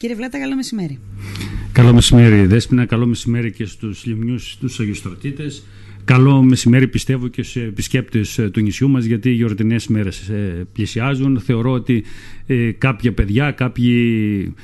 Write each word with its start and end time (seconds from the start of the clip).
Κύριε 0.00 0.16
Βλάτα, 0.16 0.38
καλό 0.38 0.54
μεσημέρι. 0.54 0.98
Καλό 1.72 1.92
μεσημέρι, 1.92 2.46
Δέσποινα. 2.46 2.86
Καλό 2.86 3.06
μεσημέρι 3.06 3.52
και 3.52 3.64
στους 3.64 4.04
λιμνιούς, 4.04 4.56
τους 4.56 4.80
αγιστρωτήτες. 4.80 5.62
Καλό 6.08 6.42
μεσημέρι 6.42 6.88
πιστεύω 6.88 7.28
και 7.28 7.42
σε 7.42 7.60
επισκέπτες 7.60 8.38
ε, 8.38 8.50
του 8.50 8.60
νησιού 8.60 8.88
μας 8.88 9.04
γιατί 9.04 9.30
οι 9.30 9.32
γιορτινές 9.32 9.86
μέρες 9.86 10.28
ε, 10.28 10.66
πλησιάζουν. 10.72 11.40
Θεωρώ 11.40 11.70
ότι 11.70 12.04
ε, 12.46 12.70
κάποια 12.72 13.12
παιδιά, 13.12 13.50
κάποιοι 13.50 14.54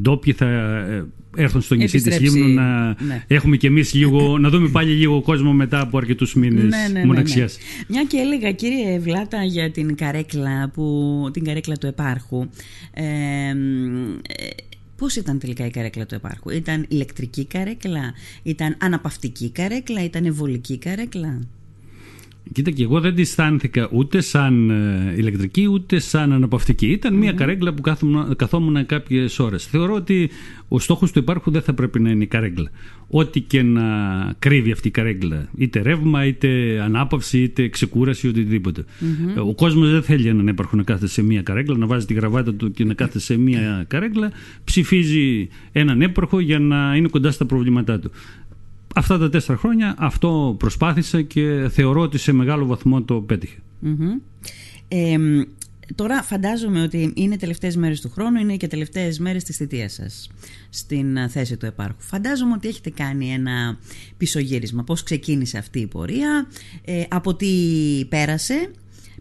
ντόπιοι 0.00 0.32
θα 0.32 0.46
έρθουν 1.36 1.60
στο 1.60 1.74
νησί 1.74 2.02
της 2.02 2.20
Λίμνου 2.20 2.54
να 2.54 2.86
ναι. 2.86 3.24
έχουμε 3.26 3.56
και 3.56 3.66
εμείς 3.66 3.94
λίγο, 3.94 4.20
να 4.38 4.48
δούμε 4.48 4.68
πάλι 4.68 4.92
λίγο 4.92 5.22
κόσμο 5.22 5.52
μετά 5.52 5.80
από 5.80 5.98
αρκετούς 5.98 6.34
μήνες 6.34 6.62
ναι, 6.62 6.88
ναι, 6.92 6.98
ναι 6.98 7.06
μοναξιάς. 7.06 7.58
Ναι, 7.58 7.84
Μια 7.88 8.04
και 8.04 8.16
έλεγα 8.16 8.52
κύριε 8.52 8.98
Βλάτα 8.98 9.44
για 9.44 9.70
την 9.70 9.96
καρέκλα, 9.96 10.70
που, 10.74 11.28
την 11.32 11.44
καρέκλα 11.44 11.76
του 11.76 11.86
επάρχου. 11.86 12.48
Ε, 12.92 13.04
Πώς 14.96 15.16
ήταν 15.16 15.38
τελικά 15.38 15.66
η 15.66 15.70
καρέκλα 15.70 16.06
του 16.06 16.14
επάρχου, 16.14 16.50
ήταν 16.50 16.86
ηλεκτρική 16.88 17.44
καρέκλα, 17.44 18.12
ήταν 18.42 18.76
αναπαυτική 18.80 19.50
καρέκλα, 19.50 20.04
ήταν 20.04 20.24
ευολική 20.24 20.78
καρέκλα; 20.78 21.40
Κοίτα 22.52 22.70
και 22.70 22.82
εγώ 22.82 23.00
δεν 23.00 23.14
τη 23.14 23.20
αισθάνθηκα 23.20 23.88
ούτε 23.92 24.20
σαν 24.20 24.70
ε, 24.70 25.14
ηλεκτρική 25.16 25.66
ούτε 25.66 25.98
σαν 25.98 26.32
αναπαυτική. 26.32 26.86
Ήταν 26.86 27.14
μια 27.14 27.32
καρέκλα 27.32 27.74
που 27.74 27.82
καθόμουν 28.36 28.86
κάποιες 28.86 29.38
ώρες. 29.38 29.66
Θεωρώ 29.66 29.94
ότι 29.94 30.30
ο 30.68 30.78
στόχος 30.78 31.12
του 31.12 31.18
υπάρχου 31.18 31.50
δεν 31.50 31.62
θα 31.62 31.74
πρέπει 31.74 32.00
να 32.00 32.10
είναι 32.10 32.22
η 32.22 32.26
καρέκλα. 32.26 32.70
Ό,τι 33.08 33.40
και 33.40 33.62
να 33.62 33.82
κρύβει 34.38 34.72
αυτή 34.72 34.88
η 34.88 34.90
καρέκλα. 34.90 35.48
Είτε 35.56 35.80
ρεύμα, 35.80 36.26
είτε 36.26 36.80
ανάπαυση, 36.80 37.42
είτε 37.42 37.68
ξεκούραση, 37.68 38.28
οτιδήποτε. 38.28 38.84
Ο 39.46 39.54
κόσμος 39.54 39.90
δεν 39.90 40.02
θέλει 40.02 40.28
έναν 40.28 40.48
έπαρχο 40.48 40.76
να 40.76 40.82
κάθεται 40.82 41.06
σε 41.06 41.22
μια 41.22 41.42
καρέκλα, 41.42 41.76
να 41.76 41.86
βάζει 41.86 42.06
τη 42.06 42.14
γραβάτα 42.14 42.54
του 42.54 42.70
και 42.70 42.84
να 42.84 42.94
κάθεται 42.94 43.18
σε 43.18 43.36
μια 43.36 43.84
καρέκλα. 43.88 44.32
Ψηφίζει 44.64 45.48
έναν 45.72 46.02
έπαρχο 46.02 46.40
για 46.40 46.58
να 46.58 46.96
είναι 46.96 47.08
κοντά 47.08 47.30
στα 47.30 47.46
προβλήματά 47.46 47.98
του. 47.98 48.10
Αυτά 48.96 49.18
τα 49.18 49.30
τέσσερα 49.30 49.58
χρόνια 49.58 49.94
αυτό 49.98 50.54
προσπάθησα 50.58 51.22
και 51.22 51.68
θεωρώ 51.70 52.00
ότι 52.00 52.18
σε 52.18 52.32
μεγάλο 52.32 52.66
βαθμό 52.66 53.02
το 53.02 53.20
πετυχε 53.20 53.58
τώρα 55.94 56.22
φαντάζομαι 56.22 56.82
ότι 56.82 57.12
είναι 57.14 57.36
τελευταίες 57.36 57.76
μέρες 57.76 58.00
του 58.00 58.10
χρόνου, 58.10 58.40
είναι 58.40 58.56
και 58.56 58.66
τελευταίες 58.66 59.18
μέρες 59.18 59.44
της 59.44 59.56
θητείας 59.56 59.92
σας 59.92 60.30
στην 60.70 61.16
ε, 61.16 61.28
θέση 61.28 61.56
του 61.56 61.66
επάρχου. 61.66 62.02
Φαντάζομαι 62.02 62.52
ότι 62.52 62.68
έχετε 62.68 62.90
κάνει 62.90 63.32
ένα 63.32 63.78
πισωγύρισμα. 64.16 64.84
Πώς 64.84 65.02
ξεκίνησε 65.02 65.58
αυτή 65.58 65.80
η 65.80 65.86
πορεία, 65.86 66.46
ε, 66.84 67.02
από 67.08 67.34
τι 67.34 67.46
πέρασε, 68.08 68.70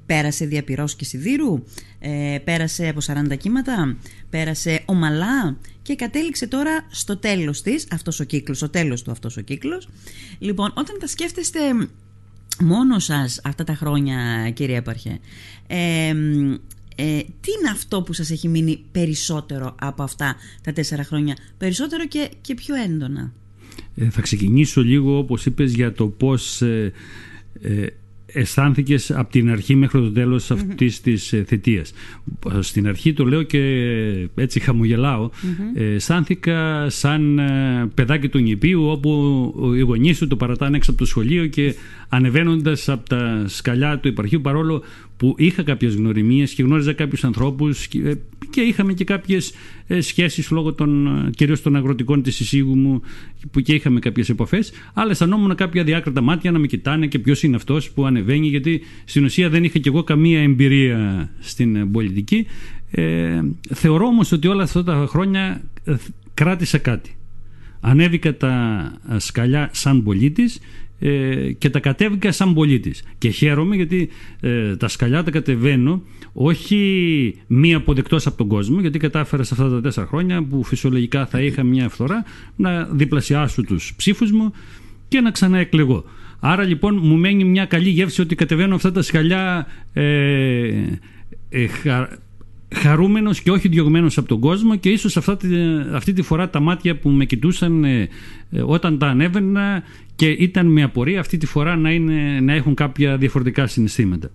πέρασε 0.05 0.45
διαπυρός 0.45 0.95
και 0.95 1.05
σιδήρου, 1.05 1.63
ε, 1.99 2.37
πέρασε 2.43 2.87
από 2.87 3.01
40 3.01 3.35
κύματα, 3.35 3.97
πέρασε 4.29 4.81
ομαλά 4.85 5.57
και 5.81 5.95
κατέληξε 5.95 6.47
τώρα 6.47 6.85
στο 6.89 7.17
τέλος 7.17 7.61
της, 7.61 7.87
αυτός 7.91 8.19
ο 8.19 8.23
κύκλος, 8.23 8.61
ο 8.61 8.69
τέλος 8.69 9.01
του 9.01 9.11
αυτός 9.11 9.37
ο 9.37 9.41
κύκλος. 9.41 9.89
Λοιπόν, 10.39 10.71
όταν 10.75 10.99
τα 10.99 11.07
σκέφτεστε 11.07 11.59
μόνο 12.59 12.99
σας 12.99 13.41
αυτά 13.43 13.63
τα 13.63 13.73
χρόνια 13.73 14.49
κύριε 14.49 14.77
Έπαρχε, 14.77 15.19
ε, 15.67 16.13
ε, 16.95 17.19
τι 17.19 17.51
είναι 17.59 17.69
αυτό 17.71 18.01
που 18.01 18.13
σας 18.13 18.31
έχει 18.31 18.47
μείνει 18.47 18.83
περισσότερο 18.91 19.75
από 19.79 20.03
αυτά 20.03 20.35
τα 20.63 20.73
τέσσερα 20.73 21.03
χρόνια, 21.03 21.37
περισσότερο 21.57 22.07
και, 22.07 22.29
και 22.41 22.53
πιο 22.53 22.75
έντονα. 22.75 23.33
Ε, 23.95 24.09
θα 24.09 24.21
ξεκινήσω 24.21 24.83
λίγο 24.83 25.17
όπως 25.17 25.45
είπες 25.45 25.73
για 25.73 25.93
το 25.93 26.07
πώς 26.07 26.61
ε, 26.61 26.91
ε 27.61 27.87
αισθάνθηκες 28.33 29.11
από 29.11 29.31
την 29.31 29.49
αρχή 29.49 29.75
μέχρι 29.75 29.99
το 29.99 30.11
τέλος 30.11 30.47
mm-hmm. 30.47 30.55
αυτής 30.55 31.01
της 31.01 31.33
ε, 31.33 31.43
θητείας. 31.47 31.93
Στην 32.59 32.87
αρχή 32.87 33.13
το 33.13 33.25
λέω 33.25 33.43
και 33.43 33.59
έτσι 34.35 34.59
χαμογελάω. 34.59 35.29
Mm-hmm. 35.29 35.81
αισθάνθηκα 35.81 36.89
σαν 36.89 37.39
ε, 37.39 37.89
παιδάκι 37.93 38.29
του 38.29 38.39
νηπίου 38.39 38.85
όπου 38.85 39.73
οι 39.75 39.79
γονείς 39.79 40.17
του 40.17 40.27
το 40.27 40.35
παρατάνε 40.35 40.77
έξω 40.77 40.91
από 40.91 40.99
το 40.99 41.05
σχολείο 41.05 41.45
και 41.45 41.75
ανεβαίνοντας 42.09 42.89
από 42.89 43.09
τα 43.09 43.43
σκαλιά 43.47 43.99
του 43.99 44.07
υπαρχείου 44.07 44.41
παρόλο 44.41 44.83
που 45.23 45.35
είχα 45.37 45.63
κάποιες 45.63 45.95
γνωριμίες 45.95 46.53
και 46.53 46.63
γνώριζα 46.63 46.93
κάποιους 46.93 47.23
ανθρώπους 47.23 47.87
και 47.87 47.99
ε, 48.55 48.61
είχαμε 48.61 48.93
και 48.93 49.03
κάποιες 49.03 49.53
ε, 49.87 50.01
σχέσεις 50.01 50.51
λόγω 50.51 50.73
των, 50.73 51.07
ε, 51.07 51.29
κυρίως 51.29 51.61
των 51.61 51.75
αγροτικών 51.75 52.23
της 52.23 52.39
εισήγου 52.39 52.75
μου 52.75 53.01
που 53.51 53.59
και 53.59 53.73
είχαμε 53.73 53.99
κάποιες 53.99 54.29
επαφές. 54.29 54.71
Αλλά 54.93 55.11
αισθανόμουν 55.11 55.55
κάποια 55.55 55.83
διάκριτα 55.83 56.21
μάτια 56.21 56.51
να 56.51 56.59
με 56.59 56.67
κοιτάνε 56.67 57.07
και 57.07 57.19
ποιος 57.19 57.43
είναι 57.43 57.55
αυτός 57.55 57.91
που 57.91 58.05
ανεβαίνει 58.05 58.47
γιατί 58.47 58.81
στην 59.05 59.23
ουσία 59.23 59.49
δεν 59.49 59.63
είχα 59.63 59.79
και 59.79 59.89
εγώ 59.89 60.03
καμία 60.03 60.41
εμπειρία 60.41 61.29
στην 61.39 61.91
πολιτική. 61.91 62.45
Ε, 62.91 63.41
θεωρώ 63.73 64.05
όμως 64.05 64.31
ότι 64.31 64.47
όλα 64.47 64.63
αυτά 64.63 64.83
τα 64.83 65.05
χρόνια 65.09 65.63
κράτησα 66.33 66.77
κάτι. 66.77 67.15
Ανέβηκα 67.79 68.37
τα 68.37 68.93
σκαλιά 69.17 69.69
σαν 69.73 70.03
πολίτης 70.03 70.59
ε, 71.05 71.51
και 71.51 71.69
τα 71.69 71.79
κατέβηκα 71.79 72.31
σαν 72.31 72.53
πολίτης 72.53 73.03
και 73.17 73.29
χαίρομαι 73.29 73.75
γιατί 73.75 74.09
ε, 74.39 74.75
τα 74.75 74.87
σκαλιά 74.87 75.23
τα 75.23 75.31
κατεβαίνω 75.31 76.01
όχι 76.33 77.35
μία 77.47 77.77
αποδεκτός 77.77 78.27
από 78.27 78.37
τον 78.37 78.47
κόσμο 78.47 78.79
γιατί 78.79 78.99
κατάφερα 78.99 79.43
σε 79.43 79.53
αυτά 79.53 79.69
τα 79.69 79.81
τέσσερα 79.81 80.07
χρόνια 80.07 80.43
που 80.43 80.63
φυσιολογικά 80.63 81.25
θα 81.25 81.41
είχα 81.41 81.63
μια 81.63 81.89
φθορά 81.89 82.25
να 82.55 82.83
διπλασιάσω 82.83 83.63
τους 83.63 83.93
ψήφους 83.95 84.31
μου 84.31 84.53
και 85.07 85.21
να 85.21 85.31
ξαναεκλεγώ. 85.31 86.03
Άρα 86.39 86.63
λοιπόν 86.63 86.99
μου 87.01 87.15
μένει 87.15 87.43
μια 87.43 87.65
καλή 87.65 87.89
γεύση 87.89 88.21
ότι 88.21 88.35
κατεβαίνω 88.35 88.75
αυτά 88.75 88.91
τα 88.91 89.01
σκαλιά 89.01 89.67
ε, 89.93 90.03
ε, 91.49 91.67
χαρούμενος 92.73 93.41
και 93.41 93.51
όχι 93.51 93.67
διωγμένος 93.67 94.17
από 94.17 94.27
τον 94.27 94.39
κόσμο 94.39 94.75
και 94.75 94.89
ίσως 94.89 95.17
αυτή 95.93 96.13
τη 96.13 96.21
φορά 96.21 96.49
τα 96.49 96.59
μάτια 96.59 96.97
που 96.97 97.09
με 97.09 97.25
κοιτούσαν 97.25 97.83
ε, 97.83 98.09
ε, 98.51 98.61
όταν 98.65 98.97
τα 98.97 99.07
ανέβαινα 99.07 99.83
και 100.15 100.29
ήταν 100.29 100.65
με 100.65 100.83
απορία 100.83 101.19
αυτή 101.19 101.37
τη 101.37 101.45
φορά 101.45 101.75
να, 101.75 101.91
είναι, 101.91 102.39
να 102.39 102.53
έχουν 102.53 102.73
κάποια 102.73 103.17
διαφορετικά 103.17 103.67
συναισθήματα. 103.67 104.29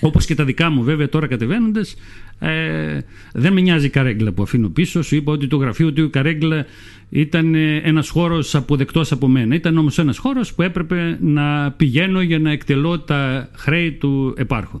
Όπως 0.00 0.26
και 0.26 0.34
τα 0.34 0.44
δικά 0.44 0.70
μου 0.70 0.82
βέβαια 0.82 1.08
τώρα 1.08 1.26
κατεβαίνοντας, 1.26 1.96
ε, 2.38 3.00
δεν 3.32 3.52
με 3.52 3.60
νοιάζει 3.60 3.86
η 3.86 3.90
καρέγκλα 3.90 4.32
που 4.32 4.42
αφήνω 4.42 4.68
πίσω. 4.68 5.02
Σου 5.02 5.16
είπα 5.16 5.32
ότι 5.32 5.46
το 5.46 5.56
γραφείο 5.56 5.92
του 5.92 6.02
η 6.02 6.08
καρέγκλα 6.08 6.66
ήταν 7.10 7.54
ε, 7.54 7.76
ένας 7.76 8.08
χώρος 8.08 8.54
αποδεκτός 8.54 9.12
από 9.12 9.28
μένα. 9.28 9.54
Ήταν 9.54 9.78
όμως 9.78 9.98
ένας 9.98 10.18
χώρος 10.18 10.54
που 10.54 10.62
έπρεπε 10.62 11.18
να 11.20 11.70
πηγαίνω 11.70 12.20
για 12.20 12.38
να 12.38 12.50
εκτελώ 12.50 13.00
τα 13.00 13.48
χρέη 13.56 13.92
του 13.92 14.34
επάρχου. 14.36 14.80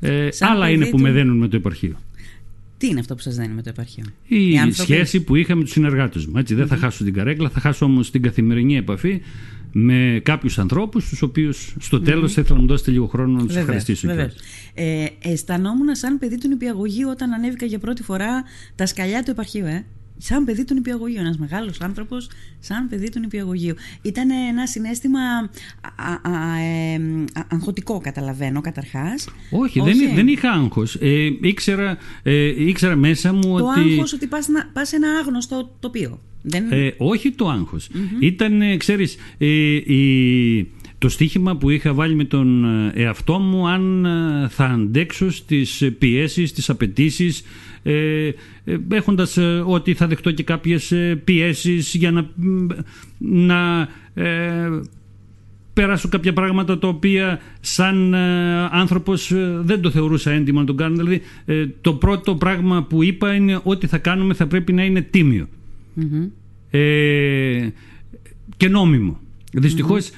Ε, 0.00 0.28
άλλα 0.40 0.70
είναι 0.70 0.86
που 0.86 0.98
με 0.98 1.10
δένουν 1.10 1.36
με 1.36 1.48
το 1.48 1.56
επαρχείο. 1.56 1.96
Τι 2.78 2.86
είναι 2.86 3.00
αυτό 3.00 3.14
που 3.14 3.20
σας 3.20 3.36
δένει 3.36 3.54
με 3.54 3.62
το 3.62 3.68
επαρχείο, 3.68 4.04
Η, 4.26 4.48
η 4.48 4.72
σχέση 4.72 5.20
που 5.20 5.34
είχα 5.34 5.54
με 5.54 5.62
τους 5.62 5.72
συνεργάτες 5.72 6.26
μου. 6.26 6.38
Έτσι, 6.38 6.54
δεν 6.54 6.66
θα 6.66 6.76
χάσω 6.76 7.04
την 7.04 7.12
καρέκλα, 7.12 7.48
θα 7.48 7.60
χάσω 7.60 7.84
όμως 7.84 8.10
την 8.10 8.22
καθημερινή 8.22 8.76
επαφή 8.76 9.20
με 9.72 10.20
κάποιους 10.22 10.58
ανθρώπους, 10.58 11.08
τους 11.08 11.22
οποίους 11.22 11.74
στο 11.80 12.00
τέλος 12.00 12.32
θα 12.32 12.40
ήθελα 12.40 12.56
να 12.56 12.62
μου 12.62 12.68
δώσετε 12.68 12.90
λίγο 12.90 13.06
χρόνο 13.06 13.38
να 13.38 13.46
τους 13.46 13.56
ευχαριστήσω. 13.56 14.08
Ε, 14.74 15.06
αισθανόμουν 15.22 15.94
σαν 15.94 16.18
παιδί 16.18 16.38
του 16.38 16.48
νηπιαγωγείου 16.48 17.08
όταν 17.08 17.32
ανέβηκα 17.32 17.66
για 17.66 17.78
πρώτη 17.78 18.02
φορά 18.02 18.42
τα 18.74 18.86
σκαλιά 18.86 19.22
του 19.22 19.30
επαρχείου, 19.30 19.66
ε 19.66 19.84
σαν 20.18 20.44
παιδί 20.44 20.64
του 20.64 20.74
νηπιαγωγείου. 20.74 21.20
Ένας 21.20 21.38
μεγάλος 21.38 21.80
άνθρωπος, 21.80 22.28
σαν 22.58 22.88
παιδί 22.88 23.10
του 23.10 23.20
νηπιαγωγείου. 23.20 23.74
Ήταν 24.02 24.30
ένα 24.30 24.66
συνέστημα 24.66 25.20
α, 25.96 26.30
α, 26.30 26.58
ε, 26.58 27.00
αγχωτικό, 27.48 28.00
καταλαβαίνω 28.00 28.60
καταρχάς. 28.60 29.28
Όχι, 29.50 29.80
δεν, 29.80 29.96
δεν 30.14 30.28
είχα 30.28 30.50
άγχος. 30.50 30.94
Ε, 30.94 31.30
ήξερα, 31.40 31.98
ε, 32.22 32.66
ήξερα 32.66 32.96
μέσα 32.96 33.32
μου 33.32 33.40
το 33.40 33.48
ότι. 33.48 33.80
Το 33.80 33.90
άγχος 33.90 34.12
ότι 34.12 34.26
πας 34.72 34.88
σε 34.88 34.96
ένα 34.96 35.08
άγνωστο 35.08 35.76
τοπίο. 35.80 36.20
Δεν... 36.42 36.72
Ε, 36.72 36.94
όχι 36.96 37.30
το 37.30 37.48
άγχος. 37.48 37.88
Ήταν, 38.20 38.62
ε, 38.62 38.76
ξέρεις, 38.76 39.16
ε, 39.38 39.46
η 39.74 40.72
το 40.98 41.10
στίχημα 41.10 41.56
που 41.56 41.70
είχα 41.70 41.92
βάλει 41.92 42.14
με 42.14 42.24
τον 42.24 42.64
εαυτό 42.94 43.38
μου 43.38 43.68
αν 43.68 44.06
θα 44.50 44.64
αντέξω 44.64 45.30
στις 45.30 45.90
πιέσεις, 45.98 46.50
στις 46.50 46.70
απαιτήσεις 46.70 47.42
ε, 47.86 48.26
ε, 48.64 48.76
έχοντας 48.90 49.36
ε, 49.36 49.62
ότι 49.66 49.94
θα 49.94 50.06
δεχτώ 50.06 50.30
και 50.30 50.42
κάποιες 50.42 50.92
ε, 50.92 51.20
πιέσεις 51.24 51.94
για 51.94 52.10
να, 52.10 52.28
να 53.18 53.88
πέρασω 55.72 56.08
κάποια 56.08 56.32
πράγματα 56.32 56.78
τα 56.78 56.88
οποία 56.88 57.40
σαν 57.60 58.14
άνθρωπος 58.70 59.32
δεν 59.60 59.80
το 59.80 59.90
θεωρούσα 59.90 60.30
έντιμο 60.30 60.60
να 60.60 60.66
τον 60.66 60.76
κάνω. 60.76 60.96
Δηλαδή 60.96 61.22
το 61.80 61.94
πρώτο 61.94 62.34
πράγμα 62.34 62.82
που 62.82 63.02
είπα 63.02 63.34
είναι 63.34 63.60
ότι 63.62 63.86
θα 63.86 63.98
κάνουμε 63.98 64.34
θα 64.34 64.46
πρέπει 64.46 64.72
να 64.72 64.84
είναι 64.84 65.08
και 68.56 68.68
νόμιμο. 68.68 69.18
Δυστυχώς 69.54 70.10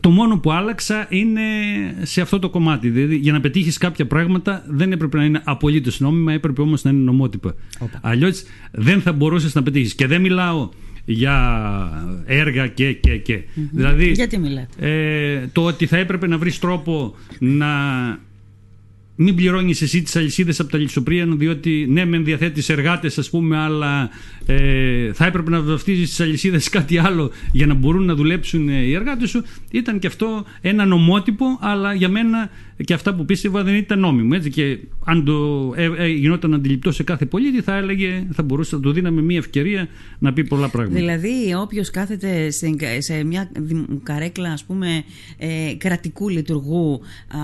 το 0.00 0.10
μόνο 0.10 0.38
που 0.38 0.52
άλλαξα 0.52 1.06
είναι 1.08 1.40
σε 2.02 2.20
αυτό 2.20 2.38
το 2.38 2.50
κομμάτι. 2.50 2.90
Δηλαδή, 2.90 3.16
για 3.16 3.32
να 3.32 3.40
πετύχεις 3.40 3.78
κάποια 3.78 4.06
πράγματα 4.06 4.64
δεν 4.68 4.92
έπρεπε 4.92 5.16
να 5.16 5.24
είναι 5.24 5.40
απολύτως 5.44 6.00
νόμιμα, 6.00 6.32
έπρεπε 6.32 6.60
όμως 6.60 6.82
να 6.82 6.90
είναι 6.90 7.00
νομότυπα. 7.00 7.54
Αλλιώς 8.00 8.42
δεν 8.72 9.00
θα 9.00 9.12
μπορούσες 9.12 9.54
να 9.54 9.62
πετύχεις. 9.62 9.94
Και 9.94 10.06
δεν 10.06 10.20
μιλάω 10.20 10.68
για 11.04 12.22
έργα 12.24 12.66
και 12.66 12.92
και 12.92 13.16
και. 13.16 13.42
Δηλαδή, 13.54 14.10
Γιατί 14.10 14.38
μιλάτε; 14.38 14.68
Ε, 14.78 15.48
το 15.52 15.64
ότι 15.64 15.86
θα 15.86 15.96
έπρεπε 15.96 16.26
να 16.26 16.38
βρεις 16.38 16.58
τρόπο 16.58 17.14
να 17.38 17.66
μην 19.16 19.34
πληρώνεις 19.34 19.82
εσύ 19.82 20.02
τις 20.02 20.16
αλυσίδες 20.16 20.60
από 20.60 20.70
τα 20.70 20.78
λησοπρία, 20.78 21.26
διότι 21.26 21.86
ναι, 21.88 22.04
με 22.04 22.18
διαθέτεις 22.18 22.68
εργάτες, 22.68 23.18
ας 23.18 23.30
πούμε, 23.30 23.58
αλλά 23.58 24.10
ε, 24.46 25.12
θα 25.12 25.26
έπρεπε 25.26 25.50
να 25.50 25.60
βαφτίζεις 25.60 26.08
τις 26.08 26.20
αλυσίδες 26.20 26.68
κάτι 26.68 26.98
άλλο 26.98 27.30
για 27.52 27.66
να 27.66 27.74
μπορούν 27.74 28.04
να 28.04 28.14
δουλέψουν 28.14 28.68
οι 28.68 28.92
εργάτες 28.92 29.30
σου. 29.30 29.44
Ήταν 29.70 29.98
και 29.98 30.06
αυτό 30.06 30.44
ένα 30.60 30.84
νομότυπο, 30.84 31.46
αλλά 31.60 31.94
για 31.94 32.08
μένα 32.08 32.50
και 32.84 32.94
αυτά 32.94 33.14
που 33.14 33.24
πίστευα 33.24 33.62
δεν 33.62 33.74
ήταν 33.74 34.00
νόμιμο. 34.00 34.30
Έτσι, 34.34 34.50
και 34.50 34.78
αν 35.04 35.24
το 35.24 35.72
ε, 35.76 35.90
ε, 35.96 36.06
γινόταν 36.06 36.54
αντιληπτό 36.54 36.92
σε 36.92 37.02
κάθε 37.02 37.26
πολίτη, 37.26 37.60
θα 37.60 37.76
έλεγε, 37.76 38.26
θα 38.32 38.42
μπορούσε 38.42 38.76
να 38.76 38.80
του 38.80 38.92
δίναμε 38.92 39.22
μια 39.22 39.38
ευκαιρία 39.38 39.88
να 40.18 40.32
πει 40.32 40.44
πολλά 40.44 40.68
πράγματα. 40.68 40.98
Δηλαδή, 40.98 41.54
όποιος 41.60 41.90
κάθεται 41.90 42.50
σε, 42.98 43.24
μια 43.24 43.50
καρέκλα, 44.02 44.52
ας 44.52 44.64
πούμε, 44.64 45.04
ε, 45.38 45.74
κρατικού 45.78 46.28
λειτουργού, 46.28 47.00
α, 47.28 47.38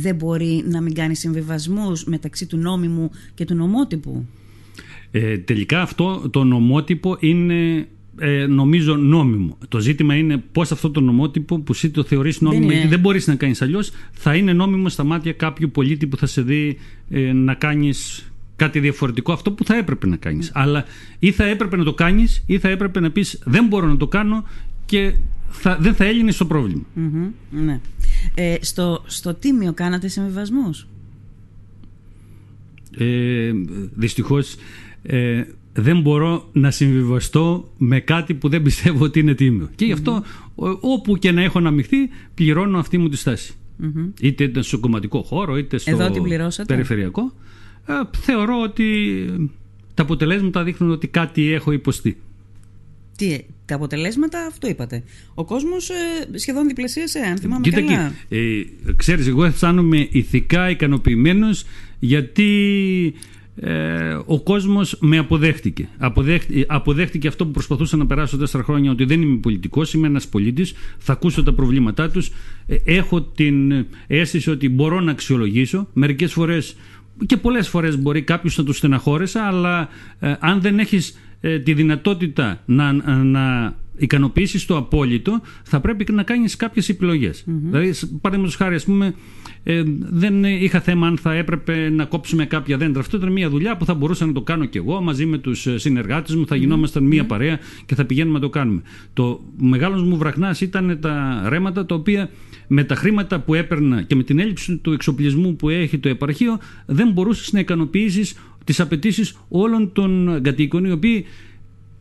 δεν 0.00 0.14
μπορεί 0.14 0.64
να 0.66 0.80
μην 0.80 0.94
κάνει 0.94 1.14
συμβιβασμούς 1.14 2.04
μεταξύ 2.04 2.46
του 2.46 2.56
νόμιμου 2.56 3.10
και 3.34 3.44
του 3.44 3.54
νομότυπου; 3.54 4.26
Ε, 5.10 5.38
τελικά 5.38 5.82
αυτό 5.82 6.28
το 6.30 6.44
νομότυπο 6.44 7.16
είναι 7.20 7.86
ε, 8.18 8.46
νομίζω 8.46 8.96
νόμιμο. 8.96 9.58
Το 9.68 9.78
ζήτημα 9.78 10.14
είναι 10.14 10.42
πώς 10.52 10.72
αυτό 10.72 10.90
το 10.90 11.00
νομότυπο 11.00 11.58
που 11.58 11.72
εσύ 11.72 11.90
το 11.90 12.02
θεωρείς 12.02 12.40
νόμιμο, 12.40 12.66
δεν 12.66 12.70
γιατί 12.70 12.88
δεν 12.88 13.00
μπορείς 13.00 13.26
να 13.26 13.34
κάνεις 13.34 13.62
αλλιώς, 13.62 13.90
θα 14.12 14.34
είναι 14.34 14.52
νόμιμο 14.52 14.88
στα 14.88 15.04
μάτια 15.04 15.32
κάποιου 15.32 15.70
πολίτη 15.70 16.06
που 16.06 16.16
θα 16.16 16.26
σε 16.26 16.42
δει 16.42 16.78
ε, 17.10 17.32
να 17.32 17.54
κάνεις 17.54 18.30
κάτι 18.56 18.80
διαφορετικό, 18.80 19.32
αυτό 19.32 19.52
που 19.52 19.64
θα 19.64 19.76
έπρεπε 19.76 20.06
να 20.06 20.16
κάνεις. 20.16 20.44
Ναι. 20.44 20.62
Αλλά 20.62 20.84
ή 21.18 21.30
θα 21.30 21.44
έπρεπε 21.44 21.76
να 21.76 21.84
το 21.84 21.94
κάνεις, 21.94 22.42
ή 22.46 22.58
θα 22.58 22.68
έπρεπε 22.68 23.00
να 23.00 23.10
πεις 23.10 23.38
δεν 23.44 23.66
μπορώ 23.66 23.86
να 23.86 23.96
το 23.96 24.06
κάνω 24.06 24.44
και 24.86 25.14
θα, 25.48 25.78
δεν 25.80 25.94
θα 25.94 26.04
έλυνε 26.04 26.30
στο 26.30 26.44
προβλημα 26.44 26.84
ναι. 27.50 27.80
Ε, 28.34 28.56
στο, 28.60 29.02
στο 29.06 29.34
τίμιο 29.34 29.72
κάνατε 29.72 30.08
συμβιβασμούς; 30.08 30.86
Ε, 32.98 33.50
δυστυχώς 33.94 34.54
ε, 35.02 35.44
δεν 35.72 36.00
μπορώ 36.00 36.48
να 36.52 36.70
συμβιβαστώ 36.70 37.72
με 37.78 38.00
κάτι 38.00 38.34
που 38.34 38.48
δεν 38.48 38.62
πιστεύω 38.62 39.04
ότι 39.04 39.18
είναι 39.18 39.34
τίμιο. 39.34 39.68
Και 39.74 39.84
γι' 39.84 39.92
αυτο 39.92 40.22
όπου 40.80 41.16
και 41.16 41.32
να 41.32 41.42
έχω 41.42 41.58
αναμειχθεί 41.58 41.96
πληρώνω 42.34 42.78
αυτή 42.78 42.98
μου 42.98 43.08
τη 43.08 43.16
σταση 43.16 43.54
Είτε 44.20 44.62
στο 44.62 44.78
κομματικό 44.78 45.22
χώρο 45.22 45.56
είτε 45.56 45.78
στο 45.78 46.10
περιφερειακό. 46.66 47.32
Ε, 47.86 47.92
θεωρώ 48.16 48.60
ότι 48.62 48.94
τα 49.94 50.02
αποτελέσματα 50.02 50.64
δείχνουν 50.64 50.90
ότι 50.90 51.08
κάτι 51.08 51.52
έχω 51.52 51.72
υποστεί. 51.72 52.16
Τι, 53.16 53.38
τα 53.68 53.74
αποτελέσματα, 53.74 54.46
αυτό 54.46 54.68
είπατε. 54.68 55.02
Ο 55.34 55.44
κόσμος 55.44 55.90
ε, 55.90 56.38
σχεδόν 56.38 56.66
διπλασίασε, 56.66 57.18
αν 57.18 57.38
θυμάμαι 57.38 57.62
Κοίτα 57.62 57.80
καλά. 57.80 58.12
Ε, 58.28 58.38
ξέρεις, 58.96 59.26
εγώ 59.26 59.44
αισθάνομαι 59.44 60.08
ηθικά 60.10 60.70
ικανοποιημένος 60.70 61.64
γιατί 61.98 63.14
ε, 63.60 64.18
ο 64.26 64.40
κόσμος 64.40 64.96
με 65.00 65.18
αποδέχτηκε. 65.18 65.88
αποδέχτηκε 66.66 67.28
αυτό 67.28 67.46
που 67.46 67.50
προσπαθούσα 67.50 67.96
να 67.96 68.06
περάσω 68.06 68.36
τέσσερα 68.36 68.62
χρόνια 68.62 68.90
ότι 68.90 69.04
δεν 69.04 69.22
είμαι 69.22 69.38
πολιτικός, 69.38 69.94
είμαι 69.94 70.06
ένας 70.06 70.28
πολίτης, 70.28 70.74
θα 70.98 71.12
ακούσω 71.12 71.42
τα 71.42 71.52
προβλήματά 71.52 72.10
τους, 72.10 72.30
ε, 72.66 72.76
έχω 72.84 73.22
την 73.22 73.86
αίσθηση 74.06 74.50
ότι 74.50 74.68
μπορώ 74.68 75.00
να 75.00 75.10
αξιολογήσω. 75.10 75.88
Μερικές 75.92 76.32
φορές 76.32 76.76
και 77.26 77.36
πολλές 77.36 77.68
φορές 77.68 77.98
μπορεί 77.98 78.22
κάποιος 78.22 78.58
να 78.58 78.64
του 78.64 78.72
στεναχώρεσα, 78.72 79.42
αλλά 79.42 79.88
ε, 80.18 80.34
αν 80.40 80.60
δεν 80.60 80.78
έχεις 80.78 81.18
τη 81.40 81.74
δυνατότητα 81.74 82.62
να, 82.64 82.92
να 83.22 83.74
ικανοποιήσεις 83.98 84.66
το 84.66 84.76
απόλυτο, 84.76 85.40
θα 85.62 85.80
πρέπει 85.80 86.12
να 86.12 86.22
κάνεις 86.22 86.56
κάποιες 86.56 86.88
επιλογές. 86.88 87.44
Mm-hmm. 87.46 87.52
Δηλαδή, 87.70 87.92
παραδείγματος 88.20 88.56
χάρη, 88.56 88.74
ας 88.74 88.84
πούμε, 88.84 89.14
ε, 89.62 89.82
δεν 89.98 90.44
είχα 90.44 90.80
θέμα 90.80 91.06
αν 91.06 91.18
θα 91.18 91.34
έπρεπε 91.34 91.90
να 91.90 92.04
κόψουμε 92.04 92.46
κάποια 92.46 92.76
δέντρα. 92.76 93.00
Αυτό 93.00 93.16
ήταν 93.16 93.32
μια 93.32 93.48
δουλειά 93.48 93.76
που 93.76 93.84
θα 93.84 93.94
μπορούσα 93.94 94.26
να 94.26 94.32
το 94.32 94.42
κάνω 94.42 94.64
κι 94.64 94.78
εγώ 94.78 95.00
μαζί 95.00 95.26
με 95.26 95.38
τους 95.38 95.66
συνεργάτες 95.74 96.34
μου. 96.34 96.46
Θα 96.46 96.56
γινόμασταν 96.56 97.04
μια 97.04 97.26
παρέα 97.26 97.58
και 97.86 97.94
θα 97.94 98.04
πηγαίνουμε 98.04 98.34
να 98.34 98.40
το 98.40 98.48
κάνουμε. 98.48 98.82
Το 99.12 99.40
μεγάλος 99.60 100.02
μου 100.02 100.16
βραχνάς 100.16 100.60
ήταν 100.60 100.98
τα 101.00 101.44
ρέματα 101.48 101.86
τα 101.86 101.94
οποία 101.94 102.30
με 102.66 102.84
τα 102.84 102.94
χρήματα 102.94 103.40
που 103.40 103.54
έπαιρνα 103.54 104.02
και 104.02 104.14
με 104.14 104.22
την 104.22 104.38
έλλειψη 104.38 104.76
του 104.76 104.92
εξοπλισμού 104.92 105.56
που 105.56 105.68
έχει 105.68 105.98
το 105.98 106.08
επαρχείο 106.08 106.58
δεν 106.86 107.10
μπορούσες 107.10 107.52
να 107.52 107.60
ικανοποιήσεις 107.60 108.36
τις 108.68 108.80
απαιτήσεις 108.80 109.38
όλων 109.48 109.92
των 109.92 110.40
κατοίκων 110.42 110.84
οι 110.84 110.90
οποίοι 110.90 111.24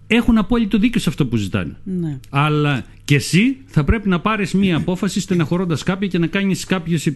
έχουν 0.08 0.38
απόλυτο 0.38 0.78
δίκιο 0.78 1.00
σε 1.00 1.10
αυτό 1.10 1.26
που 1.26 1.36
ζητάνε. 1.36 1.78
Ναι. 1.84 2.20
Αλλά 2.30 2.86
και 3.08 3.16
εσύ 3.16 3.58
θα 3.66 3.84
πρέπει 3.84 4.10
να 4.10 4.20
πάρεις 4.20 4.54
μία 4.54 4.76
απόφαση 4.78 5.20
στεναχωρώντας 5.20 5.84
κάποια 5.84 6.08
και 6.08 6.18
να 6.18 6.28
κάνεις 6.28 6.66
κάποιες 6.66 7.08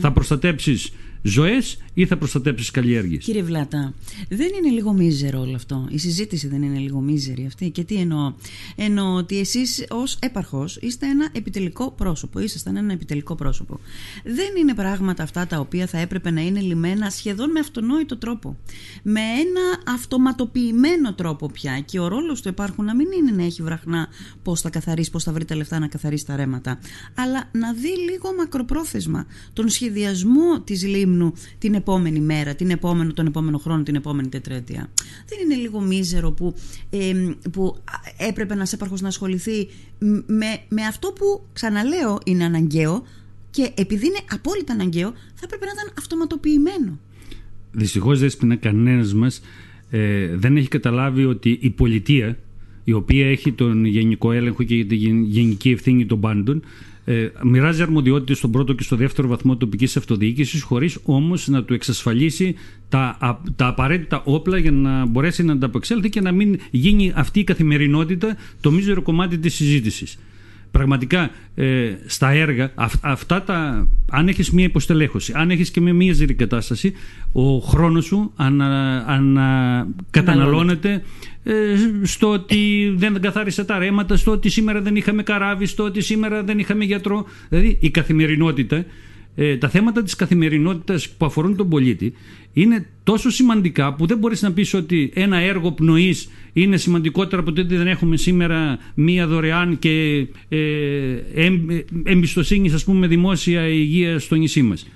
Θα 0.00 0.12
προστατέψεις 0.12 0.92
ζωές 1.22 1.78
ή 1.94 2.06
θα 2.06 2.16
προστατέψεις 2.16 2.70
καλλιέργειες; 2.70 3.24
Κύριε 3.24 3.42
Βλάτα, 3.42 3.94
δεν 4.28 4.48
είναι 4.58 4.70
λίγο 4.70 4.92
μίζερο 4.92 5.40
όλο 5.40 5.54
αυτό. 5.54 5.86
Η 5.90 5.98
συζήτηση 5.98 6.48
δεν 6.48 6.62
είναι 6.62 6.78
λίγο 6.78 7.00
μίζερη 7.00 7.44
αυτή. 7.46 7.70
Και 7.70 7.84
τι 7.84 7.94
εννοώ; 7.94 8.32
Εννοώ 8.76 9.14
ότι 9.14 9.38
εσείς 9.38 9.84
ως 9.90 10.18
έπαρχος 10.20 10.76
είστε 10.76 11.06
ένα 11.06 11.28
επιτελικό 11.32 11.90
πρόσωπο. 11.90 12.40
Ήσασταν 12.40 12.76
ένα 12.76 12.92
επιτελικό 12.92 13.34
πρόσωπο. 13.34 13.80
Δεν 14.24 14.48
είναι 14.58 14.74
πράγματα 14.74 15.22
αυτά 15.22 15.46
τα 15.46 15.58
οποία 15.58 15.86
θα 15.86 15.98
έπρεπε 15.98 16.30
να 16.30 16.40
είναι 16.40 16.60
λιμένα 16.60 17.10
σχεδόν 17.10 17.50
με 17.50 17.60
αυτονόητο 17.60 18.16
τρόπο. 18.16 18.56
Με 19.02 19.20
ένα 19.20 19.94
αυτοματοποιημένο 19.94 21.14
τρόπο 21.14 21.46
πια. 21.46 21.80
Και 21.84 21.98
ο 21.98 22.08
ρόλος 22.08 22.42
του 22.42 22.48
υπάρχουν 22.48 22.84
να 22.84 22.94
μην 22.94 23.06
είναι 23.12 23.30
να 23.30 23.44
έχει 23.44 23.62
βραχνά 23.62 24.08
πώς 24.42 24.60
θα 24.60 24.70
καθαρίσει, 24.70 25.05
πώς 25.10 25.22
θα 25.22 25.32
βρει 25.32 25.44
τα 25.44 25.56
λεφτά 25.56 25.78
να 25.78 25.86
καθαρίσει 25.88 26.26
τα 26.26 26.36
ρέματα. 26.36 26.78
Αλλά 27.14 27.48
να 27.52 27.72
δει 27.72 27.88
λίγο 28.10 28.34
μακροπρόθεσμα 28.38 29.26
τον 29.52 29.68
σχεδιασμό 29.68 30.60
της 30.64 30.86
λίμνη 30.86 31.32
την 31.58 31.74
επόμενη 31.74 32.20
μέρα, 32.20 32.54
την 32.54 32.70
επόμενο, 32.70 33.12
τον 33.12 33.26
επόμενο 33.26 33.58
χρόνο, 33.58 33.82
την 33.82 33.94
επόμενη 33.94 34.28
τετραετία. 34.28 34.90
Δεν 35.28 35.38
είναι 35.44 35.54
λίγο 35.54 35.80
μίζερο 35.80 36.32
που, 36.32 36.54
που 37.52 37.76
έπρεπε 38.16 38.54
να 38.54 38.66
έπαρχος 38.72 39.00
να 39.00 39.08
ασχοληθεί 39.08 39.68
με, 40.26 40.60
με 40.68 40.82
αυτό 40.82 41.12
που, 41.12 41.46
ξαναλέω, 41.52 42.18
είναι 42.24 42.44
αναγκαίο 42.44 43.04
και 43.50 43.70
επειδή 43.74 44.06
είναι 44.06 44.20
απόλυτα 44.30 44.72
αναγκαίο, 44.72 45.10
θα 45.10 45.40
έπρεπε 45.44 45.64
να 45.64 45.72
ήταν 45.72 45.92
αυτοματοποιημένο. 45.98 46.98
Δυστυχώς 47.72 48.20
δεν 48.20 48.60
κανένας 48.60 49.14
μας 49.14 49.40
ε, 49.90 50.36
δεν 50.36 50.56
έχει 50.56 50.68
καταλάβει 50.68 51.24
ότι 51.24 51.58
η 51.60 51.70
πολιτεία, 51.70 52.38
η 52.88 52.92
οποία 52.92 53.26
έχει 53.26 53.52
τον 53.52 53.84
γενικό 53.84 54.32
έλεγχο 54.32 54.62
και 54.62 54.84
τη 54.84 54.94
γενική 55.24 55.70
ευθύνη 55.70 56.06
των 56.06 56.20
πάντων, 56.20 56.62
ε, 57.04 57.28
μοιράζει 57.42 57.82
αρμοδιότητες 57.82 58.38
στον 58.38 58.50
πρώτο 58.50 58.72
και 58.72 58.82
στο 58.82 58.96
δεύτερο 58.96 59.28
βαθμό 59.28 59.56
τοπικής 59.56 59.96
αυτοδιοίκησης, 59.96 60.62
χωρίς 60.62 60.98
όμως 61.02 61.48
να 61.48 61.64
του 61.64 61.74
εξασφαλίσει 61.74 62.54
τα, 62.88 63.18
τα 63.56 63.66
απαραίτητα 63.66 64.22
όπλα 64.24 64.58
για 64.58 64.70
να 64.70 65.06
μπορέσει 65.06 65.42
να 65.42 65.52
ανταπεξέλθει 65.52 66.08
και 66.08 66.20
να 66.20 66.32
μην 66.32 66.58
γίνει 66.70 67.12
αυτή 67.14 67.40
η 67.40 67.44
καθημερινότητα 67.44 68.36
το 68.60 68.70
μίζερο 68.70 69.02
κομμάτι 69.02 69.38
της 69.38 69.54
συζήτησης. 69.54 70.18
Πραγματικά 70.70 71.30
ε, 71.54 71.94
στα 72.06 72.30
έργα, 72.30 72.72
αυτά 73.00 73.42
τα, 73.42 73.88
αν 74.10 74.28
έχεις 74.28 74.50
μία 74.50 74.64
υποστελέχωση, 74.64 75.32
αν 75.36 75.50
έχεις 75.50 75.70
και 75.70 75.80
μία 75.80 76.12
ζυρή 76.12 76.34
κατάσταση, 76.34 76.92
ο 77.32 77.58
χρόνος 77.58 78.04
σου 78.04 78.32
ανα, 78.36 79.04
ανα, 79.06 79.86
καταναλώνεται 80.10 81.02
ε, 81.42 81.52
στο 82.02 82.28
ότι 82.28 82.92
δεν 82.96 83.20
καθάρισε 83.20 83.64
τα 83.64 83.78
ρέματα, 83.78 84.16
στο 84.16 84.30
ότι 84.30 84.48
σήμερα 84.48 84.80
δεν 84.80 84.96
είχαμε 84.96 85.22
καράβι, 85.22 85.66
στο 85.66 85.84
ότι 85.84 86.00
σήμερα 86.00 86.42
δεν 86.42 86.58
είχαμε 86.58 86.84
γιατρό. 86.84 87.26
Δηλαδή 87.48 87.78
η 87.80 87.90
καθημερινότητα, 87.90 88.84
ε, 89.38 89.56
τα 89.56 89.68
θέματα 89.68 90.02
της 90.02 90.16
καθημερινότητας 90.16 91.08
που 91.08 91.26
αφορούν 91.26 91.56
τον 91.56 91.68
πολίτη 91.68 92.12
είναι 92.52 92.86
τόσο 93.04 93.30
σημαντικά 93.30 93.94
που 93.94 94.06
δεν 94.06 94.18
μπορείς 94.18 94.42
να 94.42 94.52
πεις 94.52 94.74
ότι 94.74 95.10
ένα 95.14 95.36
έργο 95.36 95.72
πνοής 95.72 96.28
είναι 96.52 96.76
σημαντικότερο 96.76 97.42
από 97.42 97.52
το 97.52 97.60
ότι 97.60 97.76
δεν 97.76 97.86
έχουμε 97.86 98.16
σήμερα 98.16 98.78
μία 98.94 99.26
δωρεάν 99.26 99.78
και 99.78 100.26
ε, 100.48 100.58
εμπιστοσύνης 102.04 102.72
ας 102.72 102.84
πούμε 102.84 103.06
δημόσια 103.06 103.68
υγεία 103.68 104.18
στο 104.18 104.34
νησί 104.34 104.62
μας. 104.62 104.86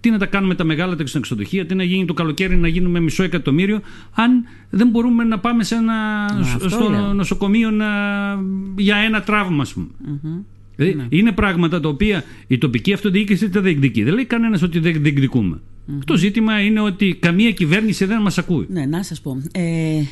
Τι 0.00 0.10
να 0.10 0.18
τα 0.18 0.26
κάνουμε 0.26 0.54
τα 0.54 0.64
μεγάλα 0.64 0.96
τα 0.96 1.04
ξενοδοχεία, 1.04 1.66
τι 1.66 1.74
να 1.74 1.82
γίνει 1.82 2.04
το 2.04 2.14
καλοκαίρι 2.14 2.56
να 2.56 2.68
γίνουμε 2.68 3.00
μισό 3.00 3.22
εκατομμύριο, 3.22 3.80
αν 4.14 4.44
δεν 4.70 4.88
μπορούμε 4.88 5.24
να 5.24 5.38
πάμε 5.38 5.64
σε 5.64 5.74
ένα, 5.74 5.94
στο 6.68 6.90
νοσοκομείο 7.14 7.70
να, 7.70 7.86
για 8.76 8.96
ένα 8.96 9.22
τραύμα, 9.22 9.62
ας 9.62 9.72
πούμε. 9.72 9.86
Δηλαδή, 10.78 10.96
ναι. 10.96 11.06
Είναι 11.08 11.32
πράγματα 11.32 11.80
τα 11.80 11.88
οποία 11.88 12.24
η 12.46 12.58
τοπική 12.58 12.92
αυτοδιοίκηση 12.92 13.48
τα 13.48 13.60
διεκδικεί. 13.60 14.02
Δεν 14.02 14.14
λέει 14.14 14.24
κανένας 14.24 14.62
ότι 14.62 14.78
δεν 14.78 15.02
διεκδικούμε. 15.02 15.60
Το 16.04 16.16
ζήτημα 16.16 16.60
είναι 16.60 16.80
ότι 16.80 17.16
καμία 17.20 17.50
κυβέρνηση 17.50 18.04
δεν 18.04 18.20
μας 18.20 18.38
ακούει. 18.38 18.66
Ναι, 18.70 18.86
να 18.86 19.02
σας 19.02 19.20
πω. 19.20 19.42
Ε, 19.52 19.60
ε, 19.62 20.02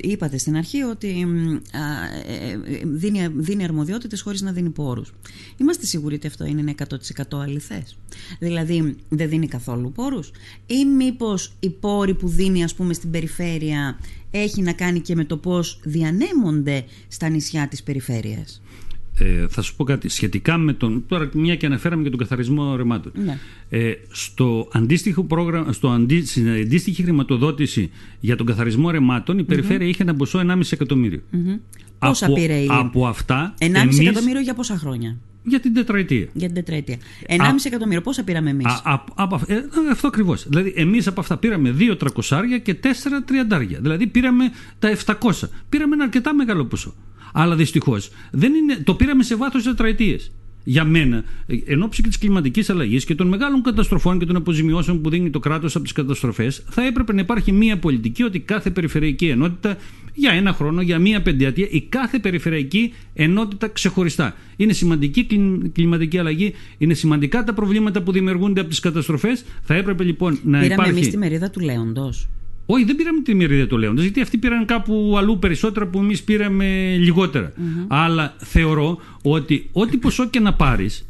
είπατε 0.00 0.38
στην 0.38 0.56
αρχή 0.56 0.82
ότι 0.82 1.26
ε, 1.72 2.56
δίνει, 2.84 3.28
δίνει 3.34 3.64
αρμοδιότητες 3.64 4.20
χωρίς 4.20 4.42
να 4.42 4.52
δίνει 4.52 4.70
πόρους. 4.70 5.12
Είμαστε 5.56 5.86
σίγουροι 5.86 6.14
ότι 6.14 6.26
αυτό 6.26 6.44
είναι 6.46 6.74
100% 6.78 7.38
αληθές. 7.42 7.96
Δηλαδή 8.38 8.96
δεν 9.08 9.28
δίνει 9.28 9.46
καθόλου 9.46 9.92
πόρους. 9.92 10.30
Ή 10.66 10.84
μήπως 10.84 11.52
οι 11.60 11.70
πόροι 11.70 12.14
που 12.14 12.28
δίνει 12.28 12.64
ας 12.64 12.74
πούμε 12.74 12.94
στην 12.94 13.10
περιφέρεια 13.10 13.98
έχει 14.30 14.62
να 14.62 14.72
κάνει 14.72 15.00
και 15.00 15.14
με 15.14 15.24
το 15.24 15.36
πώς 15.36 15.80
διανέμονται 15.82 16.84
στα 17.08 17.28
νησιά 17.28 17.68
της 17.68 17.82
περιφέρειας; 17.82 18.62
Ε, 19.18 19.46
θα 19.48 19.62
σου 19.62 19.76
πω 19.76 19.84
κάτι 19.84 20.08
σχετικά 20.08 20.58
με 20.58 20.72
τον. 20.72 21.04
Τώρα, 21.08 21.28
μια 21.32 21.56
και 21.56 21.66
αναφέραμε 21.66 22.02
και 22.02 22.10
τον 22.10 22.18
καθαρισμό 22.18 22.76
ρεμάτων. 22.76 23.12
Ναι. 23.24 23.38
Ε, 23.68 23.92
στο 24.10 24.68
αντίστοιχο 24.72 25.24
πρόγραμμα, 25.24 25.72
στο 25.72 25.88
αντί, 25.88 26.26
στην 26.26 26.48
αντίστοιχη 26.50 27.02
χρηματοδότηση 27.02 27.90
για 28.20 28.36
τον 28.36 28.46
καθαρισμό 28.46 28.90
ρεμάτων, 28.90 29.38
η 29.38 29.44
περιφέρεια 29.44 29.86
είχε 29.88 30.02
ένα 30.02 30.14
ποσό 30.14 30.38
1,5 30.38 30.72
εκατομμύριο. 30.72 31.20
Πόσα 31.98 32.26
από, 32.26 32.34
πήρε 32.34 32.54
η- 32.58 32.66
από 32.70 33.06
αυτά. 33.06 33.54
1,5 33.58 33.80
εμείς- 33.82 33.98
εκατομμύριο 34.00 34.40
για 34.40 34.54
πόσα 34.54 34.76
χρόνια; 34.76 35.16
Για 35.44 35.60
την 35.60 35.74
τετραετία. 35.74 36.26
Για 36.32 36.46
την 36.46 36.54
τετραετία. 36.54 36.96
1,5 37.26 37.66
εκατομμύριο. 37.66 38.00
Πόσα 38.00 38.24
πήραμε 38.24 38.50
εμείς; 38.50 38.66
Α, 38.66 38.80
α, 38.84 39.04
από- 39.14 39.40
ε, 39.46 39.54
αυτό 39.90 40.06
ακριβώς. 40.06 40.48
Δηλαδή, 40.48 40.72
εμείς 40.76 41.06
από 41.06 41.20
αυτά 41.20 41.36
πήραμε 41.36 41.70
δύο 41.70 41.96
τρακοσάρια 41.96 42.58
και 42.58 42.74
τέσσερα 42.74 43.22
τριαντάρια. 43.22 43.78
Δηλαδή, 43.82 44.06
πήραμε 44.06 44.50
τα 44.78 44.88
700. 44.88 45.50
Πήραμε 45.68 45.94
ένα 45.94 46.04
αρκετά 46.04 46.34
μεγάλο 46.34 46.64
ποσό. 46.64 46.94
Αλλά 47.32 47.54
δυστυχώς 47.54 48.10
το 48.84 48.94
πήραμε 48.94 49.22
σε 49.22 49.36
βάθος 49.36 49.62
τετραετίες. 49.62 50.30
Για 50.64 50.84
μένα, 50.84 51.24
ε, 51.46 51.56
εν 51.66 51.82
ώψη 51.82 52.02
και 52.02 52.08
της 52.08 52.18
κλιματικής 52.18 52.70
αλλαγής 52.70 53.04
και 53.04 53.14
των 53.14 53.28
μεγάλων 53.28 53.62
καταστροφών 53.62 54.18
και 54.18 54.26
των 54.26 54.36
αποζημιώσεων 54.36 55.00
που 55.00 55.10
δίνει 55.10 55.30
το 55.30 55.38
κράτος 55.38 55.74
από 55.74 55.84
τις 55.84 55.92
καταστροφές, 55.92 56.64
θα 56.68 56.86
έπρεπε 56.86 57.12
να 57.12 57.20
υπάρχει 57.20 57.52
μία 57.52 57.78
πολιτική 57.78 58.22
ότι 58.22 58.40
κάθε 58.40 58.70
περιφερειακή 58.70 59.28
ενότητα 59.28 59.76
για 60.14 60.32
ένα 60.32 60.52
χρόνο, 60.52 60.80
για 60.80 60.98
μία 60.98 61.22
πενταετία, 61.22 61.66
η 61.70 61.80
κάθε 61.80 62.18
περιφερειακή 62.18 62.92
ενότητα 63.14 63.68
ξεχωριστά. 63.68 64.34
Είναι 64.56 64.72
σημαντική 64.72 65.24
κλι- 65.24 65.72
κλιματική 65.72 66.18
αλλαγή, 66.18 66.54
είναι 66.78 66.94
σημαντικά 66.94 67.44
τα 67.44 67.54
προβλήματα 67.54 68.02
που 68.02 68.12
δημιουργούνται 68.12 68.60
από 68.60 68.68
τις 68.68 68.80
καταστροφές. 68.80 69.44
Θα 69.62 69.74
έπρεπε 69.74 70.04
λοιπόν 70.04 70.38
να 70.44 70.58
Πήραμε 70.58 70.74
υπάρχει. 70.74 70.90
εμείς 70.92 71.08
τη 71.08 71.16
μερίδα 71.16 71.50
του 71.50 71.60
Λέοντος. 71.60 72.28
Όχι, 72.70 72.84
δεν 72.84 72.96
πήραμε 72.96 73.20
τη 73.20 73.34
μερίδα 73.34 73.66
του 73.66 73.78
Λέοντα, 73.78 74.02
γιατί 74.02 74.20
αυτοί 74.20 74.38
πήραν 74.38 74.64
κάπου 74.64 75.14
αλλού 75.18 75.38
περισσότερα 75.38 75.86
που 75.86 75.98
εμείς 75.98 76.22
πήραμε 76.22 76.96
λιγότερα. 76.98 77.52
Αλλά 77.88 78.34
θεωρώ 78.38 78.98
ότι 79.22 79.68
ό,τι 79.72 79.96
ποσό 79.96 80.28
και 80.28 80.40
να 80.40 80.54
πάρεις 80.54 81.08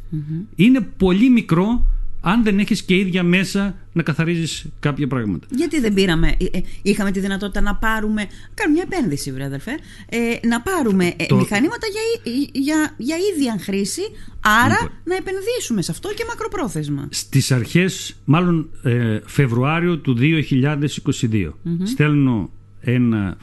είναι 0.55 0.87
πολύ 0.97 1.29
μικρό 1.29 1.85
αν 2.21 2.43
δεν 2.43 2.59
έχεις 2.59 2.83
και 2.83 2.95
ίδια 2.95 3.23
μέσα 3.23 3.75
να 3.93 4.03
καθαρίζεις 4.03 4.65
κάποια 4.79 5.07
πράγματα. 5.07 5.47
Γιατί 5.49 5.79
δεν 5.79 5.93
πήραμε, 5.93 6.27
ε, 6.27 6.57
ε, 6.57 6.61
είχαμε 6.81 7.11
τη 7.11 7.19
δυνατότητα 7.19 7.61
να 7.61 7.75
πάρουμε. 7.75 8.27
Κάνουμε 8.53 8.79
μια 8.85 8.97
επένδυση, 8.97 9.31
βρε 9.31 9.43
αδερφέ. 9.43 9.71
Ε, 10.09 10.47
να 10.47 10.61
πάρουμε 10.61 11.13
ε, 11.17 11.25
Το- 11.25 11.35
μηχανήματα 11.35 11.87
για, 11.91 12.33
ί- 12.33 12.49
για, 12.53 12.93
για 12.97 13.15
ίδια 13.35 13.57
χρήση. 13.59 14.01
Άρα 14.39 14.77
Λοιπόν. 14.81 14.91
να 15.03 15.15
επενδύσουμε 15.15 15.81
σε 15.81 15.91
αυτό 15.91 16.09
και 16.13 16.23
μακροπρόθεσμα. 16.27 17.07
Στις 17.11 17.51
αρχές, 17.51 18.15
μάλλον 18.25 18.69
ε, 18.83 19.19
Φεβρουάριο 19.25 19.97
του 19.97 20.17
2022, 20.19 21.53
στέλνω 21.83 22.49
ένα, 22.81 23.37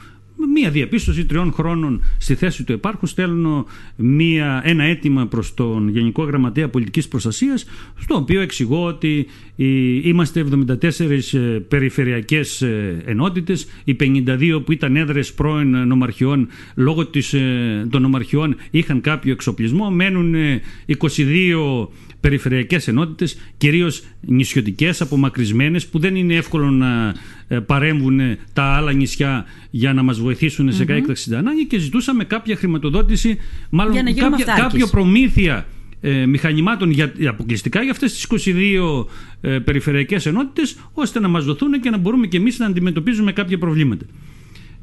μία 0.53 0.69
διαπίστωση 0.69 1.25
τριών 1.25 1.51
χρόνων 1.51 2.03
στη 2.17 2.35
θέση 2.35 2.63
του 2.63 2.71
επάρχους, 2.73 3.09
στέλνω 3.09 3.65
μία, 3.95 4.61
ένα 4.65 4.83
αίτημα 4.83 5.25
προς 5.27 5.53
τον 5.53 5.89
Γενικό 5.89 6.23
Γραμματέα 6.23 6.69
Πολιτικής 6.69 7.07
Προστασίας, 7.07 7.65
στο 7.99 8.15
οποίο 8.15 8.41
εξηγώ 8.41 8.83
ότι 8.85 9.25
οι- 9.55 9.99
είμαστε 10.09 10.39
74 10.39 11.33
ε, 11.33 11.37
περιφερειακές 11.67 12.61
ε, 12.61 13.01
ενότητες, 13.05 13.67
οι 13.83 13.93
52 13.99 14.61
που 14.65 14.71
ήταν 14.71 14.95
έδρες 14.95 15.33
πρώην 15.33 15.77
νομαρχιών, 15.87 16.47
λόγω 16.75 17.05
της, 17.05 17.33
ε, 17.33 17.87
των 17.89 18.01
νομαρχιών 18.01 18.55
είχαν 18.71 19.01
κάποιο 19.01 19.31
εξοπλισμό, 19.31 19.89
μένουν 19.89 20.33
ε, 20.35 20.61
22 20.85 21.87
περιφερειακές 22.27 22.87
ενότητες, 22.87 23.37
κυρίως 23.57 24.03
νησιωτικές, 24.21 25.01
απομακρυσμένες, 25.01 25.87
που 25.87 25.99
δεν 25.99 26.15
είναι 26.15 26.35
εύκολο 26.35 26.69
να 26.69 27.13
ε, 27.47 27.59
παρέμβουν 27.59 28.19
τα 28.53 28.63
άλλα 28.63 28.91
νησιά 28.91 29.45
για 29.69 29.93
να 29.93 30.03
μας 30.03 30.19
βοηθήσουν 30.19 30.73
σε 30.73 30.85
έκταξη 30.87 31.35
ανάγκη 31.35 31.65
και 31.65 31.77
ζητούσαμε 31.77 32.23
κάποια 32.23 32.55
χρηματοδότηση, 32.55 33.37
μάλλον 33.69 33.93
Για 33.93 34.03
να 34.03 34.09
γίνουμε 34.09 34.37
κάποια, 34.37 34.53
αυτάρκης. 34.53 34.79
κάποιο 34.79 34.87
προμήθεια 34.87 35.65
ε, 36.01 36.25
μηχανημάτων 36.25 36.91
για, 36.91 37.13
αποκλειστικά 37.27 37.81
για 37.81 37.91
αυτές 37.91 38.13
τις 38.13 38.27
22 38.47 39.05
ε, 39.41 39.59
περιφερειακές 39.59 40.25
ενότητες, 40.25 40.77
ώστε 40.93 41.19
να 41.19 41.27
μας 41.27 41.45
δοθούν 41.45 41.79
και 41.81 41.89
να 41.89 41.97
μπορούμε 41.97 42.27
και 42.27 42.37
εμείς 42.37 42.59
να 42.59 42.65
αντιμετωπίζουμε 42.65 43.31
κάποια 43.31 43.57
προβλήματα. 43.57 44.05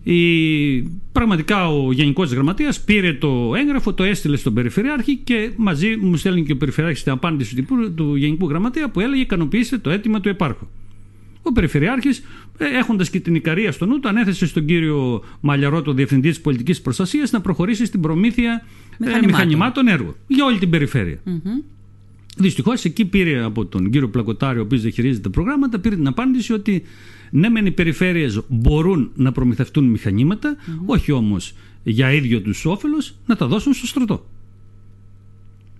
Η, 0.06 0.80
πραγματικά 1.12 1.68
ο 1.68 1.92
Γενικός 1.92 2.32
Γραμματέας 2.32 2.80
πήρε 2.80 3.12
το 3.12 3.52
έγγραφο, 3.56 3.92
το 3.94 4.02
έστειλε 4.02 4.36
στον 4.36 4.54
Περιφερειάρχη 4.54 5.16
και 5.16 5.50
μαζί 5.56 5.96
μου 6.00 6.16
στέλνει 6.16 6.44
και 6.44 6.52
ο 6.52 6.56
Περιφερειάρχης 6.56 7.02
την 7.02 7.12
απάντηση 7.12 7.50
του, 7.50 7.60
τύπου- 7.60 7.92
του 7.94 8.14
Γενικού 8.14 8.48
Γραμματέα 8.48 8.90
που 8.90 9.00
έλεγε 9.00 9.22
ικανοποιήστε 9.22 9.78
το 9.78 9.90
αίτημα 9.90 10.20
του 10.20 10.28
επάρχου. 10.28 10.66
Ο 11.42 11.52
Περιφερειάρχης, 11.52 12.22
ε, 12.58 12.64
έχοντας 12.78 13.10
και 13.10 13.20
την 13.20 13.34
Ικαρία 13.34 13.72
στο 13.72 13.86
νου, 13.86 14.00
του 14.00 14.08
ανέθεσε 14.08 14.46
στον 14.46 14.64
κύριο 14.66 15.22
Μαλιαρό, 15.40 15.82
το 15.82 15.92
Διευθυντή 15.92 16.28
της 16.28 16.40
Πολιτικής 16.40 16.80
Προστασίας, 16.80 17.30
να 17.30 17.40
προχωρήσει 17.40 17.84
στην 17.84 18.00
προμήθεια 18.00 18.52
ε, 18.52 18.96
Μηχανημάτων. 18.98 19.30
μηχανημάτων 19.30 19.88
έργου 19.88 20.14
για 20.26 20.44
όλη 20.44 20.58
την 20.58 20.70
περιφέρεια. 20.70 21.18
Δυστυχώς 22.36 22.84
εκεί 22.84 23.04
πήρε 23.04 23.42
από 23.42 23.64
τον 23.66 23.90
κύριο 23.90 24.08
Πλακοτάριο, 24.08 24.60
ο 24.60 24.64
οποίος 24.64 24.80
διαχειρίζεται 24.82 25.20
τα 25.22 25.30
προγράμματα, 25.30 25.78
πήρε 25.78 25.94
την 25.94 26.06
απάντηση 26.06 26.52
ότι 26.52 26.82
ναι, 27.30 27.48
μεν 27.48 27.66
οι 27.66 27.70
περιφέρειες 27.70 28.40
μπορούν 28.48 29.10
να 29.14 29.32
προμηθευτούν 29.32 29.84
μηχανήματα, 29.84 30.56
όχι 30.86 31.12
όμως 31.12 31.52
για 31.82 32.12
ίδιο 32.12 32.40
τους 32.40 32.64
όφελος 32.64 33.14
να 33.26 33.36
τα 33.36 33.46
δώσουν 33.46 33.72
στο 33.72 33.86
στρατό. 33.86 34.26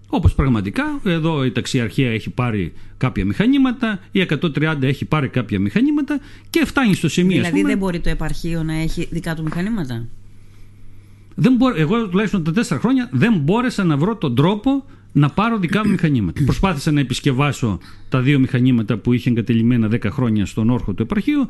Όπως 0.08 0.34
πραγματικά 0.34 1.00
εδώ 1.04 1.44
η 1.44 1.50
ταξιαρχία 1.50 2.10
έχει 2.10 2.30
πάρει 2.30 2.72
κάποια 2.96 3.24
μηχανήματα, 3.24 4.00
η 4.10 4.26
130 4.40 4.82
έχει 4.82 5.04
πάρει 5.04 5.28
κάποια 5.28 5.60
μηχανήματα 5.60 6.20
και 6.50 6.64
φτάνει 6.64 6.94
στο 6.94 7.08
σημείο. 7.08 7.40
ας 7.40 7.40
δηλαδή 7.40 7.56
πούμε, 7.56 7.68
δεν 7.68 7.78
μπορεί 7.78 8.00
το 8.00 8.08
επαρχείο 8.08 8.62
να 8.62 8.74
έχει 8.74 9.08
δικά 9.10 9.34
του 9.34 9.42
μηχανήματα; 9.42 10.08
δεν 11.34 11.54
μπόρε, 11.56 11.80
εγώ 11.80 12.08
τουλάχιστον 12.08 12.44
τα 12.44 12.52
τέσσερα 12.52 12.80
χρόνια 12.80 13.08
δεν 13.12 13.38
μπόρεσα 13.38 13.84
να 13.84 13.96
βρω 13.96 14.16
τον 14.16 14.34
τρόπο 14.34 14.84
να 15.16 15.28
πάρω 15.30 15.58
δικά 15.58 15.84
μου 15.84 15.90
μηχανήματα. 15.90 16.40
Προσπάθησα 16.50 16.90
να 16.90 17.00
επισκευάσω 17.00 17.78
τα 18.08 18.20
δύο 18.20 18.38
μηχανήματα 18.38 18.96
που 18.96 19.12
είχε 19.12 19.30
εγκατελειμμένα 19.30 19.88
10 19.92 20.06
χρόνια 20.10 20.46
στον 20.46 20.70
όρχο 20.70 20.92
του 20.92 21.02
επαρχείου. 21.02 21.46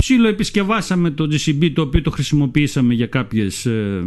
Ψήλο 0.00 0.28
επισκευάσαμε 0.28 1.10
το 1.10 1.24
GCB 1.30 1.70
το 1.74 1.82
οποίο 1.82 2.02
το 2.02 2.10
χρησιμοποιήσαμε 2.10 2.94
για 2.94 3.06
κάποιες, 3.06 3.66
ε, 3.66 4.02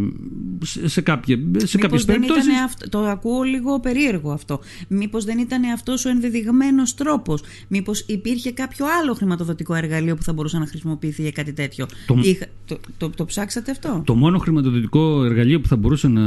σε, 0.64 0.88
σε, 0.88 1.02
κάποια, 1.02 1.38
σε 1.58 1.78
κάποιες 1.78 1.84
Μήπως 1.84 2.06
δεν 2.06 2.16
περιπτώσεις. 2.16 2.46
ήταν 2.52 2.64
αυτό, 2.64 2.90
το 2.90 3.00
ακούω 3.00 3.42
λίγο 3.42 3.80
περίεργο 3.80 4.32
αυτό. 4.32 4.60
Μήπως 4.88 5.26
δεν 5.26 5.38
ήταν 5.38 5.64
αυτός 5.64 6.06
ο 6.06 6.10
ενδεδειγμένος 6.10 6.94
τρόπος; 6.96 7.42
Μήπως 7.68 8.00
υπήρχε 8.08 8.52
κάποιο 8.52 8.86
άλλο 9.02 9.14
χρηματοδοτικό 9.14 9.76
εργαλείο 9.76 10.16
που 10.16 10.24
θα 10.24 10.34
μπορούσε 10.34 10.58
να 10.58 10.68
χρησιμοποιηθεί 10.68 11.22
για 11.22 11.32
κάτι 11.32 11.54
τέτοιο; 11.54 11.86
Το- 12.08 12.20
Είχα- 12.22 12.48
το, 12.66 12.80
το, 12.98 13.10
το 13.10 13.26
ψάξατε 13.26 13.72
αυτό; 13.72 14.02
Το 14.06 14.16
μόνο 14.16 14.38
χρηματοδοτικό 14.38 15.24
εργαλείο 15.24 15.62
που 15.62 15.68
θα 15.68 15.76
μπορούσε 15.76 16.08
να, 16.08 16.22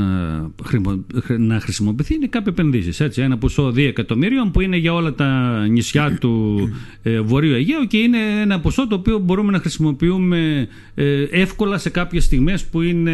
χρημα- 0.64 1.04
να 1.38 1.60
χρησιμοποιηθεί 1.60 2.14
είναι 2.14 2.26
κάποιε 2.26 2.52
επενδύσεις. 2.52 3.00
Ένα 3.18 3.38
ποσό 3.38 3.68
2 3.68 3.76
εκατομμυρίων 3.78 4.50
που 4.50 4.60
είναι 4.60 4.76
για 4.76 4.94
όλα 4.94 5.14
τα 5.14 5.58
νησιά 5.68 6.18
του 6.20 6.58
ε, 7.02 7.20
Βορείου 7.20 7.54
Αιγαίου 7.54 7.86
και 7.86 7.96
είναι 7.96 8.18
ένα 8.40 8.60
ποσό 8.60 8.86
το 8.86 8.94
οποίο 8.94 9.18
μπορούμε 9.18 9.52
να 9.56 9.60
χρησιμοποιούμε 9.60 10.68
ε, 10.94 11.22
εύκολα 11.22 11.78
σε 11.78 11.90
κάποιες 11.90 12.24
στιγμές 12.24 12.64
που 12.64 12.82
είναι 12.82 13.12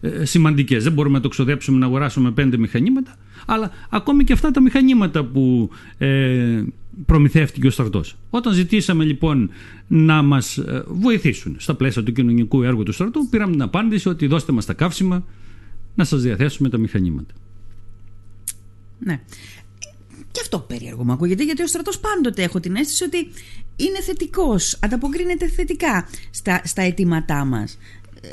ε, 0.00 0.24
σημαντικές. 0.24 0.84
Δεν 0.84 0.92
μπορούμε 0.92 1.16
να 1.16 1.22
το 1.22 1.28
ξοδέψουμε 1.28 1.78
να 1.78 1.86
αγοράσουμε 1.86 2.30
πέντε 2.30 2.56
μηχανήματα, 2.56 3.16
αλλά 3.46 3.70
ακόμη 3.90 4.24
και 4.24 4.32
αυτά 4.32 4.50
τα 4.50 4.60
μηχανήματα 4.60 5.24
που 5.24 5.70
ε, 5.98 6.62
προμηθεύτηκε 7.06 7.66
ο 7.66 7.70
στρατός. 7.70 8.16
Όταν 8.30 8.52
ζητήσαμε 8.52 9.04
λοιπόν 9.04 9.50
να 9.86 10.22
μας 10.22 10.56
ε, 10.56 10.84
βοηθήσουν 10.86 11.56
στα 11.58 11.74
πλαίσια 11.74 12.02
του 12.02 12.12
κοινωνικού 12.12 12.62
έργου 12.62 12.82
του 12.82 12.92
στρατού, 12.92 13.28
πήραμε 13.28 13.52
την 13.52 13.62
απάντηση 13.62 14.08
ότι 14.08 14.26
δώστε 14.26 14.52
μας 14.52 14.66
τα 14.66 14.72
καύσιμα 14.72 15.24
να 15.94 16.04
σας 16.04 16.22
διαθέσουμε 16.22 16.68
τα 16.68 16.78
μηχανήματα. 16.78 17.34
Ναι. 18.98 19.20
Και 20.34 20.40
αυτό 20.42 20.58
περίεργο 20.58 21.04
μου 21.04 21.12
ακούγεται, 21.12 21.44
γιατί 21.44 21.62
ο 21.62 21.66
στρατός 21.66 21.98
πάντοτε 22.00 22.42
έχω 22.42 22.60
την 22.60 22.76
αίσθηση 22.76 23.04
ότι 23.04 23.18
είναι 23.76 24.00
θετικός, 24.00 24.78
ανταποκρίνεται 24.80 25.48
θετικά 25.48 26.08
στα, 26.30 26.60
στα 26.64 26.82
αιτήματά 26.82 27.44
μας. 27.44 27.78
Ε, 28.20 28.28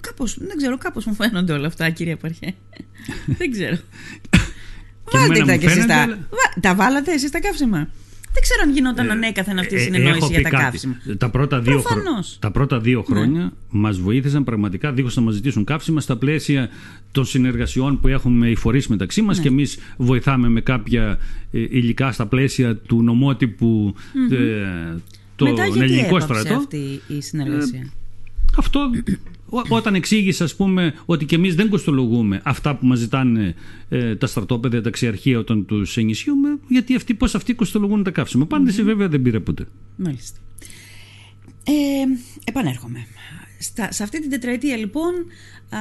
κάπως, 0.00 0.36
δεν 0.40 0.56
ξέρω, 0.56 0.78
κάπως 0.78 1.04
μου 1.04 1.14
φαίνονται 1.14 1.52
όλα 1.52 1.66
αυτά, 1.66 1.90
κύριε 1.90 2.16
Παρχέ. 2.16 2.54
δεν 3.38 3.50
ξέρω. 3.50 3.76
Βάλτε 5.12 5.26
εμένα 5.40 5.46
τα 5.46 5.52
μου 5.52 5.58
κι 5.58 5.64
εσείς 5.66 5.76
φαίνεται, 5.78 5.92
τα. 5.94 6.00
αλλά- 6.02 6.28
Βα- 6.30 6.60
Τα 6.60 6.74
βάλατε 6.74 7.12
εσείς 7.12 7.30
τα 7.30 7.40
καύσιμα. 7.40 7.88
Δεν 8.34 8.42
ξέρω 8.42 8.60
αν 8.64 8.72
γινόταν 8.72 9.10
ανέκαθεν 9.10 9.58
αυτή 9.58 9.74
η 9.74 9.76
Ε, 9.76 9.80
συνεννόηση 9.80 10.16
έχω 10.16 10.26
για 10.26 10.36
πει 10.36 10.42
τα 10.42 10.50
κάτι. 10.50 10.62
καύσιμα. 10.62 10.96
Τα 11.18 11.30
πρώτα 11.30 11.60
δύο, 11.60 11.80
χρο- 11.80 11.92
Προφανώς. 12.02 12.36
τα 12.40 12.50
πρώτα 12.50 12.80
δύο 12.80 13.02
χρόνια 13.02 13.52
μας 13.70 13.98
βοήθησαν 14.00 14.44
πραγματικά 14.44 14.92
δίχως 14.92 15.16
να 15.16 15.22
μας 15.22 15.34
ζητήσουν 15.34 15.64
καύσιμα 15.64 16.00
στα 16.00 16.16
πλαίσια 16.16 16.68
των 17.12 17.24
συνεργασιών 17.24 18.00
που 18.00 18.08
έχουμε 18.08 18.48
οι 18.50 18.54
φορείς 18.54 18.86
μεταξύ 18.88 19.22
μας 19.22 19.40
και 19.40 19.48
εμείς 19.48 19.78
βοηθάμε 19.96 20.48
με 20.48 20.60
κάποια 20.60 21.18
ε, 21.52 21.58
υλικά 21.60 22.12
στα 22.12 22.26
πλαίσια 22.26 22.76
του 22.76 23.02
νομότυπου 23.02 23.94
ε, 24.30 24.96
το 25.36 25.44
Μετά 25.44 25.66
γιατί 25.66 25.80
ελληνικό 25.92 26.16
έπαψε 26.16 26.40
στρατό. 26.40 26.54
αυτή 26.58 27.00
η 27.06 27.20
συνεργασία; 27.20 27.88
Αυτό 28.58 28.90
ό- 29.52 29.62
όταν 29.68 29.94
εξήγησε 29.94 30.44
ας 30.44 30.56
πούμε 30.56 30.94
ότι 31.04 31.24
και 31.24 31.34
εμείς 31.34 31.54
δεν 31.54 31.68
κοστολογούμε 31.68 32.40
αυτά 32.44 32.76
που 32.76 32.86
μας 32.86 32.98
ζητάνε 32.98 33.54
ε, 33.88 34.16
τα 34.16 34.26
στρατόπεδα, 34.26 34.76
τα 34.76 34.82
ταξιαρχεία 34.82 35.38
όταν 35.38 35.66
τους 35.66 35.96
ενισχύουμε 35.96 36.58
γιατί 36.68 36.94
αυτοί, 36.94 37.14
πώς 37.14 37.34
αυτοί 37.34 37.54
κοστολογούν 37.54 38.02
τα 38.02 38.10
καύσιμα. 38.10 38.42
Απάντηση 38.42 38.82
βέβαια 38.82 39.08
δεν 39.08 39.22
πήρε 39.22 39.40
ποτέ. 39.40 39.66
Μάλιστα. 39.96 40.38
Ε, 41.64 41.72
επανέρχομαι. 42.44 43.06
Στα, 43.58 43.92
σε 43.92 44.02
αυτή 44.02 44.20
την 44.20 44.30
τετραετία 44.30 44.76
λοιπόν, 44.76 45.12
α, 45.68 45.78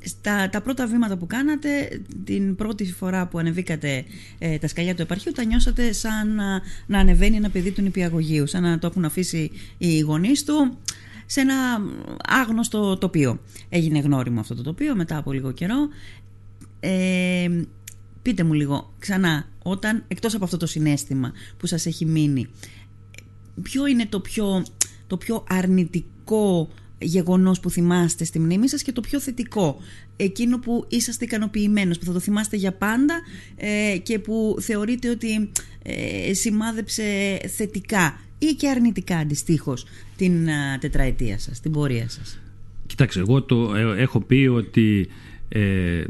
στα, 0.00 0.48
τα 0.48 0.60
πρώτα 0.60 0.86
βήματα 0.86 1.16
που 1.16 1.26
κάνατε, 1.26 2.02
την 2.24 2.54
πρώτη 2.54 2.92
φορά 2.92 3.26
που 3.26 3.38
ανεβήκατε 3.38 4.04
ε, 4.38 4.58
τα 4.58 4.68
σκαλιά 4.68 4.94
του 4.94 5.02
επαρχείου, 5.02 5.32
τα 5.32 5.44
νιώσατε 5.44 5.92
σαν 5.92 6.34
να, 6.34 6.60
να 6.86 6.98
ανεβαίνει 6.98 7.36
ένα 7.36 7.50
παιδί 7.50 7.70
του 7.70 7.82
νηπιαγωγείου, 7.82 8.46
σαν 8.46 8.62
να 8.62 8.78
το 8.78 8.86
έχουν 8.86 9.04
αφήσει 9.04 9.50
οι 9.78 9.98
γονείς 9.98 10.44
του 10.44 10.78
σε 11.26 11.40
ένα 11.40 11.54
άγνωστο 12.28 12.96
τοπίο. 12.96 13.40
Έγινε 13.68 13.98
γνώριμο 13.98 14.40
αυτό 14.40 14.54
το 14.54 14.62
τοπίο 14.62 14.96
μετά 14.96 15.16
από 15.16 15.32
λίγο 15.32 15.52
καιρό. 15.52 15.88
Ε, 16.80 17.48
πείτε 18.22 18.42
μου 18.42 18.52
λίγο 18.52 18.92
ξανά, 18.98 19.48
όταν 19.62 20.04
εκτός 20.08 20.34
από 20.34 20.44
αυτό 20.44 20.56
το 20.56 20.66
συνέστημα 20.66 21.32
που 21.56 21.66
σας 21.66 21.86
έχει 21.86 22.04
μείνει, 22.04 22.46
ποιο 23.62 23.86
είναι 23.86 24.06
το 24.06 24.20
πιο, 24.20 24.64
το 25.06 25.16
πιο 25.16 25.44
αρνητικό 25.48 26.68
γεγονός 26.98 27.60
που 27.60 27.70
θυμάστε 27.70 28.24
στη 28.24 28.38
μνήμη 28.38 28.68
σας 28.68 28.82
και 28.82 28.92
το 28.92 29.00
πιο 29.00 29.20
θετικό; 29.20 29.76
Εκείνο 30.16 30.58
που 30.58 30.84
είσαστε 30.88 31.24
ικανοποιημένος 31.24 31.98
που 31.98 32.04
θα 32.04 32.12
το 32.12 32.20
θυμάστε 32.20 32.56
για 32.56 32.72
πάντα 32.72 33.20
ε, 33.56 33.98
και 34.02 34.18
που 34.18 34.56
θεωρείτε 34.60 35.10
ότι 35.10 35.50
ε, 35.82 36.34
σημάδεψε 36.34 37.38
θετικά 37.56 38.20
ή 38.50 38.54
και 38.54 38.68
αρνητικά 38.68 39.16
αντιστοίχως 39.16 39.86
την 40.16 40.48
τετραετία 40.80 41.38
σας, 41.38 41.60
την 41.60 41.72
πορεία 41.72 42.08
σας; 42.08 42.38
Κοιτάξτε, 42.86 43.20
εγώ 43.20 43.42
το 43.42 43.74
ε, 43.74 44.02
έχω 44.02 44.20
πει 44.20 44.48
ότι 44.52 45.08
ε, 45.48 46.04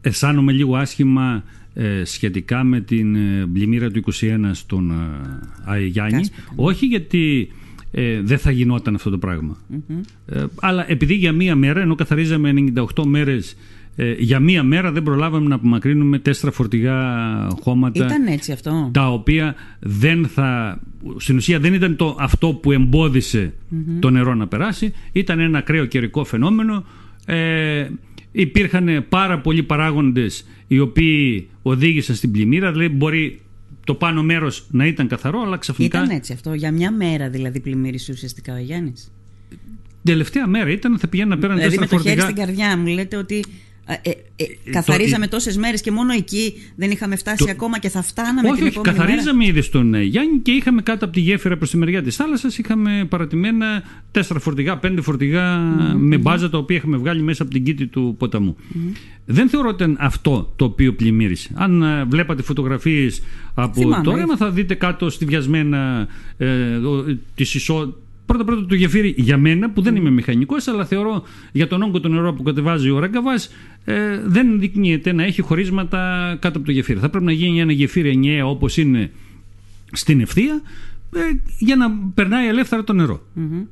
αισθάνομαι 0.00 0.52
λίγο 0.52 0.76
άσχημα 0.76 1.44
ε, 1.74 2.04
σχετικά 2.04 2.64
με 2.64 2.80
την 2.80 3.16
πλημμύρα 3.52 3.90
του 3.90 4.02
21 4.20 4.50
στον 4.52 4.92
Αϊγιάννη 5.64 6.16
ναι. 6.16 6.22
όχι 6.56 6.86
γιατί 6.86 7.48
ε, 7.90 8.20
δεν 8.22 8.38
θα 8.38 8.50
γινόταν 8.50 8.94
αυτό 8.94 9.10
το 9.10 9.18
πραγμα 9.18 9.56
Ε, 10.26 10.44
αλλά 10.60 10.90
επειδή 10.90 11.14
για 11.14 11.32
μία 11.32 11.56
μέρα, 11.56 11.80
ενώ 11.80 11.94
καθαρίζαμε 11.94 12.52
98 12.94 13.04
μέρες 13.06 13.56
ε, 14.00 14.14
για 14.18 14.40
μία 14.40 14.62
μέρα 14.62 14.92
δεν 14.92 15.02
προλάβαμε 15.02 15.48
να 15.48 15.54
απομακρύνουμε 15.54 16.18
τέσσερα 16.18 16.52
φορτηγά 16.52 16.96
χώματα. 17.60 18.04
Ήταν 18.04 18.26
έτσι 18.26 18.52
αυτό. 18.52 18.90
Τα 18.92 19.12
οποία 19.12 19.54
δεν 19.78 20.26
θα. 20.26 20.80
Στην 21.16 21.36
ουσία 21.36 21.58
δεν 21.60 21.74
ήταν 21.74 21.96
το, 21.96 22.16
αυτό 22.18 22.48
που 22.54 22.72
εμποδισε 22.72 23.54
το 24.00 24.10
νερό 24.10 24.34
να 24.34 24.46
περάσει. 24.46 24.92
Ήταν 25.12 25.40
ένα 25.40 25.58
ακραίο 25.58 25.84
καιρικό 25.84 26.24
φαινόμενο. 26.24 26.84
Ε, 27.26 27.88
υπήρχαν 28.32 29.06
πάρα 29.08 29.40
πολλοί 29.40 29.62
παράγοντες 29.62 30.46
οι 30.66 30.78
οποίοι 30.78 31.48
οδήγησαν 31.62 32.14
στην 32.14 32.30
πλημμύρα. 32.30 32.72
Δηλαδή 32.72 32.94
μπορεί 32.94 33.40
το 33.84 33.94
πάνω 33.94 34.22
μέρος 34.22 34.66
να 34.70 34.86
ήταν 34.86 35.08
καθαρό, 35.08 35.40
αλλά 35.40 35.56
ξαφνικά. 35.56 36.02
Ήταν 36.02 36.16
έτσι 36.16 36.32
αυτό. 36.32 36.54
Για 36.54 36.72
μια 36.72 36.92
μέρα 36.92 37.28
δηλαδή 37.28 37.60
πλημμύρισε 37.60 38.12
ουσιαστικά 38.12 38.54
ο 38.54 38.58
Γιάννης. 38.58 39.12
Τελευταία 40.02 40.46
μέρα 40.46 40.70
ήταν, 40.70 40.98
θα 40.98 41.08
πηγαίνουν 41.08 41.30
να 41.30 41.38
πέραν 41.38 41.56
δηλαδή, 41.56 41.76
τέσσερα 41.76 41.96
φορτηγά. 41.96 42.14
Δηλαδή 42.14 42.32
με 42.34 42.42
το 42.42 42.44
χέρι 42.44 42.54
στην 42.54 42.56
καρδιά 42.64 42.82
μου 42.82 42.94
λέτε 42.94 43.16
ότι 43.16 43.44
ε, 43.90 44.10
ε, 44.10 44.10
ε, 44.36 44.44
ε 44.64 44.70
καθαρίζαμε 44.70 45.24
το, 45.24 45.30
τόσες 45.30 45.56
μέρες 45.56 45.80
και 45.80 45.90
μόνο 45.90 46.12
εκεί 46.12 46.54
δεν 46.76 46.90
είχαμε 46.90 47.16
φτάσει 47.16 47.44
το, 47.44 47.50
ακόμα 47.50 47.78
και 47.78 47.88
θα 47.88 48.02
φτάναμε 48.02 48.48
όχι, 48.48 48.58
την 48.58 48.66
όχι, 48.66 48.80
καθαρίζαμε 48.80 49.46
ήδη 49.46 49.60
στον 49.60 50.02
Γιάννη 50.02 50.38
και 50.38 50.50
είχαμε 50.50 50.82
κάτω 50.82 51.04
από 51.04 51.14
τη 51.14 51.20
γέφυρα 51.20 51.56
προς 51.56 51.70
τη 51.70 51.76
μεριά 51.76 52.02
της 52.02 52.16
θάλασσας. 52.16 52.58
Είχαμε 52.58 53.06
παρατημένα 53.08 53.82
τέσσερα 54.10 54.40
φορτηγά, 54.40 54.78
πέντε 54.78 55.00
φορτηγά 55.00 55.58
mm-hmm. 55.58 55.94
με 55.94 56.18
μπάζα 56.18 56.50
τα 56.50 56.58
οποία 56.58 56.76
είχαμε 56.76 56.96
βγάλει 56.96 57.22
μέσα 57.22 57.42
από 57.42 57.52
την 57.52 57.64
κήτη 57.64 57.86
του 57.86 58.14
ποταμού. 58.18 58.56
Mm-hmm. 58.56 58.96
Δεν 59.24 59.48
θεωρώ 59.48 59.68
ότι 59.68 59.82
ήταν 59.82 59.96
αυτό 60.00 60.52
το 60.56 60.64
οποίο 60.64 60.94
πλημμύρισε. 60.94 61.50
Αν 61.54 61.84
βλέπατε 62.08 62.42
φωτογραφίες 62.42 63.22
από 63.54 63.80
Θυμάμαι, 63.80 64.26
το 64.26 64.36
θα 64.36 64.50
δείτε 64.50 64.74
κάτω 64.74 65.10
στη 65.10 65.24
βιασμένα 65.24 66.08
ε, 66.36 66.46
τη 67.34 67.42
ισότητα 67.42 67.96
Πρώτα 68.28 68.44
πρώτα 68.44 68.66
το 68.66 68.74
γεφύρι 68.74 69.14
για 69.16 69.38
μένα 69.38 69.70
που 69.70 69.82
δεν 69.82 69.96
είμαι 69.96 70.10
μηχανικός 70.10 70.68
αλλά 70.68 70.84
θεωρώ 70.84 71.22
για 71.52 71.66
τον 71.66 71.82
όγκο 71.82 72.00
του 72.00 72.08
νερό 72.08 72.34
που 72.34 72.42
κατεβάζει 72.42 72.90
ο 72.90 72.98
Ραγκαβάς 72.98 73.50
ε, 73.84 74.20
δεν 74.24 74.60
δεικνύεται 74.60 75.12
να 75.12 75.24
έχει 75.24 75.40
χωρίσματα 75.40 75.98
κάτω 76.40 76.58
από 76.58 76.66
το 76.66 76.72
γεφύρι. 76.72 76.98
Θα 76.98 77.08
πρέπει 77.08 77.24
να 77.24 77.32
γίνει 77.32 77.60
ένα 77.60 77.72
γεφύρι 77.72 78.08
ενιαία 78.08 78.46
όπως 78.46 78.76
είναι 78.76 79.10
στην 79.92 80.20
ευθεία 80.20 80.62
ε, 81.14 81.20
για 81.58 81.76
να 81.76 81.90
περνάει 82.14 82.48
ελεύθερα 82.48 82.84
το 82.84 82.92
νερό. 82.92 83.20
Mm-hmm. 83.36 83.66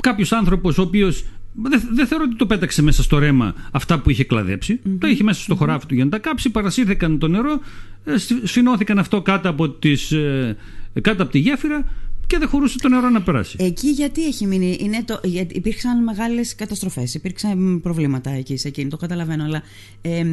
Κάποιος 0.00 0.32
άνθρωπος 0.32 0.78
ο 0.78 0.82
οποίος 0.82 1.24
δεν, 1.62 1.82
δεν 1.92 2.06
θεωρώ 2.06 2.24
ότι 2.26 2.36
το 2.36 2.46
πέταξε 2.46 2.82
μέσα 2.82 3.02
στο 3.02 3.18
ρέμα 3.18 3.54
αυτά 3.70 3.98
που 3.98 4.10
είχε 4.10 4.24
κλαδέψει. 4.24 4.80
Το 4.98 5.06
είχε 5.06 5.22
μέσα 5.22 5.42
στο 5.42 5.54
χωράφι 5.54 5.86
του 5.86 5.94
για 5.94 6.04
να 6.04 6.10
τα 6.10 6.18
κάψει. 6.18 6.50
Παρασύρθηκαν 6.50 7.18
το 7.18 7.28
νερό, 7.28 7.60
ε, 8.04 8.14
σφινώθηκαν 8.42 8.98
αυτό 8.98 9.22
κάτω 9.22 9.48
από, 9.48 9.68
τις, 9.68 10.12
ε, 10.12 10.56
κάτω 11.00 11.22
από 11.22 11.32
τη 11.32 11.38
γέφυρα 11.38 11.84
και 12.32 12.38
δεν 12.38 12.48
χωρούσε 12.48 12.78
το 12.78 12.88
νερό 12.88 13.08
να 13.08 13.22
περάσει. 13.22 13.56
Εκεί 13.60 13.88
γιατί 13.88 14.26
έχει 14.26 14.46
μείνει, 14.46 14.76
είναι 14.80 15.04
το, 15.04 15.20
υπήρξαν 15.48 16.02
μεγάλες 16.02 16.54
καταστροφές, 16.54 17.14
υπήρξαν 17.14 17.80
προβλήματα 17.82 18.30
εκεί 18.30 18.56
σε 18.56 18.68
εκείνη, 18.68 18.90
το 18.90 18.96
καταλαβαίνω, 18.96 19.44
αλλά 19.44 19.62
ε, 20.02 20.24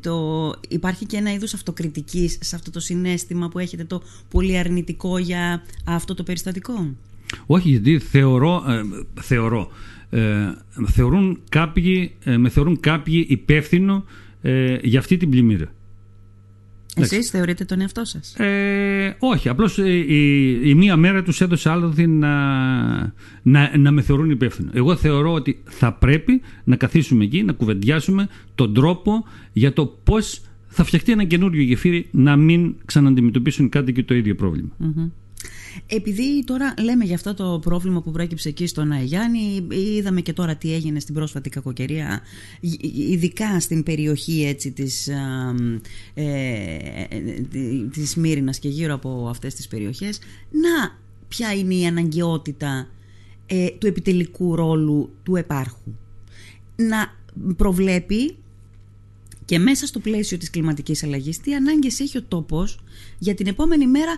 το, 0.00 0.54
υπάρχει 0.68 1.06
και 1.06 1.16
ένα 1.16 1.32
είδος 1.32 1.54
αυτοκριτικής 1.54 2.38
σε 2.40 2.56
αυτό 2.56 2.70
το 2.70 2.80
συνέστημα 2.80 3.48
που 3.48 3.58
έχετε 3.58 3.84
το 3.84 4.02
πολύ 4.28 4.58
αρνητικό 4.58 5.18
για 5.18 5.62
αυτό 5.84 6.14
το 6.14 6.22
περιστατικό; 6.22 6.94
Όχι, 7.46 7.68
γιατί 7.70 7.98
θεωρώ, 7.98 8.64
ε, 8.68 8.82
θεωρώ 9.20 9.70
ε, 10.10 10.52
θεωρούν 10.86 11.40
κάποιοι, 11.48 12.12
ε, 12.24 12.36
με 12.36 12.48
θεωρούν 12.48 12.80
κάποιοι 12.80 13.26
υπεύθυνο 13.28 14.04
ε, 14.42 14.76
για 14.82 14.98
αυτή 14.98 15.16
την 15.16 15.30
πλημμύρα. 15.30 15.72
Εσείς 17.02 17.30
θεωρείτε 17.30 17.64
τον 17.64 17.80
εαυτό 17.80 18.04
σας; 18.04 18.34
Ε, 18.34 19.16
Όχι, 19.18 19.48
απλώς 19.48 19.78
ε, 19.78 19.90
η, 19.90 20.60
η, 20.68 20.74
μία 20.74 20.96
μέρα 20.96 21.22
τους 21.22 21.40
έδωσε 21.40 21.70
άλλο 21.70 21.94
να, 22.06 22.34
να, 23.42 23.78
να 23.78 23.90
με 23.90 24.02
θεωρούν 24.02 24.30
υπεύθυνο. 24.30 24.70
Εγώ 24.74 24.96
θεωρώ 24.96 25.32
ότι 25.32 25.62
θα 25.64 25.92
πρέπει 25.92 26.40
να 26.64 26.76
καθίσουμε 26.76 27.24
εκεί 27.24 27.42
Να 27.42 27.52
κουβεντιάσουμε 27.52 28.28
τον 28.54 28.74
τρόπο 28.74 29.24
για 29.52 29.72
το 29.72 29.86
πώς 29.86 30.40
θα 30.66 30.84
φτιαχτεί 30.84 31.12
ένα 31.12 31.24
καινούριο 31.24 31.62
γεφύρι 31.62 32.08
Να 32.10 32.36
μην 32.36 32.74
ξαναντιμετωπίσουν 32.84 33.68
κάτι 33.68 33.92
και 33.92 34.02
το 34.02 34.14
ίδιο 34.14 34.34
επειδή 35.86 36.44
τώρα 36.44 36.74
λέμε 36.82 37.04
για 37.04 37.14
αυτό 37.14 37.34
το 37.34 37.58
πρόβλημα 37.58 38.02
που 38.02 38.10
προέκυψε 38.10 38.48
εκεί 38.48 38.66
στον 38.66 38.92
Αϊγιάννη, 38.92 39.66
είδαμε 39.70 40.20
και 40.20 40.32
τώρα 40.32 40.56
τι 40.56 40.74
έγινε 40.74 41.00
στην 41.00 41.14
πρόσφατη 41.14 41.50
κακοκαιρία, 41.50 42.20
ειδικά 43.08 43.60
στην 43.60 43.82
περιοχή 43.82 44.44
έτσι 44.44 44.70
της, 44.70 45.08
ε, 46.14 47.04
της 47.92 48.16
Μύρινας 48.16 48.58
και 48.58 48.68
γύρω 48.68 48.94
από 48.94 49.26
αυτές 49.28 49.54
τις 49.54 49.68
περιοχές. 49.68 50.18
Να, 50.50 50.98
ποια 51.28 51.54
είναι 51.54 51.74
η 51.74 51.86
αναγκαιότητα 51.86 52.88
ε, 53.46 53.70
του 53.70 53.86
επιτελικού 53.86 54.54
ρόλου 54.54 55.10
του 55.22 55.36
επάρχου. 55.36 55.94
Να 56.76 57.16
προβλέπει 57.56 58.36
και 59.44 59.58
μέσα 59.58 59.86
στο 59.86 59.98
πλαίσιο 59.98 60.38
της 60.38 60.50
κλιματικής 60.50 61.04
αλλαγής 61.04 61.40
τι 61.40 61.54
ανάγκες 61.54 62.00
έχει 62.00 62.18
ο 62.18 62.22
τόπος 62.22 62.78
για 63.18 63.34
την 63.34 63.46
επόμενη 63.46 63.86
μέρα 63.86 64.16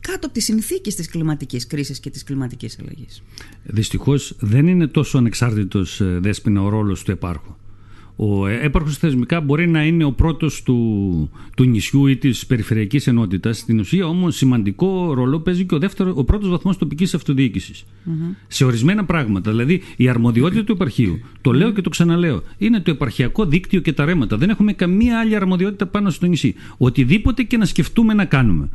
κάτω 0.00 0.26
από 0.26 0.34
τις 0.34 0.44
συνθήκες 0.44 0.94
της 0.94 1.08
κλιματικής 1.08 1.66
κρίσης 1.66 2.00
και 2.00 2.10
της 2.10 2.24
κλιματικής 2.24 2.78
αλλαγής. 2.80 3.22
Δυστυχώς 3.62 4.36
δεν 4.40 4.66
είναι 4.66 4.86
τόσο 4.86 5.18
ανεξάρτητος 5.18 6.00
ε, 6.00 6.18
δέσποινα 6.22 6.62
ο 6.62 6.68
ρόλος 6.68 7.02
του 7.02 7.10
επάρχου. 7.10 7.54
Ο 8.20 8.46
έπαρχος 8.46 8.98
θεσμικά 8.98 9.40
μπορεί 9.40 9.68
να 9.68 9.84
είναι 9.84 10.04
ο 10.04 10.12
πρώτος 10.12 10.62
του, 10.62 11.30
του 11.56 11.64
νησιού 11.64 12.06
ή 12.06 12.16
της 12.16 12.46
περιφερειακής 12.46 13.06
ενότητας. 13.06 13.58
Στην 13.58 13.78
ουσία 13.78 14.06
όμως 14.06 14.36
σημαντικό 14.36 15.14
ρόλο 15.14 15.40
παίζει 15.40 15.64
και 15.64 15.74
ο, 15.74 15.78
δεύτερο, 15.78 16.12
ο 16.16 16.24
πρώτος 16.24 16.48
βαθμός 16.48 16.76
τοπικής 16.78 17.14
αυτοδιοίκησης. 17.14 17.84
Σε 18.48 18.64
ορισμένα 18.64 19.04
πράγματα. 19.04 19.50
Δηλαδή 19.50 19.82
η 19.96 20.08
αρμοδιότητα 20.08 20.64
του 20.64 20.72
επαρχείου, 20.72 21.20
το 21.40 21.52
λέω 21.52 21.70
και 21.70 21.80
το 21.80 21.88
ξαναλέω, 21.88 22.42
είναι 22.58 22.80
το 22.80 22.90
επαρχιακό 22.90 23.46
δίκτυο 23.46 23.80
και 23.80 23.92
τα 23.92 24.04
ρέματα. 24.04 24.36
Δεν 24.36 24.50
έχουμε 24.50 24.72
καμία 24.72 25.18
άλλη 25.18 25.36
αρμοδιότητα 25.36 25.86
πάνω 25.86 26.10
στο 26.10 26.26
νησί. 26.26 26.54
Οτιδήποτε 26.76 27.42
και 27.42 27.56
να 27.56 27.64
σκεφτούμε 27.64 28.14
να 28.14 28.24
κάνουμε 28.24 28.68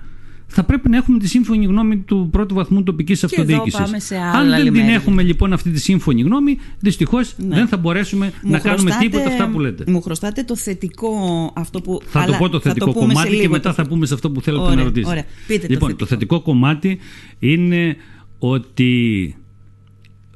θα 0.47 0.63
πρέπει 0.63 0.89
να 0.89 0.97
έχουμε 0.97 1.19
τη 1.19 1.27
σύμφωνη 1.27 1.65
γνώμη 1.65 1.97
του 1.97 2.29
πρώτου 2.32 2.56
βαθμού 2.56 2.84
τοπικής 2.84 3.23
αυτοδιοίκησης. 3.23 4.12
Αν 4.34 4.49
δεν 4.49 4.73
την 4.73 4.89
έχουμε 4.89 5.23
λοιπόν 5.23 5.53
αυτή 5.53 5.71
τη 5.71 5.79
σύμφωνη 5.79 6.21
γνώμη, 6.21 6.58
δυστυχώς 6.79 7.36
ναι. 7.38 7.56
δεν 7.56 7.67
θα 7.67 7.77
μπορέσουμε 7.77 8.34
να 8.43 8.60
κάνουμε 8.60 8.91
τίποτα 8.99 9.27
αυτά 9.27 9.49
που 9.49 9.60
λέτε. 9.60 9.84
Μου 9.88 10.01
χρωστάτε 10.01 10.43
το 10.43 10.56
θετικό 10.56 11.12
αυτό 11.56 11.82
που. 11.82 12.01
Θα 12.06 12.25
το 12.25 12.34
πω 12.39 12.49
το 12.49 12.60
θετικό 12.60 12.93
κομμάτι 12.93 13.39
και 13.39 13.49
μετά 13.49 13.73
θα 13.73 13.88
πούμε 13.88 14.06
σε 14.06 14.13
αυτό 14.13 14.32
που 14.32 14.41
θέλετε 14.41 14.63
ωραία, 14.63 14.75
να 14.75 14.84
ρωτήσετε. 14.84 15.12
Ωραία. 15.12 15.25
Πείτε 15.47 15.67
λοιπόν, 15.67 15.79
το 15.79 15.86
θετικό. 15.88 15.97
το 15.97 16.06
θετικό 16.06 16.41
κομμάτι 16.41 16.99
είναι 17.39 17.95
ότι 18.39 19.36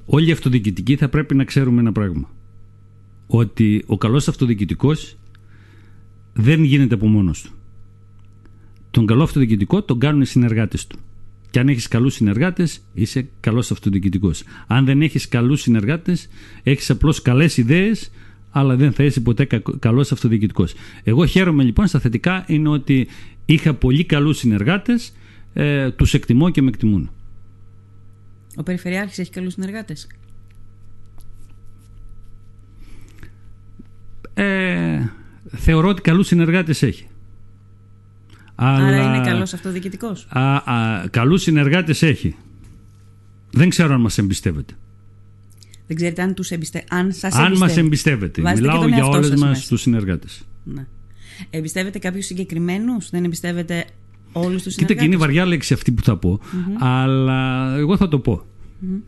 όλοι 0.06 0.30
οι 0.30 0.32
αυτοδιοικητικοί 0.32 0.96
θα 0.96 1.10
πρέπει 1.10 1.36
να 1.36 1.43
ξέρουμε 1.43 1.82
ένα 1.82 1.91
πράγμα. 1.91 2.30
Ότι 3.28 3.84
ο 3.86 3.98
καλός 3.98 4.28
αυτοδιοικητικός 4.28 5.17
δεν 6.34 6.63
γίνεται 6.63 6.96
από 6.96 7.08
μόνος 7.08 7.41
του. 7.41 7.52
Τον 8.91 9.06
καλό 9.06 9.23
αυτοδιοικητικό 9.23 9.82
τον 9.82 10.00
κάνουν 10.00 10.21
οι 10.21 10.26
συνεργάτες 10.26 10.88
του. 10.88 11.00
Και 11.52 11.60
αν 11.60 11.69
έχεις 11.69 11.88
καλούς 11.88 12.13
συνεργάτες, 12.13 12.82
είσαι 12.93 13.28
καλός 13.39 13.71
αυτοδιοικητικός. 13.71 14.43
Αν 14.67 14.86
δεν 14.86 15.02
έχεις 15.02 15.28
καλούς 15.28 15.62
συνεργάτες, 15.62 16.30
έχεις 16.63 16.89
απλώς 16.89 17.21
καλές 17.21 17.58
ιδέες, 17.58 18.12
αλλά 18.52 18.76
δεν 18.76 18.91
θα 18.91 19.04
είσαι 19.04 19.19
ποτέ 19.19 19.47
καλός 19.80 20.12
αυτοδιοικητικός. 20.12 20.73
Εγώ 21.04 21.26
χαίρομαι 21.26 21.63
λοιπόν 21.63 21.88
στα 21.88 22.00
θετικά 22.00 22.43
είναι 22.47 22.69
ότι 22.69 23.08
είχα 23.45 23.73
πολύ 23.73 24.04
καλούς 24.04 24.38
συνεργάτες, 24.38 25.13
ε, 25.54 25.91
τους 25.91 26.13
εκτιμώ 26.13 26.50
και 26.50 26.62
με 26.62 26.67
εκτιμούν. 26.67 27.10
Ο 28.56 28.63
Περιφερειάρχης 28.63 29.19
έχει 29.19 29.32
καλούς 29.32 29.54
συνεργάτες; 29.54 30.08
ε, 34.34 35.10
Θεωρώ 35.52 35.89
ότι 35.89 36.02
καλούς 36.02 36.28
συνεργάτες 36.28 36.84
έχει. 36.84 37.08
Άρα 38.60 39.15
είναι 39.15 39.26
καλός 39.26 39.54
αυτοδιοικητικός. 39.54 40.28
Α, 40.30 40.56
α, 40.56 41.08
καλούς 41.10 41.41
συνεργάτες 41.41 42.02
έχει. 42.04 42.36
Δεν 43.52 43.70
ξέρω 43.70 43.93
αν 43.93 44.02
μας 44.02 44.17
εμπιστεύεται. 44.17 44.74
Δεν 45.88 45.96
ξέρετε 45.96 46.22
αν, 46.22 46.34
τους 46.34 46.52
εμπιστε... 46.52 46.84
αν 46.89 47.12
σας 47.12 47.34
Αν 47.34 47.46
εμπιστεύει. 47.46 47.60
μας 47.60 47.78
εμπιστεύεται. 47.78 48.41
Βάζετε 48.41 48.62
Μιλάω 48.62 48.76
και 48.76 48.82
τον 48.82 48.89
για 48.93 48.98
εαυτό 48.98 49.17
όλες 49.17 49.28
σας 49.30 49.39
μας 49.39 49.50
μέσα. 49.50 49.67
τους 49.67 49.82
συνεργάτες. 49.82 50.41
Ναι. 50.63 50.86
Εμπιστεύετε 51.50 52.00
κάποιους 52.00 52.26
συγκεκριμένους, 52.26 53.10
δεν 53.10 53.24
εμπιστεύετε 53.24 53.86
όλους 54.32 54.63
τους 54.63 54.76
Κοίτα 54.76 54.93
και 54.93 55.00
συνεργάτες; 55.00 55.06
είναι 55.06 55.17
βαριά 55.17 55.46
λέξη 55.46 55.74
αυτή 55.74 55.91
που 55.91 56.04
θα 56.04 56.17
πω, 56.17 56.39
αλλά 56.80 57.74
εγώ 57.76 57.98
θα 57.98 58.08
το 58.08 58.20
πω. 58.20 58.46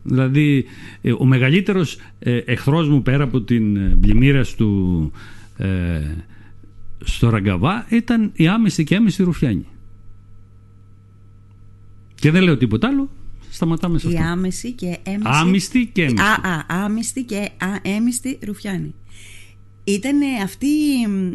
Δηλαδή, 0.02 0.64
ε, 1.02 1.12
ο 1.18 1.24
μεγαλύτερος 1.24 1.98
ε, 2.18 2.36
εχθρός 2.36 2.88
μου 2.88 3.02
πέρα 3.02 3.24
από 3.24 3.42
την 3.42 3.76
ε, 3.76 3.96
πλημμύρα 4.00 4.44
του 4.56 5.12
ε, 5.56 5.68
στο 7.04 7.28
Ραγκαβά 7.30 7.86
ήταν 7.88 8.30
η 8.34 8.48
άμεστη 8.48 8.84
και 8.84 8.94
έμεστη 8.94 9.22
Ρουφιάνη. 9.22 9.66
Και 12.14 12.30
δεν 12.30 12.42
λέω 12.42 12.56
τίποτα 12.56 12.88
άλλο, 12.88 13.10
σταματάμε 13.50 13.98
σε 13.98 14.08
Η 14.10 14.16
αυτό. 14.16 14.28
άμεση 14.28 14.72
και 14.72 14.98
έμεση. 15.02 15.22
Άμυστη 15.24 15.90
και 15.92 16.02
έμεστη. 16.02 16.20
Α, 16.22 16.32
α, 16.50 16.64
άμυστη 16.84 17.22
και 17.24 17.36
α, 17.58 17.66
έμιστη 17.82 18.38
Ρουφιάνη. 18.44 18.94
Ήταν 19.84 20.18
αυτή 20.42 20.66
μ, 21.08 21.32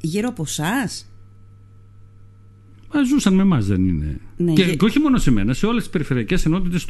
γύρω 0.00 0.28
από 0.28 0.42
εσάς; 0.42 1.04
Μα 2.94 3.02
ζούσαν 3.02 3.34
με 3.34 3.42
εμάς, 3.42 3.66
δεν 3.66 3.88
είναι. 3.88 4.20
Ναι, 4.36 4.52
και, 4.52 4.64
και- 4.64 4.76
και 4.76 4.84
όχι 4.84 4.98
μόνο 4.98 5.18
σε 5.18 5.30
μένα, 5.30 5.54
σε 5.54 5.66
όλες 5.66 5.82
τις 5.82 5.90
περιφερειακές 5.92 6.44
ενότητες 6.44 6.84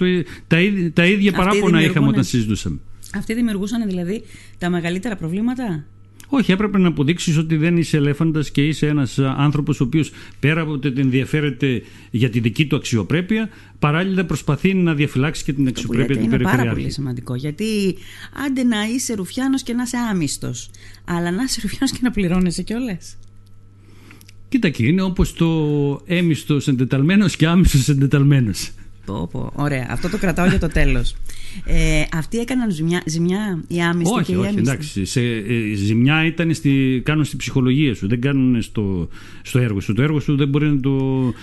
τα, 0.46 0.60
ίδια- 0.60 0.92
τα 0.92 1.06
ίδια 1.06 1.30
Αυτοί 1.30 1.42
παράπονα 1.42 1.66
είχαμε 1.66 1.78
δημιουργούν- 1.82 2.08
όταν 2.12 2.24
συζητούσαμε. 2.24 2.78
Αυτοί 3.14 3.34
δημιουργούσαν 3.34 3.86
δηλαδή 3.86 4.22
τα 4.58 4.70
μεγαλύτερα 4.70 5.16
προβλήματα; 5.16 5.84
Όχι, 6.32 6.52
έπρεπε 6.52 6.78
να 6.78 6.88
αποδείξεις 6.88 7.36
ότι 7.36 7.56
δεν 7.56 7.76
είσαι 7.76 7.96
ελέφαντας 7.96 8.50
και 8.50 8.66
είσαι 8.66 8.86
ένας 8.86 9.18
άνθρωπος 9.18 9.80
ο 9.80 9.84
οποίος 9.84 10.10
πέρα 10.40 10.60
από 10.60 10.72
ότι 10.72 10.92
ενδιαφέρεται 10.96 11.82
για 12.10 12.30
τη 12.30 12.40
δική 12.40 12.66
του 12.66 12.76
αξιοπρέπεια, 12.76 13.48
παράλληλα 13.78 14.24
προσπαθεί 14.24 14.74
να 14.74 14.94
διαφυλάξει 14.94 15.44
και 15.44 15.52
την 15.52 15.64
που 15.64 15.70
αξιοπρέπεια 15.70 16.14
λέτε 16.14 16.20
του 16.20 16.34
είναι 16.34 16.36
πάρα 16.36 16.46
πολύ 16.46 16.62
περιφερειάρχη. 16.62 16.92
σημαντικό. 16.94 17.34
Γιατί 17.34 17.96
άντε 18.46 18.62
να 18.62 18.84
είσαι 18.84 19.14
ρουφιάνος 19.14 19.62
και 19.62 19.72
να 19.72 19.82
είσαι 19.82 19.96
άμυστος. 20.10 20.70
Αλλά 21.04 21.30
να 21.30 21.42
είσαι 21.42 21.60
ρουφιάνος 21.62 21.90
και 21.90 21.98
να 22.02 22.10
πληρώνεσαι 22.10 22.62
κιόλας. 22.62 23.18
Κοίτα 24.48 24.68
και 24.68 24.86
είναι 24.86 25.02
όπως 25.02 25.32
το 25.32 26.02
έμιστος 26.06 26.68
εντεταλμένος 26.68 27.36
και 27.36 27.46
άμυστος 27.46 27.88
εντεταλμένος. 27.88 28.70
Πω, 29.10 29.28
πω, 29.32 29.50
ωραία. 29.54 29.86
Αυτό 29.90 30.08
το 30.08 30.18
κρατάω 30.18 30.46
για 30.46 30.58
το 30.58 30.68
τέλος. 30.78 31.16
Ε, 31.64 32.02
αυτοί 32.12 32.38
έκαναν 32.38 32.70
ζημιά, 32.70 33.02
ζημιά 33.06 33.62
οι 33.68 33.80
άμυστοι 33.82 34.14
και 34.14 34.20
Όχι, 34.20 34.32
οι 34.32 34.36
όχι, 34.36 34.46
έμυστοι. 34.48 34.60
εντάξει. 34.70 35.04
Σε, 35.04 35.20
ε, 35.20 35.74
ζημιά 35.74 36.24
ήταν 36.26 36.54
στη, 36.54 37.02
κάνουν 37.04 37.24
στη 37.24 37.36
ψυχολογία 37.36 37.94
σου. 37.94 38.08
Δεν 38.08 38.20
κάνουν 38.20 38.62
στο, 38.62 39.08
στο 39.42 39.58
έργο 39.58 39.80
σου. 39.80 39.92
Το 39.92 40.02
έργο 40.02 40.20
σου 40.20 40.36
δεν 40.36 40.48
μπορεί 40.48 40.66
να 40.68 40.80
το. 40.80 40.90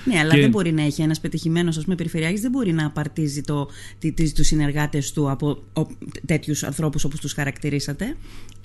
Ναι, 0.06 0.20
αλλά 0.20 0.34
και- 0.34 0.42
δεν 0.42 0.50
μπορεί 0.50 0.72
να 0.72 0.82
έχει 0.82 1.02
ένας 1.02 1.20
πετυχημένος 1.20 1.78
ας 1.78 1.84
πούμε, 1.84 1.96
περιφερειάρχης, 1.96 2.42
δεν 2.42 2.52
μπορεί 2.52 2.74
να 2.74 2.86
απαρτίζει 2.86 3.42
το, 3.42 3.68
τι, 4.00 4.12
τις, 4.12 4.34
τους 4.34 4.48
συνεργάτες 4.48 5.12
του 5.12 5.32
από 5.32 5.58
τέτοιους 6.26 6.64
ανθρώπους 6.64 7.04
όπως 7.04 7.20
τους 7.20 7.34
χαρακτηρίσατε. 7.34 8.16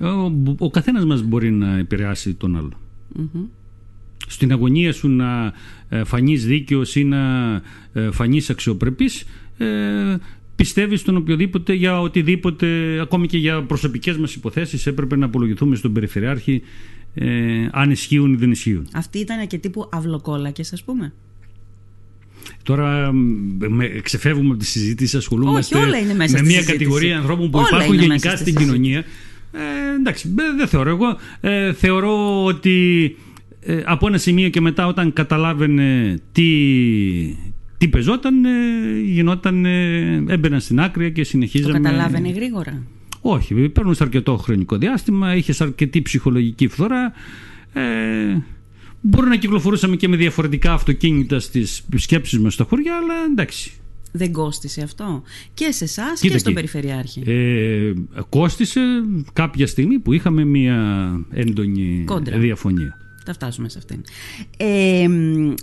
Ο, 0.01 0.33
ο 0.59 0.71
καθένας 0.71 1.05
μας 1.05 1.23
μπορεί 1.23 1.51
να 1.51 1.79
επηρεάσει 1.79 2.35
τον 2.35 2.57
άλλο. 2.57 2.73
Στην 4.29 4.53
αγωνία 4.53 4.93
σου 4.93 5.09
να 5.09 5.53
ε, 5.89 6.05
φανείς 6.05 6.47
δίκαιος 6.47 6.95
ή 6.97 7.05
να 7.05 7.53
ε, 7.93 8.11
φανείς 8.11 8.51
αξιοπρεπής 8.51 9.25
ε, 9.59 9.67
πιστεύεις 10.57 11.01
στον 11.01 11.17
οποιοδήποτε 11.17 11.73
για 11.73 12.01
οτιδήποτε 12.01 12.99
ακόμη 13.01 13.27
και 13.27 13.39
για 13.39 13.63
προσωπικές 13.63 14.17
μας 14.17 14.35
υποθέσεις 14.35 14.87
έπρεπε 14.87 15.17
να 15.17 15.27
απολογηθούμε 15.27 15.77
στον 15.77 15.93
Περιφερειάρχη 15.93 16.63
ε, 17.15 17.27
αν 17.73 17.91
ισχύουν 17.91 18.33
ή 18.33 18.37
δεν 18.37 18.51
ισχύουν. 18.51 18.89
Αυτοί 18.93 19.19
ήταν 19.19 19.47
και 19.47 19.59
τύπου 19.59 19.89
αυλοκόλακες 19.93 20.73
ας 20.73 20.83
πούμε. 20.83 21.13
Τώρα 22.63 23.13
μ, 23.13 23.19
με, 23.69 23.89
ξεφεύγουμε 23.89 24.49
από 24.49 24.59
τη 24.59 24.65
συζήτηση, 24.67 25.17
ασχολούμαστε 25.17 25.79
Όχι, 25.79 25.87
όλα 25.87 25.99
είναι 25.99 26.15
μέσα 26.15 26.33
με 26.33 26.39
στη 26.39 26.47
μια 26.47 26.51
συζήτηση. 26.51 26.73
κατηγορία 26.73 27.17
ανθρώπων 27.17 27.51
που 27.51 27.59
Όλα 27.59 27.67
υπάρχουν 27.71 27.95
είναι 27.95 28.03
γενικά 28.03 28.29
μέσα 28.31 28.43
στη 28.43 28.51
στην 28.51 28.59
συζήτηση. 28.61 28.81
κοινωνία. 28.81 29.05
Ε, 29.53 29.95
εντάξει, 29.99 30.35
ε, 30.39 30.57
δεν 30.57 30.67
θεωρώ 30.69 30.91
εγώ. 30.91 31.17
Ε, 31.41 31.73
θεωρώ 31.73 32.45
ότι 32.45 33.17
ε, 33.65 33.83
από 33.85 34.07
ένα 34.07 34.19
σημείο 34.19 34.49
και 34.49 34.61
μετά 34.61 34.87
όταν 34.87 35.13
καταλάβαινε 35.13 36.19
τι, 36.33 36.47
τι 37.79 37.89
πεζόταν, 37.89 38.45
ε, 38.45 38.51
γινόταν, 39.05 39.65
ε, 39.65 40.25
έμπαιναν 40.29 40.61
στην 40.61 40.81
άκρη 40.81 41.13
και 41.13 41.23
Το 41.23 41.29
συνεχίζαμε. 41.29 41.81
καταλάβαινε 41.81 42.31
γρήγορα. 42.31 42.83
Όχι, 43.21 43.55
παίρνουν 43.69 43.95
σε 43.95 44.03
αρκετό 44.03 44.37
χρονικό 44.37 44.77
διάστημα, 44.77 45.37
είχες 45.37 45.61
αρκετή 45.61 46.03
ψυχολογική 46.03 46.69
φθορά. 46.69 47.13
Ε, 47.73 47.83
μπορεί 49.01 49.29
να 49.29 49.37
κυκλοφορούσαμε 49.37 49.97
και 49.97 50.09
με 50.09 50.17
διαφορετικά 50.17 50.73
αυτοκίνητα 50.73 51.41
στις 51.41 51.85
σκέψεις 51.97 52.39
μας 52.39 52.55
στα 52.55 52.65
χωριά, 52.65 52.97
αλλά 52.97 53.15
εντάξει. 53.31 53.73
Δεν 54.13 54.33
κόστησε 54.33 54.83
αυτό. 54.83 55.23
Και 55.55 55.71
σε 55.71 55.85
εσάς 55.85 56.21
Κοίτα 56.21 56.33
και 56.33 56.39
στον 56.39 56.53
εκεί. 56.53 56.61
Περιφερειάρχη. 56.61 57.23
Ε, 57.27 57.93
κόστισε 58.29 58.81
κάποια 59.33 59.67
στιγμή 59.67 59.99
που 59.99 60.13
είχαμε 60.13 60.45
μία 60.45 61.11
έντονη 61.31 62.03
Κόντρα. 62.07 62.39
διαφωνία. 62.39 62.97
Θα 63.25 63.33
φτάσουμε 63.33 63.69
σε 63.69 63.79
αυτήν. 63.79 64.05
Ε, 64.57 65.09
μ, 65.09 65.55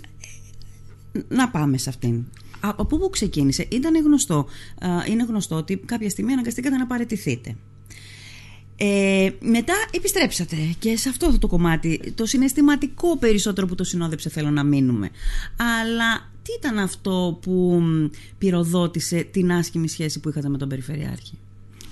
να 1.27 1.49
πάμε 1.49 1.77
σε 1.77 1.89
αυτήν. 1.89 2.23
Από 2.59 2.85
πού 2.85 2.99
που 2.99 3.09
ξεκίνησε. 3.09 3.67
Ήταν 3.71 3.95
γνωστό, 4.03 4.45
α, 4.79 4.87
είναι 5.09 5.23
γνωστό 5.23 5.55
ότι 5.55 5.77
κάποια 5.77 6.09
στιγμή 6.09 6.31
αναγκαστήκατε 6.31 6.77
να 6.77 6.87
παραιτηθείτε. 6.87 7.55
Ε, 8.81 9.29
μετά 9.39 9.73
επιστρέψατε 9.91 10.55
και 10.79 10.97
σε 10.97 11.09
αυτό 11.09 11.39
το 11.39 11.47
κομμάτι, 11.47 12.13
το 12.15 12.25
συναισθηματικό 12.25 13.17
περισσότερο 13.17 13.67
που 13.67 13.75
το 13.75 13.83
συνόδεψε 13.83 14.29
θέλω 14.29 14.49
να 14.49 14.63
μείνουμε. 14.63 15.09
Αλλά 15.57 16.29
τι 16.41 16.51
ήταν 16.57 16.79
αυτό 16.79 17.39
που 17.41 17.79
μ, 17.81 18.05
πυροδότησε 18.37 19.27
την 19.31 19.51
άσχημη 19.51 19.87
σχέση 19.87 20.19
που 20.19 20.29
είχατε 20.29 20.49
με 20.49 20.57
τον 20.57 20.69
Περιφερειάρχη; 20.69 21.37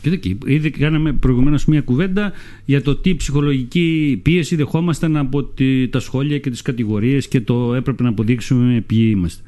Κοίτα 0.01 0.15
εκεί, 0.15 0.37
ήδη 0.45 0.69
κάναμε 0.69 1.13
προηγουμένως 1.13 1.65
μία 1.65 1.81
κουβέντα 1.81 2.31
για 2.65 2.81
το 2.81 2.95
τι 2.95 3.15
ψυχολογική 3.15 4.19
πίεση 4.23 4.55
δεχόμασταν 4.55 5.17
από 5.17 5.43
τη- 5.43 5.87
τα 5.87 5.99
σχόλια 5.99 6.39
και 6.39 6.49
τις 6.49 6.61
κατηγορίες 6.61 7.27
και 7.27 7.41
το 7.41 7.73
έπρεπε 7.73 8.03
να 8.03 8.09
αποδείξουμε 8.09 8.83
ποιοι 8.87 9.07
είμαστε. 9.15 9.41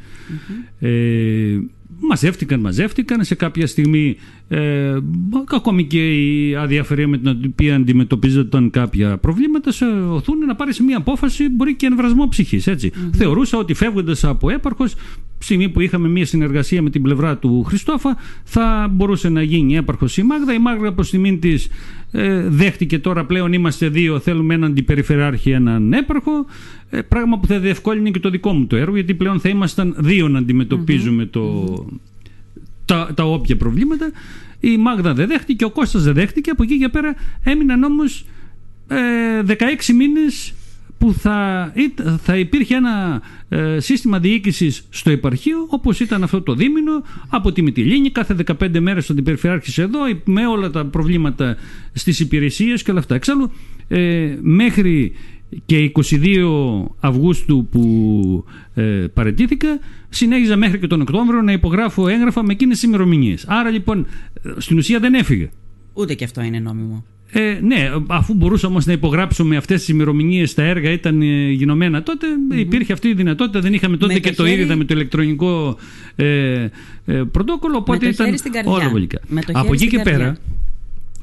Ε, 0.79 1.59
μαζεύτηκαν, 1.99 2.59
μαζεύτηκαν. 2.59 3.23
Σε 3.23 3.35
κάποια 3.35 3.67
στιγμή, 3.67 4.15
ε, 4.51 4.97
ακόμη 5.51 5.85
και 5.85 6.13
η 6.13 6.55
αδιαφερία 6.55 7.07
με 7.07 7.17
την 7.17 7.51
οποία 7.51 7.75
αντιμετωπίζονταν 7.75 8.69
κάποια 8.69 9.17
προβλήματα, 9.17 9.71
σε 9.71 9.85
οθούν 9.85 10.37
να 10.37 10.55
πάρεις 10.55 10.79
μια 10.79 10.97
απόφαση, 10.97 11.49
μπορεί 11.49 11.75
και 11.75 11.85
εμβρασμό 11.85 12.27
ψυχής, 12.27 12.67
έτσι. 12.67 12.91
Θεωρούσα 13.13 13.57
ότι 13.57 13.73
φεύγοντας 13.73 14.23
από 14.23 14.49
έπαρχος, 14.49 14.95
στιγμή 15.39 15.69
που 15.69 15.79
είχαμε 15.79 16.09
μια 16.09 16.25
συνεργασία 16.25 16.81
με 16.81 16.89
την 16.89 17.01
πλευρά 17.01 17.37
του 17.37 17.63
Χριστόφα, 17.63 18.17
θα 18.43 18.87
μπορούσε 18.91 19.29
να 19.29 19.43
γίνει 19.43 19.75
έπαρχος 19.75 20.17
η 20.17 20.23
Μάγδα. 20.23 20.53
Η 20.53 20.59
Μάγδα 20.59 20.93
προς 20.93 21.09
τιμήν 21.09 21.39
της 21.39 21.67
ε, 22.11 22.41
δέχτηκε 22.49 22.99
τώρα 22.99 23.25
πλέον 23.25 23.53
είμαστε 23.53 23.89
δύο, 23.89 24.19
θέλουμε 24.19 24.53
έναν 24.53 24.69
αντιπεριφεράρχη, 24.69 25.49
έναν 25.49 25.93
έπαρχο. 25.93 26.45
Ε, 26.89 27.01
πράγμα 27.01 27.39
που 27.39 27.47
θα 27.47 27.59
διευκόλυνε 27.59 28.09
και 28.09 28.19
το 28.19 28.29
δικό 28.29 28.53
μου 28.53 28.67
το 28.67 28.75
έργο, 28.75 28.95
γιατί 28.95 29.13
πλέον 29.13 29.39
θα 29.39 29.49
ήμασταν 29.49 29.95
δύο 29.97 30.27
να 30.27 30.39
αντιμετωπίζουμε 30.39 31.25
το, 31.25 31.65
τα, 32.89 33.11
τα 33.15 33.23
όποια 33.23 33.55
προβλήματα. 33.57 34.11
Η 34.59 34.77
Μάγδα 34.77 35.13
δεν 35.13 35.27
δέχτηκε, 35.27 35.65
ο 35.65 35.69
Κώστας 35.69 36.03
δεν 36.03 36.13
δέχτηκε. 36.13 36.49
Από 36.49 36.63
εκεί 36.63 36.77
και 36.77 36.89
πέρα 36.89 37.15
έμειναν 37.43 37.83
όμως 37.83 38.25
ε, 38.87 38.95
16 39.47 39.53
μήνες 39.95 40.53
που 40.97 41.13
θα, 41.13 41.71
ήτα- 41.75 42.19
θα 42.23 42.37
υπήρχε 42.37 42.75
ένα 42.75 43.21
ε, 43.49 43.79
σύστημα 43.79 44.19
διοίκησης 44.19 44.83
στο 44.89 45.09
επαρχείο 45.09 45.65
όπως 45.69 45.99
ήταν 45.99 46.23
αυτό 46.23 46.41
το 46.41 46.53
δίμηνο 46.53 47.03
από 47.29 47.51
τη 47.51 47.61
Μυτιλίνη 47.61 48.09
κάθε 48.11 48.35
15 48.59 48.79
μέρες 48.79 49.09
ο 49.09 49.13
αντιπεριφεράρχης 49.13 49.77
εδώ 49.77 49.99
με 50.23 50.47
όλα 50.47 50.69
τα 50.69 50.85
προβλήματα 50.85 51.55
στις 51.93 52.19
υπηρεσίες 52.19 52.83
και 52.83 52.91
όλα 52.91 52.99
αυτά. 52.99 53.15
Εξάλλου 53.15 53.51
ε, 53.87 54.37
μέχρι 54.41 55.13
και 55.65 55.91
22 55.93 56.85
Αυγούστου 56.99 57.67
που 57.71 58.45
ε, 58.73 58.83
παρετήθηκα 59.13 59.67
συνέχιζα 60.09 60.55
μέχρι 60.55 60.79
και 60.79 60.87
τον 60.87 61.01
Οκτώβριο 61.01 61.41
να 61.41 61.51
υπογράφω 61.51 62.07
έγγραφα 62.07 62.43
με 62.43 62.51
εκείνες 62.53 62.79
τις 62.79 62.87
ημερομηνίες. 62.87 63.45
Άρα 63.47 63.69
λοιπόν 63.69 64.05
ε, 64.43 64.49
στην 64.57 64.77
ουσία 64.77 64.99
δεν 64.99 65.13
έφυγε. 65.13 65.49
Ούτε 65.93 66.13
και 66.13 66.23
αυτό 66.23 66.41
είναι 66.41 66.59
νόμιμο. 66.59 67.05
Ε, 67.31 67.59
ναι, 67.63 67.89
αφού 68.07 68.33
μπορούσα 68.33 68.67
όμω 68.67 68.77
να 68.85 68.91
υπογράψω 68.93 69.45
με 69.45 69.57
αυτές 69.57 69.79
τις 69.79 69.87
ημερομηνίες 69.89 70.53
τα 70.53 70.63
έργα 70.63 70.91
ήταν 70.91 71.21
ε, 71.21 71.49
γινωμένα 71.51 72.03
τότε, 72.03 72.27
υπήρχε 72.55 72.93
αυτή 72.93 73.07
η 73.07 73.13
δυνατότητα. 73.13 73.59
Δεν 73.59 73.73
είχαμε 73.73 73.97
τότε 73.97 74.13
Με 74.13 74.19
και 74.19 74.29
το 74.29 74.35
το 74.35 74.43
χέρι- 74.45 74.59
ήριδα 74.59 74.75
με 74.75 74.83
το 74.83 74.93
ηλεκτρονικό 74.93 75.77
ε, 76.15 76.67
ε, 77.05 77.23
πρωτόκολλο. 77.31 77.77
Οπότε 77.77 77.97
το 77.99 78.07
ήταν 78.09 78.25
χέρι 78.25 78.37
στην 78.37 78.51
καρδιά. 78.51 78.71
όλα 78.71 78.89
βολικά. 78.89 79.19
Με 79.27 79.41
το 79.41 79.51
Από 79.55 79.59
χέρι 79.59 79.69
εκεί 79.75 79.77
στην 79.85 79.89
και 79.89 79.95
καρδιά. 79.97 80.17
πέρα, 80.25 80.37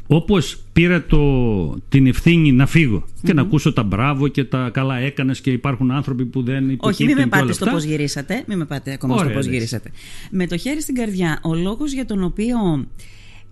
όπως 0.07 0.59
πήρα 0.73 1.05
το, 1.07 1.79
την 1.89 2.07
ευθύνη 2.07 2.53
να 2.53 2.67
φύγω 2.67 3.05
και 3.23 3.33
να 3.33 3.43
ακούσω 3.43 3.73
τα 3.73 3.83
μπράβο 3.83 4.29
και 4.29 4.45
τα 4.45 4.71
καλά 4.73 4.97
έκανες 4.97 5.41
και 5.41 5.51
υπάρχουν 5.51 5.91
άνθρωποι 5.91 6.25
που 6.25 6.43
δεν 6.43 6.65
Όχι, 6.65 6.73
υποκύπτουν 6.73 7.07
μην 7.07 7.17
με 7.17 7.23
και 7.23 7.29
όλα 7.33 7.41
πάτε 7.41 7.53
στο 7.53 7.65
αυτά. 7.65 7.77
πώς 7.77 7.85
γυρίσατε. 7.85 8.45
Μην 8.47 8.59
με 8.59 8.65
πάτε 8.65 8.93
ακόμα 8.93 9.15
Ωραία, 9.15 9.27
στο 9.27 9.35
πώς 9.35 9.47
εντάξει. 9.47 9.59
γυρίσατε. 9.59 9.91
Με 10.31 10.47
το 10.47 10.57
χέρι 10.57 10.83
στην 10.83 10.95
καρδιά, 10.95 11.41
ο 11.43 11.55
λόγος 11.55 11.93
για 11.93 12.05
τον 12.07 12.25
οποίο 12.25 12.57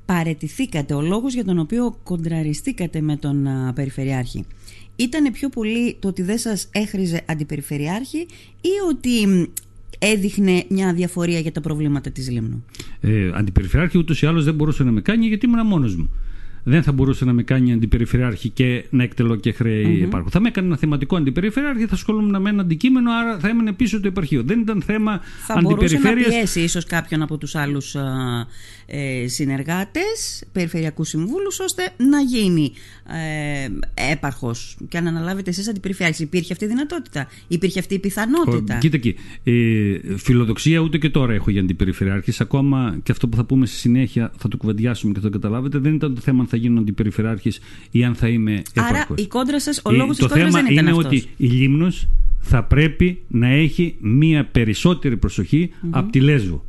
παρετηθήκατε, 0.04 0.94
ο 0.94 1.00
λόγος 1.00 1.34
για 1.34 1.44
τον 1.44 1.58
οποίο 1.58 1.98
κοντραριστήκατε 2.02 3.00
με 3.00 3.16
τον 3.16 3.46
Περιφερειάρχη 3.74 4.44
ήταν 4.96 5.32
πιο 5.32 5.48
πολύ 5.48 5.96
το 5.98 6.08
ότι 6.08 6.22
δεν 6.22 6.38
σας 6.38 6.68
έχριζε 6.72 7.22
αντιπεριφερειάρχη 7.26 8.18
ή 8.60 8.72
ότι 8.90 9.48
έδειχνε 9.98 10.64
μια 10.68 10.92
διαφορία 10.92 11.38
για 11.38 11.52
τα 11.52 11.60
προβλήματα 11.60 12.10
της 12.10 12.30
Λίμνου; 12.30 12.64
Ε, 13.00 13.30
αντιπεριφερειάρχη 13.34 13.98
ούτως 13.98 14.22
ή 14.22 14.26
άλλως 14.26 14.44
δεν 14.44 14.54
μπορούσε 14.54 14.84
να 14.84 14.90
με 14.90 15.00
κάνει 15.00 15.26
γιατί 15.26 15.46
ήμουν 15.46 15.66
μόνος 15.66 15.96
μου 15.96 16.10
δεν 16.64 16.82
θα 16.82 16.92
μπορούσε 16.92 17.24
να 17.24 17.32
με 17.32 17.42
κάνει 17.42 17.72
αντιπεριφερειάρχη 17.72 18.48
και 18.48 18.84
να 18.90 19.02
εκτελώ 19.02 19.36
και 19.36 19.52
χρέη 19.52 20.08
mm-hmm. 20.12 20.24
Θα 20.30 20.40
με 20.40 20.48
έκανε 20.48 20.66
ένα 20.66 20.76
θεματικό 20.76 21.16
αντιπεριφερειάρχη, 21.16 21.86
θα 21.86 21.94
ασχολούμαι 21.94 22.38
με 22.38 22.50
ένα 22.50 22.62
αντικείμενο, 22.62 23.12
άρα 23.12 23.38
θα 23.38 23.48
έμενε 23.48 23.72
πίσω 23.72 24.00
το 24.00 24.08
υπαρχείο. 24.08 24.42
Δεν 24.42 24.60
ήταν 24.60 24.82
θέμα 24.82 25.20
θα 25.46 25.54
αντιπεριφέρειας. 25.54 26.02
Θα 26.02 26.10
μπορούσε 26.10 26.28
να 26.28 26.30
πιέσει 26.30 26.60
ίσως 26.60 26.84
κάποιον 26.84 27.22
από 27.22 27.38
τους 27.38 27.54
άλλους 27.54 27.96
ε, 28.86 29.28
συνεργάτες, 29.28 30.44
περιφερειακούς 30.52 31.08
συμβούλους, 31.08 31.60
ώστε 31.60 31.82
να 31.96 32.20
γίνει 32.20 32.72
ε, 33.94 34.12
έπαρχος 34.12 34.76
και 34.88 35.00
να 35.00 35.08
αναλάβετε 35.08 35.50
εσείς 35.50 35.68
αντιπεριφερειάρχης. 35.68 36.24
Υπήρχε 36.24 36.52
αυτή 36.52 36.64
η 36.64 36.68
δυνατότητα, 36.68 37.28
υπήρχε 37.48 37.78
αυτή 37.78 37.94
η 37.94 37.98
πιθανότητα. 37.98 38.78
κοίτα 38.78 38.96
εκεί. 38.96 39.14
Ε, 39.44 40.16
φιλοδοξία 40.16 40.78
ούτε 40.78 40.98
και 40.98 41.10
τώρα 41.10 41.32
έχω 41.32 41.50
για 41.50 41.60
αντιπεριφερειάρχης. 41.60 42.40
Ακόμα 42.40 42.98
και 43.02 43.12
αυτό 43.12 43.28
που 43.28 43.36
θα 43.36 43.44
πούμε 43.44 43.66
στη 43.66 43.76
συνέχεια 43.76 44.32
θα 44.38 44.48
το 44.48 44.56
κουβεντιάσουμε 44.56 45.12
και 45.12 45.20
θα 45.20 45.26
το 45.26 45.32
καταλάβετε. 45.32 45.78
Δεν 45.78 45.94
ήταν 45.94 46.14
το 46.14 46.20
θέμα 46.20 46.44
θα 46.54 46.60
γίνω 46.60 46.80
αντιπεριφερειάρχη 46.80 47.52
ή 47.90 48.04
αν 48.04 48.14
θα 48.14 48.28
είμαι 48.28 48.52
έπαρχος. 48.52 48.90
Άρα 48.90 49.06
η 49.14 49.26
κόντρα 49.26 49.60
σας, 49.60 49.80
ο 49.84 49.92
λόγος 49.92 50.16
της 50.16 50.26
κόντρας 50.26 50.52
δεν 50.52 50.66
ήταν 50.66 50.86
είναι 50.86 50.96
ότι 50.96 51.24
η 51.36 51.46
Λίμνος 51.46 52.08
θα 52.40 52.64
πρέπει 52.64 53.18
να 53.28 53.48
έχει 53.48 53.96
μία 54.00 54.44
περισσότερη 54.44 55.16
προσοχή 55.16 55.70
mm-hmm. 55.72 55.88
από 55.90 56.10
τη 56.10 56.20
Λέσβο. 56.20 56.64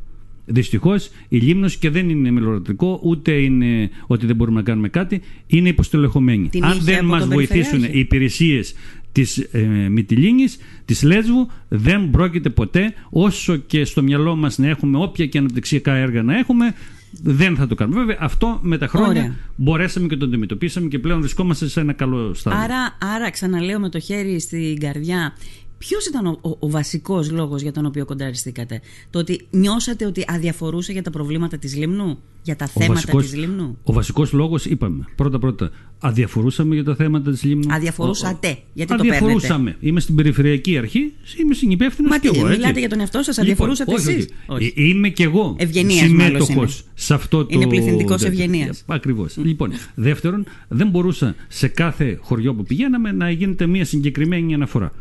Δυστυχώς 0.45 1.09
η 1.29 1.37
Λίμνος 1.37 1.77
και 1.77 1.89
δεν 1.89 2.09
είναι 2.09 2.31
μελορατικό, 2.31 2.99
ούτε 3.03 3.31
είναι 3.31 3.89
ότι 4.07 4.25
δεν 4.25 4.35
μπορούμε 4.35 4.57
να 4.57 4.63
κάνουμε 4.63 4.89
κάτι, 4.89 5.21
είναι 5.47 5.69
υποστελεχωμένη. 5.69 6.49
Αν 6.61 6.79
δεν 6.81 7.05
μας 7.05 7.27
βοηθήσουν 7.27 7.83
οι 7.83 7.99
υπηρεσίες 7.99 8.75
της 9.11 9.37
ε, 9.37 9.59
Μυτιλίνης, 9.89 10.57
της 10.85 11.03
Λέσβου, 11.03 11.47
δεν 11.67 12.09
πρόκειται 12.09 12.49
ποτέ, 12.49 12.93
όσο 13.09 13.55
και 13.55 13.85
στο 13.85 14.03
μυαλό 14.03 14.35
μας 14.35 14.57
να 14.57 14.67
έχουμε 14.67 14.97
όποια 14.97 15.25
και 15.25 15.37
αναπτυξιακά 15.37 15.95
έργα 15.95 16.23
να 16.23 16.37
έχουμε, 16.37 16.73
δεν 17.23 17.55
θα 17.55 17.67
το 17.67 17.75
κάνουμε. 17.75 17.99
Βέβαια, 17.99 18.17
αυτό 18.19 18.59
με 18.61 18.77
τα 18.77 18.87
χρόνια 18.87 19.21
Ωραία. 19.21 19.35
μπορέσαμε 19.55 20.07
και 20.07 20.17
το 20.17 20.25
αντιμετωπίσαμε 20.25 20.87
και 20.87 20.99
πλέον 20.99 21.19
βρισκόμαστε 21.19 21.67
σε 21.67 21.79
ένα 21.79 21.93
καλό 21.93 22.33
στάδιο. 22.33 22.59
Άρα, 22.59 22.97
άρα, 23.15 23.29
ξαναλέω 23.29 23.79
με 23.79 23.89
το 23.89 23.99
χέρι 23.99 24.39
στην 24.39 24.79
καρδιά, 24.79 25.33
Ποιος 25.77 26.05
ήταν 26.05 26.25
ο, 26.25 26.39
ο, 26.41 26.49
ο 26.59 26.69
βασικός 26.69 27.31
λόγος 27.31 27.61
για 27.61 27.71
τον 27.71 27.85
οποίο 27.85 28.05
κονταριστήκατε, 28.05 28.81
Το 29.09 29.19
ότι 29.19 29.47
νιώσατε 29.49 30.05
ότι 30.05 30.25
αδιαφορούσε 30.27 30.91
για 30.91 31.03
τα 31.03 31.09
προβλήματα 31.09 31.57
της 31.57 31.75
Λίμνου, 31.75 32.17
για 32.43 32.55
τα 32.55 32.67
θέματα 32.67 33.17
της 33.17 33.35
Λίμνου; 33.35 33.77
Ο 33.83 33.93
βασικός 33.93 34.31
λόγος, 34.31 34.65
είπαμε, 34.65 35.05
πρώτα-πρώτα, 35.15 35.71
αδιαφορούσαμε 35.99 36.75
για 36.75 36.83
τα 36.83 36.95
θέματα 36.95 37.31
της 37.31 37.43
Λίμνου; 37.43 37.73
Αδιαφορούσατε. 37.73 38.57
Γιατί 38.73 38.93
αδιαφορούσαμε. 38.93 39.71
το 39.71 39.77
Είμαι 39.79 39.99
στην 39.99 40.15
περιφερειακή 40.15 40.77
αρχή, 40.77 41.13
είμαι 41.41 41.53
συνυπεύθυνος 41.53 42.19
και 42.19 42.31
εγώ. 42.33 42.47
Μιλάτε 42.47 42.79
για 42.79 42.89
τον 42.89 42.99
εαυτό 42.99 43.23
σας, 43.23 43.37
αδιαφορούσατε 43.37 43.91
λοιπόν, 43.91 44.13
εσείς; 44.13 44.27
Ε, 44.75 44.83
είμαι 44.83 45.09
και 45.09 45.23
εγώ 45.23 45.55
συμμέτοχο 45.87 46.65
σε 46.93 47.13
αυτό 47.13 47.45
το. 47.45 47.47
Είναι 47.51 47.67
πληθυντικό 47.67 48.13
ευγενίας. 48.13 48.83
Ακριβώς. 48.85 49.37
Λοιπόν, 49.37 49.71
δεύτερον, 49.95 50.45
δεν 50.67 50.89
μπορούσα 50.89 51.35
σε 51.47 51.67
κάθε 51.67 52.19
χωριό 52.21 52.53
που 52.53 52.63
πηγαίναμε 52.63 53.11
να 53.11 53.29
γίνεται 53.29 53.65
μια 53.65 53.85
συγκεκριμένη 53.85 54.53
αναφορά. 54.53 54.91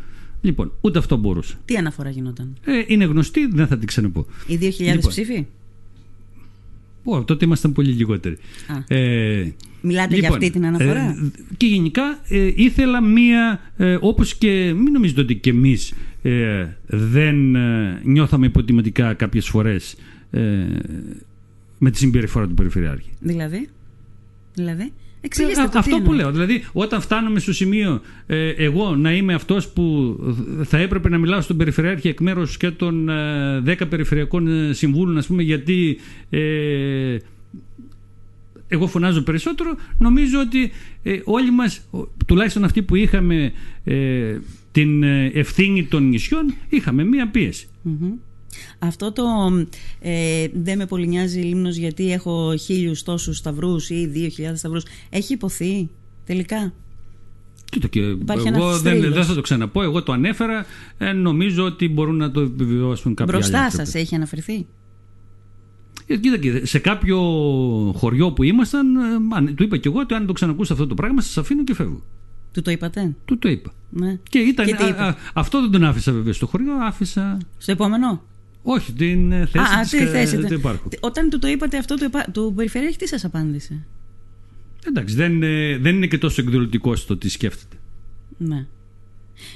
Λοιπόν, 0.45 0.71
ούτε 0.81 0.99
αυτό 0.99 1.17
μπορούσε. 1.17 1.57
Τι 1.65 1.75
αναφορά 1.75 2.09
γινόταν; 2.09 2.57
Ε, 2.63 2.83
είναι 2.87 3.05
γνωστή, 3.05 3.47
δεν 3.47 3.67
θα 3.67 3.77
την 3.77 3.87
ξαναπώ. 3.87 4.25
Οι 4.47 4.57
2.000 4.61 4.73
λοιπόν, 4.77 5.09
ψήφοι; 5.09 5.45
Ω, 7.03 7.23
τότε 7.23 7.45
ήμασταν 7.45 7.73
πολύ 7.73 7.91
λιγότεροι. 7.91 8.37
Ε, 8.87 9.47
Μιλάτε 9.81 10.15
λοιπόν, 10.15 10.19
για 10.19 10.29
αυτή 10.29 10.49
την 10.49 10.65
αναφορά; 10.65 11.01
Ε, 11.01 11.31
και 11.57 11.65
γενικά 11.65 12.19
ε, 12.27 12.51
ήθελα 12.55 13.01
μία, 13.01 13.61
ε, 13.77 13.97
όπως 14.01 14.35
και 14.35 14.73
μην 14.73 14.91
νομίζετε 14.93 15.21
ότι 15.21 15.35
και 15.35 15.49
εμείς 15.49 15.93
ε, 16.21 16.67
δεν 16.85 17.55
ε, 17.55 18.01
νιώθαμε 18.03 18.45
υποτιμητικά 18.45 19.13
κάποιες 19.13 19.47
φορές 19.47 19.95
με 21.77 21.91
τη 21.91 21.97
συμπεριφορά 21.97 22.47
του 22.47 22.53
Περιφερειάρχη. 22.53 23.09
Δηλαδή, 23.19 23.69
δηλαδή; 24.53 24.91
Εξηγήστε 25.25 25.61
ε, 25.61 25.69
αυτό 25.73 26.01
που 26.01 26.13
λέω. 26.13 26.31
Δηλαδή, 26.31 26.63
όταν 26.73 27.01
φτάνουμε 27.01 27.39
στο 27.39 27.53
σημείο 27.53 28.01
ε, 28.25 28.49
εγώ 28.49 28.95
να 28.95 29.13
είμαι 29.13 29.33
αυτός 29.33 29.67
που 29.67 30.17
θα 30.63 30.77
έπρεπε 30.77 31.09
να 31.09 31.17
μιλάω 31.17 31.41
στον 31.41 31.57
Περιφερειάρχη 31.57 32.07
εκ 32.07 32.19
μέρους 32.19 32.57
και 32.57 32.71
των 32.71 33.09
ε, 33.09 33.63
10 33.65 33.81
Περιφερειακών 33.89 34.47
ε, 34.47 34.73
Συμβούλων, 34.73 35.17
ας 35.17 35.27
πούμε, 35.27 35.43
γιατί 35.43 35.97
ε, 36.29 37.17
εγώ 38.67 38.87
φωνάζω 38.87 39.21
περισσότερο, 39.21 39.75
νομίζω 39.97 40.39
ότι 40.39 40.71
ε, 41.03 41.19
όλοι 41.23 41.51
μας, 41.51 41.89
τουλάχιστον 42.25 42.63
αυτοί 42.63 42.81
που 42.81 42.95
είχαμε 42.95 43.51
την 44.71 45.03
ευθύνη 45.33 45.83
των 45.83 46.09
νησιών, 46.09 46.53
είχαμε 46.69 47.03
μία 47.03 47.31
αυτό 48.79 49.11
το 49.11 49.23
ε, 49.99 50.47
δεν 50.53 50.77
με 50.77 50.85
πολύ 50.85 51.07
νοιάζει 51.07 51.39
λίμνος 51.39 51.75
γιατί 51.75 52.11
έχω 52.11 52.55
χίλιους 52.57 53.03
τόσους 53.03 53.37
σταυρούς 53.37 53.89
ή 53.89 54.05
δύο 54.05 54.29
χιλιάδες 54.29 54.59
σταυρούς. 54.59 54.83
Έχει 55.09 55.33
υποθεί 55.33 55.89
τελικά; 56.25 56.73
Κοίτα 57.69 57.87
και 57.87 57.99
εγώ 57.99 58.77
δεν, 58.77 59.13
δεν 59.13 59.23
θα 59.23 59.33
το 59.33 59.41
ξαναπώ. 59.41 59.81
Εγώ 59.81 60.03
το 60.03 60.11
ανέφερα. 60.11 60.65
Ε, 60.97 61.11
νομίζω 61.11 61.63
ότι 61.63 61.89
μπορούν 61.89 62.15
να 62.15 62.31
το 62.31 62.41
επιβεβαιώσουν 62.41 63.15
κάποιοι 63.15 63.33
Μπροστά 63.37 63.69
σας 63.69 63.95
έχει 63.95 64.15
αναφερθεί; 64.15 64.65
Ε, 66.07 66.17
κοίτα 66.17 66.37
και 66.37 66.65
σε 66.65 66.79
κάποιο 66.79 67.19
χωριό 67.95 68.31
που 68.31 68.43
ήμασταν, 68.43 68.95
ε, 69.47 69.51
του 69.55 69.63
είπα 69.63 69.77
και 69.77 69.87
εγώ 69.87 69.99
ότι 69.99 70.13
αν 70.13 70.25
το 70.25 70.33
ξανακούσω 70.33 70.73
αυτό 70.73 70.87
το 70.87 70.93
πράγμα, 70.93 71.21
σας 71.21 71.37
αφήνω 71.37 71.63
και 71.63 71.73
φεύγω. 71.73 72.01
Του 72.51 72.61
το 72.61 72.71
είπατε; 72.71 73.15
Του 73.25 73.37
το 73.37 73.49
είπα. 73.49 73.71
Ναι. 73.89 74.17
Και, 74.29 74.39
ήταν, 74.39 74.67
αυτό 75.33 75.61
δεν 75.61 75.71
τον 75.71 75.83
άφησα 75.83 76.11
βέβαια 76.11 76.33
στο 76.33 76.47
χωριό, 76.47 76.73
άφησα. 76.73 77.37
Στο 77.57 77.71
επόμενο; 77.71 78.21
Όχι, 78.67 78.93
την 78.93 79.31
ε, 79.31 79.45
θέση 79.45 79.73
Α, 79.73 79.81
της, 79.81 79.89
τη 79.89 80.05
θέση 80.05 80.37
του 80.37 80.53
υπάρχου. 80.53 80.89
Όταν 80.99 81.29
του 81.29 81.39
το 81.39 81.47
είπατε 81.47 81.77
αυτό 81.77 81.95
του, 81.95 82.09
του 82.31 82.53
Περιφερειάρχη, 82.55 82.97
τι 82.97 83.07
σας 83.07 83.25
απάντησε; 83.25 83.85
Εντάξει, 84.87 85.15
δεν, 85.15 85.39
δεν 85.81 85.95
είναι 85.95 86.07
και 86.07 86.17
τόσο 86.17 86.41
εκδηλωτικό 86.41 86.95
στο 86.95 87.17
τι 87.17 87.29
σκέφτεται. 87.29 87.75
Ναι. 88.37 88.65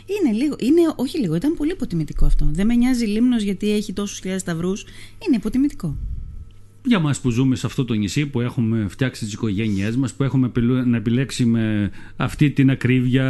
Είναι 0.06 0.38
λίγο, 0.38 0.56
είναι, 0.60 0.82
όχι 0.96 1.20
λίγο, 1.20 1.36
ήταν 1.36 1.54
πολύ 1.54 1.72
υποτιμητικό 1.72 2.26
αυτό. 2.26 2.50
Δεν 2.52 2.66
με 2.66 2.76
νοιάζει 2.76 3.06
λίμνος 3.06 3.44
γιατί 3.44 3.72
έχει 3.72 3.94
τόσους 3.94 4.18
χιλιάδες 4.18 4.42
σταυρούς. 4.42 4.82
Είναι 5.28 5.36
υποτιμητικό 5.36 5.98
για 6.86 7.00
μας 7.00 7.20
που 7.20 7.30
ζούμε 7.30 7.56
σε 7.56 7.66
αυτό 7.66 7.86
το 7.86 7.94
νησί 7.94 8.26
που 8.26 8.42
έχουμε 8.42 8.86
φτιάξει 8.90 9.24
τις 9.26 9.34
οικογένειές 9.34 9.96
μας 9.96 10.14
που 10.14 10.24
έχουμε 10.24 10.52
να 10.86 10.98
επιλέξουμε 10.98 11.92
αυτή 12.16 12.52
την 12.52 12.70
ακρίβεια 12.70 13.24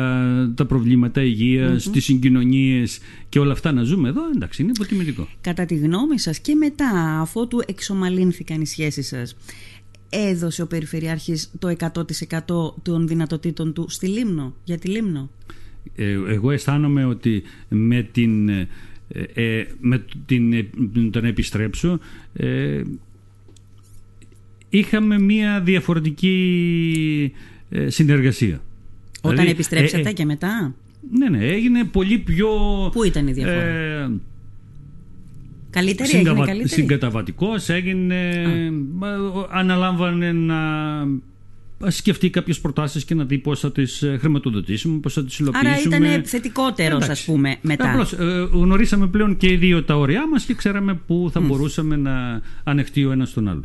τα 0.56 0.66
προβλήματα 0.66 1.24
υγείας, 1.24 1.88
mm-hmm. 1.88 1.92
τις 1.92 2.04
συγκοινωνίες 2.04 3.00
και 3.30 3.40
όλα 3.40 3.52
αυτά 3.52 3.72
να 3.72 3.84
ζούμε 3.84 4.10
εδώ 4.10 4.22
εντάξει 4.36 4.62
είναι 4.62 4.72
υποτιμητικό 4.76 5.28
Κατά 5.42 5.66
τη 5.66 5.76
γνώμη 5.76 6.20
σας 6.20 6.40
και 6.40 6.56
μετά 6.56 7.20
αφού 7.22 7.48
του 7.48 7.64
εξομαλύνθηκαν 7.68 8.62
οι 8.62 8.66
σχέσεις 8.66 9.08
σας 9.08 9.36
έδωσε 10.10 10.62
ο 10.62 10.68
Περιφερειάρχης 10.68 11.52
το 11.60 11.76
100% 11.80 12.74
των 12.82 13.08
δυνατοτήτων 13.08 13.74
του 13.74 13.86
στη 13.90 14.08
Λίμνο, 14.08 14.56
για 14.64 14.78
τη 14.78 14.88
Λίμνο; 14.88 15.30
Ε, 15.96 16.12
εγώ 16.28 16.52
αισθάνομαι 16.52 17.06
ότι 17.06 17.44
με 17.70 18.10
την 18.12 18.50
ε, 18.50 18.68
ε 19.34 19.66
με 19.80 20.06
την, 20.26 20.54
ε, 20.54 20.70
τον 21.12 21.26
επιστρέψω 21.26 22.00
ε, 22.34 22.82
είχαμε 24.70 25.20
μία 25.20 25.62
διαφορετική 25.62 27.34
ε, 27.70 27.90
συνεργασία. 27.90 28.62
Όταν 29.22 29.32
δηλαδή, 29.32 29.52
επιστρέψατε 29.52 30.08
ε, 30.08 30.10
ε, 30.10 30.14
και 30.14 30.26
μετά; 30.26 30.76
Ναι, 31.12 31.30
ναι, 31.30 31.46
έγινε 31.46 31.84
πολύ 31.84 32.18
πιο... 32.18 32.48
Πού 32.92 33.04
ήταν 33.04 33.28
η 33.28 33.32
διαφορά; 33.32 33.62
Ε, 33.62 34.12
καλύτερη, 35.70 36.10
συγκαβα... 36.10 36.30
έγινε 36.30 36.46
καλύτερη; 36.46 36.82
Συγκαταβατικός, 36.82 37.70
έγινε... 37.70 38.44
Αναλάμβανε 39.52 40.32
να 40.32 40.62
σκεφτεί 41.88 42.30
κάποιες 42.30 42.60
προτάσεις 42.60 43.06
και 43.06 43.16
να 43.16 43.26
δει 43.26 43.38
πώς 43.38 43.60
θα 43.60 43.72
τις 43.72 44.04
χρηματοδοτήσουμε, 44.20 45.00
πώς 45.00 45.14
θα 45.14 45.24
τις 45.24 45.40
υλοποιήσουμε. 45.40 45.70
Άρα 45.70 45.82
ήταν 45.82 46.24
θετικότερος, 46.26 47.10
ας 47.10 47.24
πούμε, 47.24 47.58
μετά. 47.62 47.92
Απλώς, 47.92 48.14
γνωρίσαμε 48.52 49.08
πλέον 49.08 49.38
και 49.38 49.52
οι 49.52 49.56
δύο 49.56 49.84
τα 49.84 49.98
όρια 49.98 50.28
μας 50.28 50.46
και 50.46 50.54
ξέραμε 50.54 50.94
πού 51.08 51.30
θα 51.32 51.40
μπορούσαμε 51.40 51.96
να 51.96 52.42
ανεχτεί 52.64 53.06
ο 53.06 53.12
ένας 53.12 53.34
τον 53.34 53.48
άλλο. 53.48 53.64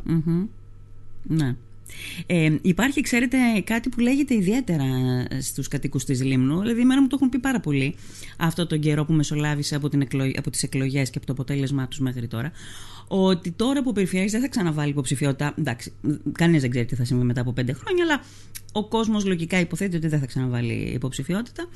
Ναι. 1.24 1.54
Ε, 2.26 2.56
υπάρχει, 2.62 3.00
ξέρετε, 3.00 3.36
κάτι 3.64 3.88
που 3.88 4.00
λέγεται 4.00 4.34
ιδιαίτερα 4.34 4.84
στους 5.40 5.68
κατοίκους 5.68 6.04
της 6.04 6.22
Λίμνου, 6.22 6.60
δηλαδή 6.60 6.80
εμένα 6.80 7.00
μου 7.00 7.06
το 7.06 7.16
έχουν 7.16 7.28
πει 7.28 7.38
πάρα 7.38 7.60
πολύ 7.60 7.94
αυτό 8.36 8.66
τον 8.66 8.80
καιρό 8.80 9.04
που 9.04 9.12
μεσολάβησε 9.12 9.74
από, 9.74 9.88
την 9.88 10.06
από 10.36 10.50
τις 10.50 10.62
εκλογές 10.62 11.10
και 11.10 11.18
από 11.18 11.26
το 11.26 11.32
αποτέλεσμά 11.32 11.88
τους 11.88 11.98
μέχρι 11.98 12.26
τώρα, 12.26 12.52
ότι 13.08 13.50
τώρα 13.50 13.82
που 13.82 13.88
ο 13.88 13.92
Περιφερειάρχης 13.92 14.32
δεν 14.32 14.40
θα 14.40 14.48
ξαναβάλει 14.48 14.90
υποψηφιότητα. 14.90 15.54
Εντάξει, 15.58 15.92
κανεί 16.32 16.58
δεν 16.58 16.70
ξέρει 16.70 16.86
τι 16.86 16.94
θα 16.94 17.04
συμβεί 17.04 17.24
μετά 17.24 17.40
από 17.40 17.52
πέντε 17.52 17.72
χρόνια, 17.72 18.04
αλλά 18.04 18.20
ο 18.72 18.84
κόσμος 18.88 19.24
λογικά 19.24 19.60
υποθέτει 19.60 19.96
ότι 19.96 20.08
δεν 20.08 20.20
θα 20.20 20.26
ξαναβάλει 20.26 20.72
υποψηφιότητα. 20.72 21.68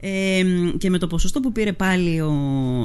Ε, 0.00 0.44
και 0.78 0.90
με 0.90 0.98
το 0.98 1.06
ποσοστό 1.06 1.40
που 1.40 1.52
πήρε 1.52 1.72
πάλι 1.72 2.20
ο, 2.20 2.34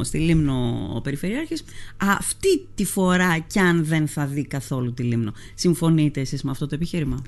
στη 0.04 0.18
Λίμνο 0.18 0.90
ο 0.96 1.02
Περιφερειάρχης, 1.02 1.64
αυτή 1.98 2.66
τη 2.76 2.86
φορά 2.86 3.40
κι 3.40 3.60
αν 3.60 3.86
δεν 3.86 4.08
θα 4.08 4.26
δει 4.26 4.46
καθόλου 4.46 4.94
τη 4.94 5.04
Λίμνο. 5.04 5.34
Συμφωνείτε 5.54 6.22
εσείς 6.22 6.44
με 6.44 6.52
αυτό 6.52 6.68
το 6.68 6.76
επιχείρημα; 6.76 7.22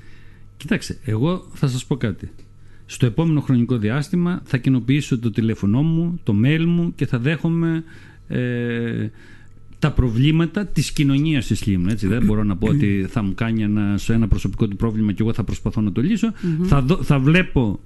Κοιτάξτε, 0.56 0.98
εγώ 1.04 1.46
θα 1.52 1.68
σας 1.68 1.84
πω 1.84 1.96
κάτι. 1.96 2.30
Στο 2.86 3.06
επόμενο 3.06 3.40
χρονικό 3.40 3.76
διάστημα 3.76 4.42
θα 4.44 4.56
κοινοποιήσω 4.56 5.18
το 5.18 5.30
τηλέφωνό 5.30 5.82
μου, 5.82 6.20
το 6.22 6.34
mail 6.44 6.64
μου 6.66 6.94
και 6.94 7.06
θα 7.06 7.18
δέχομαι 7.18 7.84
ε, 8.28 9.08
τα 9.84 9.92
προβλήματα 9.92 10.66
της 10.66 10.92
κοινωνίας 10.92 11.46
της 11.46 11.66
Λίμνου. 11.66 11.88
Έτσι. 11.90 12.06
Δεν 12.06 12.24
μπορώ 12.24 12.44
να 12.44 12.56
πω 12.56 12.68
ότι 12.68 13.06
θα 13.08 13.22
μου 13.22 13.34
κάνει 13.34 13.62
ένα, 13.62 13.98
σε 13.98 14.12
ένα 14.12 14.28
προσωπικό 14.28 14.68
του 14.68 14.76
πρόβλημα 14.76 15.12
και 15.12 15.22
εγώ 15.22 15.32
θα 15.32 15.44
προσπαθώ 15.44 15.80
να 15.80 15.92
το 15.92 16.00
λυσω 16.00 16.32
Θα, 16.62 16.84
θα 17.02 17.18
βλέπω 17.18 17.80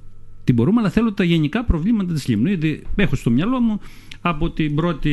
τι 0.44 0.52
μπορούμε, 0.52 0.80
αλλά 0.80 0.90
θέλω 0.90 1.12
τα 1.12 1.24
γενικά 1.24 1.64
προβλήματα 1.64 2.12
της 2.12 2.28
Λίμνου. 2.28 2.48
Γιατί 2.48 2.82
έχω 2.96 3.16
στο 3.16 3.30
μυαλό 3.30 3.60
μου 3.60 3.80
από 4.20 4.50
την 4.50 4.76
1η 4.80 5.06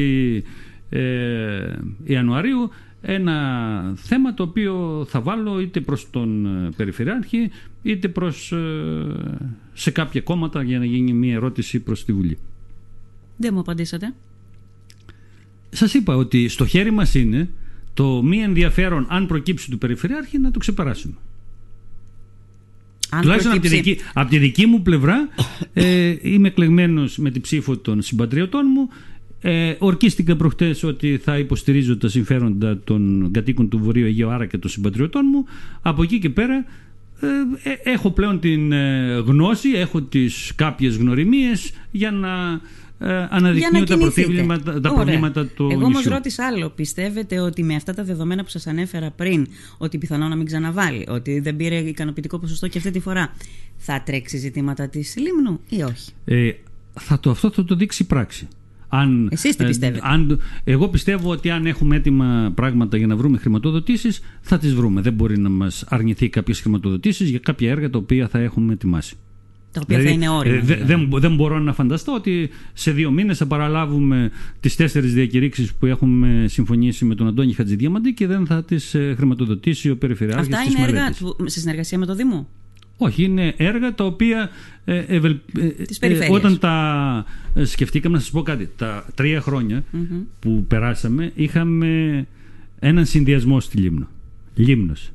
ε, 0.89 1.75
Ιανουαρίου 2.03 2.69
ένα 3.01 3.93
θέμα 3.95 4.33
το 4.33 4.43
οποίο 4.43 5.05
θα 5.09 5.21
βάλω 5.21 5.59
είτε 5.59 5.79
προς 5.79 6.09
τον 6.09 6.45
ε, 6.45 6.69
Περιφερειάρχη 6.75 7.51
είτε 7.81 8.07
προς, 8.07 8.51
ε, 8.51 9.37
σε 9.73 9.91
κάποια 9.91 10.21
κόμματα 10.21 10.63
για 10.63 10.79
να 10.79 10.85
γίνει 10.85 11.13
μια 11.13 11.33
ερώτηση 11.33 11.79
προς 11.79 12.05
τη 12.05 12.13
Βουλή. 12.13 12.37
Δεν 13.37 13.53
μου 13.53 13.59
απαντήσατε. 13.59 14.13
Σας 15.75 15.93
είπα 15.93 16.15
ότι 16.15 16.47
στο 16.47 16.65
χέρι 16.65 16.91
μας 16.91 17.15
είναι 17.15 17.49
το 17.93 18.23
μη 18.23 18.38
ενδιαφέρον 18.38 19.05
αν 19.09 19.27
προκύψει 19.27 19.69
του 19.69 19.77
Περιφερειάρχη 19.77 20.39
να 20.39 20.51
το 20.51 20.59
ξεπεράσουμε. 20.59 21.13
Αν 23.09 23.21
Τουλάχιστον 23.21 23.51
από, 23.51 23.61
τη 23.61 23.67
δική, 23.67 23.97
από 24.13 24.29
τη 24.29 24.38
δική 24.38 24.65
μου 24.65 24.81
πλευρά 24.81 25.29
ε, 25.73 26.15
είμαι 26.21 26.47
εκλεγμένος 26.47 27.17
με 27.17 27.31
την 27.31 27.41
ψήφο 27.41 27.77
των 27.77 28.01
συμπατριωτών 28.01 28.65
μου 28.73 28.89
ε, 29.41 29.75
ορκίστηκα 29.79 30.35
προχτές 30.35 30.83
ότι 30.83 31.17
θα 31.23 31.38
υποστηρίζω 31.38 31.97
τα 31.97 32.07
συμφέροντα 32.07 32.79
των 32.83 33.29
κατοίκων 33.31 33.69
του 33.69 33.79
Βορείου 33.79 34.05
Αιγαίου 34.05 34.29
Άρα 34.29 34.45
και 34.45 34.57
των 34.57 34.69
συμπατριωτών 34.69 35.25
μου. 35.31 35.45
Από 35.81 36.03
εκεί 36.03 36.19
και 36.19 36.29
πέρα 36.29 36.65
ε, 37.19 37.27
ε 37.69 37.91
έχω 37.91 38.11
πλέον 38.11 38.39
την 38.39 38.71
ε, 38.71 39.23
γνώση, 39.25 39.69
έχω 39.69 40.01
τις 40.01 40.51
κάποιες 40.55 40.97
γνωριμίες 40.97 41.71
για 41.91 42.11
να 42.11 42.61
ε, 42.99 43.27
αναδεικνύω 43.29 43.84
τα, 43.84 43.97
προβλήματα, 43.97 44.81
τα 44.81 44.93
προβλήματα 44.93 45.45
του 45.45 45.69
Εγώ 45.71 45.86
όμως 45.86 46.03
ρώτησα 46.03 46.45
άλλο. 46.45 46.69
Πιστεύετε 46.69 47.39
ότι 47.39 47.63
με 47.63 47.75
αυτά 47.75 47.93
τα 47.93 48.03
δεδομένα 48.03 48.43
που 48.43 48.49
σας 48.49 48.67
ανέφερα 48.67 49.12
πριν, 49.12 49.47
ότι 49.77 49.97
πιθανόν 49.97 50.29
να 50.29 50.36
μην 50.36 50.45
ξαναβάλει, 50.45 51.05
ότι 51.10 51.39
δεν 51.39 51.55
πήρε 51.55 51.75
ικανοποιητικό 51.75 52.39
ποσοστό 52.39 52.67
και 52.67 52.77
αυτή 52.77 52.91
τη 52.91 52.99
φορά, 52.99 53.34
θα 53.77 54.03
τρέξει 54.05 54.38
ζητήματα 54.38 54.88
της 54.88 55.15
Λίμνου 55.17 55.60
ή 55.69 55.81
όχι; 55.81 56.12
Ε, 56.25 56.51
θα 56.99 57.19
το, 57.19 57.29
αυτό 57.29 57.51
θα 57.51 57.65
το 57.65 57.75
δείξει 57.75 58.03
η 58.03 58.05
πράξη. 58.05 58.47
Αν, 58.88 59.29
Εσείς 59.31 59.55
τι 59.55 59.63
ε, 59.63 59.67
πιστεύετε; 59.67 60.01
αν, 60.03 60.41
εγώ 60.63 60.88
πιστεύω 60.88 61.29
ότι 61.29 61.49
αν 61.49 61.65
έχουμε 61.65 61.95
έτοιμα 61.95 62.51
πράγματα 62.55 62.97
για 62.97 63.08
να 63.08 63.15
βρούμε 63.15 63.38
χρηματοδοτήσεις 63.38 64.21
θα 64.41 64.58
τις 64.58 64.73
βρούμε. 64.73 65.01
Δεν 65.01 65.13
μπορεί 65.13 65.39
να 65.39 65.49
μας 65.49 65.84
αρνηθεί 65.88 66.29
κάποιες 66.29 66.60
χρηματοδοτήσεις 66.62 67.29
για 67.29 67.39
κάποια 67.39 67.71
έργα 67.71 67.89
τα 67.89 67.97
οποία 67.97 68.27
θα 68.27 68.39
έχουμε 68.39 68.73
ετοιμάσει. 68.73 69.15
Τα 69.75 69.81
οποία 69.83 69.97
δηλαδή, 69.97 70.17
θα 70.17 70.25
είναι 70.25 70.38
όρημα. 70.38 70.55
Ε, 70.55 70.59
δηλαδή. 70.59 70.83
δεν, 70.83 71.09
δεν 71.11 71.35
μπορώ 71.35 71.59
να 71.59 71.73
φανταστώ 71.73 72.13
ότι 72.13 72.49
σε 72.73 72.91
δύο 72.91 73.11
μήνες 73.11 73.38
θα 73.38 73.45
παραλάβουμε 73.45 74.31
τις 74.59 74.75
τέσσερις 74.75 75.13
διακηρύξεις 75.13 75.73
που 75.73 75.85
έχουμε 75.85 76.45
συμφωνήσει 76.47 77.05
με 77.05 77.15
τον 77.15 77.27
Αντώνη 77.27 77.53
Χατζηδιαμαντή 77.53 78.13
και 78.13 78.27
δεν 78.27 78.45
θα 78.45 78.63
τις 78.63 78.93
ε, 78.93 79.13
χρηματοδοτήσει 79.17 79.89
ο 79.89 79.97
Περιφερειάρχης 79.97 80.53
Αυτά 80.53 80.69
είναι 80.69 80.88
έργα 80.88 81.13
σε 81.45 81.59
συνεργασία 81.59 81.97
με 81.97 82.05
το 82.05 82.15
Δήμο; 82.15 82.47
Όχι, 82.97 83.23
είναι 83.23 83.53
έργα 83.57 83.93
τα 83.95 84.05
οποία 84.05 84.49
ε, 84.85 84.97
ε, 84.97 85.21
ε, 85.99 86.31
όταν 86.31 86.59
τα 86.59 87.25
σκεφτήκαμε, 87.63 88.15
να 88.15 88.21
σας 88.21 88.31
πω 88.31 88.41
κάτι, 88.41 88.69
τα 88.77 89.05
τρία 89.15 89.43
που 90.39 90.65
περάσαμε 90.67 91.31
είχαμε 91.35 92.25
έναν 92.79 93.05
συνδυασμό 93.05 93.59
στη 93.59 93.77
Λίμνο. 93.77 94.07
Λίμνος. 94.55 95.11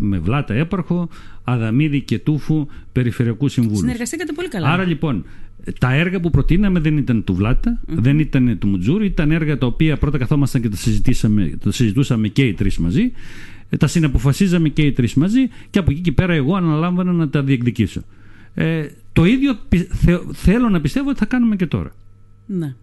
Με 0.00 0.18
Βλάτα 0.18 0.54
Έπαρχο, 0.54 1.08
Αδαμίδη 1.44 2.00
και 2.00 2.18
Τούφου 2.18 2.66
Περιφερειακού 2.92 3.48
Συμβούλους. 3.48 3.78
Συνεργαστήκατε 3.78 4.32
πολύ 4.32 4.48
καλά. 4.48 4.72
Άρα 4.72 4.84
λοιπόν, 4.84 5.24
τα 5.78 5.92
έργα 5.92 6.20
που 6.20 6.30
προτείναμε 6.30 6.80
δεν 6.80 6.96
ήταν 6.96 7.24
του 7.24 7.34
βλατα 7.34 7.80
δεν 7.86 8.18
ήταν 8.18 8.58
του 8.58 8.68
Μουτζούρι, 8.68 9.06
ήταν 9.06 9.30
έργα 9.30 9.58
τα 9.58 9.66
οποία 9.66 9.96
πρώτα 9.96 10.18
καθόμασταν 10.18 10.62
και 10.62 10.68
τα, 10.68 10.76
τα 11.58 11.72
συζητούσαμε 11.72 12.28
και 12.28 12.46
οι 12.46 12.52
τρεις 12.52 12.78
μαζί 12.78 13.12
ε, 13.68 13.76
τα 13.76 13.86
συναποφασίζαμε 13.86 14.68
και 14.68 14.82
οι 14.82 14.92
τρεις 14.92 15.14
μαζί 15.14 15.48
και 15.70 15.78
από 15.78 15.90
εκεί 15.90 16.00
και 16.00 16.12
πέρα 16.12 16.32
εγώ 16.32 16.54
αναλάμβανα 16.56 17.12
να 17.12 17.28
τα 17.28 17.42
διεκδικήσω. 17.42 18.02
Ε, 18.54 18.86
το 19.12 19.24
ίδιο 19.24 19.58
θέλω 20.32 20.68
να 20.68 20.80
πιστεύω 20.80 21.08
ότι 21.08 21.18
θα 21.18 21.26
κάνουμε 21.26 21.56
και 21.56 21.66
τώρα. 21.66 21.92
Ναι. 22.46 22.74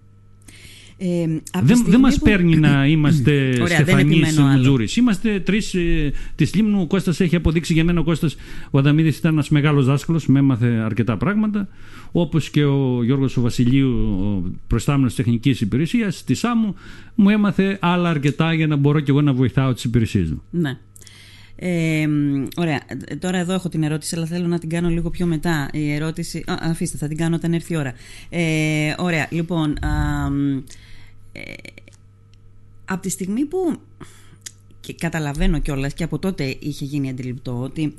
Ε, 1.04 1.26
δεν 1.64 1.84
δεν 1.88 2.00
μας 2.00 2.20
παίρνει 2.20 2.56
να 2.58 2.86
είμαστε 2.94 3.54
Στεφανής 3.66 4.40
Μουτζούρης. 4.40 4.96
Είμαστε 4.96 5.40
τρεις 5.40 5.74
ε, 5.74 6.12
της 6.36 6.54
Λίμνου. 6.54 6.82
Ο 6.82 6.88
Κώστας 6.88 7.20
έχει 7.20 7.36
αποδείξει 7.36 7.74
για 7.74 7.84
μένα 7.84 8.00
ο 8.00 8.04
Κώστας 8.04 8.36
ο 8.72 8.78
Αδαμίδης 8.78 9.18
ήταν 9.18 9.34
ένας 9.34 9.50
μεγάλος 9.50 9.86
δάσκαλος. 9.86 10.28
Με 10.28 10.40
έμαθε 10.40 10.68
αρκετά 10.68 11.18
πράγματα. 11.18 11.68
Όπως 12.12 12.50
και 12.50 12.64
ο 12.64 13.04
Γιώργος 13.04 13.38
ο 13.38 13.42
Βασιλείου, 13.42 13.90
ο 14.24 14.52
προστάμενος 14.68 15.16
τεχνικής 15.16 15.62
υπηρεσίας 15.62 16.24
της 16.24 16.40
ΣΑΜΟΥ, 16.40 16.74
μου 17.16 17.30
έμαθε 17.30 17.78
άλλα 17.82 18.10
αρκετά 18.10 18.54
για 18.54 18.68
να 18.68 18.76
μπορώ 18.76 19.00
και 19.00 19.12
εγώ 19.12 19.22
να 19.22 19.34
βοηθάω 19.34 19.74
τις 19.74 19.84
υπηρεσίες 19.84 20.30
μου. 20.30 20.42
Ναι. 20.50 20.78
Ε, 21.56 22.08
ωραία. 22.58 22.80
Τώρα 23.20 23.38
εδώ 23.38 23.54
έχω 23.54 23.70
την 23.70 23.84
ερώτηση, 23.84 24.16
αλλά 24.16 24.26
θέλω 24.26 24.48
να 24.48 24.60
την 24.60 24.70
κάνω 24.70 24.90
λίγο 24.90 25.10
πιο 25.10 25.26
μετά. 25.26 25.70
Η 25.74 25.94
ερώτηση. 25.94 26.44
Α, 26.48 26.56
αφήστε, 26.60 26.98
θα 26.98 27.08
την 27.08 27.18
κάνω 27.18 27.36
όταν 27.36 27.54
έρθει 27.54 27.74
η 27.74 27.78
ώρα. 27.78 27.94
Ε, 28.30 28.94
ωραία. 28.98 29.28
Λοιπόν. 29.30 29.84
Α, 29.84 30.30
ε, 31.32 31.42
από 32.86 33.02
τη 33.02 33.10
στιγμή 33.10 33.46
που 33.46 33.80
και 34.80 34.94
καταλαβαίνω 34.94 35.60
κιόλας 35.60 35.94
και 35.94 36.04
από 36.04 36.20
τότε 36.20 36.58
είχε 36.60 36.86
γίνει 36.86 37.10
αντιληπτό 37.10 37.60
ότι 37.60 37.96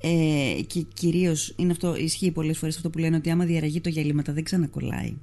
ε, 0.00 0.62
και 0.66 0.80
κυρίως 0.94 1.54
είναι 1.56 1.72
αυτό, 1.72 1.96
ισχύει 1.96 2.30
πολλές 2.30 2.58
φορές 2.58 2.76
αυτό 2.76 2.90
που 2.90 2.98
λένε 2.98 3.16
ότι 3.16 3.30
άμα 3.30 3.44
διαραγεί 3.44 3.80
το 3.80 3.88
γυαλίματα 3.88 4.32
δεν 4.32 4.44
ξανακολλάει. 4.44 5.16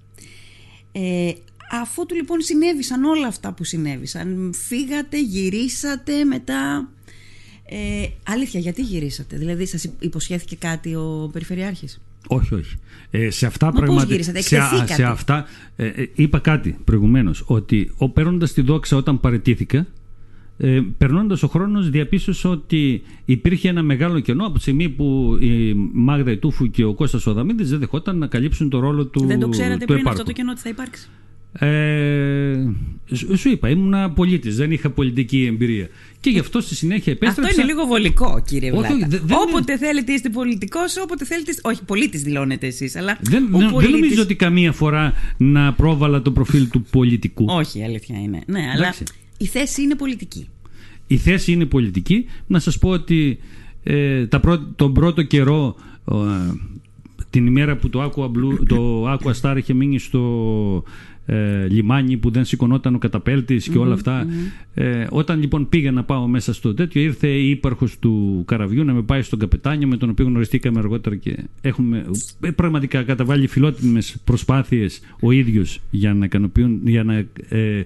Ε, 0.91 1.31
αφού 1.71 2.05
του 2.05 2.15
λοιπόν 2.15 2.41
συνέβησαν 2.41 3.03
όλα 3.03 3.27
αυτά 3.27 3.53
που 3.53 3.63
συνέβησαν 3.63 4.53
φύγατε, 4.53 5.21
γυρίσατε 5.21 6.23
μετά 6.23 6.89
ε, 7.65 8.07
αλήθεια 8.23 8.59
γιατί 8.59 8.81
γυρίσατε; 8.81 9.37
Δηλαδή 9.37 9.65
σας 9.65 9.89
υποσχέθηκε 9.99 10.55
κάτι 10.55 10.95
ο 10.95 11.29
Περιφερειάρχης; 11.33 12.01
Όχι, 12.27 12.53
όχι. 12.53 12.75
Ε, 13.11 13.29
σε 13.29 13.45
αυτά 13.45 13.71
πραγματικά. 13.71 14.23
Σε, 14.23 14.85
σε 14.85 15.03
αυτά. 15.03 15.45
Ε, 15.75 15.85
ε, 15.85 16.09
είπα 16.15 16.39
κάτι 16.39 16.77
προηγουμένως. 16.83 17.43
Ότι 17.45 17.91
ο 17.97 18.09
παίρνοντας 18.09 18.53
τη 18.53 18.61
δόξα 18.61 18.97
όταν 18.97 19.19
παρετήθηκα, 19.19 19.87
ε, 20.57 20.81
περνώντας 20.97 21.43
ο 21.43 21.47
χρόνος, 21.47 21.89
διαπίστωσα 21.89 22.49
ότι 22.49 23.01
υπήρχε 23.25 23.69
ένα 23.69 23.83
μεγάλο 23.83 24.19
κενό 24.19 24.45
από 24.45 24.53
τη 24.53 24.61
στιγμή 24.61 24.89
που 24.89 25.37
η 25.39 25.73
Μάγδα 25.93 26.31
Ιτούφου 26.31 26.69
και 26.69 26.83
ο 26.83 26.93
Κώστας 26.93 27.27
Οδαμίδης 27.27 27.69
δεν 27.69 27.79
δεχόταν 27.79 28.17
να 28.17 28.27
καλύψουν 28.27 28.69
το 28.69 28.79
ρόλο 28.79 29.05
του. 29.05 29.25
Δεν 29.25 29.39
το 29.39 29.49
ξέρατε 29.49 29.85
πριν 29.85 30.07
αυτό 30.07 30.23
το 30.23 30.31
κενό 30.31 30.51
ότι 30.51 30.61
θα 30.61 30.69
υπάρξει. 30.69 31.09
Ε, 31.59 32.65
σου 33.35 33.49
είπα, 33.49 33.69
ήμουν 33.69 34.13
πολίτης, 34.13 34.55
δεν 34.55 34.71
είχα 34.71 34.89
πολιτική 34.89 35.45
εμπειρία. 35.45 35.89
Και 36.19 36.29
γι' 36.29 36.39
αυτό 36.39 36.61
στη 36.61 36.75
συνέχεια 36.75 37.11
επέστρεψα. 37.11 37.49
Αυτό 37.49 37.61
είναι 37.61 37.71
λίγο 37.71 37.85
βολικό, 37.85 38.41
κύριε 38.45 38.71
Βλάκα. 38.71 39.07
όποτε 39.47 39.77
θέλετε 39.77 40.13
είστε 40.13 40.29
πολιτικός, 40.29 40.97
όποτε 40.97 41.25
θέλετε. 41.25 41.53
Όχι, 41.61 41.83
πολίτης 41.83 42.23
δηλώνετε 42.23 42.67
εσείς. 42.67 42.95
Αλλά 42.95 43.17
δεν, 43.21 43.47
δεν 43.51 43.89
νομίζω 43.91 44.21
ότι 44.21 44.35
καμία 44.35 44.71
φορά 44.71 45.13
να 45.37 45.73
πρόβαλα 45.73 46.21
το 46.21 46.31
προφίλ 46.31 46.69
του 46.69 46.81
πολιτικού. 46.81 47.45
Όχι, 47.49 47.83
αλήθεια 47.83 48.19
είναι. 48.19 48.41
Ναι, 48.45 48.61
αλλά 48.73 48.93
η 49.37 49.45
θέση 49.45 49.81
είναι 49.81 49.95
πολιτική. 49.95 50.47
Η 51.07 51.17
θέση 51.17 51.51
είναι 51.51 51.65
πολιτική. 51.65 52.25
Να 52.47 52.59
σας 52.59 52.77
πω 52.77 52.89
ότι 52.89 53.39
ε, 53.83 54.27
τα 54.27 54.73
τον 54.75 54.93
πρώτο 54.93 55.21
καιρό. 55.21 55.75
Ε, 56.11 56.15
την 57.29 57.45
ημέρα 57.45 57.75
που 57.75 57.89
το 57.89 58.03
Aqua, 58.03 58.23
Blue, 58.23 58.67
το 58.67 59.11
Aqua 59.13 59.31
Star 59.41 59.57
είχε 59.57 59.73
μείνει 59.73 59.99
στο 59.99 60.83
ε, 61.25 61.67
λιμάνι 61.67 62.17
που 62.17 62.31
δεν 62.31 62.45
σηκωνόταν 62.45 62.95
ο 62.95 62.97
καταπέλτης 62.97 63.69
και 63.69 63.77
όλα 63.77 63.97
Ε, 64.73 65.07
όταν 65.09 65.39
λοιπόν 65.39 65.69
πήγα 65.69 65.91
να 65.91 66.03
πάω 66.03 66.27
μέσα 66.27 66.53
στο 66.53 66.73
τέτοιο 66.73 67.01
ήρθε 67.01 67.27
η 67.27 67.49
ύπαρχος 67.49 67.99
του 67.99 68.43
καραβιού 68.47 68.83
να 68.83 68.93
με 68.93 69.01
πάει 69.01 69.21
στον 69.21 69.39
καπετάνιο 69.39 69.87
με 69.87 69.97
τον 69.97 70.09
οποίο 70.09 70.25
γνωριστήκαμε 70.25 70.79
αργότερα 70.79 71.15
και 71.15 71.37
έχουμε 71.61 72.05
ε, 72.41 72.49
πραγματικά 72.49 73.03
καταβάλει 73.03 73.47
φιλότιμες 73.47 74.17
προσπάθειες 74.23 75.01
ο 75.19 75.31
ίδιος 75.31 75.81
για 75.89 76.13
να, 76.13 76.27
για 76.83 77.03
να 77.03 77.25
ε, 77.49 77.85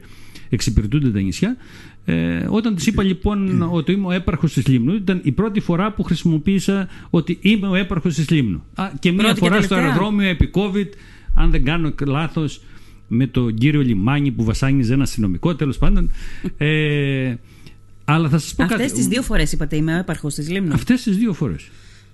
εξυπηρετούνται 0.49 1.11
τα 1.11 1.21
νησιά. 1.21 1.57
Ε, 2.05 2.45
όταν 2.49 2.75
της 2.75 2.87
είπα 2.87 3.03
λοιπόν 3.03 3.61
ότι 3.71 3.91
είμαι 3.91 4.07
ο 4.07 4.11
έπαρχος 4.11 4.53
της 4.53 4.67
Λίμνου, 4.67 4.93
ήταν 4.93 5.19
η 5.23 5.31
πρώτη 5.31 5.59
φορά 5.59 5.91
που 5.91 6.03
χρησιμοποίησα 6.03 6.87
ότι 7.09 7.37
είμαι 7.41 7.67
ο 7.67 7.75
έπαρχος 7.75 8.15
της 8.15 8.29
Λίμνου. 8.29 8.63
Α, 8.75 8.89
και 8.99 9.11
μία 9.11 9.35
φορά 9.35 9.61
στο 9.61 9.75
αεροδρόμιο 9.75 10.27
επί 10.29 10.51
COVID, 10.53 10.87
αν 11.35 11.51
δεν 11.51 11.63
κάνω 11.63 11.93
λάθος, 12.05 12.61
με 13.07 13.27
τον 13.27 13.53
κύριο 13.53 13.81
Λιμάνι 13.81 14.31
που 14.31 14.43
βασάνιζε 14.43 14.93
ένα 14.93 15.03
αστυνομικό 15.03 15.55
τέλος 15.55 15.77
πάντων. 15.77 16.11
Ε, 16.57 17.35
αλλά 18.05 18.29
θα 18.29 18.37
σας 18.37 18.55
πω 18.55 18.63
Αυτές 18.63 18.79
κάτι. 18.79 18.93
τις 18.93 19.07
δύο 19.07 19.21
φορές 19.21 19.51
είπατε 19.51 19.75
είμαι 19.75 19.95
ο 19.95 19.97
έπαρχος 19.97 20.33
της 20.33 20.49
Λίμνου. 20.49 20.73
Αυτές 20.73 21.03
τις 21.03 21.17
δύο 21.17 21.33
φορές. 21.33 21.69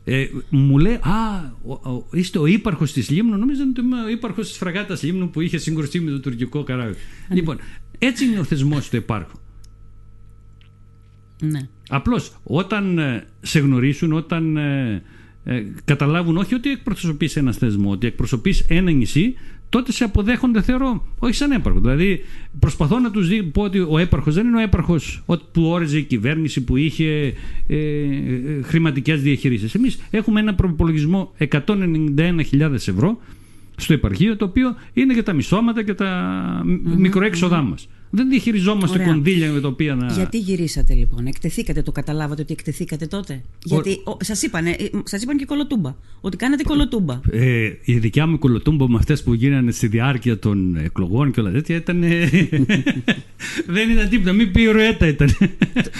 Ε, 0.05 0.25
μου 0.49 0.77
λέει, 0.77 0.93
Α, 0.93 1.51
ο, 1.65 1.71
ο, 1.73 2.07
είστε 2.11 2.39
ο 2.39 2.45
ύπαρχος 2.45 2.93
της 2.93 3.09
Λίμνου. 3.09 3.37
Νομίζω 3.37 3.61
ότι 3.69 3.81
είμαι 3.81 4.03
ο 4.03 4.09
ύπαρχος 4.09 4.47
της 4.47 4.57
φραγάτας 4.57 5.03
Λίμνου 5.03 5.29
που 5.29 5.41
είχε 5.41 5.57
συγκρουστεί 5.57 5.99
με 5.99 6.11
το 6.11 6.19
τουρκικό 6.19 6.63
καράβι. 6.63 6.95
λοιπόν, 7.29 7.57
έτσι 7.97 8.25
είναι 8.25 8.39
ο 8.39 8.43
θεσμός 8.43 8.89
του 8.89 8.95
υπάρχου. 8.95 9.37
Ναι. 11.41 11.67
Απλώς 11.89 12.35
όταν 12.43 12.97
ε, 12.99 13.25
σε 13.41 13.59
γνωρίσουν, 13.59 14.13
όταν 14.13 14.57
ε, 14.57 15.03
ε, 15.43 15.63
καταλάβουν 15.85 16.37
όχι 16.37 16.55
ότι 16.55 16.69
εκπροσωπείς 16.69 17.35
ένας 17.35 17.57
θεσμό, 17.57 17.91
ότι 17.91 18.07
εκπροσωπείς 18.07 18.65
ένα 18.67 18.91
νησί, 18.91 19.33
τότε 19.74 19.91
σε 19.91 20.03
αποδέχονται 20.03 20.61
θεωρώ 20.61 21.05
όχι 21.19 21.34
σαν 21.34 21.51
έπαρχο. 21.51 21.80
Δηλαδή 21.80 22.21
προσπαθώ 22.59 22.99
να 22.99 23.11
τους 23.11 23.28
δει, 23.28 23.43
πω 23.43 23.61
ότι 23.61 23.80
ο 23.80 23.97
έπαρχος 23.97 24.34
δεν 24.34 24.47
είναι 24.47 24.57
ο 24.57 24.59
έπαρχος 24.59 25.24
ότι- 25.26 25.43
που 25.51 25.63
όριζε 25.65 25.97
η 25.97 26.03
κυβέρνηση 26.03 26.63
που 26.63 26.78
είχε 26.78 27.34
ε, 27.67 27.76
ε, 27.78 28.61
χρηματικές 28.61 29.21
διαχειρήσεις. 29.21 29.74
Εμείς 29.76 29.99
έχουμε 30.11 30.39
ένα 30.39 30.53
προπολογισμό 30.55 31.32
191.000 31.38 32.74
ευρώ 32.74 33.17
στο 33.76 33.93
επαρχείο 33.93 34.38
το 34.38 34.45
οποίο 34.45 34.76
είναι 34.93 35.13
για 35.13 35.24
τα 35.24 35.34
μισώματα 35.34 35.84
και 35.84 35.93
τα 35.93 36.11
mm 36.65 36.80
μικροέξοδά 36.97 37.61
μας. 37.61 37.88
Δεν 38.16 38.30
διαχειριζόμαστε 38.30 38.97
Ωραία. 38.97 39.11
κονδύλια 39.14 39.51
με 39.51 39.59
τα 39.59 39.68
οποία 39.68 39.95
να... 39.95 40.14
Γιατί 40.14 40.38
γυρίσατε 40.38 40.93
λοιπόν, 40.93 41.26
εκτεθήκατε, 41.26 41.82
το 41.82 41.91
καταλάβατε 41.91 42.41
ότι 42.41 42.53
εκτεθήκατε 42.53 43.05
τότε; 43.05 43.41
Γιατί 43.64 44.01
ο, 44.03 44.18
σας, 44.22 44.41
είπανε, 44.41 44.70
ε, 44.70 44.86
σας 45.03 45.22
είπαν 45.22 45.38
και 45.38 45.45
κολοτούμπα, 45.45 45.95
ότι 46.22 46.38
κάνατε 46.38 46.64
κολοτούμπα. 46.64 47.20
Ε, 47.32 47.72
η 47.84 47.97
δικιά 47.97 48.28
μου 48.28 48.39
κολοτούμπα 48.39 48.89
με 48.89 48.95
αυτές 48.97 49.24
που 49.24 49.34
γίνανε 49.34 49.72
στη 49.72 49.88
διάρκεια 49.88 50.39
των 50.39 50.76
εκλογών 50.76 51.32
και 51.32 51.39
όλα 51.39 51.51
τέτοια 51.51 51.76
ήταν. 51.76 52.03
ε, 52.03 52.30
δεν 53.76 53.89
ήταν 53.89 54.09
τίποτα. 54.09 54.32
Μην 54.32 54.51
πει 54.51 54.66
ροέτα 54.66 55.07
ήταν. 55.07 55.30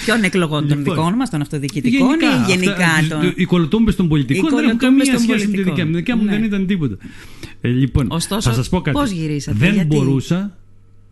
Ποιον 0.06 0.24
εκλογών, 0.24 0.68
των 0.68 0.78
Λοιπόν, 0.78 0.96
δικών 0.96 1.14
μας, 1.14 1.30
των 1.30 1.42
αυτοδιοικητικών 1.42 2.20
ή 2.20 2.52
γενικά 2.52 2.86
αυτά, 2.86 3.22
των... 3.22 3.34
Οι 3.36 3.46
κολοτούμπες 3.46 3.96
των 3.96 4.08
πολιτικών 4.08 4.46
Οι 4.52 4.56
δεν 4.56 4.64
έχουν 4.64 4.78
κολοτούμπες 4.78 5.08
καμία 5.08 5.14
των 5.14 5.24
σχέση 5.24 5.48
με 5.48 5.56
τη 5.58 5.64
δικιά 5.64 5.86
μου. 5.86 5.92
Η 5.92 5.96
δικιά 5.96 6.16
μου 6.16 6.22
πολιτικών. 6.22 6.30
δεν 6.30 6.40
Ναι. 6.40 6.46
ήταν 6.46 6.68
τίποτα. 6.68 6.98
Ε, 7.62 7.68
λοιπόν, 7.68 8.08
Ωστόσο, 8.10 8.50
θα 8.50 8.56
σας 8.56 8.70
πω 8.70 8.82
κάτι. 8.82 8.98
πώς 8.98 9.12
γυρίσατε, 9.12 9.58
δεν 9.58 9.74
γιατί; 9.74 9.96
μπορούσα 9.96 10.58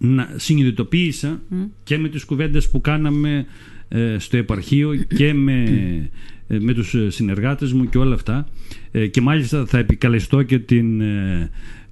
να 0.03 0.29
συνειδητοποίησα 0.35 1.41
και 1.83 1.97
με 1.97 2.09
τις 2.09 2.23
κουβέντες 2.25 2.69
που 2.69 2.81
κάναμε 2.81 3.45
ε, 3.87 4.15
στο 4.19 4.37
επαρχείο 4.37 4.95
και 4.95 5.33
με, 5.33 5.63
ε, 6.47 6.59
με 6.59 6.73
τους 6.73 6.93
ε, 6.93 7.09
συνεργάτες 7.09 7.73
μου 7.73 7.89
και 7.89 7.97
όλα 7.97 8.15
αυτά 8.15 8.47
ε, 8.91 9.07
και 9.07 9.21
μάλιστα 9.21 9.65
θα 9.65 9.77
επικαλεστώ 9.77 10.43
και 10.43 10.59
την 10.59 11.01
ε, 11.01 11.49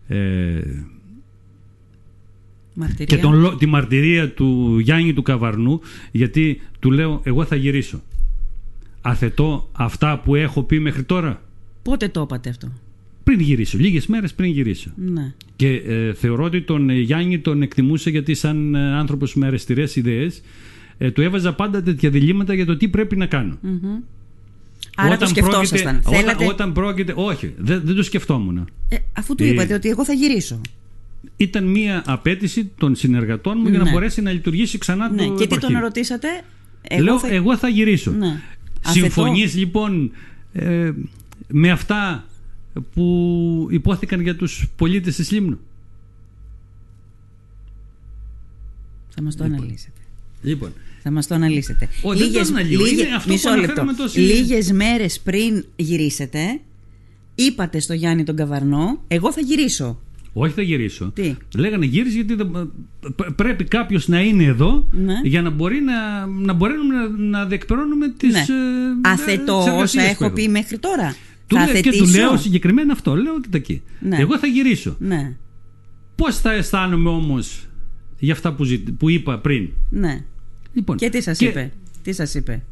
ε, 0.07 0.62
Μαρτυρία. 2.74 3.05
και 3.05 3.18
τον, 3.18 3.34
λο- 3.34 3.55
τη 3.55 3.66
μαρτυρία 3.66 4.30
του 4.34 4.80
Γιάννη 4.80 5.14
του 5.14 5.22
Καβαρνού 5.22 5.82
γιατί 6.12 6.62
του 6.80 6.91
λέω 6.91 7.22
εγώ 7.24 7.45
θα 7.45 7.55
γυρίσω 7.55 8.01
αθετώ 9.01 9.70
αυτά 9.72 10.20
που 10.20 10.36
έχω 10.36 10.64
πει 10.64 10.80
μέχρι 10.80 11.03
τώρα 11.03 11.41
Πότε 11.82 12.07
το 12.07 12.22
είπατε 12.22 12.49
αυτό; 12.49 12.72
Πριν 13.36 13.41
γυρίσω, 13.41 13.77
λίγες 13.77 14.07
μέρες 14.07 14.34
πριν 14.34 14.51
γυρίσω 14.51 14.89
Ναι. 14.95 15.34
και 15.55 15.67
ε, 15.67 16.13
θεωρώ 16.13 16.43
ότι 16.43 16.61
τον 16.61 16.89
ε, 16.89 16.93
Γιάννη 16.93 17.39
τον 17.39 17.61
εκτιμούσα 17.61 18.09
γιατί 18.09 18.34
σαν 18.34 18.75
ε, 18.75 18.93
άνθρωπος 18.95 19.36
με 19.36 19.45
αριστερές 19.47 19.95
ιδέες 19.95 20.41
ε, 20.97 21.11
του 21.11 21.21
έβαζα 21.21 21.53
πάντα 21.53 21.84
τέτοια 21.84 22.09
διλήμματα 22.09 22.53
για 22.53 22.65
το 22.65 22.77
τι 22.77 22.88
πρέπει 22.88 23.15
να 23.15 23.25
κάνω. 23.25 23.57
Άρα 24.95 25.17
το 25.17 25.25
σκεφτόσασταν. 25.25 26.01
πρόκειται, 26.01 26.17
Θέλατε... 26.17 26.43
όταν, 26.43 26.47
όταν 26.53 26.73
πρόκειται, 26.73 27.13
όχι, 27.15 27.53
δεν, 27.57 27.82
δεν 27.86 27.95
το 27.95 28.03
σκεφτόμουν. 28.03 28.67
Ε, 28.89 28.95
αφού 29.17 29.36
του 29.36 29.43
Ε, 29.43 29.47
είπατε 29.47 29.73
ότι 29.73 29.89
εγώ 29.89 30.05
θα 30.05 30.13
γυρίσω. 30.13 30.61
Ήταν 31.38 31.63
μία 31.63 32.03
απέτηση 32.05 32.71
των 32.77 32.95
συνεργατών 32.95 33.57
μου 33.61 33.69
για 33.69 33.77
να 33.77 33.84
Ναι. 33.84 33.91
μπορέσει 33.91 34.21
να 34.21 34.32
λειτουργήσει 34.32 34.77
ξανά 34.77 35.09
Ναι. 35.09 35.17
το 35.17 35.23
Και 35.23 35.36
τι 35.38 35.43
επαρχείο. 35.43 35.69
τον 35.69 35.80
ρωτήσατε; 35.80 36.27
Εγώ 36.82 37.03
Λέω, 37.03 37.19
θα... 37.19 37.27
εγώ 37.27 37.57
θα 37.57 37.67
γυρίσω. 37.67 38.11
Ναι. 38.11 38.41
Συμφωνείς 38.82 39.55
λοιπόν 39.55 40.11
ε, 40.53 40.91
με 41.47 41.71
αυτά 41.71 42.23
που 42.93 43.67
υπόθηκαν 43.72 44.22
για 44.22 44.36
τους 44.36 44.67
πολίτες 44.76 45.15
της 45.15 45.32
Λίμνου. 45.32 45.59
Θα 49.09 49.22
μας 49.22 49.36
το 49.36 49.43
αναλύσετε. 49.43 49.91
Λοιπόν, 50.41 50.74
Θα 51.03 51.11
μας 51.11 51.28
το 51.28 51.36
αναλύσετε. 51.36 51.89
Ω, 52.01 52.13
δεν 52.15 52.32
το 52.34 52.39
αναλύω. 52.39 52.86
Είναι 52.86 53.15
αυτό 53.15 53.32
μισό 53.32 53.49
που 53.49 53.55
λεπτό. 53.59 53.82
αναφέρομαι 53.82 53.93
τόση- 53.93 54.20
Λίγες 54.20 54.72
μέρες 54.72 55.20
πριν 55.20 55.65
γυρίσετε, 55.76 56.59
είπατε 57.36 57.80
στο 57.80 57.93
Γιάννη 57.93 58.24
τον 58.24 58.36
Καβαρνό, 58.36 59.01
εγώ 59.07 59.32
θα 59.32 59.41
γυρίσω. 59.41 59.99
όχι 60.34 60.53
θα 60.53 60.61
γυρίσω. 60.61 61.11
Τι; 61.15 61.36
Λέγανε 61.55 61.86
γύρισε 61.86 62.15
γιατί 62.15 62.36
δεν- 62.36 62.72
π- 63.15 63.32
πρέπει 63.36 63.63
κάποιος 63.63 64.07
να 64.07 64.22
είναι 64.22 64.43
εδώ 64.43 64.88
Ναι. 64.91 65.13
για 65.24 65.41
να 65.41 65.49
μπορεί 65.49 65.82
να, 65.82 66.26
να 66.26 66.53
μπορέσουμε 66.53 66.93
να, 66.95 67.07
να 67.09 67.45
διεκπαιρώνουμε 67.45 68.09
τις 68.09 68.34
ναι. 68.34 68.39
ε, 68.39 68.45
Αθετώ 69.01 69.57
τις 69.57 69.67
εργασίες 69.67 69.82
όσα 69.84 69.99
που 70.01 70.05
έχω 70.09 70.24
έχουμε. 70.26 70.41
πει 70.41 70.49
μέχρι 70.49 70.78
τώρα. 70.80 71.15
Του 71.50 71.56
θα 71.56 71.66
λέω- 71.66 71.82
και 71.82 71.82
του 71.82 71.89
αθετήσω. 72.04 72.20
λέω 72.20 72.38
συγκεκριμένα 72.38 72.93
αυτό. 72.93 73.16
Λέω 73.16 73.41
κοίτα 73.41 73.58
εκεί. 73.58 73.82
Ναι. 74.00 74.18
Εγώ 74.18 74.38
θα 74.38 74.47
γυρίσω. 74.47 74.95
Ναι, 75.00 75.36
Πώς 76.16 76.38
θα 76.39 76.52
αισθάνομαι 76.54 77.10
όμως 77.10 77.66
για 78.20 78.34
αυτά 78.34 78.54
που, 78.54 78.64
ζη- 78.64 78.91
που 78.91 79.10
είπα 79.10 79.38
πριν; 79.39 79.70
ναι. 79.89 80.24
Λοιπόν, 80.74 80.97
Και 80.97 81.10
τι 81.10 81.22
σας 81.22 81.39
είπε; 81.39 81.72
Τι 82.04 82.14
σας 82.14 82.34
είπε; 82.34 82.64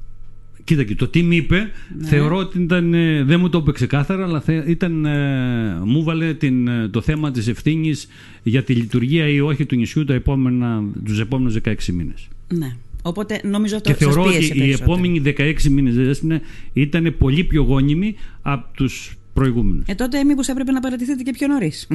Κοίτα 0.63 0.83
και 0.83 0.95
το 0.95 1.07
τι 1.07 1.21
μου 1.23 1.31
είπε, 1.31 1.71
Ναι. 1.97 2.07
θεωρώ 2.07 2.37
ότι 2.37 2.61
ήταν, 2.61 2.93
ε, 2.93 3.23
δεν 3.23 3.39
μου 3.39 3.49
το 3.49 3.57
είπε 3.57 3.71
ξεκάθαρα, 3.71 4.23
αλλά 4.23 4.41
θε- 4.41 4.67
ήταν, 4.67 5.05
ε, 5.05 5.79
μου 5.85 6.03
βάλε 6.03 6.33
την, 6.33 6.67
ε, 6.67 6.87
το 6.87 7.01
θέμα 7.01 7.31
της 7.31 7.47
ευθύνης 7.47 8.07
για 8.43 8.63
τη 8.63 8.73
λειτουργία 8.73 9.27
ή 9.27 9.39
όχι 9.39 9.65
του 9.65 9.75
νησιού 9.75 10.03
τα 10.05 10.13
επόμενα, 10.13 10.83
τους 11.05 11.19
επόμενους 11.19 11.53
16 11.53 11.91
μήνες. 11.93 12.27
Ναι. 12.53 12.75
Οπότε 13.07 13.39
νομίζω 13.43 13.75
αυτό 13.75 13.91
Και 13.91 14.03
σας 14.03 14.13
θεωρώ 14.13 14.29
πίεσε 14.29 14.37
ότι 14.51 14.57
οι 14.57 14.59
περισσότερο. 14.59 14.91
επόμενοι 14.93 15.21
16 15.65 15.69
μήνες 15.69 15.95
Δέσποινα, 15.95 16.41
ήταν 16.73 17.15
πολύ 17.17 17.43
πιο 17.43 17.61
γόνιμοι 17.63 18.15
από 18.41 18.67
τους 18.75 19.17
προηγούμενους. 19.33 19.83
Ε, 19.87 19.95
τότε 19.95 20.23
μήπως 20.23 20.47
έπρεπε 20.47 20.71
να 20.71 20.79
παρατηθείτε 20.79 21.23
και 21.23 21.31
πιο 21.31 21.47
νωρίς. 21.47 21.87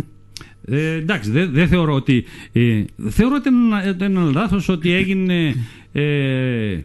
Ε, 0.65 0.93
εντάξει, 0.93 1.31
δεν 1.31 1.51
δεν 1.53 1.69
θεωρώ 1.69 1.93
ότι. 1.95 2.25
Ε, 2.53 2.85
θεωρώ 3.09 3.35
ότι 3.37 3.49
είναι 3.49 3.83
ένα- 3.85 4.05
ένα 4.05 4.31
λάθος 4.31 4.69
ότι 4.69 4.93
έγινε. 5.01 5.55
Ε, 5.93 6.79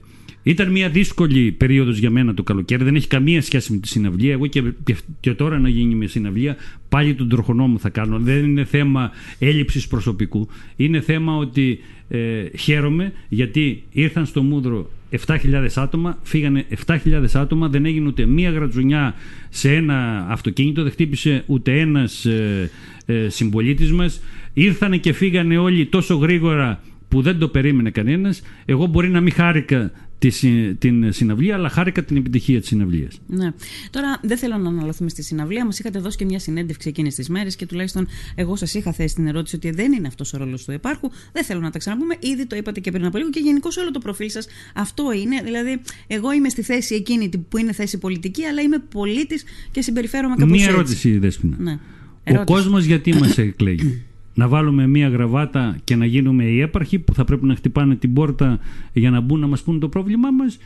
ήταν 0.47 0.71
μια 0.71 0.89
δύσκολη 0.89 1.51
περίοδος 1.51 1.97
για 1.97 2.09
μένα 2.09 2.33
το 2.33 2.43
καλοκαίρι. 2.43 2.83
Δεν 2.83 2.95
έχει 2.95 3.07
καμία 3.07 3.41
σχέση 3.41 3.71
με 3.71 3.77
τη 3.77 3.87
συναυλία. 3.87 4.31
Εγώ 4.31 4.47
και, 4.47 4.63
και, 4.83 4.95
και 5.19 5.33
τώρα 5.33 5.59
να 5.59 5.69
γίνει 5.69 5.95
μια 5.95 6.07
συναυλία, 6.07 6.55
πάλι 6.89 7.15
τον 7.15 7.29
τροχονό 7.29 7.67
μου 7.67 7.79
θα 7.79 7.89
κάνω. 7.89 8.19
Δεν 8.19 8.43
είναι 8.43 8.63
θέμα 8.63 9.11
έλλειψης 9.39 9.87
προσωπικού. 9.87 10.47
Είναι 10.75 11.01
θέμα 11.01 11.35
ότι 11.35 11.79
ε, 12.09 12.43
χαίρομαι 12.57 13.13
γιατί 13.29 13.83
ήρθαν 13.91 14.25
στο 14.25 14.41
Μούδρο 14.41 14.91
7.000 15.25 15.37
άτομα, 15.75 16.17
φύγανε 16.23 16.65
7.000 16.85 16.97
άτομα, 17.33 17.67
δεν 17.67 17.85
έγινε 17.85 18.07
ούτε 18.07 18.25
μία 18.25 18.49
γρατζουνιά 18.49 19.15
σε 19.49 19.75
ένα 19.75 20.25
αυτοκίνητο, 20.29 20.83
δεν 20.83 20.91
χτύπησε 20.91 21.43
ούτε 21.45 21.79
ένας 21.79 22.25
ε, 22.25 22.69
ε, 23.05 23.29
συμπολίτης 23.29 23.91
μας. 23.91 24.21
Ήρθανε 24.53 24.97
και 24.97 25.13
φύγανε 25.13 25.57
όλοι 25.57 25.85
τόσο 25.85 26.15
γρήγορα 26.15 26.81
που 27.07 27.21
δεν 27.21 27.37
το 27.37 27.47
περίμενε 27.47 27.89
κανένας. 27.89 28.41
Εγώ 28.65 28.85
μπορεί 28.85 29.09
να 29.09 29.21
μην 29.21 29.33
χάρηκα 29.33 29.91
τη, 30.19 30.29
συ- 30.29 30.75
την 30.79 31.11
συναυλία, 31.13 31.55
αλλά 31.55 31.69
χάρηκα 31.69 32.03
την 32.03 32.17
επιτυχία 32.17 32.59
της 32.59 32.67
συναυλίας. 32.67 33.19
Ναι. 33.27 33.51
Τώρα 33.89 34.19
δεν 34.23 34.37
θέλω 34.37 34.57
να 34.57 34.69
αναλωθούμε 34.69 35.09
στη 35.09 35.23
συναυλία. 35.23 35.65
Μας 35.65 35.79
είχατε 35.79 35.99
δώσει 35.99 36.17
και 36.17 36.25
μια 36.25 36.39
συνέντευξη 36.39 36.89
εκείνες 36.89 37.15
τις 37.15 37.29
μέρες 37.29 37.55
και 37.55 37.65
τουλάχιστον 37.65 38.07
εγώ 38.35 38.55
σας 38.55 38.73
είχα 38.73 38.91
θέσει 38.93 39.15
την 39.15 39.27
ερώτηση 39.27 39.55
ότι 39.55 39.69
δεν 39.71 39.91
είναι 39.91 40.07
αυτός 40.07 40.33
ο 40.33 40.37
ρόλος 40.37 40.65
του 40.65 40.71
επάρχου. 40.71 41.09
Δεν 41.33 41.43
θέλω 41.43 41.59
να 41.59 41.69
τα 41.69 41.77
ξαναπούμε. 41.79 42.15
Ήδη 42.19 42.45
το 42.45 42.55
είπατε 42.55 42.79
και 42.79 42.91
πριν 42.91 43.05
από 43.05 43.17
λίγο 43.17 43.29
και 43.29 43.39
γενικώς 43.39 43.77
όλο 43.77 43.91
το 43.91 43.99
προφίλ 43.99 44.29
σας 44.29 44.47
αυτό 44.73 45.11
είναι. 45.11 45.41
Δηλαδή, 45.43 45.81
εγώ 46.07 46.31
είμαι 46.31 46.49
στη 46.49 46.61
θέση 46.61 46.95
εκείνη 46.95 47.29
που 47.49 47.57
είναι 47.57 47.71
θέση 47.73 47.97
πολιτική, 47.97 48.43
αλλά 48.43 48.61
είμαι 48.61 48.79
πολίτης 48.79 49.43
και 49.71 49.81
συμπεριφέρομαι 49.81 50.35
κάπως 50.35 50.51
Μία 50.51 50.63
έτσι. 50.63 50.73
ερώτηση, 50.75 51.17
Δέσποινα. 51.17 51.55
Ναι. 51.59 51.71
Ο 51.71 51.79
Ερώτηση. 52.23 52.53
κόσμος 52.59 52.83
γιατί 52.85 53.13
μας 53.19 53.37
εκλέγει; 53.37 54.01
Να 54.37 54.47
βάλουμε 54.47 54.87
μία 54.87 55.07
γραβάτα 55.09 55.77
και 55.83 55.95
να 55.95 56.05
γίνουμε 56.05 56.43
οι 56.43 56.59
έπαρχοι 56.61 56.99
που 56.99 57.13
θα 57.13 57.23
πρέπει 57.23 57.45
να 57.45 57.55
χτυπάνε 57.55 57.95
την 57.95 58.13
πόρτα 58.13 58.59
για 58.93 59.09
να 59.09 59.19
μπουν 59.21 59.39
να 59.39 59.47
μας 59.47 59.61
πούν 59.61 59.79
το 59.79 59.89
πρόβλημά 59.89 60.31
μας 60.31 60.57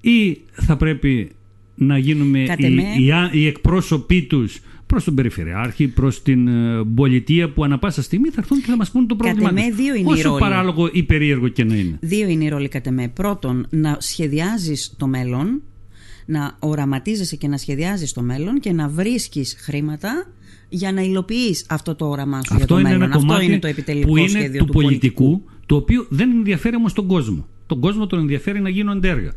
ή 0.00 0.40
θα 0.52 0.76
πρέπει 0.76 1.30
να 1.74 1.98
γίνουμε 1.98 2.44
Κατ' 2.46 2.60
οι, 2.60 2.64
εμέ. 2.64 2.82
οι, 2.98 3.12
α- 3.12 3.30
οι 3.32 3.46
εκπρόσωποι 3.46 4.22
τους 4.22 4.60
προς 4.86 5.04
τον 5.04 5.14
Περιφερειάρχη, 5.14 5.88
προς 5.88 6.22
την 6.22 6.48
ε, 6.48 6.84
πολιτεία 6.94 7.50
που 7.50 7.64
ανα 7.64 7.78
πάσα 7.78 8.02
στιγμή 8.02 8.28
θα 8.28 8.34
έρθουν 8.38 8.58
και 8.58 8.66
θα 8.66 8.76
μας 8.76 8.90
πούν 8.90 9.06
το 9.06 9.14
Κατ' 9.16 9.26
πρόβλημά 9.26 9.60
εμέ 9.60 9.68
τους. 9.68 9.76
δύο 9.76 9.94
είναι 9.94 10.08
οι 10.10 10.12
Όσο 10.12 10.28
ρόλοι. 10.28 10.40
παράλογο 10.40 10.88
ή 10.92 11.02
περίεργο 11.02 11.48
και 11.48 11.64
να 11.64 11.74
είναι. 11.74 11.96
Δύο 12.00 12.28
είναι 12.28 12.44
οι 12.44 12.48
ρόλοι 12.48 12.68
κατά 12.68 12.90
με. 12.90 13.08
Πρώτον, 13.08 13.66
να 13.70 13.96
σχεδιάζεις 14.00 14.94
το 14.96 15.06
μέλλον, 15.06 15.62
να 16.26 16.56
οραματίζεσαι 16.58 17.36
και 17.36 17.48
να 17.48 17.56
σχεδιάζεις 17.56 18.12
το 18.12 18.22
μέλλον 18.22 18.60
και 18.60 18.72
να 18.72 18.88
βρίσκεις 18.88 19.56
χρήματα 19.58 20.26
για 20.68 20.92
να 20.92 21.02
υλοποιείς 21.02 21.64
αυτό 21.68 21.94
το 21.94 22.08
όραμά 22.08 22.36
σου 22.44 22.54
για 22.56 22.66
το 22.66 22.74
Αυτό 22.74 22.78
είναι 22.78 22.82
μέλλον. 22.88 23.02
ένα 23.02 23.14
αυτό 23.14 23.26
κομμάτι 23.26 23.44
είναι 23.44 23.58
το 23.58 23.66
επιτελικό 23.66 24.06
που 24.08 24.16
είναι 24.16 24.28
σχέδιο 24.28 24.58
του, 24.60 24.64
του 24.66 24.72
πολιτικού, 24.72 25.42
το 25.66 25.76
οποίο 25.76 26.06
δεν 26.08 26.30
ενδιαφέρει 26.30 26.76
όμως 26.76 26.92
τον 26.92 27.06
κόσμο. 27.06 27.46
Τον 27.66 27.80
κόσμο 27.80 28.06
τον 28.06 28.18
ενδιαφέρει 28.18 28.60
να 28.60 28.68
γίνονται 28.68 29.08
έργα. 29.08 29.32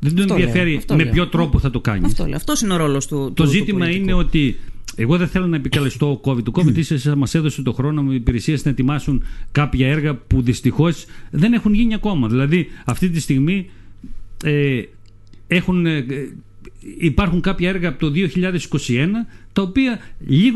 Δεν 0.00 0.14
τον 0.14 0.22
Αυτό 0.22 0.34
λέω, 0.34 0.46
ενδιαφέρει 0.46 0.76
αυτό 0.76 0.94
με 0.96 1.02
λέω. 1.04 1.12
ποιο 1.12 1.28
τρόπο 1.28 1.58
θα 1.58 1.70
το 1.70 1.80
κάνεις. 1.80 2.04
Αυτό, 2.04 2.24
λέω. 2.26 2.36
Αυτός 2.36 2.60
είναι 2.60 2.72
ο 2.72 2.76
ρόλος 2.76 3.06
του 3.06 3.16
Το 3.16 3.24
του- 3.28 3.42
του 3.42 3.48
ζήτημα 3.48 3.78
πολιτικού. 3.78 4.02
είναι 4.02 4.12
ότι 4.14 4.56
εγώ 4.96 5.16
δεν 5.16 5.28
θέλω 5.28 5.46
να 5.46 5.56
επικαλεστώ 5.56 6.10
ο 6.10 6.20
COVID. 6.30 6.42
Το 6.42 6.52
COVID 6.54 6.76
ίσα 6.76 7.16
μας 7.16 7.34
έδωσε 7.34 7.62
το 7.62 7.72
χρόνο 7.72 8.12
οι 8.12 8.14
υπηρεσίες 8.14 8.64
να 8.64 8.70
ετοιμάσουν 8.70 9.22
κάποια 9.52 9.88
έργα 9.88 10.14
που 10.14 10.42
δυστυχώς 10.42 11.04
δεν 11.30 11.52
έχουν 11.52 11.74
γίνει 11.74 11.94
ακόμα. 11.94 12.28
Δηλαδή, 12.28 12.66
αυτή 12.84 13.08
τη 13.10 13.20
στιγμή 13.20 13.70
ε, 14.44 14.80
έχουν, 15.46 15.86
ε, 15.86 16.04
υπάρχουν 16.98 17.40
κάποια 17.40 17.68
έργα 17.68 17.88
από 17.88 17.98
το 17.98 18.12
2021 18.14 19.08
τα 19.52 19.62
οποία 19.62 19.98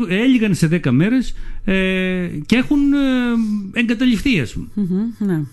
έλυγαν 0.07 0.55
σε 0.55 0.81
10 0.83 0.89
μέρες 0.91 1.33
ε, 1.63 2.27
και 2.45 2.55
έχουν 2.55 2.93
ε, 2.93 3.79
εγκαταλειφθεί 3.79 4.39
ας 4.39 4.53
πούμε. 4.53 4.67
ναι. 5.17 5.43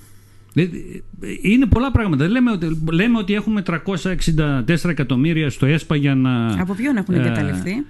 Είναι 1.43 1.67
πολλά 1.67 1.91
πράγματα. 1.91 2.29
Λέμε 2.29 2.51
ότι, 2.51 2.79
λέμε 2.91 3.19
ότι 3.19 3.35
έχουμε 3.35 3.63
364 3.67 4.85
εκατομμύρια 4.85 5.51
στο 5.51 5.67
ΕΣΠΑ 5.67 5.97
για 5.97 6.15
να... 6.15 6.61
Από 6.61 6.75
ποιον 6.75 6.97
έχουν 6.97 7.15
εγκαταλειφθεί; 7.15 7.85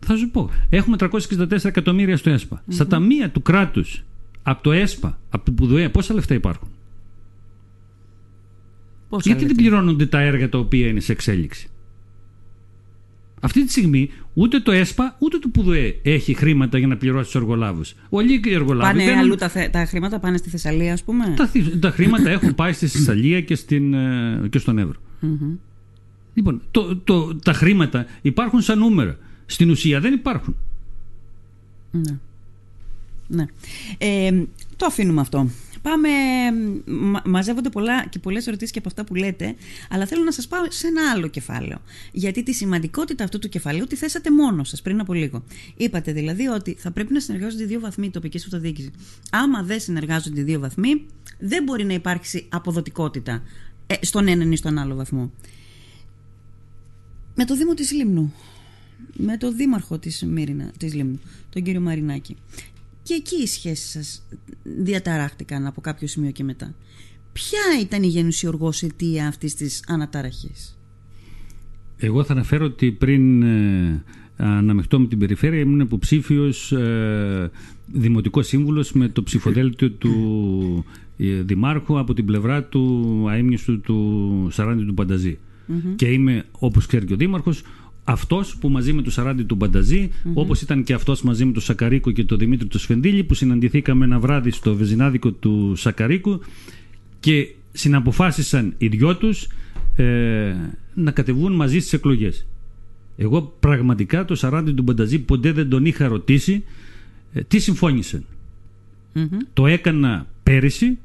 θα 0.00 0.16
σου 0.16 0.30
πω. 0.30 0.50
Έχουμε 0.70 0.96
364 1.00 1.64
εκατομμύρια 1.64 2.16
στο 2.16 2.30
ΕΣΠΑ. 2.30 2.62
Στα 2.68 2.86
ταμεία 2.86 3.30
του 3.30 3.42
κράτους, 3.42 4.04
από 4.42 4.62
το 4.62 4.72
ΕΣΠΑ, 4.72 5.18
από 5.30 5.44
το 5.44 5.52
ΠΟΥΔΟΕ, 5.52 5.88
πόσα 5.88 6.14
λεφτά 6.14 6.34
υπάρχουν; 6.34 6.68
Πόσα 9.08 9.30
Γιατί 9.30 9.46
δεν 9.46 9.56
πληρώνονται 9.56 10.06
τα 10.06 10.20
έργα 10.20 10.48
τα 10.48 10.58
οποία 10.58 10.86
είναι 10.86 11.00
σε 11.00 11.12
εξέλιξη; 11.12 11.68
Αυτή 13.40 13.64
τη 13.64 13.70
στιγμή 13.70 14.10
ούτε 14.34 14.60
το 14.60 14.72
ΕΣΠΑ 14.72 15.16
ούτε 15.18 15.38
το 15.38 15.48
ΠΟΥΔΟΕ 15.48 16.00
έχει 16.02 16.34
χρήματα 16.34 16.78
για 16.78 16.86
να 16.86 16.96
πληρώσει 16.96 17.24
τους 17.24 17.34
εργολάβους. 17.34 17.94
Όλοι 18.08 18.40
οι 18.44 18.54
εργολάβοι. 18.54 18.98
Πάνε 18.98 19.18
αλλού 19.18 19.34
τα, 19.34 19.50
τα 19.70 19.84
χρήματα, 19.84 20.18
πάνε 20.18 20.36
στη 20.36 20.50
Θεσσαλία, 20.50 20.92
ας 20.92 21.02
πούμε; 21.02 21.34
Τα, 21.36 21.50
τα 21.80 21.90
χρήματα 21.90 22.30
έχουν 22.36 22.54
πάει 22.54 22.72
στη 22.72 22.86
Θεσσαλία 22.86 23.40
και, 23.40 23.54
στην, 23.54 23.94
ε, 23.94 24.48
και 24.50 24.58
στον 24.58 24.78
Εύρο. 24.78 25.00
Λοιπόν, 26.34 26.62
το, 26.70 26.96
το, 26.96 27.36
τα 27.36 27.52
χρήματα 27.52 28.06
υπάρχουν 28.22 28.60
σαν 28.60 28.78
νούμερα. 28.78 29.18
Στην 29.46 29.70
ουσία 29.70 30.00
δεν 30.00 30.12
υπάρχουν. 30.12 30.56
Ναι. 31.90 32.18
ναι. 33.26 33.44
Ε, 33.98 34.44
το 34.76 34.86
αφήνουμε 34.86 35.20
αυτό. 35.20 35.50
Πάμε, 35.82 36.08
μαζεύονται 37.24 37.68
πολλά 37.68 38.06
και 38.06 38.18
πολλές 38.18 38.46
ερωτήσεις 38.46 38.72
και 38.72 38.78
από 38.78 38.88
αυτά 38.88 39.04
που 39.04 39.14
λέτε, 39.14 39.54
αλλά 39.90 40.06
θέλω 40.06 40.24
να 40.24 40.32
σας 40.32 40.48
πάω 40.48 40.62
σε 40.68 40.86
ένα 40.86 41.10
άλλο 41.10 41.28
κεφάλαιο. 41.28 41.78
Γιατί 42.12 42.42
τη 42.42 42.52
σημαντικότητα 42.52 43.24
αυτού 43.24 43.38
του 43.38 43.48
κεφαλαίου 43.48 43.86
τη 43.86 43.96
θέσατε 43.96 44.30
μόνος 44.30 44.68
σας 44.68 44.82
πριν 44.82 45.00
από 45.00 45.12
λίγο. 45.12 45.44
Είπατε 45.76 46.12
δηλαδή 46.12 46.46
ότι 46.46 46.76
θα 46.78 46.90
πρέπει 46.90 47.12
να 47.12 47.20
συνεργάζονται 47.20 47.62
οι 47.62 47.66
δύο 47.66 47.80
βαθμοί 47.80 48.10
τοπική 48.10 48.36
αυτοδιοίκηση. 48.36 48.90
Άμα 49.30 49.62
δεν 49.62 49.80
συνεργάζονται 49.80 50.40
οι 50.40 50.44
δύο 50.44 50.60
βαθμοί, 50.60 51.06
δεν 51.38 51.62
μπορεί 51.62 51.84
να 51.84 51.92
υπάρξει 51.92 52.46
αποδοτικότητα 52.48 53.42
ε, 53.86 53.94
στον 54.00 54.28
έναν 54.28 54.52
ή 54.52 54.56
στον 54.56 54.78
άλλο 54.78 54.94
βαθμό. 54.94 55.30
Με 57.34 57.44
το 57.44 57.56
Δήμο 57.56 57.74
της 57.74 57.92
Λίμνου, 57.92 58.32
με 59.12 59.36
το 59.36 59.52
δήμαρχο 59.52 59.98
της, 59.98 60.22
Μύρινα, 60.24 60.72
της 60.78 60.94
Λίμνου, 60.94 61.20
τον 61.50 61.62
κύριο 61.62 61.80
Μαρινάκη. 61.80 62.36
Και 63.10 63.16
εκεί 63.16 63.42
οι 63.42 63.46
σχέσεις 63.46 63.90
σας 63.90 64.22
διαταράχτηκαν 64.62 65.66
από 65.66 65.80
κάποιο 65.80 66.06
σημείο 66.06 66.30
και 66.30 66.44
μετά. 66.44 66.74
Ποια 67.32 67.60
ήταν 67.80 68.02
η 68.02 68.06
γενουσιοργός 68.06 68.82
αιτία 68.82 69.26
αυτής 69.26 69.54
της 69.54 69.84
αναταραχής; 69.88 70.78
Εγώ 71.96 72.24
θα 72.24 72.32
αναφέρω 72.32 72.64
ότι 72.64 72.92
πριν 72.92 73.42
ε, 73.42 74.02
αναμεχτώ 74.36 75.00
με 75.00 75.06
την 75.06 75.18
περιφέρεια 75.18 75.60
ήμουν 75.60 75.80
υποψήφιος 75.80 76.72
ε, 76.72 77.50
δημοτικός 77.86 78.46
σύμβουλος 78.46 78.92
με 78.92 79.08
το 79.08 79.22
ψηφοδέλτιο 79.22 79.90
του 79.90 80.84
ε, 81.16 81.42
δημάρχου 81.42 81.98
από 81.98 82.14
την 82.14 82.24
πλευρά 82.24 82.64
του 82.64 83.24
αείμνηστου 83.28 83.80
του 83.80 84.48
Σαράντη 84.50 84.84
του 84.84 84.94
πανταζη 84.94 85.38
Και 85.96 86.06
είμαι, 86.06 86.44
όπως 86.50 86.86
ξέρει 86.86 87.06
και 87.06 87.12
ο 87.12 87.16
δήμαρχος, 87.16 87.62
αυτός 88.10 88.56
που 88.56 88.68
μαζί 88.68 88.92
με 88.92 89.02
του 89.02 89.10
Σαράντι 89.10 89.42
του 89.42 89.54
Μπανταζή, 89.54 90.10
mm-hmm. 90.10 90.30
όπως 90.34 90.62
ήταν 90.62 90.84
και 90.84 90.92
αυτός 90.92 91.22
μαζί 91.22 91.44
με 91.44 91.52
τον 91.52 91.62
Σακαρίκο 91.62 92.10
και 92.10 92.24
τον 92.24 92.38
Δημήτρη 92.38 92.66
του 92.66 92.78
Σφεντήλη, 92.78 93.24
που 93.24 93.34
συναντηθήκαμε 93.34 94.04
ένα 94.04 94.18
βράδυ 94.18 94.50
στο 94.50 94.74
βεζινάδικο 94.74 95.32
του 95.32 95.72
Σακαρίκου 95.76 96.40
και 97.20 97.48
συναποφάσισαν 97.72 98.74
οι 98.78 98.86
δυο 98.86 99.16
τους 99.16 99.48
ε, 99.96 100.54
να 100.94 101.10
κατεβούν 101.10 101.52
μαζί 101.52 101.78
στις 101.78 101.92
εκλογές. 101.92 102.46
Εγώ 103.16 103.54
πραγματικά 103.60 104.24
το 104.24 104.34
Σαράντι 104.34 104.72
του 104.72 104.82
Μπανταζή 104.82 105.18
ποτέ 105.18 105.52
δεν 105.52 105.68
τον 105.68 105.84
είχα 105.84 106.08
ρωτήσει 106.08 106.64
ε, 107.32 107.40
τι 107.42 107.58
συμφώνησαν. 107.58 108.24
Το 109.52 109.66
έκανα 109.66 110.26
πέρυσι 110.42 110.98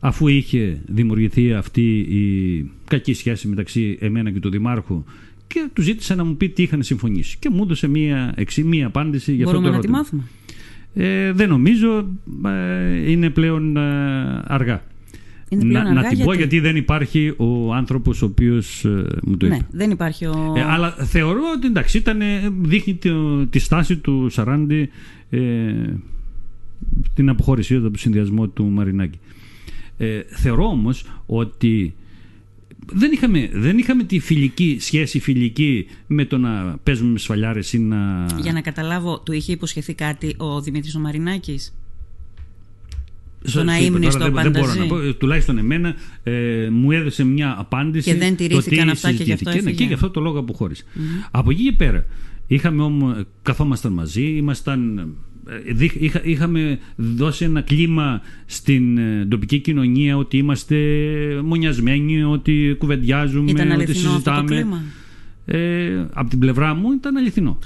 αφού 0.00 0.28
είχε 0.28 0.80
δημιουργηθεί 0.86 1.52
αυτή 1.52 1.98
η 1.98 2.70
κακή 2.88 3.14
σχέση 3.14 3.48
μεταξύ 3.48 3.98
εμένα 4.00 4.30
και 4.30 4.40
του 4.40 4.50
Δημάρχου 4.50 5.04
και 5.48 5.68
του 5.72 5.82
ζήτησα 5.82 6.14
να 6.14 6.24
μου 6.24 6.36
πει 6.36 6.48
τι 6.48 6.62
είχαν 6.62 6.82
συμφωνήσει. 6.82 7.36
Και 7.38 7.50
μου 7.50 7.62
έδωσε 7.62 7.88
μία, 7.88 8.32
εξή, 8.36 8.64
μία 8.64 8.86
απάντηση 8.86 9.34
για 9.34 9.44
Μπορούμε 9.44 9.68
αυτό 9.68 9.80
το 9.80 9.88
ερώτημα. 9.88 9.98
να 9.98 10.04
τη 10.04 10.14
μάθουμε; 10.14 10.30
Ε, 10.94 11.32
δεν 11.32 11.48
νομίζω. 11.48 12.06
Ε, 12.46 13.10
είναι 13.10 13.30
πλέον 13.30 13.76
ε, 13.76 13.80
αργά. 14.46 14.82
Είναι 15.48 15.62
πλέον 15.62 15.82
να, 15.82 15.90
αργά 15.90 15.92
να 15.92 16.08
την 16.08 16.16
γιατί... 16.16 16.30
πω 16.30 16.36
γιατί 16.36 16.60
δεν 16.60 16.76
υπάρχει 16.76 17.34
ο 17.36 17.74
άνθρωπος 17.74 18.22
ο 18.22 18.26
οποίος 18.26 18.84
ε, 18.84 19.06
μου 19.22 19.36
το 19.36 19.46
ναι, 19.46 19.56
είπε. 19.56 19.66
δεν 19.70 19.90
υπάρχει 19.90 20.26
ο. 20.26 20.52
Ε, 20.56 20.62
αλλά 20.62 20.90
θεωρώ 20.90 21.40
ότι 21.56 21.66
εντάξει, 21.66 21.98
ήταν, 21.98 22.20
δείχνει 22.60 22.98
τη 23.50 23.58
στάση 23.58 23.96
του 23.96 24.28
Σαράντι 24.30 24.90
ε, 25.30 25.40
την 27.14 27.28
αποχώρησή 27.28 27.74
του 27.74 27.80
από 27.80 27.92
το 27.92 27.98
συνδυασμό 27.98 28.48
του 28.48 28.64
Μαρινάκη. 28.64 29.18
Ε, 29.98 30.20
θεωρώ 30.28 30.64
όμως 30.64 31.04
ότι 31.26 31.94
δεν 32.92 33.12
είχαμε, 33.12 33.48
δεν 33.52 33.78
είχαμε 33.78 34.02
τη 34.02 34.18
φιλική 34.18 34.76
σχέση 34.80 35.20
φιλική 35.20 35.86
με 36.06 36.24
το 36.24 36.38
να 36.38 36.78
παίζουμε 36.82 37.10
με 37.10 37.18
σφαλιάρες 37.18 37.72
ή 37.72 37.78
να... 37.78 38.26
Για 38.40 38.52
να 38.52 38.60
καταλάβω, 38.60 39.20
του 39.20 39.32
είχε 39.32 39.52
υποσχεθεί 39.52 39.94
κάτι 39.94 40.34
ο 40.36 40.60
Δημήτρης 40.60 40.94
ο 40.94 40.98
Μαρινάκης; 40.98 41.74
Στο 43.42 43.64
να 43.64 43.78
ήμουν 43.78 44.10
στο 44.10 44.30
δεν, 44.30 44.32
δεν 44.32 44.50
μπορώ 44.50 44.74
να 44.74 44.86
πω, 44.86 45.14
τουλάχιστον 45.14 45.58
εμένα 45.58 45.94
ε, 46.22 46.68
μου 46.70 46.90
έδωσε 46.90 47.24
μια 47.24 47.54
απάντηση 47.58 48.10
και 48.10 48.16
δεν 48.16 48.36
τηρήθηκαν 48.36 48.88
αυτά 48.88 49.12
και 49.12 49.22
γι' 49.22 49.32
αυτό 49.32 49.50
έφυγε. 49.50 49.72
και 49.72 49.84
γι' 49.84 49.92
αυτό 49.92 50.10
το 50.10 50.20
λόγο 50.20 50.38
αποχώρησε. 50.38 50.84
Mm-hmm. 50.86 51.28
Από 51.30 51.50
εκεί 51.50 51.62
και 51.62 51.72
πέρα 51.72 52.06
είχαμε 52.46 52.82
όμως, 52.82 53.24
καθόμασταν 53.42 53.92
μαζί, 53.92 54.22
ήμασταν 54.22 55.14
είχα, 55.98 56.20
είχαμε 56.24 56.78
δώσει 56.96 57.44
ένα 57.44 57.60
κλίμα 57.60 58.20
στην 58.46 58.98
ε, 58.98 59.26
τοπική 59.28 59.58
κοινωνία 59.58 60.16
ότι 60.16 60.36
είμαστε 60.36 60.76
μονιασμένοι, 61.44 62.22
ότι 62.22 62.74
κουβεντιάζουμε, 62.78 63.50
ήταν 63.50 63.70
ότι 63.70 63.94
συζητάμε. 63.94 64.18
Αυτό 64.18 64.40
το 64.40 64.44
κλίμα; 64.44 64.82
Ε, 65.44 66.06
από 66.12 66.30
την 66.30 66.38
πλευρά 66.38 66.74
μου 66.74 66.92
ήταν 66.92 67.16
αληθινό. 67.16 67.58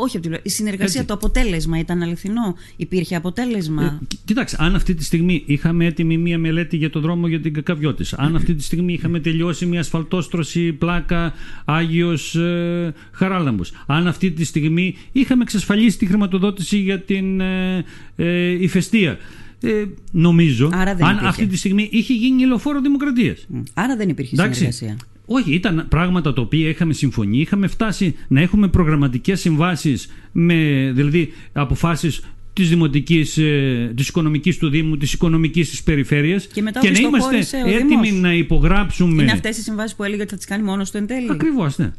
Όχι 0.00 0.16
από 0.16 0.20
την 0.20 0.30
πλευρά. 0.30 0.40
Η 0.42 0.48
συνεργασία, 0.48 1.04
το 1.04 1.14
αποτέλεσμα 1.14 1.78
ήταν 1.78 2.02
αληθινό. 2.02 2.54
Υπήρχε 2.76 3.16
αποτέλεσμα. 3.16 3.82
Ε, 3.82 4.16
κοιτάξτε, 4.24 4.56
αν 4.60 4.74
αυτή 4.74 4.94
τη 4.94 5.04
στιγμή 5.04 5.42
είχαμε 5.46 5.86
έτοιμη 5.86 6.18
μία 6.18 6.38
μελέτη 6.38 6.76
για 6.76 6.90
το 6.90 7.00
δρόμο 7.00 7.26
για 7.26 7.40
την 7.40 7.52
Κακαβιώτη, 7.52 8.04
αν 8.16 8.36
αυτή 8.36 8.54
τη 8.54 8.62
στιγμή 8.62 8.92
είχαμε 8.92 9.20
τελειώσει 9.20 9.66
μία 9.66 9.80
ασφαλτόστρωση 9.80 10.72
πλάκα 10.72 11.32
Άγιος 11.64 12.34
ε, 12.34 12.94
Χαράλαμπος, 13.12 13.72
αν 13.86 14.06
αυτή 14.06 14.30
τη 14.30 14.44
στιγμή 14.44 14.96
είχαμε 15.12 15.42
εξασφαλίσει 15.42 15.98
τη 15.98 16.06
χρηματοδότηση 16.06 16.78
για 16.78 17.00
την 17.00 17.40
ε, 17.40 17.84
ε, 18.16 18.62
ηφαιστεία. 18.62 19.18
Ε, 19.62 19.84
νομίζω, 20.10 20.70
αν 21.00 21.18
αυτή 21.22 21.46
τη 21.46 21.56
στιγμή 21.56 21.88
είχε 21.92 22.12
γίνει 22.12 22.46
λεωφόρο 22.46 22.80
Δημοκρατίας. 22.80 23.46
Άρα 23.74 23.96
δεν 23.96 24.08
υπήρχε 24.08 24.36
συνεργασία. 24.36 24.96
Όχι, 25.32 25.54
ήταν 25.54 25.86
πράγματα 25.88 26.32
τα 26.32 26.40
οποία 26.40 26.68
είχαμε 26.68 26.92
συμφωνεί. 26.92 27.38
Είχαμε 27.38 27.66
φτάσει 27.66 28.16
να 28.28 28.40
έχουμε 28.40 28.68
προγραμματικές 28.68 29.40
συμβάσεις 29.40 30.08
με 30.32 30.54
δηλαδή 30.94 31.32
αποφάσεις 31.52 32.24
της 32.52 32.68
δημοτικής, 32.68 33.38
ε, 33.38 33.92
της 33.96 34.08
οικονομικής 34.08 34.58
του 34.58 34.68
Δήμου, 34.70 34.96
της 34.96 35.12
οικονομικής 35.12 35.70
της 35.70 35.82
περιφέρειας 35.82 36.46
και, 36.46 36.62
μετά 36.62 36.80
και 36.80 36.90
να 36.90 36.98
είμαστε 36.98 37.58
έτοιμοι 37.66 38.12
να 38.12 38.34
υπογράψουμε. 38.34 39.22
Είναι 39.22 39.32
αυτές 39.32 39.58
οι 39.58 39.62
συμβάσεις 39.62 39.96
που 39.96 40.04
έλεγε 40.04 40.20
ότι 40.20 40.30
θα 40.30 40.36
τις 40.36 40.46
κάνει 40.46 40.62
μόνος 40.62 40.90
του 40.90 40.96
εν 40.96 41.06
τέλει; 41.06 41.26
Ακριβώς, 41.30 41.78
ναι. 41.78 41.92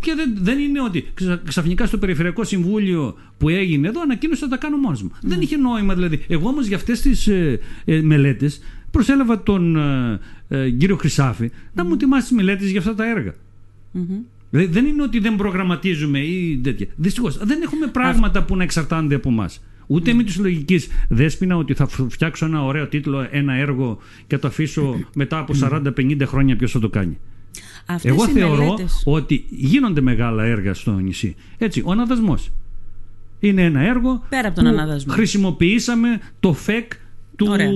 Και 0.00 0.14
δεν, 0.16 0.36
δεν 0.40 0.58
είναι 0.58 0.82
ότι 0.82 1.04
ξαφνικά 1.44 1.86
στο 1.86 1.98
Περιφερειακό 1.98 2.44
Συμβούλιο 2.44 3.18
που 3.38 3.48
έγινε 3.48 3.88
εδώ 3.88 4.00
ανακοίνωσε 4.00 4.40
θα 4.40 4.48
τα 4.48 4.56
κάνω 4.56 4.76
μόνος 4.76 5.02
μου. 5.02 5.10
Δεν 5.22 5.40
είχε 5.40 5.56
νόημα 5.56 5.94
δηλαδή. 5.94 6.24
Εγώ 6.28 6.48
όμως 6.48 6.66
για 6.66 6.76
αυτές 6.76 7.00
τις 7.00 7.26
ε, 7.26 7.60
ε, 7.84 8.00
μελέτες 8.00 8.60
προσέλαβα 8.96 9.42
τον 9.42 9.76
ε, 9.76 10.20
ε, 10.48 10.70
κύριο 10.70 10.96
Χρυσάφη 10.96 11.50
να 11.74 11.84
μου 11.84 11.92
ετοιμάσει 11.92 12.28
τι 12.28 12.34
μελέτες 12.34 12.70
για 12.70 12.78
αυτά 12.78 12.94
τα 12.94 13.10
έργα. 13.10 13.34
Δηλαδή 14.50 14.72
δεν 14.72 14.86
είναι 14.86 15.02
ότι 15.02 15.18
δεν 15.18 15.36
προγραμματίζουμε 15.36 16.18
ή 16.18 16.60
τέτοια. 16.62 16.86
Δυστυχώς 16.96 17.36
δεν 17.36 17.62
έχουμε 17.62 17.86
πράγματα 17.86 18.44
που 18.44 18.56
να 18.56 18.62
εξαρτάνται 18.62 19.14
από 19.14 19.28
εμάς. 19.28 19.62
Ούτε 19.86 20.12
με 20.12 20.22
τη 20.22 20.38
λογική 20.38 20.80
δέσπινα 21.08 21.56
ότι 21.56 21.74
θα 21.74 21.86
φτιάξω 22.08 22.46
ένα 22.46 22.64
ωραίο 22.64 22.86
τίτλο, 22.86 23.28
ένα 23.30 23.54
έργο 23.54 23.98
και 24.26 24.38
το 24.38 24.46
αφήσω 24.46 25.00
μετά 25.14 25.38
από 25.38 25.54
40-50 25.60 26.22
χρόνια 26.24 26.56
ποιος 26.56 26.72
θα 26.72 26.78
το 26.78 26.88
κάνει. 26.88 27.18
Αυτές 27.86 28.10
Εγώ 28.10 28.28
θεωρώ 28.28 28.64
μελέτες... 28.64 29.02
ότι 29.04 29.44
γίνονται 29.48 30.00
μεγάλα 30.00 30.44
έργα 30.44 30.74
στο 30.74 30.98
νησί. 30.98 31.34
Έτσι, 31.58 31.82
ο 31.84 31.90
αναδασμός. 31.90 32.52
Είναι 33.40 33.62
ένα 33.62 33.80
έργο 33.80 34.22
Πέρα 34.28 34.48
από 34.48 34.56
τον 34.56 34.64
που 34.64 34.70
αναδασμό. 34.70 35.12
χρησιμοποιήσαμε 35.12 36.20
το 36.40 36.52
ΦΕΚ 36.52 36.92
του 37.36 37.46
Ωραία. 37.50 37.70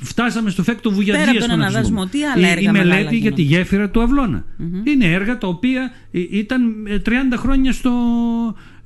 φτάσαμε 0.00 0.50
στο 0.50 0.62
φέκτο 0.62 0.90
Βουγιατζίας. 0.90 1.26
Πέρα 1.28 1.38
από 1.38 1.46
τον 1.48 1.58
που 1.58 1.64
να 1.64 1.70
χρησιμοποιούμε. 1.78 2.26
αναδασμό, 2.26 2.34
τι 2.34 2.40
άλλα 2.42 2.48
η, 2.48 2.50
έργα 2.50 2.68
η 2.68 2.72
μεγάλα 2.72 2.94
μελέτη 2.94 3.16
για 3.16 3.32
τη 3.32 3.42
γίνονται. 3.42 3.56
γέφυρα 3.62 3.90
του 3.90 4.02
αυλωνα 4.02 4.44
Είναι 4.84 5.04
έργα 5.12 5.38
τα 5.38 5.46
οποία 5.48 5.90
ε, 6.12 6.20
ήταν 6.30 6.86
ε, 6.86 7.02
30 7.06 7.10
χρόνια 7.36 7.72
στο, 7.72 7.92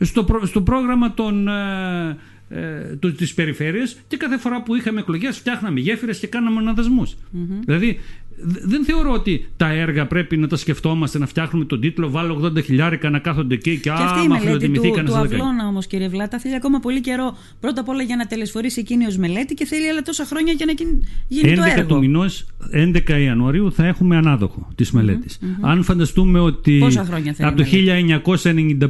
στο, 0.01 0.25
προ- 0.25 0.47
στο 0.47 0.61
πρόγραμμα 0.63 1.15
των, 1.15 1.49
ε, 1.49 2.17
ε, 2.49 2.81
του, 3.01 3.13
της 3.15 3.35
περιφέρειας 3.35 3.97
και 4.09 4.17
κάθε 4.17 4.37
φορά 4.39 4.63
που 4.63 4.75
είχαμε 4.75 5.01
εκλογές 5.01 5.37
φτιάχναμε 5.39 5.81
γέφυρες 5.81 6.19
και 6.19 6.27
κάναμε 6.27 6.59
αναδασμούς. 6.59 7.17
Δηλαδή 7.65 7.87
δε- 7.87 8.28
δεν 8.43 8.85
θεωρώ 8.85 9.13
ότι 9.13 9.47
τα 9.57 9.69
έργα 9.73 10.07
πρέπει 10.07 10.37
να 10.37 10.47
τα 10.47 10.57
σκεφτόμαστε, 10.57 11.19
να 11.19 11.27
φτιάχνουμε 11.27 11.65
τον 11.65 11.81
τίτλο, 11.81 12.11
βάλω 12.11 12.41
80 12.57 12.63
χιλιάρικα 12.65 13.11
να 13.11 13.19
κάθονται 13.19 13.55
εκεί 13.55 13.71
και, 13.71 13.79
Και 13.79 13.91
αυτή 13.91 14.05
η 14.05 14.07
άμα 14.09 14.27
μελέτη 14.27 14.41
του, 14.41 14.47
φιλοτιμηθήκανε 14.47 15.03
του 15.07 15.11
στα 15.13 15.21
δεκαετία. 15.23 15.45
Αυλώνα 15.47 15.67
όμως, 15.69 15.87
κύριε 15.87 16.09
Βλάτα, 16.09 16.39
θέλει 16.39 16.55
ακόμα 16.55 16.79
πολύ 16.81 17.01
καιρό. 17.01 17.37
Πρώτα 17.61 17.81
απ' 17.81 17.89
όλα 17.89 18.03
για 18.03 18.17
να 18.17 18.27
τελεσφορήσει 18.27 18.81
εκείνη 18.81 19.07
ως 19.07 19.17
μελέτη 19.17 19.55
και 19.55 19.65
θέλει 19.65 19.89
άλλα 19.89 20.03
τόσα 20.03 20.25
χρόνια 20.25 20.53
για 20.53 20.67
να 20.67 20.73
γίνει, 20.73 21.01
γίνει 21.29 21.55
το 21.55 21.63
11 21.63 21.67
έργο. 21.79 21.87
του 21.89 21.99
μηνός, 21.99 22.47
11 22.73 23.21
Ιανουαρίου 23.21 23.73
θα 23.73 23.87
έχουμε 23.87 24.17
ανάδοχο 24.17 24.69
της 24.75 24.91
μελέτης 24.91 25.39
Αν 25.61 25.83
φανταστούμε 25.83 26.41
ότι 26.41 26.79
Πόσα 26.79 27.05
χρόνια 27.05 27.33
θέλει 27.33 27.49
από 27.49 27.57
το 27.57 27.65
η 27.71 27.95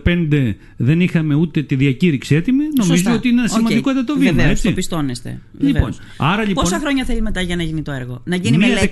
1995 0.04 0.54
δεν 0.76 1.00
είχαμε 1.00 1.34
ούτε 1.34 1.62
τη 1.62 1.74
διακήρυξη 1.74 2.34
έτοιμη, 2.34 2.64
νομίζω 2.76 2.94
Σωστά. 2.96 3.12
ότι 3.14 3.28
είναι 3.28 3.40
ένα 3.40 3.50
Οκ. 3.52 3.56
σημαντικότατο 3.58 4.14
βήμα. 4.18 4.30
Βεβαίως, 4.32 4.50
έτσι. 4.50 4.68
το 4.68 4.72
πιστώνεστε. 4.72 5.40
Λοιπόν, 5.58 5.72
Βεβαίως. 5.72 5.98
άρα 6.16 6.44
λοιπόν- 6.44 6.64
Πόσα 6.64 6.78
χρόνια 6.78 7.04
θέλει 7.04 7.22
μετά 7.22 7.40
για 7.40 7.56
να 7.56 7.62
γίνει 7.62 7.82
το 7.82 7.92
έργο, 7.92 8.20
να 8.24 8.36
γίνει 8.36 8.56
Μία 8.56 8.66
μελέτη. 8.66 8.88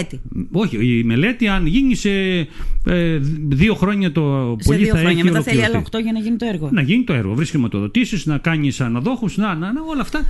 Η 0.00 0.04
δεκαετία. 0.04 0.20
μελέτη. 0.28 0.48
Όχι, 0.52 0.98
η 0.98 1.04
μελέτη 1.04 1.48
αν 1.48 1.66
γίνει 1.66 1.94
σε 1.94 2.10
ε, 2.84 3.18
δύο 3.48 3.74
χρόνια 3.74 4.12
το 4.12 4.56
Σε 4.60 4.68
πολύ 4.68 4.82
δύο 4.82 4.94
θα 4.94 4.98
χρόνια. 4.98 5.18
έχει 5.18 5.24
Μετά 5.30 5.42
θέλει 5.42 5.64
άλλα 5.64 5.76
ολοκληρωθεί. 5.76 5.98
8 5.98 6.02
για 6.02 6.12
να 6.12 6.18
γίνει 6.18 6.36
το 6.36 6.46
έργο. 6.46 6.68
Να 6.72 6.82
γίνει 6.82 7.04
το 7.04 7.12
έργο, 7.12 7.34
βρει 7.34 7.46
χρηματοδοτήσει, 7.46 8.28
να 8.28 8.38
κάνει 8.38 8.72
αναδόχους, 8.78 9.36
να, 9.36 9.54
να, 9.54 9.72
να, 9.72 9.82
όλα 9.82 10.00
αυτά. 10.00 10.24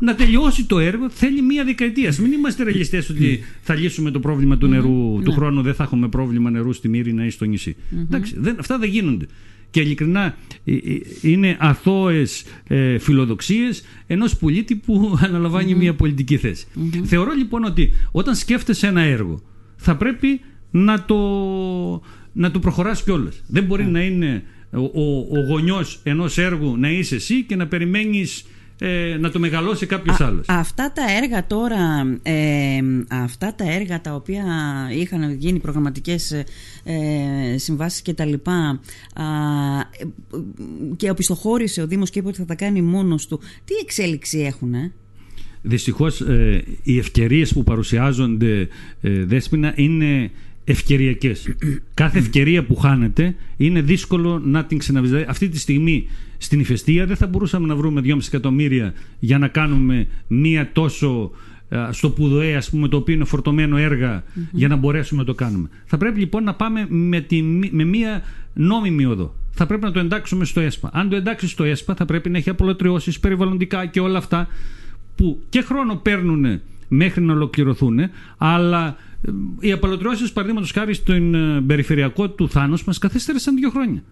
Να 0.00 0.14
τελειώσει 0.14 0.64
το 0.64 0.78
έργο 0.78 1.10
θέλει 1.10 1.42
μία 1.42 1.64
δεκαετία. 1.64 2.14
Μην 2.20 2.32
είμαστε 2.32 2.62
ρεαλιστές 2.62 3.10
ότι 3.10 3.40
θα 3.60 3.74
λύσουμε 3.74 4.10
το 4.10 4.20
πρόβλημα 4.20 4.58
του 4.58 4.66
νερού 4.66 5.20
του 5.24 5.32
χρόνου, 5.32 5.62
δεν 5.62 5.74
θα 5.74 5.82
έχουμε 5.82 6.08
πρόβλημα 6.08 6.50
νερού 6.50 6.72
στη 6.72 6.88
Μύρινα 6.88 7.24
ή 7.24 7.30
στο 7.30 7.44
νησί. 7.44 7.76
Εντάξει, 8.00 8.34
δεν, 8.38 8.56
αυτά 8.58 8.78
δεν 8.78 8.88
γίνονται. 8.88 9.26
Και 9.70 9.80
ειλικρινά 9.80 10.36
ε, 10.64 10.72
ε, 10.72 10.78
είναι 11.22 11.56
αθώες 11.60 12.44
ε, 12.66 12.98
φιλοδοξίες 12.98 13.82
ενός 14.06 14.36
πολίτη 14.36 14.76
που 14.76 15.14
αναλαμβάνει 15.24 15.74
μια 15.74 15.94
πολιτική 15.94 16.36
θέση. 16.36 16.66
Θεωρώ 17.04 17.32
λοιπόν 17.32 17.64
ότι 17.64 17.92
όταν 18.12 18.34
σκέφτεσαι 18.34 18.86
ένα 18.86 19.00
έργο 19.00 19.40
θα 19.76 19.96
πρέπει 19.96 20.40
να 20.70 21.04
το, 21.04 21.16
να 22.32 22.50
το 22.50 22.58
προχωράς 22.58 23.02
κιόλας. 23.02 23.42
Δεν 23.46 23.64
μπορεί 23.64 23.84
να 23.84 24.02
είναι 24.02 24.42
ο, 24.72 24.80
ο, 24.80 25.26
ο 25.38 25.44
γονιός 25.48 26.00
ενός 26.02 26.38
έργου 26.38 26.76
να 26.76 26.90
είσαι 26.90 27.14
εσύ 27.14 27.42
και 27.44 27.56
να 27.56 27.66
περιμένεις 27.66 28.44
ε, 28.78 29.16
να 29.20 29.30
το 29.30 29.38
μεγαλώσει 29.38 29.86
κάποιος 29.86 30.20
άλλος. 30.20 30.46
Αυτά 30.48 30.92
τα 30.92 31.02
έργα 31.22 31.46
τώρα, 31.46 32.18
ε, 32.22 32.80
αυτά 33.08 33.54
τα 33.54 33.72
έργα 33.72 34.00
τα 34.00 34.14
οποία 34.14 34.44
είχαν 34.92 35.32
γίνει 35.32 35.58
προγραμματικές 35.58 36.30
ε, 36.84 37.56
συμβάσεις 37.56 38.02
και 38.02 38.14
τα 38.14 38.24
λοιπά 38.24 38.80
α, 39.14 39.24
ε, 39.80 40.06
και 40.96 41.10
οπισθοχώρησε 41.10 41.82
ο 41.82 41.86
Δήμος 41.86 42.10
και 42.10 42.18
είπε 42.18 42.28
ότι 42.28 42.38
θα 42.38 42.44
τα 42.44 42.54
κάνει 42.54 42.82
μόνος 42.82 43.26
του, 43.26 43.40
τι 43.64 43.74
εξέλιξη 43.82 44.38
έχουν, 44.38 44.74
ε; 44.74 44.92
Δυστυχώς 45.62 46.20
ε, 46.20 46.64
οι 46.82 46.98
ευκαιρίες 46.98 47.52
που 47.52 47.64
παρουσιάζονται 47.64 48.68
ε, 49.00 49.24
δέσποινα 49.24 49.72
είναι 49.76 50.30
ευκαιριακές. 50.68 51.54
Κάθε 51.94 52.18
ευκαιρία 52.18 52.64
που 52.64 52.76
χάνεται 52.76 53.34
είναι 53.56 53.80
δύσκολο 53.80 54.38
να 54.38 54.64
την 54.64 54.78
ξαναβρει. 54.78 55.08
Δηλαδή, 55.08 55.26
αυτή 55.28 55.48
τη 55.48 55.58
στιγμή 55.58 56.06
στην 56.38 56.60
ηφαιστεία 56.60 57.06
δεν 57.06 57.16
θα 57.16 57.26
μπορούσαμε 57.26 57.66
να 57.66 57.76
βρούμε 57.76 58.00
2,5 58.04 58.18
εκατομμύρια 58.26 58.92
για 59.18 59.38
να 59.38 59.48
κάνουμε 59.48 60.06
μία 60.26 60.70
τόσο 60.72 61.30
α, 61.68 61.92
στο 61.92 62.10
πουδοέ 62.10 62.56
ας 62.56 62.70
πούμε 62.70 62.88
το 62.88 62.96
οποίο 62.96 63.14
είναι 63.14 63.24
φορτωμένο 63.24 63.76
έργα 63.76 64.24
για 64.52 64.68
να 64.68 64.76
μπορέσουμε 64.76 65.20
να 65.20 65.26
το 65.26 65.34
κάνουμε. 65.34 65.68
Θα 65.84 65.96
πρέπει 65.96 66.18
λοιπόν 66.18 66.44
να 66.44 66.54
πάμε 66.54 66.86
με, 66.88 67.20
τη, 67.20 67.42
με 67.70 67.84
μία 67.84 68.22
νόμιμη 68.54 69.04
οδό. 69.04 69.34
Θα 69.50 69.66
πρέπει 69.66 69.84
να 69.84 69.92
το 69.92 69.98
εντάξουμε 69.98 70.44
στο 70.44 70.60
ΕΣΠΑ. 70.60 70.90
Αν 70.92 71.08
το 71.08 71.16
εντάξεις 71.16 71.50
στο 71.50 71.64
ΕΣΠΑ 71.64 71.94
θα 71.94 72.04
πρέπει 72.04 72.30
να 72.30 72.38
έχει 72.38 72.50
απολωτριώσεις 72.50 73.20
περιβαλλοντικά 73.20 73.86
και 73.86 74.00
όλα 74.00 74.18
αυτά 74.18 74.48
που 75.16 75.42
και 75.48 75.60
χρόνο 75.60 75.94
παίρνουν 75.96 76.60
μέχρι 76.88 77.22
να 77.22 77.32
ολοκληρωθούν, 77.32 77.98
αλλά 78.36 78.86
ε, 78.88 78.92
οι 79.60 79.72
απαλωτριώσεις 79.72 80.32
παραδείγματος 80.32 80.70
χάρη 80.70 80.94
στον 80.94 81.34
ε, 81.34 81.60
περιφερειακό 81.66 82.30
του 82.30 82.48
Θάνος 82.48 82.84
μας 82.84 82.98
καθυστέρησαν 82.98 83.56
δύο 83.56 83.70
χρόνια. 83.70 84.02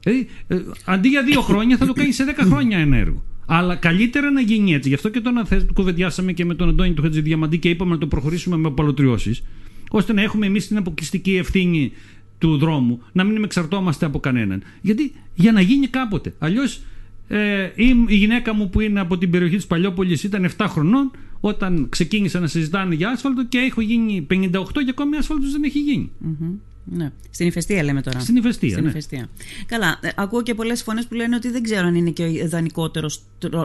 Δηλαδή, 0.00 0.26
ε, 0.46 0.56
αντί 0.84 1.08
για 1.08 1.22
δύο 1.22 1.40
χρόνια 1.40 1.76
θα 1.76 1.86
το 1.86 1.92
κάνει 1.92 2.12
σε 2.12 2.24
δέκα 2.24 2.44
χρόνια 2.44 2.78
ένα 2.78 2.96
έργο. 2.96 3.24
Αλλά 3.46 3.76
καλύτερα 3.76 4.30
να 4.30 4.40
γίνει 4.40 4.74
έτσι. 4.74 4.88
Γι' 4.88 4.94
αυτό 4.94 5.08
και 5.08 5.20
τον 5.20 5.38
αθε- 5.38 5.70
κουβεντιάσαμε 5.72 6.32
και 6.32 6.44
με 6.44 6.54
τον 6.54 6.68
Αντώνη 6.68 6.92
του 6.92 7.02
Χατζηδιαμαντή 7.02 7.58
και 7.58 7.68
είπαμε 7.68 7.90
να 7.90 7.98
το 7.98 8.06
προχωρήσουμε 8.06 8.56
με 8.56 8.68
απαλωτριώσεις 8.68 9.42
ώστε 9.90 10.12
να 10.12 10.22
έχουμε 10.22 10.46
εμείς 10.46 10.66
την 10.68 10.76
αποκλειστική 10.76 11.36
ευθύνη 11.36 11.92
του 12.38 12.56
δρόμου, 12.56 13.02
να 13.12 13.24
μην 13.24 13.44
εξαρτώμαστε 13.44 14.06
από 14.06 14.20
κανέναν. 14.20 14.62
Γιατί 14.80 15.12
για 15.34 15.52
να 15.52 15.60
γίνει 15.60 15.86
κάποτε. 15.86 16.34
Αλλιώς 16.38 16.80
ε, 17.28 17.62
η, 17.74 17.84
η 18.08 18.14
γυναίκα 18.16 18.54
μου 18.54 18.70
που 18.70 18.80
είναι 18.80 19.00
από 19.00 19.18
την 19.18 19.30
περιοχή 19.30 19.56
της 19.56 19.66
Παλιόπολης 19.66 20.22
ήταν 20.22 20.50
7 20.56 20.66
χρονών 20.68 21.10
όταν 21.40 21.86
ξεκίνησαν 21.88 22.40
να 22.42 22.46
συζητάνε 22.48 22.94
για 22.94 23.08
άσφαλτο 23.10 23.44
και 23.44 23.58
έχω 23.58 23.80
γίνει 23.80 24.26
58 24.30 24.36
και 24.72 24.90
ακόμη 24.90 25.16
άσφαλτος 25.16 25.52
δεν 25.52 25.62
έχει 25.62 25.78
γίνει. 25.78 26.10
Μμμ. 26.18 26.50
Ναι. 26.86 27.12
Στην 27.30 27.46
ηφαιστεία 27.46 27.82
λέμε 27.84 28.02
τώρα. 28.02 28.20
Στην 28.20 28.36
ηφαιστεία, 28.36 28.70
Στην 28.70 28.82
ναι. 28.84 28.88
ηφαιστεία. 28.88 29.28
Καλά. 29.66 29.98
ε, 30.02 30.08
ακούω 30.16 30.42
και 30.42 30.54
πολλές 30.54 30.82
φωνές 30.82 31.06
που 31.06 31.14
λένε 31.14 31.36
ότι 31.36 31.50
δεν 31.50 31.62
ξέρω 31.62 31.86
αν 31.86 31.94
είναι 31.94 32.10
και 32.10 32.22
ο 32.22 32.26
ιδανικότερος 32.26 33.20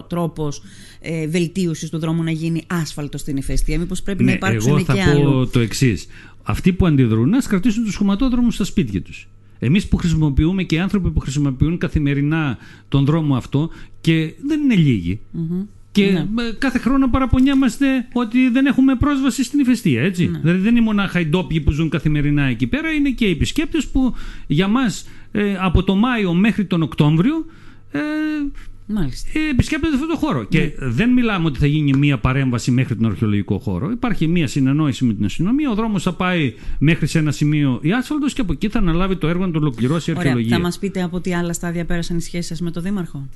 τρόπος 0.08 0.62
ε, 1.02 1.28
βελτίωσης 1.28 1.90
του 1.90 2.00
δρόμου 2.00 2.24
να 2.24 2.32
γίνει 2.32 2.64
άσφαλτο 2.68 3.18
στην 3.18 3.38
ηφαιστεία. 3.38 3.80
Μήπως 3.80 4.02
πρέπει 4.02 4.24
να 4.24 4.30
Ναι, 4.30 4.36
υπάρξουν 4.36 4.70
εγώ 4.72 4.84
θα 4.84 4.94
και 4.94 5.02
πω 5.06 5.10
άλλο. 5.10 5.48
το 5.48 5.60
εξής. 5.60 6.08
Αυτοί 6.44 6.74
που 6.74 6.86
αντιδρούν, 6.86 7.30
να 7.30 7.38
κρατήσουν 7.40 7.84
τους 7.84 7.96
χωματόδρομους 7.96 8.54
στα 8.56 8.64
σπίτια 8.64 9.02
τους. 9.02 9.28
Εμείς 9.60 9.88
που 9.88 9.98
χρησιμοποιούμε 9.98 10.64
και 10.64 10.76
οι 10.76 10.80
άνθρωποι 10.80 11.12
που 11.12 11.20
χρησιμοποιούν 11.20 11.78
καθημερινά 11.78 12.58
τον 12.88 13.06
δρόμο 13.06 13.36
αυτό 13.36 13.70
και 14.02 14.34
δεν 14.46 14.62
είναι 14.62 14.76
λίγοι. 14.76 15.20
Και 15.92 16.06
Ναι. 16.12 16.20
ε, 16.20 16.26
κάθε 16.58 16.78
χρόνο 16.80 17.10
παραπονιάμαστε 17.10 17.88
ότι 18.14 18.50
δεν 18.50 18.66
έχουμε 18.66 18.96
πρόσβαση 18.96 19.44
στην 19.44 19.60
ηφαιστεία, 19.60 20.02
έτσι. 20.02 20.28
Ναι. 20.28 20.38
Δηλαδή 20.40 20.60
δεν 20.60 20.72
είναι 20.76 20.82
μονάχα 20.86 21.20
οι 21.20 21.26
ντόπιοι 21.26 21.62
που 21.62 21.72
ζουν 21.72 21.90
καθημερινά 21.90 22.44
εκεί 22.44 22.68
πέρα, 22.68 22.92
είναι 22.92 23.10
και 23.10 23.26
οι 23.26 23.32
επισκέπτες 23.32 23.88
που 23.88 24.14
για 24.48 24.68
μας 24.68 25.08
από 25.62 25.84
το 25.84 25.96
Μάιο 25.96 26.34
μέχρι 26.34 26.66
τον 26.66 26.82
Οκτώβριο 26.82 27.46
ε, 27.92 28.00
Μάλιστα. 28.92 29.30
ε, 29.34 29.50
επισκέπτεται 29.50 29.96
αυτό 29.96 30.08
το 30.08 30.18
χώρο. 30.18 30.44
Και 30.44 30.72
δεν 30.78 31.10
μιλάμε 31.10 31.46
ότι 31.46 31.60
θα 31.60 31.66
γίνει 31.66 31.98
μία 31.98 32.18
παρέμβαση 32.18 32.72
μέχρι 32.72 32.96
τον 32.96 33.06
αρχαιολογικό 33.06 33.60
χώρο. 33.60 33.92
Υπάρχει 33.92 34.28
μία 34.28 34.48
συνεννόηση 34.48 35.06
με 35.06 35.14
την 35.14 35.26
αστυνομία. 35.26 35.70
Ο 35.70 35.76
δρόμος 35.76 36.04
θα 36.04 36.14
πάει 36.14 36.54
μέχρι 36.80 37.08
σε 37.08 37.20
ένα 37.20 37.32
σημείο 37.32 37.80
η 37.82 37.94
άσφαλτος 37.94 38.34
και 38.34 38.42
από 38.42 38.54
εκεί 38.54 38.70
θα 38.70 38.80
αναλάβει 38.80 39.16
το 39.16 39.28
έργο 39.28 39.46
να 39.46 39.52
το 39.52 39.60
ολοκληρώσει 39.60 40.10
η 40.10 40.14
Ωραία. 40.14 40.24
αρχαιολογία. 40.24 40.58
Θα 40.58 40.64
μας 40.64 40.80
πείτε 40.80 41.02
από 41.02 41.20
τι 41.20 41.34
άλλα 41.34 41.54
στάδια 41.54 41.86
πέρασαν 41.86 42.18
οι 42.18 42.22
σχέσεις 42.22 42.48
σας 42.48 42.62
με 42.62 42.72
τον 42.72 42.84
Δήμαρχο; 42.84 43.28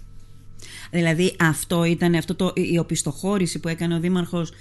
Δηλαδή 0.92 1.36
αυτό 1.40 1.84
ήταν 1.84 2.16
αυτό 2.16 2.36
το, 2.36 2.54
η 2.56 2.78
οπισθοχώρηση 2.78 3.60
που 3.60 3.68
έκανε 3.68 3.96
ο 3.96 4.00
Δήμαρχος 4.00 4.52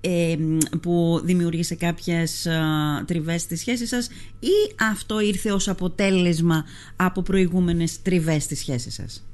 ε, 0.00 0.36
που 0.82 1.20
δημιούργησε 1.24 1.74
κάποιες 1.74 2.46
α, 2.46 3.04
τριβές 3.04 3.40
στη 3.40 3.56
σχέση 3.56 3.86
σας 3.86 4.08
ή 4.40 4.74
αυτό 4.90 5.20
ήρθε 5.20 5.52
ως 5.52 5.68
αποτέλεσμα 5.68 6.64
από 6.96 7.22
προηγούμενες 7.22 8.02
τριβές 8.02 8.42
στη 8.42 8.54
σχέση 8.54 8.90
σας; 8.90 9.24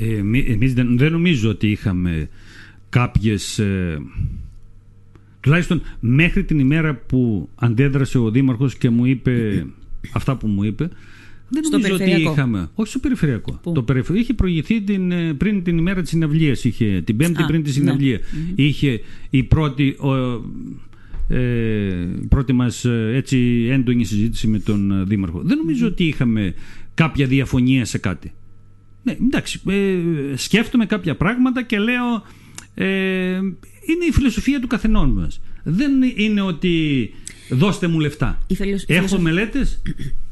Ε, 0.00 0.16
εμεί- 0.16 0.48
εμείς 0.48 0.74
δεν, 0.74 0.98
δεν 0.98 1.12
νομίζω 1.12 1.50
ότι 1.50 1.70
είχαμε 1.70 2.28
κάποιες 2.88 3.58
ε, 3.58 3.98
τουλάχιστον 5.40 5.82
μέχρι 6.00 6.44
την 6.44 6.58
ημέρα 6.58 6.94
που 6.96 7.48
αντέδρασε 7.54 8.18
ο 8.18 8.30
Δήμαρχος 8.30 8.76
και 8.76 8.90
μου 8.90 9.04
είπε 9.04 9.66
αυτά 10.12 10.36
που 10.36 10.46
μου 10.46 10.62
είπε 10.64 10.88
δεν 11.50 11.64
Στο 11.64 11.76
νομίζω 11.76 11.94
ότι 11.94 12.02
περιφερειακό. 12.02 12.32
είχαμε. 12.34 12.68
Όχι 12.74 12.90
στο 12.90 12.98
περιφερειακό. 12.98 13.58
Πού; 13.62 13.72
Το 13.72 13.82
περιφερειακό 13.82 14.22
είχε 14.24 14.34
προηγηθεί 14.34 14.82
την, 14.82 15.12
ε, 15.12 15.34
πριν 15.34 15.62
την 15.62 15.78
ημέρα 15.78 16.00
της 16.00 16.10
συναυλίας. 16.10 16.64
Είχε, 16.64 17.02
την 17.04 17.16
Πέμπτη 17.16 17.42
Α, 17.42 17.46
πριν 17.46 17.62
τη 17.62 17.68
ναι. 17.68 17.74
συναυλία. 17.74 18.18
Είχε 18.54 19.00
η 19.30 19.42
πρώτη, 19.42 19.96
ο, 19.98 20.14
ε, 21.34 22.08
η 22.22 22.26
πρώτη 22.28 22.52
μας 22.52 22.84
ε, 22.84 23.10
έτσι 23.14 23.66
έντονη 23.70 24.04
συζήτηση 24.04 24.46
με 24.46 24.58
τον 24.58 24.90
ε, 25.00 25.04
Δήμαρχο. 25.04 25.42
Δεν 25.44 25.56
νομίζω 25.56 25.86
ότι 25.86 26.04
είχαμε 26.04 26.54
κάποια 26.94 27.26
διαφωνία 27.26 27.84
σε 27.84 27.98
κάτι. 27.98 28.32
Ναι, 29.08 29.16
εντάξει, 29.26 29.60
ε, 29.68 30.36
σκέφτομαι 30.36 30.86
κάποια 30.86 31.16
πράγματα 31.16 31.62
και 31.62 31.78
λέω 31.78 32.22
ε, 32.74 32.86
είναι 33.86 34.04
η 34.08 34.12
φιλοσοφία 34.12 34.60
του 34.60 34.66
καθενός 34.66 35.10
μας. 35.12 35.40
Δεν 35.62 35.92
είναι 36.16 36.40
ότι 36.40 37.10
δώστε 37.50 37.86
μου 37.86 38.00
λεφτά. 38.00 38.38
Η 38.46 38.54
φιλοσ- 38.54 38.90
Έχω 38.90 38.96
φιλοσοφ- 38.98 39.22
μελέτες, 39.22 39.82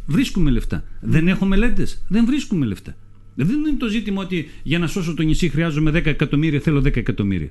βρίσκουμε 0.07 0.51
λεφτά. 0.51 0.85
Δεν 1.01 1.29
έχω 1.29 1.45
μελέτες, 1.47 2.03
δεν 2.09 2.27
βρίσκουμε 2.27 2.66
λεφτά. 2.66 2.97
Δεν 3.35 3.49
είναι 3.51 3.72
το 3.79 3.89
ζήτημα 3.89 4.22
ότι 4.22 4.51
για 4.62 4.79
να 4.79 4.87
σώσω 4.87 5.14
το 5.14 5.22
νησί 5.22 5.49
χρειάζομαι 5.49 5.91
10 5.91 6.07
εκατομμύρια, 6.07 6.61
θέλω 6.61 6.81
10 6.81 6.97
εκατομμύρια. 6.97 7.51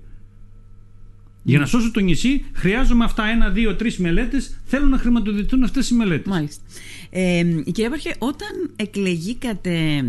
Για 1.43 1.59
να 1.59 1.65
σώσω 1.65 1.91
το 1.91 1.99
νησί 1.99 2.45
χρειάζομαι 2.53 3.03
αυτά 3.03 3.23
ένα, 3.25 3.49
δύο, 3.49 3.75
τρεις 3.75 3.97
μελέτες. 3.97 4.59
Θέλω 4.65 4.85
να 4.85 4.97
χρηματοδοτηθούν 4.97 5.63
αυτές 5.63 5.89
οι 5.89 5.93
μελέτες. 5.93 6.27
Μάλιστα. 6.33 6.61
Ε, 7.09 7.39
η 7.65 7.71
κυρία 7.71 7.89
Πάρχε, 7.89 8.15
όταν 8.19 8.49
εκλεγήκατε 8.75 10.03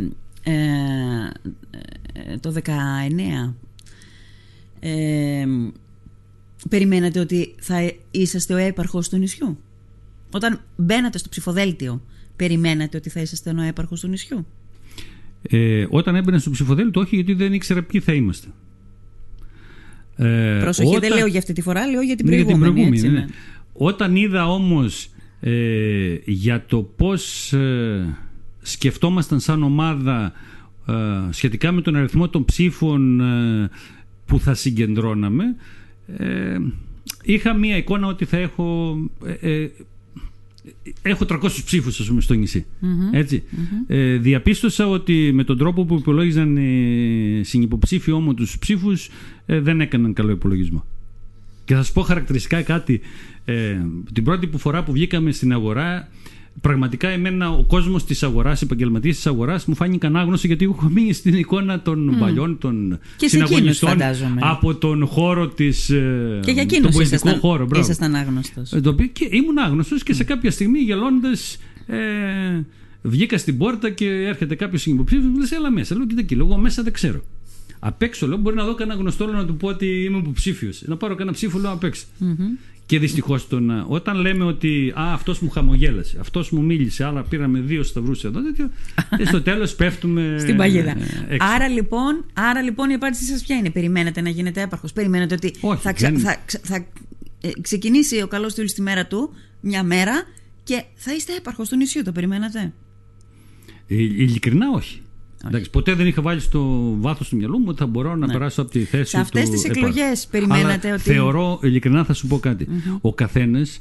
ε, 0.47 0.53
ε, 2.13 2.37
το 2.41 2.55
19 2.65 3.55
ε, 4.81 5.47
περιμένατε 6.69 7.21
ότι 7.21 7.55
θα 7.59 7.93
είσαστε 8.11 8.55
ο 8.55 8.57
έπαρχος 8.57 9.09
του 9.09 9.17
νησιού; 9.17 9.59
Όταν 10.31 10.61
μπαίνατε 10.77 11.19
στο 11.19 11.29
ψηφοδέλτιο, 11.29 12.03
περιμένατε 12.37 12.97
ότι 12.97 13.11
θα 13.11 13.21
είσαστε 13.21 13.51
ο 13.51 13.63
έπαρχος 13.63 14.01
του 14.01 14.09
νησιού; 14.09 14.47
Ε, 15.43 15.87
όταν 15.91 16.15
έμπαινα 16.15 16.39
στο 16.39 16.51
ψηφοδέλτιο, 16.51 17.01
όχι, 17.01 17.15
γιατί 17.15 17.35
δεν 17.35 17.53
ήξερα 17.53 17.83
ποιοι 17.83 18.01
θα 18.01 18.13
είμαστε. 18.13 18.49
Ε, 20.17 20.59
Προσοχή, 20.63 20.89
όταν... 20.89 21.01
δεν 21.01 21.19
λέω 21.19 21.27
για 21.27 21.39
αυτή 21.39 21.53
τη 21.53 21.63
φορά, 21.63 21.87
λέω 21.87 22.01
για 22.01 22.17
την 22.17 22.27
προηγούμενη. 22.27 22.59
Για 22.59 22.67
την 22.67 22.75
προηγούμενη 22.75 22.97
έτσι, 22.97 23.09
ναι. 23.09 23.19
ναι. 23.19 23.27
Όταν 23.73 24.17
είδα 24.17 24.51
όμως 24.53 25.11
ε, 25.41 26.17
για 26.25 26.65
το 26.67 26.83
πώς 26.83 27.53
ε, 27.53 28.17
σκεφτόμασταν 28.67 29.41
σαν 29.41 29.63
ομάδα 29.63 30.33
ε, 30.87 30.93
σχετικά 31.31 31.73
με 31.73 31.81
τον 31.81 31.97
αριθμό 31.97 32.29
των 32.29 32.45
ψήφων 32.45 33.21
ε, 33.21 33.71
που 34.27 34.41
θα 34.41 34.55
συγκεντρώναμε 34.55 35.45
είχα 37.23 37.55
μία 37.55 37.77
εικόνα 37.77 38.07
ότι 38.07 38.25
θα 38.25 38.37
έχω 38.37 38.97
έχω 41.03 41.25
300 41.29 41.39
ψήφους 41.65 42.01
ας 42.01 42.07
πούμε 42.07 42.21
στο 42.21 42.35
νησι 42.35 42.67
ετσι 43.13 43.43
διαπίστωσα 44.19 44.89
ότι 44.89 45.31
με 45.35 45.45
τον 45.45 45.59
τρόπο 45.59 45.85
που 45.85 45.95
υπολόγιζαν 45.95 46.57
οι 46.57 47.41
συνυποψήφοι 47.45 48.11
όμως 48.11 48.35
τους 48.35 48.59
ψήφους 48.59 49.09
δεν 49.47 49.81
έκαναν 49.81 50.13
καλό 50.13 50.31
υπολογισμό. 50.31 50.85
Και 51.67 51.75
θα 51.75 51.83
σας 51.83 51.93
πω 51.93 52.03
χαρακτηριστικά 52.03 52.63
κάτι. 52.63 53.01
Ε, 53.45 53.77
την 54.13 54.25
πρώτη 54.25 54.47
που 54.47 54.59
φορά 54.59 54.83
που 54.83 54.93
βγήκαμε 54.93 55.33
στην 55.33 55.53
αγορά, 55.53 56.09
πραγματικά 56.61 57.09
εμένα 57.09 57.51
ο 57.51 57.65
κόσμος 57.65 58.05
της 58.05 58.23
αγοράς, 58.23 58.61
οι 58.61 58.65
επαγγελματίες 58.65 59.15
της 59.17 59.27
αγοράς, 59.27 59.65
μου 59.65 59.75
φάνηκε 59.75 60.07
ανάγνωση 60.07 60.47
γιατί 60.47 60.65
έχω 60.65 60.89
μείνει 60.89 61.13
στην 61.13 61.35
εικόνα 61.35 61.83
των 61.83 62.15
mm. 62.15 62.19
παλιών, 62.19 62.59
των 62.59 62.99
και 63.17 63.29
συναγωνιστών 63.29 63.99
από 64.41 64.75
τον 64.75 65.07
χώρο 65.07 65.49
της. 65.49 65.91
Ε, 65.91 66.41
και 66.43 66.51
για 66.51 66.63
εκείνου 66.63 66.89
ήσασταν, 67.01 67.39
χώρο. 67.39 67.69
ήσασταν 67.75 68.15
άγνωστος. 68.15 68.73
Ε, 68.73 68.81
και 69.13 69.29
ήμουν 69.31 69.59
άγνωστος 69.59 70.03
και 70.03 70.13
σε 70.13 70.25
κάποια 70.25 70.51
στιγμή 70.51 70.79
γελώντας. 70.79 71.59
Ε, 71.87 72.65
βγήκα 73.03 73.39
στην 73.39 73.59
πόρτα 73.59 73.91
και 73.91 74.07
έρχεται 74.07 74.55
κάποιος 74.55 74.87
υποψήφιος 74.87 75.27
μου 75.27 75.39
λέει: 75.39 75.49
Έλα 75.53 75.71
μέσα. 75.71 75.95
Λέω: 75.95 76.07
Κοίτα 76.07 76.21
εκεί, 76.21 76.35
εγώ 76.35 76.57
μέσα 76.57 76.83
δεν 76.83 76.93
ξέρω. 76.93 77.25
Απ' 77.79 78.03
έξω 78.03 78.27
λέω: 78.27 78.37
Μπορεί 78.37 78.57
να 78.57 78.65
δω 78.65 78.75
κανένα 78.75 79.01
γνωστό 79.01 79.27
να 79.27 79.47
του 79.47 79.57
πω 79.57 79.69
ότι 79.69 79.87
είμαι 79.87 80.19
υποψήφιος. 80.19 80.83
Να 80.87 80.97
πάρω 80.97 81.15
κανένα 81.15 81.37
ψήφο 81.37 81.59
λέω 81.59 81.73
απ' 81.73 81.85
έξω. 81.85 82.05
Mm-hmm. 82.21 82.76
Και 82.87 82.99
δυστυχώς 82.99 83.49
όταν 83.87 84.17
λέμε 84.17 84.45
ότι 84.45 84.93
α, 84.99 85.13
αυτός 85.13 85.41
μου 85.41 85.51
χαμογέλασε, 85.51 86.19
αυτός 86.21 86.51
μου 86.51 86.63
μίλησε, 86.63 87.05
άλλα 87.05 87.23
πήραμε 87.23 87.61
δύο 87.61 87.83
σταυρούς 87.83 88.25
εδώ, 88.25 88.43
τέτοιο, 88.43 88.71
και 89.17 89.25
στο 89.25 89.43
τέλος 89.43 89.75
πέφτουμε. 89.75 90.37
Στην 90.39 90.57
παγίδα. 90.57 90.91
Ε, 91.29 91.37
άρα, 91.39 91.69
λοιπόν, 91.69 92.25
άρα 92.33 92.63
λοιπόν 92.63 92.91
η 92.91 92.95
απάντησή 92.95 93.25
σας 93.25 93.43
ποια 93.43 93.57
είναι, 93.57 93.71
Περιμένετε 93.71 94.21
να 94.21 94.29
γίνετε 94.29 94.61
έπαρχος, 94.61 94.93
Περιμένετε 94.93 95.35
ότι 95.35 95.55
Όχι, 95.61 95.81
θα, 95.83 95.93
ξα, 95.93 96.13
θα, 96.13 96.41
θα 96.63 96.87
ε, 97.41 97.51
ξεκινήσει 97.61 98.23
ο 98.23 98.27
καλός 98.27 98.55
του 98.55 98.69
στη 98.69 98.83
μέρα 98.83 99.07
του, 99.07 99.31
μια 99.61 99.83
μέρα, 99.83 100.23
και 100.63 100.85
θα 100.95 101.15
είστε 101.15 101.35
έπαρχος 101.37 101.69
του 101.69 101.77
νησιού, 101.77 102.03
το 102.03 102.13
περιμένατε; 102.13 102.73
Ε, 103.89 103.95
ειλικρινά 103.95 104.71
όχι. 104.71 105.01
Εντάξει, 105.45 105.71
ποτέ 105.71 105.95
δεν 105.95 106.07
είχα 106.07 106.23
βάλει 106.23 106.41
στο 106.41 106.93
βάθος 106.99 107.29
του 107.29 107.37
μυαλού 107.37 107.59
μου 107.59 107.65
ότι 107.69 107.79
θα 107.79 107.87
μπορώ 107.87 108.17
να 108.17 108.27
ναι. 108.27 108.33
περάσω 108.33 108.63
από 108.63 108.71
τη 108.71 108.85
θέση 108.85 109.11
Σε 109.11 109.21
αυτές 109.21 109.51
τις 109.51 109.65
εκλογές 109.65 110.27
περιμένατε 110.31 110.93
ότι. 110.93 111.01
Θεωρώ, 111.01 111.59
ειλικρινά 111.63 112.05
θα 112.05 112.13
σου 112.13 112.27
πω 112.27 112.39
κάτι. 112.39 112.69
Ο 113.01 113.15
καθένας 113.15 113.81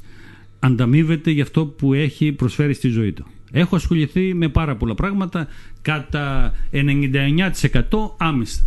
ανταμείβεται 0.58 1.30
για 1.30 1.42
αυτό 1.42 1.66
που 1.66 1.92
έχει 1.92 2.32
προσφέρει 2.32 2.74
στη 2.74 2.88
ζωή 2.88 3.12
του. 3.12 3.26
Έχω 3.52 3.76
ασχοληθεί 3.76 4.34
με 4.34 4.48
πάρα 4.48 4.76
πολλά 4.76 4.94
πράγματα 4.94 5.46
κατά 5.82 6.52
99% 6.72 7.82
άμεσα. 8.16 8.66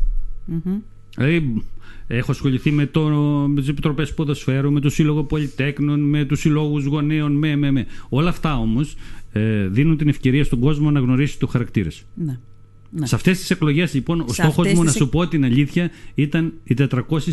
Δηλαδή, 1.16 1.64
έχω 2.08 2.32
ασχοληθεί 2.32 2.72
με, 2.72 2.86
το, 2.86 3.02
με 3.48 3.60
τις 3.60 3.70
επιτροπές 3.70 4.14
ποδοσφαίρου, 4.14 4.72
με 4.72 4.80
το 4.80 4.90
Σύλλογο 4.90 5.24
Πολυτέκνων, 5.24 6.00
με 6.00 6.26
τους 6.26 6.40
συλλόγους 6.40 6.86
γονέων, 6.86 7.32
με, 7.32 7.56
με, 7.56 7.72
με. 7.72 7.86
Όλα 8.10 8.30
αυτά 8.30 8.58
όμως 8.58 8.96
ε, 9.32 9.68
δίνουν 9.68 9.98
την 9.98 10.08
ευκαιρία 10.08 10.44
στον 10.44 10.60
κόσμο 10.60 10.92
να 10.92 11.00
γνωρίσει 11.00 11.40
το 11.40 11.48
χαρακτήρα 11.48 11.90
σου. 11.90 12.06
Ναι. 12.14 12.40
Ναι. 12.90 13.06
Σε 13.06 13.16
αυτές 13.16 13.40
τις 13.40 13.50
εκλογές 13.50 13.94
λοιπόν 13.94 14.22
ο 14.22 14.34
στόχος 14.34 14.74
μου 14.74 14.84
να 14.84 14.92
σου 14.92 15.10
πω 15.10 15.28
την 15.28 15.46
αλήθεια 15.46 15.92
ήταν 16.16 16.54
οι 16.64 16.76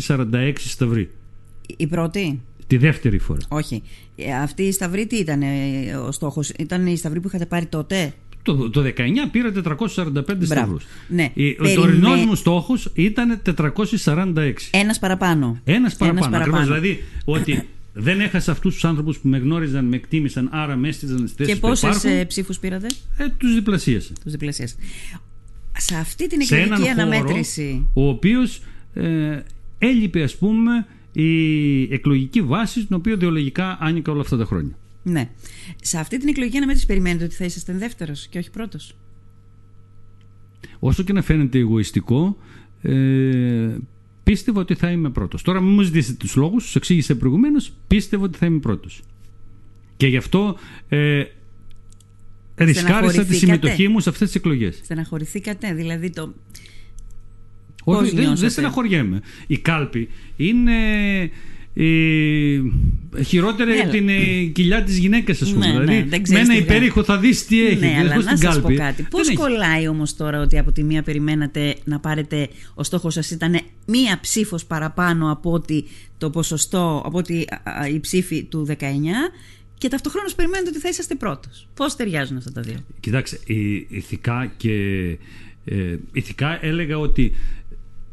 446 0.07 0.53
σταυροί. 0.57 1.09
Η 1.77 1.87
πρώτη; 1.87 2.41
Τη 2.67 2.77
δεύτερη 2.77 3.17
φορά. 3.17 3.39
Όχι. 3.47 3.83
Ε, 4.15 4.33
αυτή 4.35 4.63
η 4.63 4.71
σταυρή 4.71 5.07
τι 5.07 5.15
ήταν 5.15 5.41
ε, 5.41 5.95
ο 6.07 6.11
στόχος, 6.11 6.49
ήταν 6.49 6.87
η 6.87 6.97
σταυρή 6.97 7.19
που 7.19 7.27
είχατε 7.27 7.45
πάρει 7.45 7.65
τότε; 7.65 8.13
Το, 8.41 8.69
το 8.69 8.81
19 8.81 8.93
πήρα 9.31 9.51
445 9.95 10.21
σταυρούς. 10.41 10.85
Ναι. 11.07 11.31
Ο 11.59 11.73
τωρινός 11.75 12.25
μου 12.25 12.35
στόχος 12.35 12.91
ήταν 12.93 13.41
446. 14.05 14.53
Ένας 14.71 14.99
παραπάνω. 14.99 15.59
Ένας 15.63 15.95
παραπάνω. 15.95 16.25
Ένας 16.25 16.39
παραπάνω. 16.39 16.63
δηλαδή 16.63 17.03
ότι 17.25 17.67
δεν 17.93 18.19
έχασα 18.19 18.51
αυτούς 18.51 18.73
τους 18.73 18.85
άνθρωπους 18.85 19.17
που 19.17 19.27
με 19.27 19.37
γνώριζαν, 19.37 19.85
με 19.85 19.95
εκτίμησαν, 19.95 20.49
άρα 20.51 20.75
με 20.75 20.87
έστειλαν 20.87 21.17
στις 21.17 21.31
θέσεις 21.31 21.53
Και 21.53 21.59
πόσες 21.59 22.25
ψήφους 22.27 22.59
πήρατε, 22.59 22.87
ε, 23.17 23.25
Τους 23.37 23.53
διπλασίασα. 23.53 24.13
Τους 24.23 24.31
διπλασίασα 24.31 24.75
σε 25.77 25.95
αυτή 25.95 26.27
την 26.27 26.41
εκλογική 26.41 26.89
αναμέτρηση. 26.89 27.87
ο 27.93 28.07
οποίος 28.07 28.61
ε, 28.93 29.39
έλειπε, 29.77 30.23
ας 30.23 30.35
πούμε, 30.35 30.85
η 31.11 31.93
εκλογική 31.93 32.41
βάση, 32.41 32.85
την 32.85 32.95
οποία 32.95 33.13
ιδεολογικά 33.13 33.77
άνοιγε 33.79 34.11
όλα 34.11 34.21
αυτά 34.21 34.37
τα 34.37 34.45
χρόνια. 34.45 34.77
Ναι. 35.03 35.29
Σε 35.81 35.99
αυτή 35.99 36.17
την 36.17 36.27
εκλογική 36.27 36.57
αναμέτρηση 36.57 36.85
περιμένετε 36.87 37.23
ότι 37.23 37.35
θα 37.35 37.45
είσαστε 37.45 37.73
δεύτερος 37.73 38.27
και 38.27 38.37
όχι 38.37 38.51
πρώτος; 38.51 38.95
Όσο 40.79 41.03
και 41.03 41.13
να 41.13 41.21
φαίνεται 41.21 41.59
εγωιστικό, 41.59 42.37
ε, 42.81 43.75
πίστευα 44.23 44.61
ότι 44.61 44.75
θα 44.75 44.91
είμαι 44.91 45.09
πρώτος. 45.09 45.41
Τώρα, 45.41 45.61
μην 45.61 45.73
μου 45.73 45.81
ζητήσετε 45.81 46.17
τους 46.17 46.35
λόγους, 46.35 46.63
τους 46.63 46.75
εξήγησε 46.75 47.15
προηγουμένως, 47.15 47.73
πίστευα 47.87 48.23
ότι 48.23 48.37
θα 48.37 48.45
είμαι 48.45 48.59
πρώτος. 48.59 49.01
Και 49.97 50.07
γι' 50.07 50.17
αυτό 50.17 50.57
ε, 50.89 51.23
ρισκάρισα 52.57 53.25
τη 53.25 53.35
συμμετοχή 53.35 53.87
μου 53.87 53.99
σε 53.99 54.09
αυτές 54.09 54.27
τις 54.27 54.35
εκλογές. 54.35 54.79
Στεναχωρηθήκατε, 54.83 55.73
δηλαδή 55.73 56.09
το... 56.09 56.33
Όχι, 57.83 58.15
δεν, 58.15 58.35
δεν 58.35 58.49
στεναχωριέμαι. 58.49 59.21
Η 59.47 59.57
κάλπη 59.57 60.09
είναι 60.35 60.73
η 61.79 63.23
χειρότερη 63.25 63.71
ναι, 63.71 63.89
την 63.89 64.09
ε, 64.09 64.43
κοιλιά 64.53 64.83
της 64.83 64.97
γυναίκας 64.97 65.41
ας 65.41 65.53
πούμε. 65.53 65.67
Ναι, 65.67 65.79
δηλαδή 65.79 66.01
ναι, 66.01 66.19
με 66.29 66.39
ένα 66.39 66.55
υπέρηχο 66.55 67.03
θα 67.03 67.17
δεις 67.17 67.45
τι 67.45 67.65
έχει. 67.65 67.79
Ναι, 67.79 67.95
αλλά 67.99 68.23
να 68.23 68.37
σας 68.37 68.61
πω 68.61 68.73
κάτι. 68.73 69.03
Πώς 69.09 69.33
κολλάει 69.33 69.87
όμως 69.87 70.15
τώρα 70.15 70.41
ότι 70.41 70.57
από 70.57 70.71
τη 70.71 70.83
μία 70.83 71.03
περιμένατε 71.03 71.75
να 71.83 71.99
πάρετε 71.99 72.47
ο 72.73 72.83
στόχος 72.83 73.13
σας 73.13 73.31
ήταν 73.31 73.59
μία 73.85 74.17
ψήφος 74.21 74.65
παραπάνω 74.65 75.31
από 75.31 75.51
ότι 75.51 75.85
το 76.17 76.29
ποσοστό, 76.29 77.03
από 77.05 77.17
ότι 77.17 77.47
η 77.93 77.99
ψήφη 77.99 78.43
του 78.43 78.67
19 78.79 78.83
και 79.77 79.87
ταυτοχρόνως 79.87 80.35
περιμένετε 80.35 80.69
ότι 80.69 80.79
θα 80.79 80.89
είσαστε 80.89 81.15
πρώτος. 81.15 81.67
Πώς 81.73 81.95
ταιριάζουν 81.95 82.37
αυτά 82.37 82.51
τα 82.51 82.61
δύο; 82.61 82.77
Κοιτάξτε, 82.99 83.39
ηθικά 83.87 84.51
και. 84.57 84.73
Ε, 85.65 85.95
ηθικά 86.11 86.65
έλεγα 86.65 86.97
ότι 86.97 87.33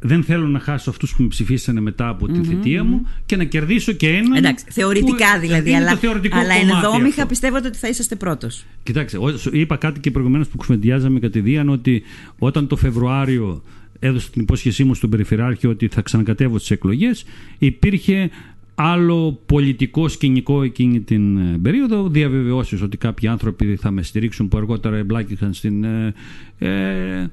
δεν 0.06 0.24
θέλω 0.24 0.46
να 0.46 0.58
χάσω 0.58 0.90
αυτούς 0.90 1.14
που 1.14 1.22
με 1.22 1.28
ψηφίσανε 1.28 1.80
μετά 1.80 2.08
από 2.08 2.28
τη 2.28 2.44
θητεία 2.44 2.84
μου 2.84 3.08
και 3.26 3.36
να 3.36 3.44
κερδίσω 3.44 3.92
και 3.92 4.08
έναν. 4.08 4.34
Εντάξει, 4.34 4.64
θεωρητικά 4.70 5.34
που, 5.34 5.40
δηλαδή. 5.40 5.74
Αλλά, 5.74 5.98
αλλά 6.30 6.54
ενδόμηχα 6.54 7.26
πιστεύετε 7.26 7.68
ότι 7.68 7.78
θα 7.78 7.88
είσαστε 7.88 8.16
πρώτος. 8.16 8.64
Κοιτάξτε, 8.82 9.18
είπα 9.52 9.76
κάτι 9.76 10.00
και 10.00 10.10
προηγουμένως 10.10 10.48
που 10.48 10.56
κουβεντιάζαμε 10.56 11.18
κατηδίαν 11.18 11.68
ότι 11.68 12.02
όταν 12.38 12.66
το 12.66 12.76
Φεβρουάριο 12.76 13.62
έδωσα 13.98 14.30
την 14.30 14.42
υπόσχεσή 14.42 14.84
μου 14.84 14.94
στον 14.94 15.10
Περιφερειάρχη 15.10 15.66
ότι 15.66 15.88
θα 15.88 16.02
ξανακατεύω 16.02 16.58
τι 16.58 16.66
εκλογές, 16.68 17.24
υπήρχε 17.58 18.30
άλλο 18.74 19.40
πολιτικό 19.46 20.08
σκηνικό 20.08 20.62
εκείνη 20.62 21.00
την 21.00 21.36
ε, 21.36 21.58
περίοδο, 21.62 22.08
διαβεβαιώσεις 22.08 22.82
ότι 22.82 22.96
κάποιοι 22.96 23.28
άνθρωποι 23.28 23.76
θα 23.76 23.90
με 23.90 24.02
στηρίξουν 24.02 24.48
που 24.48 24.56
αργότερα 24.56 24.96
εμπλάκησαν 24.96 25.52
στην... 25.52 25.84
Ε, 25.84 26.14
ε 26.58 27.30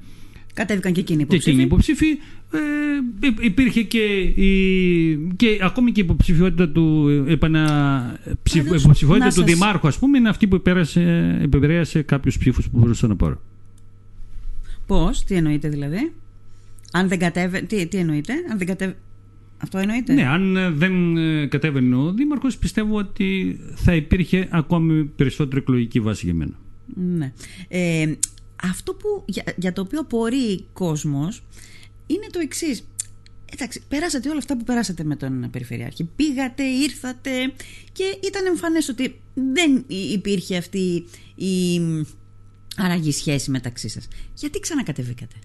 Κατέβηκαν 0.53 0.93
και 0.93 0.99
εκείνοι 0.99 1.21
υποψήφοι. 1.21 1.43
Και 1.43 1.49
εκείνοι 1.49 1.65
υποψήφοι. 1.65 2.07
Ε, 2.53 3.45
υπήρχε 3.45 3.81
και, 3.81 4.03
η, 4.21 5.15
και 5.35 5.59
ακόμη 5.61 5.91
και 5.91 6.01
η 6.01 6.03
υποψηφιότητα 6.03 6.69
του, 6.69 7.07
επανα, 7.27 8.19
ψηφ, 8.43 8.65
υποψηφιότητα 8.65 9.27
του 9.27 9.33
σας... 9.33 9.43
Δημάρχου, 9.43 9.87
ας 9.87 9.99
πούμε, 9.99 10.17
είναι 10.17 10.29
αυτή 10.29 10.47
που 10.47 10.61
επηρέασε 11.41 12.01
κάποιους 12.01 12.37
ψήφους 12.37 12.69
που 12.69 12.79
μπορούσα 12.79 13.07
να 13.07 13.15
πάρω. 13.15 13.41
Πώς, 14.87 15.23
τι 15.23 15.35
εννοείτε 15.35 15.69
δηλαδή; 15.69 16.11
Αν 16.91 17.07
δεν 17.07 17.19
κατέβε, 17.19 17.61
τι, 17.61 17.87
τι 17.87 17.97
εννοείτε, 17.97 18.33
αν 18.51 18.57
δεν 18.57 18.67
κατέβε, 18.67 18.95
αυτό 19.61 19.77
εννοείται. 19.77 20.13
Ναι, 20.13 20.27
αν 20.27 20.57
ε, 20.57 20.69
δεν 20.69 21.17
ε, 21.17 21.45
κατέβαινε 21.45 21.95
ο 21.95 22.11
Δήμαρχος, 22.13 22.57
πιστεύω 22.57 22.97
ότι 22.97 23.59
θα 23.75 23.95
υπήρχε 23.95 24.47
ακόμη 24.51 25.03
περισσότερη 25.03 25.61
εκλογική 25.61 25.99
βάση 25.99 26.25
για 26.25 26.33
μένα. 26.33 26.59
Ναι. 26.95 27.33
Ε, 27.67 28.13
αυτό 28.63 28.93
που, 28.93 29.25
για, 29.55 29.73
το 29.73 29.81
οποίο 29.81 30.03
πορεί 30.03 30.65
κόσμος 30.73 31.43
είναι 32.07 32.27
το 32.31 32.39
εξής. 32.39 32.87
Εντάξει, 33.53 33.81
περάσατε 33.87 34.29
όλα 34.29 34.37
αυτά 34.37 34.57
που 34.57 34.63
περάσατε 34.63 35.03
με 35.03 35.15
τον 35.15 35.49
Περιφερειάρχη. 35.51 36.03
Πήγατε, 36.15 36.63
ήρθατε 36.63 37.31
και 37.91 38.17
ήταν 38.23 38.45
εμφανές 38.45 38.89
ότι 38.89 39.19
δεν 39.33 39.85
υπήρχε 39.87 40.57
αυτή 40.57 41.05
η 41.35 41.81
άραγη 42.77 43.11
σχέση 43.11 43.51
μεταξύ 43.51 43.89
σας. 43.89 44.07
Γιατί 44.33 44.59
ξανακατεβήκατε; 44.59 45.35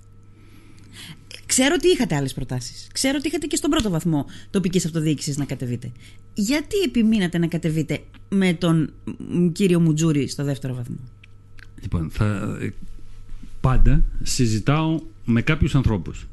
Ξέρω 1.47 1.75
ότι 1.79 1.89
είχατε 1.89 2.17
άλλες 2.17 2.35
προτάσεις. 2.35 2.89
Ξέρω 2.93 3.17
ότι 3.19 3.29
είχατε 3.29 3.47
και 3.47 3.57
στον 3.57 3.71
πρώτο 3.71 3.91
βαθμό 3.91 4.27
τοπικής 4.51 4.85
αυτοδιοίκησης 4.85 5.37
να 5.37 5.45
κατεβείτε. 5.45 5.93
Γιατί 6.35 6.77
επιμείνατε 6.85 7.39
να 7.39 7.47
κατεβείτε 7.47 8.01
με 8.29 8.55
τον 8.55 8.93
κύριο 9.53 9.81
Μουτζούρι 9.81 10.29
στο 10.29 10.45
δεύτερο 10.45 10.75
βαθμό; 10.75 10.97
Λοιπόν, 11.83 12.11
θα, 12.11 12.59
πάντα 13.61 14.05
συζητάω 14.23 15.01
με 15.25 15.43
κάποιους 15.43 15.75
ανθρώπους. 15.75 16.27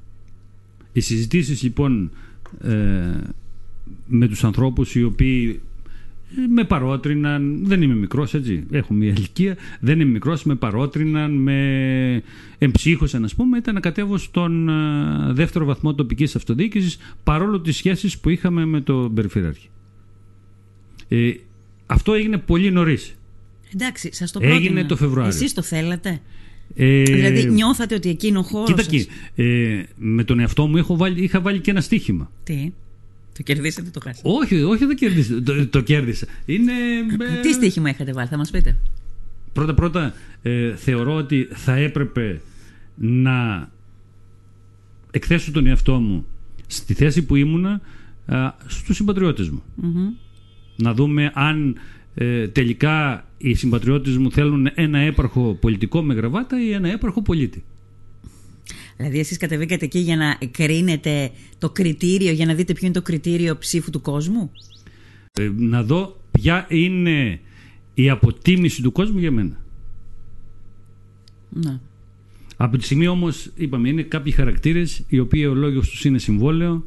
Οι 0.94 1.00
συζητήσεις 1.00 1.62
λοιπόν 1.64 2.12
ε, 2.62 2.70
με 4.08 4.28
τους 4.28 4.44
ανθρώπους 4.44 4.96
οι 4.96 5.04
οποίοι 5.04 5.62
με 6.50 6.64
παρότριναν, 6.64 7.60
δεν 7.66 7.82
είμαι 7.82 7.96
μικρός 7.96 8.34
έτσι, 8.34 8.64
έχω 8.72 8.94
μια 8.94 9.10
ηλικία, 9.10 9.58
δεν 9.80 10.00
είμαι 10.00 10.12
μικρός, 10.12 10.44
με 10.44 10.56
παρότριναν, 10.56 11.32
με 11.32 12.24
εμψύχωσαν 12.58 13.24
ας 13.24 13.36
πούμε, 13.36 13.58
ήταν 13.58 13.74
να 13.74 13.80
κατέβω 13.80 14.18
στον 14.18 14.70
ε, 14.70 15.34
δεύτερο 15.34 15.66
βαθμό 15.66 15.96
τοπικής 15.96 16.36
αυτοδιοίκησης 16.36 16.98
παρόλο 17.24 17.62
τις 17.62 17.76
σχέσεις 17.76 18.20
που 18.20 18.30
είχαμε 18.30 18.66
με 18.66 18.82
τον 18.82 19.14
Περιφερειάρχη. 19.14 19.70
Ε, 21.08 21.32
αυτό 21.86 22.14
έγινε 22.14 22.38
πολύ 22.38 22.72
νωρίς. 22.72 23.16
Εντάξει, 23.74 24.10
σας 24.14 24.32
το 24.32 24.40
Έγινε 24.44 24.60
πρότεινα. 24.60 24.86
το 24.86 24.96
Φεβρουάριο. 24.96 25.36
Εσείς 25.36 25.54
το 25.54 25.62
θέλατε. 25.62 26.22
Ε, 26.76 27.04
Δηλαδή 27.04 27.46
νιώθατε 27.46 27.96
ότι 27.96 28.10
εκείνο 28.10 28.40
ο 28.40 28.44
χώρος. 28.44 28.70
Κοίτα 28.70 28.82
εκεί, 28.82 29.08
ε, 29.36 29.84
με 29.98 30.24
τον 30.24 30.40
εαυτό 30.40 30.68
μου 30.68 30.78
έχω 30.78 30.98
βάλει, 30.98 31.24
είχα 31.24 31.42
βάλει 31.42 31.60
και 31.60 31.72
ένα 31.72 31.82
στοίχημα. 31.82 32.32
Τι; 32.44 32.72
Το 33.38 33.44
κερδίσατε, 33.44 33.90
το 33.90 34.00
χάσατε. 34.04 34.30
Όχι, 34.30 34.62
όχι, 34.62 34.86
δεν 34.86 34.96
κέρδισα. 34.96 35.44
Το, 35.44 35.68
το 35.68 35.82
κέρδισα. 35.82 36.26
Είναι. 36.46 36.72
ε, 37.38 37.40
Τι 37.42 37.54
στοίχημα 37.54 37.90
είχατε 37.90 38.14
βάλει, 38.14 38.28
θα 38.28 38.38
μας 38.38 38.52
πείτε. 38.52 38.76
Πρώτα 39.54 39.74
πρώτα 39.74 40.14
ε, 40.42 40.76
θεωρώ 40.76 41.16
ότι 41.16 41.48
θα 41.52 41.76
έπρεπε 41.76 42.42
να 42.96 43.70
εκθέσω 45.12 45.52
τον 45.52 45.68
εαυτό 45.68 46.00
μου 46.00 46.26
στη 46.68 46.94
θέση 46.94 47.26
που 47.26 47.36
ήμουνα 47.36 47.82
α, 48.26 48.52
στους 48.68 48.96
συμπατριώτες 48.96 49.50
μου. 49.50 49.64
Να 50.76 50.94
δούμε 50.94 51.32
αν 51.34 51.76
ε, 52.14 52.48
τελικά 52.48 53.26
οι 53.38 53.54
συμπατριώτες 53.54 54.18
μου 54.18 54.32
θέλουν 54.32 54.70
ένα 54.74 55.00
έπαρχο 55.00 55.58
πολιτικό 55.62 56.02
με 56.02 56.14
γραβάτα 56.14 56.64
ή 56.64 56.72
ένα 56.72 56.92
έπαρχο 56.92 57.22
πολίτη. 57.22 57.64
Δηλαδή, 58.98 59.20
εσείς 59.20 59.38
κατεβήκατε 59.38 59.86
εκεί 59.86 60.00
για 60.00 60.16
να 60.16 60.38
κρίνετε 60.52 61.32
το 61.58 61.70
κριτήριο, 61.70 62.32
για 62.32 62.46
να 62.46 62.54
δείτε 62.54 62.74
ποιο 62.74 62.86
είναι 62.86 62.96
το 62.96 63.02
κριτήριο 63.02 63.58
ψήφου 63.58 63.90
του 63.90 64.02
κόσμου; 64.02 64.52
Ε, 65.34 65.52
να 65.58 65.84
δω 65.84 66.18
ποια 66.32 66.66
είναι 66.70 67.40
η 67.94 68.10
αποτίμηση 68.10 68.82
του 68.82 68.92
κόσμου 68.92 69.20
για 69.20 69.32
μένα. 69.32 69.62
Ναι. 71.50 71.80
Από 72.58 72.78
τη 72.78 72.84
στιγμή 72.84 73.08
όμως, 73.08 73.52
είπαμε, 73.56 73.90
είναι 73.90 74.02
κάποιοι 74.02 74.32
χαρακτήρες 74.32 75.04
οι 75.08 75.20
οποίοι 75.20 75.46
ο 75.50 75.54
λόγος 75.54 75.90
τους 75.90 76.06
είναι 76.06 76.18
συμβόλαιο. 76.18 76.84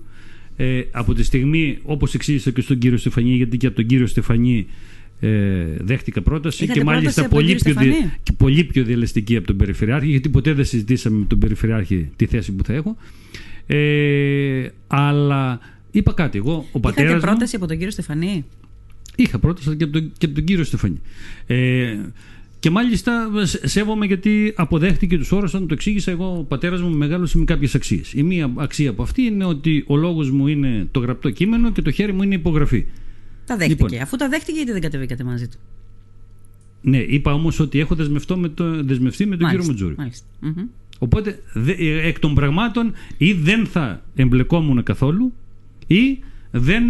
Ε, 0.56 0.82
από 0.90 1.14
τη 1.14 1.22
στιγμή, 1.22 1.78
όπως 1.82 2.14
εξήγησα 2.14 2.50
και 2.50 2.60
στον 2.60 2.78
κύριο 2.78 2.98
Στεφανή, 2.98 3.34
γιατί 3.34 3.56
και 3.56 3.66
από 3.66 3.76
τον 3.76 3.86
κύριο 3.86 4.06
Στεφανή 4.06 4.66
ε, 5.20 5.28
δέχτηκα 5.80 6.22
πρόταση 6.22 6.64
Είχατε 6.64 6.78
και 6.78 6.84
μάλιστα 6.84 7.02
πρόταση 7.12 7.20
από 7.20 7.34
τον 7.34 7.38
πολύ 7.44 7.56
κύριο 7.56 7.72
πιο, 7.74 7.82
δι- 7.82 7.92
Στεφανή; 7.94 8.12
και 8.22 8.32
πολύ 8.32 8.64
πιο 8.64 8.84
διαλεστική 8.84 9.36
από 9.36 9.46
τον 9.46 9.56
Περιφερειάρχη, 9.56 10.08
γιατί 10.08 10.28
ποτέ 10.28 10.52
δεν 10.52 10.64
συζητήσαμε 10.64 11.18
με 11.18 11.24
τον 11.24 11.38
Περιφερειάρχη 11.38 12.08
τη 12.16 12.26
θέση 12.26 12.52
που 12.52 12.64
θα 12.64 12.72
έχω. 12.72 12.96
Ε, 13.66 14.68
αλλά 14.86 15.60
είπα 15.90 16.12
κάτι, 16.12 16.38
εγώ, 16.38 16.66
ο 16.72 16.80
πατέρας 16.80 17.10
Είχατε 17.10 17.26
μου, 17.26 17.30
πρόταση 17.32 17.56
από 17.56 17.66
τον 17.66 17.76
κύριο 17.76 17.92
Στεφανή; 17.92 18.44
Είχα 19.16 19.38
πρόταση 19.38 19.68
αλλά 19.68 19.76
και 19.76 19.84
από 19.84 19.92
τον, 19.92 20.12
και 20.18 20.26
από 20.26 20.34
τον 20.34 20.44
κύριο 20.44 20.64
Στεφανή. 20.64 21.00
Ε, 21.46 21.96
και 22.58 22.70
μάλιστα 22.70 23.30
σε- 23.42 23.68
σέβομαι 23.68 24.06
γιατί 24.06 24.52
αποδέχτηκε 24.56 25.18
τους 25.18 25.32
όρους 25.32 25.54
όταν 25.54 25.66
το 25.68 25.74
εξήγησα 25.74 26.10
εγώ. 26.10 26.36
Ο 26.38 26.42
πατέρας 26.44 26.80
μου 26.82 26.88
μεγάλωσε 26.96 27.38
με 27.38 27.44
κάποιες 27.44 27.74
αξίες. 27.74 28.12
Η 28.12 28.22
μία 28.22 28.52
αξία 28.56 28.90
από 28.90 29.02
αυτή 29.02 29.22
είναι 29.22 29.44
ότι 29.44 29.84
ο 29.86 29.96
λόγος 29.96 30.30
μου 30.30 30.46
είναι 30.46 30.88
το 30.90 31.00
γραπτό 31.00 31.30
κείμενο 31.30 31.72
και 31.72 31.82
το 31.82 31.90
χέρι 31.90 32.12
μου 32.12 32.22
είναι 32.22 32.34
η 32.34 32.38
υπογραφή. 32.38 32.84
Τα 33.46 33.56
δέχτηκε. 33.56 33.82
Λοιπόν. 33.84 34.00
Αφού 34.02 34.16
τα 34.16 34.28
δέχτηκε, 34.28 34.56
γιατί 34.56 34.72
δεν 34.72 34.80
κατεβήκατε 34.80 35.24
μαζί 35.24 35.48
του; 35.48 35.56
Ναι, 36.80 36.98
είπα 36.98 37.32
όμως 37.34 37.60
ότι 37.60 37.78
έχω 37.78 37.94
δεσμευτώ 37.94 38.36
με 38.36 38.48
το, 38.48 38.84
δεσμευτεί 38.84 39.26
με 39.26 39.36
τον 39.36 39.48
κύριο 39.50 39.64
Μουτζούρη. 39.64 39.94
Μάλιστα. 39.98 40.26
Μμμ. 40.40 40.52
Οπότε 40.98 41.42
δε- 41.54 41.72
ε, 41.72 42.06
εκ 42.06 42.18
των 42.18 42.34
πραγμάτων 42.34 42.92
ή 43.18 43.32
δεν 43.32 43.66
θα 43.66 44.02
εμπλεκόμουν 44.14 44.82
καθόλου 44.82 45.32
ή, 45.86 46.18
δεν, 46.50 46.84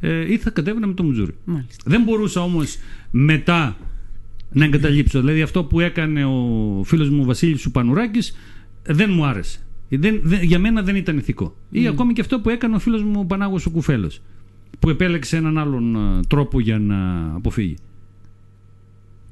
ε, 0.00 0.32
ή 0.32 0.36
θα 0.38 0.50
κατέβαινα 0.50 0.86
με 0.86 0.94
τον 0.94 1.06
Μουτζούρη. 1.06 1.34
Μάλιστα. 1.44 1.82
Δεν 1.86 2.02
μπορούσα 2.02 2.40
όμως 2.42 2.76
μετά 3.10 3.76
να 4.52 4.64
εγκαταλείψω. 4.64 5.20
Δηλαδή 5.20 5.42
αυτό 5.42 5.64
που 5.64 5.80
έκανε 5.80 6.24
ο 6.24 6.82
φίλος 6.84 7.10
μου 7.10 7.24
Βασίλης 7.24 7.60
Σουπανουράκης 7.60 8.36
δεν 8.86 9.10
μου 9.12 9.24
άρεσε. 9.26 9.58
Δεν, 9.88 10.20
δεν- 10.22 10.42
για 10.42 10.58
μένα 10.58 10.82
δεν 10.82 10.96
ήταν 10.96 11.18
ηθικό. 11.18 11.56
Ή 11.70 11.86
ακόμη 11.86 12.12
και 12.12 12.20
αυτό 12.20 12.40
που 12.40 12.48
έκανε 12.50 12.74
ο 12.74 12.78
φίλος 12.78 13.02
μου 13.02 13.20
ο 13.20 13.24
Πανάγος 13.24 13.66
ο 13.66 13.70
Κουφέλος 13.70 14.20
που 14.78 14.90
επέλεξε 14.90 15.36
έναν 15.36 15.58
άλλον 15.58 15.94
ε, 15.96 16.20
τρόπο 16.28 16.60
για 16.60 16.78
να 16.78 17.30
αποφύγει. 17.34 17.76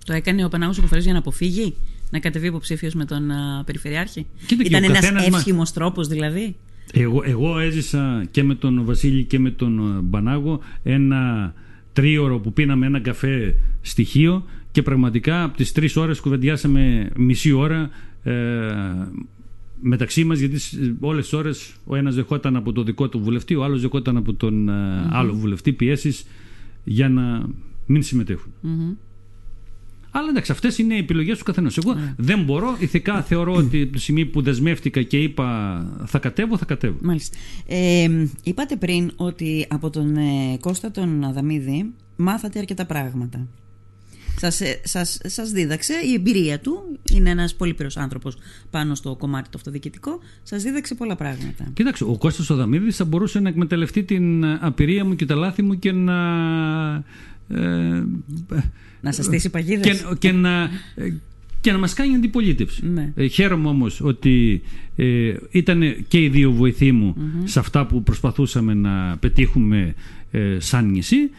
Το 0.04 0.12
έκανε 0.12 0.44
ο 0.44 0.48
Πανάγος 0.48 0.78
ο 0.78 0.80
Κουφαρής 0.80 1.04
για 1.04 1.12
να 1.12 1.18
αποφύγει 1.18 1.74
να 2.10 2.18
κατεβεί 2.18 2.46
υποψήφιος 2.46 2.94
με 2.94 3.04
τον 3.04 3.30
α, 3.30 3.62
Περιφερειάρχη; 3.66 4.26
Κοίτα, 4.46 4.62
και 4.62 4.68
Ήταν 4.68 4.82
ο 4.82 4.84
ένας 4.86 4.98
καθένας 5.00 5.28
μας- 5.28 5.40
εύχημος 5.40 5.72
τρόπος 5.72 6.08
δηλαδή. 6.08 6.56
Εγώ, 6.92 7.22
εγώ 7.24 7.58
έζησα 7.58 8.24
και 8.30 8.42
με 8.42 8.54
τον 8.54 8.84
Βασίλη 8.84 9.24
και 9.24 9.38
με 9.38 9.50
τον 9.50 9.78
ε, 9.78 10.00
Μπανάγο 10.00 10.60
ένα 10.82 11.54
τρίωρο 11.92 12.38
που 12.38 12.52
πίναμε 12.52 12.86
ένα 12.86 13.00
καφέ 13.00 13.54
στοιχείο 13.80 14.44
και 14.72 14.82
πραγματικά 14.82 15.42
από 15.42 15.56
τις 15.56 15.72
τρεις 15.72 15.96
ώρες 15.96 16.20
κουβεντιάσαμε 16.20 17.10
μισή 17.16 17.52
ώρα 17.52 17.90
ε, 18.22 18.32
μεταξύ 19.80 20.24
μας 20.24 20.38
γιατί 20.38 20.58
σ- 20.58 20.74
όλες 21.00 21.22
τις 21.24 21.32
ώρες 21.32 21.72
ο 21.84 21.96
ένας 21.96 22.14
δεχόταν 22.14 22.56
από 22.56 22.72
το 22.72 22.82
δικό 22.82 23.08
του 23.08 23.18
βουλευτή 23.18 23.54
ο 23.54 23.64
άλλος 23.64 23.80
δεχόταν 23.80 24.16
από 24.16 24.34
τον 24.34 24.68
ε, 24.68 25.08
άλλο 25.10 25.34
βουλευτή 25.34 25.72
πιέσεις 25.72 26.24
για 26.84 27.08
να 27.08 27.46
μην 27.86 28.02
συμμετέχουν. 28.02 28.52
Μμμ. 28.60 28.92
Αλλά 30.12 30.28
εντάξει, 30.28 30.52
αυτές 30.52 30.78
είναι 30.78 30.94
οι 30.94 30.98
επιλογές 30.98 31.38
του 31.38 31.44
καθενός. 31.44 31.76
Εγώ 31.78 31.94
δεν 32.16 32.42
μπορώ. 32.44 32.76
Ηθικά 32.80 33.22
θεωρώ 33.22 33.54
ότι 33.54 33.82
από 33.82 33.92
τη 33.92 33.98
στιγμή 33.98 34.26
που 34.26 34.42
δεσμεύτηκα 34.42 35.02
και 35.02 35.18
είπα 35.22 35.86
θα 36.06 36.18
κατέβω, 36.18 36.56
θα 36.56 36.64
κατέβω. 36.64 36.96
Μάλιστα. 37.02 37.36
Ε, 37.66 38.26
είπατε 38.42 38.76
πριν 38.76 39.10
ότι 39.16 39.66
από 39.68 39.90
τον 39.90 40.16
ε, 40.16 40.56
Κώστα 40.60 40.90
τον 40.90 41.24
Αδαμίδη 41.24 41.90
μάθατε 42.16 42.58
αρκετά 42.58 42.86
πράγματα. 42.86 43.46
Σας, 44.38 44.60
ε, 44.60 44.80
σας, 44.84 45.18
σας 45.24 45.50
δίδαξε 45.50 45.94
η 46.10 46.12
εμπειρία 46.12 46.60
του, 46.60 46.98
είναι 47.12 47.30
ένας 47.30 47.54
πολύ 47.54 47.74
πυρος 47.74 47.96
άνθρωπος 47.96 48.36
πάνω 48.70 48.94
στο 48.94 49.16
κομμάτι 49.16 49.44
το 49.44 49.54
αυτοδιοικητικό, 49.56 50.18
σας 50.42 50.62
δίδαξε 50.62 50.94
πολλά 50.94 51.16
πράγματα. 51.16 51.64
Κοίταξε, 51.72 52.04
ο 52.04 52.16
Κώστας 52.18 52.50
ο 52.50 52.56
Δαμίδης 52.56 52.96
θα 52.96 53.04
μπορούσε 53.04 53.40
να 53.40 53.48
εκμεταλλευτεί 53.48 54.02
την 54.02 54.44
απειρία 54.44 55.04
μου 55.04 55.14
και 55.14 55.26
τα 55.26 55.34
λάθη 55.34 55.62
μου 55.62 55.78
και 55.78 55.92
να. 55.92 56.14
Ε, 57.48 58.04
Να 59.00 59.12
σας 59.12 59.24
στήσει 59.24 59.50
παγίδες. 59.50 59.86
και, 59.86 60.14
και 60.18 60.32
να, 60.32 60.62
ε, 60.94 61.12
και 61.60 61.72
να 61.72 61.78
μας 61.78 61.94
κάνει 61.94 62.14
αντιπολίτευση. 62.14 62.86
Ναι. 62.86 63.12
Ε, 63.14 63.26
χαίρομαι 63.26 63.68
όμως 63.68 64.00
ότι 64.00 64.62
ε, 64.96 65.34
ήταν 65.50 66.04
και 66.08 66.22
οι 66.22 66.28
δύο 66.28 66.52
βοηθοί 66.52 66.92
μου 66.92 67.16
σε 67.44 67.58
αυτά 67.58 67.86
που 67.86 68.02
προσπαθούσαμε 68.02 68.74
να 68.74 69.16
πετύχουμε 69.16 69.94
ε, 70.30 70.56
σαν 70.58 70.90
νησί. 70.90 71.30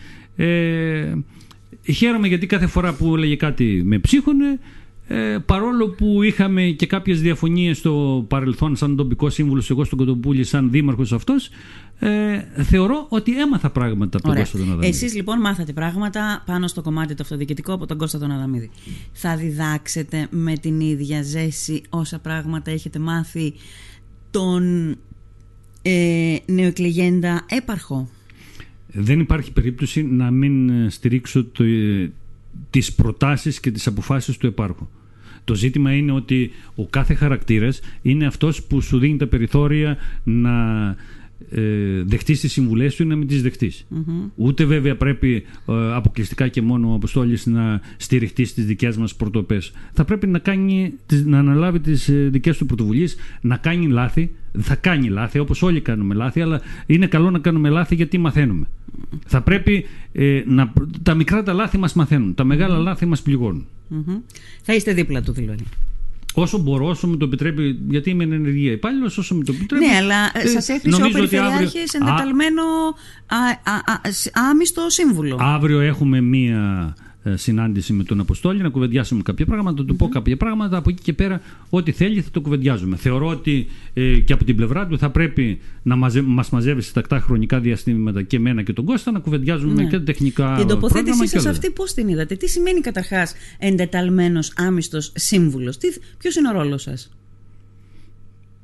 Ε, 1.86 1.91
χαίρομαι 1.91 2.28
γιατί 2.28 2.45
κάθε 2.45 2.67
φορά 2.67 2.93
που 2.93 3.15
έλεγε 3.15 3.36
κάτι 3.36 3.82
με 3.86 3.99
ψύχωνε 3.99 4.59
ε, 5.07 5.38
παρόλο 5.45 5.89
που 5.89 6.24
είχαμε 6.24 6.63
και 6.63 6.86
κάποιες 6.86 7.22
διαφωνίες 7.22 7.78
στο 7.78 8.26
παρελθόν 8.30 8.76
σαν 8.76 8.95
τοπικό 8.95 9.30
σύμβουλος 9.30 9.69
εγώ 9.69 9.84
στον 9.84 9.97
Κοτοπούλη 9.97 10.43
σαν 10.43 10.72
δήμαρχος 10.72 11.13
αυτός 11.13 11.49
ε, 11.99 12.63
θεωρώ 12.63 13.05
ότι 13.09 13.39
έμαθα 13.39 13.69
πράγματα 13.69 14.17
από 14.17 14.22
τον 14.22 14.32
Ωραία. 14.32 14.43
Κώστα 14.43 14.57
τον 14.57 14.67
Αδαμίδη. 14.67 14.88
Εσείς 14.88 15.15
λοιπόν 15.15 15.39
μάθατε 15.39 15.74
πράγματα 15.74 16.43
πάνω 16.45 16.67
στο 16.67 16.82
κομμάτι 16.82 17.13
το 17.13 17.24
αυτοδιοικητικό 17.24 17.74
από 17.74 17.86
τον 17.86 17.97
Κώστα 17.97 18.19
τον 18.19 18.32
Αδαμίδη. 18.32 18.69
Θα 19.11 19.36
διδάξετε 19.36 20.28
με 20.30 20.57
την 20.57 20.80
ίδια 20.80 21.24
ζέση 21.24 21.82
όσα 21.89 22.19
πράγματα 22.19 22.72
έχετε 22.72 22.99
μάθει 22.99 23.53
τον 24.32 24.95
ε, 25.82 26.36
νεοεκλεγέντα 26.45 27.45
έπαρχο; 27.49 28.09
Δεν 28.91 29.19
υπάρχει 29.19 29.51
περίπτωση 29.51 30.03
να 30.03 30.31
μην 30.31 30.69
ε, 30.69 30.89
στηρίξω 30.89 31.45
το, 31.45 31.63
ε, 31.63 32.11
τις 32.69 32.93
προτάσεις 32.93 33.59
και 33.59 33.71
τις 33.71 33.87
αποφάσεις 33.87 34.37
του 34.37 34.47
επάρχου. 34.47 34.87
Το 35.43 35.55
ζήτημα 35.55 35.93
είναι 35.93 36.11
ότι 36.11 36.51
ο 36.75 36.85
κάθε 36.87 37.13
χαρακτήρας 37.13 37.79
είναι 38.01 38.25
αυτός 38.25 38.63
που 38.63 38.81
σου 38.81 38.99
δίνει 38.99 39.17
τα 39.17 39.27
περιθώρια 39.27 39.97
να 40.23 40.51
ε, 41.49 41.61
δεχτείς 42.05 42.39
τις 42.39 42.51
συμβουλές 42.51 42.95
του 42.95 43.03
ή 43.03 43.05
να 43.05 43.15
μην 43.15 43.27
τις 43.27 43.41
δεχτεις 43.41 43.85
Ούτε 44.35 44.65
βέβαια 44.65 44.95
πρέπει 44.95 45.43
ε, 45.67 45.93
αποκλειστικά 45.93 46.47
και 46.47 46.61
μόνο 46.61 46.91
ο 46.91 46.93
Αποστόλης 46.93 47.45
να 47.45 47.81
στηριχτείς 47.97 48.49
στις 48.49 48.65
δικές 48.65 48.97
μας 48.97 49.15
πρωτοπές. 49.15 49.71
Θα 49.93 50.05
πρέπει 50.05 50.27
να, 50.27 50.39
κάνει, 50.39 50.93
τις- 51.05 51.25
να 51.25 51.39
αναλάβει 51.39 51.79
τις 51.79 52.09
ε, 52.09 52.27
δικές 52.31 52.57
του 52.57 52.65
πρωτοβουλίες, 52.65 53.15
να 53.41 53.57
κάνει 53.57 53.87
λάθη. 53.87 54.31
Θα 54.59 54.75
κάνει 54.75 55.07
λάθη, 55.07 55.39
όπως 55.39 55.61
όλοι 55.61 55.81
κάνουμε 55.81 56.13
λάθη, 56.15 56.41
αλλά 56.41 56.61
είναι 56.85 57.07
καλό 57.07 57.31
να 57.31 57.39
κάνουμε 57.39 57.69
λάθη 57.69 57.95
γιατί 57.95 58.17
μαθαίνουμε. 58.17 58.67
Θα 59.25 59.41
πρέπει 59.41 59.85
ε, 60.11 60.43
να, 60.45 60.73
τα 61.03 61.13
μικρά 61.13 61.43
τα 61.43 61.53
λάθη 61.53 61.77
μας 61.77 61.93
μαθαίνουν, 61.93 62.33
τα 62.33 62.43
μεγάλα 62.43 62.77
λάθη 62.77 63.05
μας 63.05 63.21
πληγώνουν. 63.21 63.65
Μμμ. 63.87 64.17
Θα 64.61 64.73
είστε 64.75 64.93
δίπλα 64.93 65.21
του 65.21 65.31
δηλαδή. 65.31 65.63
Όσο 66.34 66.57
μπορώ, 66.57 66.88
όσο 66.88 67.07
μου 67.07 67.17
το 67.17 67.25
επιτρέπει, 67.25 67.79
γιατί 67.89 68.09
είμαι 68.09 68.23
ενεργεία 68.23 68.71
υπάλληλος, 68.71 69.17
όσο 69.17 69.36
μου 69.36 69.43
το 69.43 69.53
επιτρέπει. 69.55 69.86
Ναι, 69.86 69.95
αλλά 69.95 70.32
ε, 70.34 70.47
σας 70.47 70.69
έθιξε 70.69 71.03
ο 71.03 71.09
Περιφερειάρχης 71.09 71.93
εντεταλμένο 71.93 72.63
άμυστο 74.34 74.89
σύμβουλο. 74.89 75.38
Αύριο 75.39 75.79
έχουμε 75.79 76.21
μία 76.21 76.95
ε, 76.99 77.11
συνάντηση 77.24 77.93
με 77.93 78.03
τον 78.03 78.19
Αποστόλη, 78.19 78.61
να 78.61 78.69
κουβεντιάσουμε 78.69 79.22
κάποια 79.22 79.45
πράγματα, 79.45 79.82
να 79.82 79.88
του 79.88 79.95
πω 79.95 80.09
κάποια 80.09 80.38
πράγματα. 80.38 80.78
Από 80.78 80.89
εκεί 80.89 81.01
και 81.01 81.13
πέρα, 81.13 81.41
ό,τι 81.69 81.91
θέλει 81.91 82.22
θα 82.22 82.30
το 82.32 82.41
κουβεντιάζουμε. 82.41 82.95
Θεωρώ 82.95 83.28
ότι 83.28 83.67
ε, 83.93 84.19
και 84.19 84.34
από 84.34 84.43
την 84.43 84.55
πλευρά 84.55 84.88
του 84.88 84.97
θα 84.97 85.09
πρέπει 85.09 85.59
να 85.84 85.95
μαζε, 85.95 86.22
μας 86.22 86.49
μαζεύει 86.49 86.82
σε 86.82 86.93
τακτά 86.93 87.19
χρονικά 87.19 87.59
διαστήματα 87.59 88.22
και 88.22 88.36
εμένα 88.36 88.63
και 88.63 88.74
τον 88.74 88.86
Κώστα 88.86 89.11
να 89.11 89.19
κουβεντιάζουμε 89.19 89.74
ναι. 89.74 89.89
και 89.89 89.97
τα 89.97 90.03
τεχνικά 90.03 90.55
Την 90.57 90.67
τοποθέτησή 90.67 91.28
σας 91.28 91.45
αυτή 91.45 91.69
πώς 91.72 91.93
την 91.93 92.07
είδατε, 92.07 92.36
τι 92.36 92.49
σημαίνει 92.49 92.80
καταρχάς 92.80 93.34
εντεταλμένος 93.57 94.53
άμυστος 94.55 95.11
σύμβουλος, 95.15 95.78
ποιος 96.17 96.36
είναι 96.36 96.47
ο 96.47 96.51
ρόλος 96.51 96.82
σας; 96.82 97.11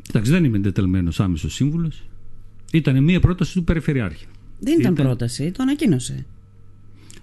Εντάξει, 0.09 0.31
δεν 0.31 0.43
είμαι 0.43 0.57
εντεταλμένος 0.57 1.19
άμυστος 1.19 1.53
σύμβουλος. 1.53 2.03
Ήταν 2.71 3.03
μία 3.03 3.19
πρόταση 3.19 3.53
του 3.53 3.63
Περιφερειάρχη. 3.63 4.25
Δεν 4.59 4.79
ήταν, 4.79 4.93
ήταν... 4.93 5.05
πρόταση, 5.05 5.51
το 5.51 5.63
ανακοίνωσε. 5.63 6.25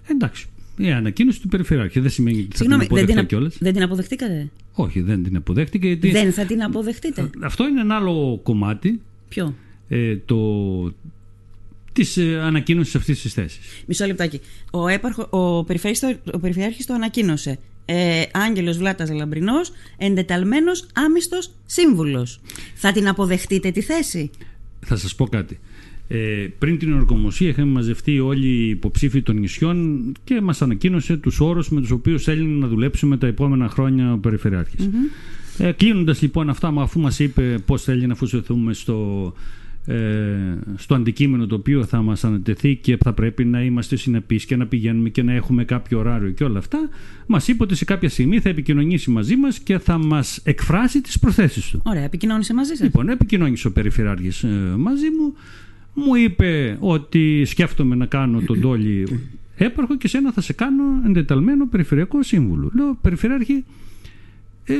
Εντάξει. 0.07 0.47
Η 0.77 0.91
ανακοίνωση 0.91 1.41
του 1.41 1.47
Περιφερειάρχη 1.47 1.99
δεν 1.99 2.09
σημαίνει 2.09 2.39
ότι 2.39 2.57
θα 2.57 2.63
την 2.63 2.73
αποδεχτεί 2.73 3.25
κιόλας. 3.25 3.57
Δεν 3.59 3.73
την 3.73 3.83
αποδεχτήκατε; 3.83 4.51
Όχι, 4.73 5.01
δεν 5.01 5.23
την 5.23 5.35
αποδέχτηκε. 5.35 5.87
Γιατί... 5.87 6.11
Δεν 6.11 6.33
θα 6.33 6.45
την 6.45 6.63
αποδεχτείτε; 6.63 7.29
Αυτό 7.41 7.67
είναι 7.67 7.81
ένα 7.81 7.95
άλλο 7.95 8.39
κομμάτι. 8.43 9.01
Ποιο; 9.29 9.55
Ε, 9.87 10.17
το, 10.17 10.37
της 11.93 12.17
ε, 12.17 12.39
ανακοίνωσης 12.41 12.95
αυτής 12.95 13.21
της 13.21 13.33
θέσης. 13.33 13.83
Μισό 13.85 14.05
λεπτάκι. 14.05 14.39
Ο, 14.71 14.87
έπαρχο, 14.87 15.27
ο, 15.29 15.63
Περιφερειάρχης 15.63 16.85
το 16.85 16.93
ανακοίνωσε. 16.93 17.59
Ε, 17.85 18.23
Άγγελος 18.31 18.77
Βλάτας 18.77 19.09
Λαμπρινός, 19.09 19.71
εντεταλμένος 19.97 20.87
άμυστος 20.93 21.51
σύμβουλος. 21.65 22.41
Θα 22.75 22.91
την 22.91 23.07
αποδεχτείτε 23.07 23.71
τη 23.71 23.81
θέση; 23.81 24.29
Θα 24.79 24.95
σας 24.95 25.15
πω 25.15 25.27
κάτι. 25.27 25.59
Ε, 26.07 26.47
πριν 26.59 26.77
την 26.77 26.93
ορκομοσία 26.93 27.49
είχαμε 27.49 27.71
μαζευτεί 27.71 28.19
όλοι 28.19 28.47
οι 28.47 28.69
υποψήφοι 28.69 29.21
των 29.21 29.39
νησιών 29.39 30.11
και 30.23 30.41
μας 30.41 30.61
ανακοίνωσε 30.61 31.17
τους 31.17 31.39
όρους 31.39 31.69
με 31.69 31.81
τους 31.81 31.91
οποίους 31.91 32.23
θέλει 32.23 32.45
να 32.45 32.67
δουλέψουμε 32.67 33.17
τα 33.17 33.27
επόμενα 33.27 33.69
χρόνια 33.69 34.13
ο 34.13 34.17
Περιφερειάρχης. 34.17 34.89
Mm-hmm. 34.89 35.63
Ε, 35.63 35.71
Κλείνοντας 35.71 36.21
λοιπόν 36.21 36.49
αυτά, 36.49 36.73
αφού 36.77 36.99
μας 36.99 37.19
είπε 37.19 37.57
πώς 37.65 37.83
θέλει 37.83 38.07
να 38.07 38.13
αφουσιωθούμε 38.13 38.73
στο, 38.73 39.33
ε, 39.85 39.95
στο 40.75 40.95
αντικείμενο 40.95 41.47
το 41.47 41.55
οποίο 41.55 41.83
θα 41.83 42.01
μας 42.01 42.23
ανατεθεί 42.23 42.75
και 42.75 42.97
θα 43.03 43.13
πρέπει 43.13 43.45
να 43.45 43.63
είμαστε 43.63 43.95
συνεπείς 43.95 44.45
και 44.45 44.55
να 44.55 44.67
πηγαίνουμε 44.67 45.09
και 45.09 45.23
να 45.23 45.33
έχουμε 45.33 45.63
κάποιο 45.63 45.99
ωράριο 45.99 46.29
και 46.29 46.43
όλα 46.43 46.57
αυτά, 46.57 46.89
μας 47.27 47.47
είπε 47.47 47.63
ότι 47.63 47.75
σε 47.75 47.85
κάποια 47.85 48.09
στιγμή 48.09 48.39
θα 48.39 48.49
επικοινωνήσει 48.49 49.11
μαζί 49.11 49.35
μας 49.35 49.59
και 49.59 49.77
θα 49.77 49.97
μας 49.97 50.39
εκφράσει 50.43 51.01
τις 51.01 51.19
προθέσεις 51.19 51.69
του. 51.69 51.81
Ωραία, 51.85 52.03
επικοινώνησε 52.03 52.53
μαζί 52.53 52.69
σας. 52.69 52.81
Λοιπόν, 52.81 53.09
επικοινώνησε 53.09 53.67
ο 53.67 53.71
Περιφερειάρχης 53.71 54.43
ε, 54.43 54.47
μαζί 54.77 55.09
μου 55.19 55.33
μου 55.95 56.15
είπε 56.15 56.77
ότι 56.79 57.45
σκέφτομαι 57.45 57.95
να 57.95 58.05
κάνω 58.05 58.41
τον 58.41 58.61
τόλι 58.61 59.21
έπαρχο 59.55 59.97
και 59.97 60.07
σένα 60.07 60.31
θα 60.31 60.41
σε 60.41 60.53
κάνω 60.53 60.83
εντεταλμένο 61.05 61.67
περιφερειακό 61.67 62.23
σύμβουλο. 62.23 62.71
Λέω, 62.75 62.97
Περιφερειάρχη, 63.01 63.63
ε, 64.63 64.75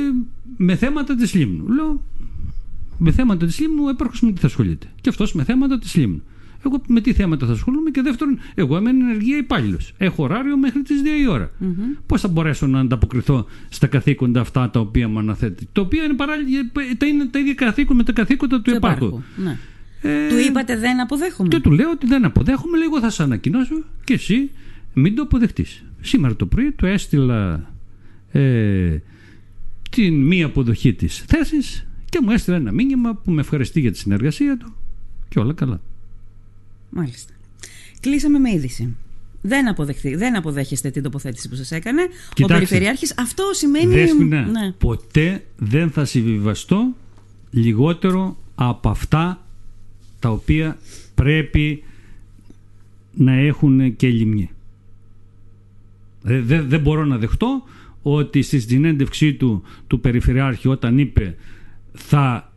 με 0.56 0.76
θέματα 0.76 1.14
της 1.14 1.34
Λίμνου. 1.34 1.68
Λέω, 1.68 2.02
με 2.98 3.10
θέματα 3.10 3.46
της 3.46 3.60
Λίμνου 3.60 3.82
ο 3.84 3.88
έπαρχος 3.88 4.20
με 4.20 4.32
τι 4.32 4.40
θα 4.40 4.46
ασχολείται. 4.46 4.86
Και 5.00 5.08
αυτός 5.08 5.32
με 5.32 5.44
θέματα 5.44 5.78
της 5.78 5.94
Λίμνου. 5.94 6.22
Εγώ 6.64 6.80
με 6.86 7.00
τι 7.00 7.12
θέματα 7.12 7.46
θα 7.46 7.52
ασχολούμαι 7.52 7.90
και 7.90 8.02
δεύτερον, 8.02 8.38
εγώ 8.54 8.78
είμαι 8.78 8.90
ενεργεία 8.90 9.36
υπάλληλος. 9.36 9.92
Έχω 9.98 10.22
ωράριο 10.22 10.56
μέχρι 10.56 10.82
τις 10.82 11.02
2 11.02 11.06
η 11.22 11.26
ώρα. 11.26 11.50
Mm-hmm. 11.60 11.98
Πώς 12.06 12.20
θα 12.20 12.28
μπορέσω 12.28 12.66
να 12.66 12.80
ανταποκριθώ 12.80 13.46
στα 13.68 13.86
καθήκοντα 13.86 14.40
αυτά 14.40 14.70
τα 14.70 14.80
οποία 14.80 15.08
μου 15.08 15.18
αναθέτει. 15.18 15.68
Τα 15.72 15.80
οποία 15.80 16.02
είναι, 16.02 16.14
παράλληλα, 16.14 16.58
είναι 17.08 17.26
τα 17.26 17.38
ίδια 17.38 17.54
καθήκοντα 17.54 17.94
με 17.94 18.02
τα 18.02 18.12
καθήκοντα 18.12 18.60
του 18.60 18.70
επάρχου. 18.70 19.22
Ναι. 19.36 19.58
Ε, 20.06 20.28
του 20.28 20.38
είπατε 20.38 20.76
δεν 20.78 21.00
αποδέχομαι; 21.00 21.48
Και 21.48 21.60
του 21.60 21.70
λέω 21.70 21.90
ότι 21.90 22.06
δεν 22.06 22.24
αποδέχομαι, 22.24 22.78
λίγο 22.78 23.00
θα 23.00 23.10
σα 23.10 23.24
ανακοινώσω 23.24 23.84
και 24.04 24.12
εσύ 24.12 24.50
μην 24.92 25.14
το 25.14 25.22
αποδεχτείς. 25.22 25.84
Σήμερα 26.00 26.36
το 26.36 26.46
πρωί 26.46 26.72
του 26.72 26.86
έστειλα 26.86 27.70
ε, 28.32 28.96
την 29.90 30.22
μία 30.22 30.46
αποδοχή 30.46 30.94
της 30.94 31.24
θέσης 31.26 31.86
και 32.08 32.18
μου 32.22 32.30
έστειλε 32.30 32.56
ένα 32.56 32.72
μήνυμα 32.72 33.14
που 33.14 33.30
με 33.30 33.40
ευχαριστεί 33.40 33.80
για 33.80 33.92
τη 33.92 33.98
συνεργασία 33.98 34.56
του 34.56 34.74
και 35.28 35.38
όλα 35.38 35.52
καλά. 35.52 35.80
Μάλιστα. 36.90 37.32
Κλείσαμε 38.00 38.38
με 38.38 38.50
είδηση. 38.50 38.96
Δεν, 39.40 39.68
αποδεχτεί, 39.68 40.14
δεν 40.14 40.36
αποδέχεστε 40.36 40.90
την 40.90 41.02
τοποθέτηση 41.02 41.48
που 41.48 41.54
σας 41.54 41.70
έκανε 41.70 42.02
Κοιτάξτε, 42.02 42.44
ο 42.44 42.46
Περιφερειάρχης. 42.46 43.14
Αυτό 43.18 43.44
σημαίνει... 43.52 43.94
Δέσποινα, 43.94 44.46
ναι. 44.46 44.72
ποτέ 44.78 45.44
δεν 45.56 45.90
θα 45.90 46.04
συμβιβαστώ 46.04 46.94
λιγότερο 47.50 48.36
από 48.54 48.88
αυτά 48.88 49.45
τα 50.26 50.32
οποία 50.32 50.78
πρέπει 51.14 51.82
να 53.14 53.32
έχουν 53.32 53.96
και 53.96 54.08
λιμνή. 54.08 54.50
Δεν, 56.22 56.68
δεν 56.68 56.80
μπορώ 56.80 57.04
να 57.04 57.18
δεχτώ 57.18 57.62
ότι 58.02 58.42
στη 58.42 58.60
συνέντευξή 58.60 59.34
του 59.34 59.62
του 59.86 60.00
Περιφερειάρχη 60.00 60.68
όταν 60.68 60.98
είπε 60.98 61.36
θα 61.92 62.52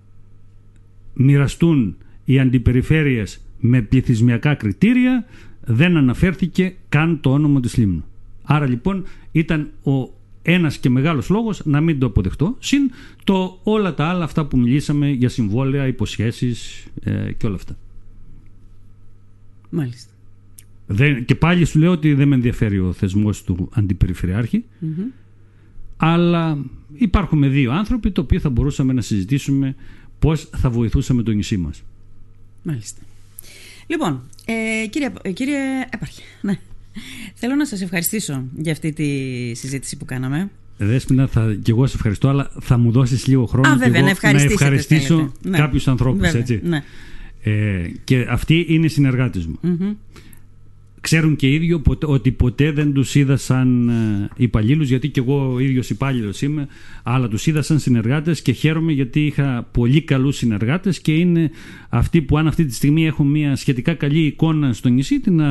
μοιραστούν 1.13 1.95
οι 2.25 2.39
αντιπεριφέρειες 2.39 3.41
με 3.59 3.81
πληθυσμιακά 3.81 4.55
κριτήρια 4.55 5.25
δεν 5.61 5.97
αναφέρθηκε 5.97 6.75
καν 6.89 7.19
το 7.21 7.31
όνομα 7.31 7.59
της 7.59 7.77
Λίμνου. 7.77 8.03
Άρα 8.43 8.67
λοιπόν 8.67 9.03
ήταν 9.31 9.69
ο 9.83 10.18
ένας 10.41 10.77
και 10.77 10.89
μεγάλος 10.89 11.29
λόγος 11.29 11.61
να 11.65 11.81
μην 11.81 11.99
το 11.99 12.05
αποδεχτώ 12.05 12.55
συν 12.59 12.91
το 13.23 13.59
όλα 13.63 13.93
τα 13.93 14.05
άλλα 14.05 14.23
αυτά 14.23 14.45
που 14.45 14.57
μιλήσαμε 14.57 15.09
για 15.09 15.29
συμβόλαια, 15.29 15.87
υποσχέσεις 15.87 16.85
ε, 17.03 17.31
και 17.31 17.45
όλα 17.45 17.55
αυτά. 17.55 17.77
Μάλιστα. 19.69 20.11
Δεν, 20.87 21.25
και 21.25 21.35
πάλι 21.35 21.65
σου 21.65 21.79
λέω 21.79 21.91
ότι 21.91 22.13
δεν 22.13 22.27
με 22.27 22.35
ενδιαφέρει 22.35 22.79
ο 22.79 22.93
θεσμός 22.93 23.43
του 23.43 23.69
αντιπεριφερειάρχη 23.73 24.65
αλλά 25.97 26.57
υπάρχουμε 26.93 27.47
δύο 27.47 27.71
άνθρωποι 27.71 28.11
το 28.11 28.21
οποίο 28.21 28.39
θα 28.39 28.49
μπορούσαμε 28.49 28.93
να 28.93 29.01
συζητήσουμε 29.01 29.75
πώς 30.19 30.49
θα 30.57 30.69
βοηθούσαμε 30.69 31.23
το 31.23 31.31
νησί 31.31 31.57
μας. 31.57 31.83
Μάλιστα. 32.63 33.01
Λοιπόν, 33.87 34.21
ε, 34.45 34.87
κύριε, 34.87 35.13
ε, 35.21 35.31
κύριε 35.31 35.59
Έπαρχε, 35.89 36.21
ναι. 36.41 36.59
Θέλω 37.33 37.55
να 37.55 37.65
σας 37.65 37.81
ευχαριστήσω 37.81 38.43
για 38.57 38.71
αυτή 38.71 38.93
τη 38.93 39.07
συζήτηση 39.55 39.97
που 39.97 40.05
κάναμε. 40.05 40.49
Δέσποινα, 40.77 41.27
θα, 41.27 41.57
και 41.61 41.71
εγώ 41.71 41.87
σε 41.87 41.95
ευχαριστώ, 41.95 42.27
αλλά 42.27 42.51
θα 42.59 42.77
μου 42.77 42.91
δώσεις 42.91 43.27
λίγο 43.27 43.45
χρόνο 43.45 43.69
Α, 43.69 43.75
βέβαια, 43.75 44.01
να, 44.01 44.09
ευχαριστήσω 44.09 45.33
ναι. 45.41 45.57
κάποιους 45.57 45.87
ανθρώπους, 45.87 46.33
έτσι. 46.33 46.59
Ναι. 46.63 46.83
Ε, 47.43 47.91
και 48.03 48.25
αυτοί 48.29 48.65
είναι 48.67 48.87
συνεργάτες 48.87 49.45
μου. 49.45 49.59
Ξέρουν 51.01 51.35
και 51.35 51.47
οι 51.47 51.53
ίδιοι 51.53 51.81
ότι 52.05 52.31
ποτέ 52.31 52.71
δεν 52.71 52.93
τους 52.93 53.15
είδα 53.15 53.37
σαν 53.37 53.89
ε, 53.89 54.29
υπαλλήλους, 54.35 54.87
γιατί 54.87 55.09
και 55.09 55.19
εγώ 55.19 55.53
ο 55.53 55.59
ίδιος 55.59 55.89
υπάλληλος 55.89 56.41
είμαι, 56.41 56.67
αλλά 57.03 57.27
τους 57.27 57.47
είδα 57.47 57.61
σαν 57.61 57.79
συνεργάτες 57.79 58.41
και 58.41 58.51
χαίρομαι 58.51 58.91
γιατί 58.91 59.25
είχα 59.25 59.67
πολύ 59.71 60.01
καλούς 60.01 60.37
συνεργάτες 60.37 60.99
και 60.99 61.13
είναι 61.13 61.51
αυτοί 61.89 62.21
που 62.21 62.37
αν 62.37 62.47
αυτή 62.47 62.65
τη 62.65 62.73
στιγμή 62.73 63.05
έχουν 63.05 63.27
μια 63.27 63.55
σχετικά 63.55 63.93
καλή 63.93 64.19
εικόνα 64.19 64.73
στο 64.73 64.89
νησί 64.89 65.19
την 65.19 65.41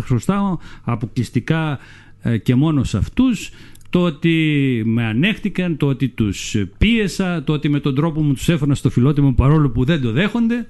χρωστάω 0.00 0.58
αποκλειστικά 0.82 1.78
ε, 2.22 2.38
και 2.38 2.54
μόνο 2.54 2.84
σε 2.84 2.96
αυτούς. 2.96 3.50
Το 3.90 4.00
ότι 4.00 4.82
με 4.86 5.04
ανέχτηκαν, 5.04 5.76
το 5.76 5.86
ότι 5.86 6.08
τους 6.08 6.56
πίεσα, 6.78 7.44
το 7.44 7.52
ότι 7.52 7.68
με 7.68 7.80
τον 7.80 7.94
τρόπο 7.94 8.22
μου 8.22 8.32
τους 8.32 8.48
έφερα 8.48 8.74
στο 8.74 8.90
φιλότιμο 8.90 9.32
παρόλο 9.32 9.70
που 9.70 9.84
δεν 9.84 10.00
το 10.00 10.12
δέχονται. 10.12 10.66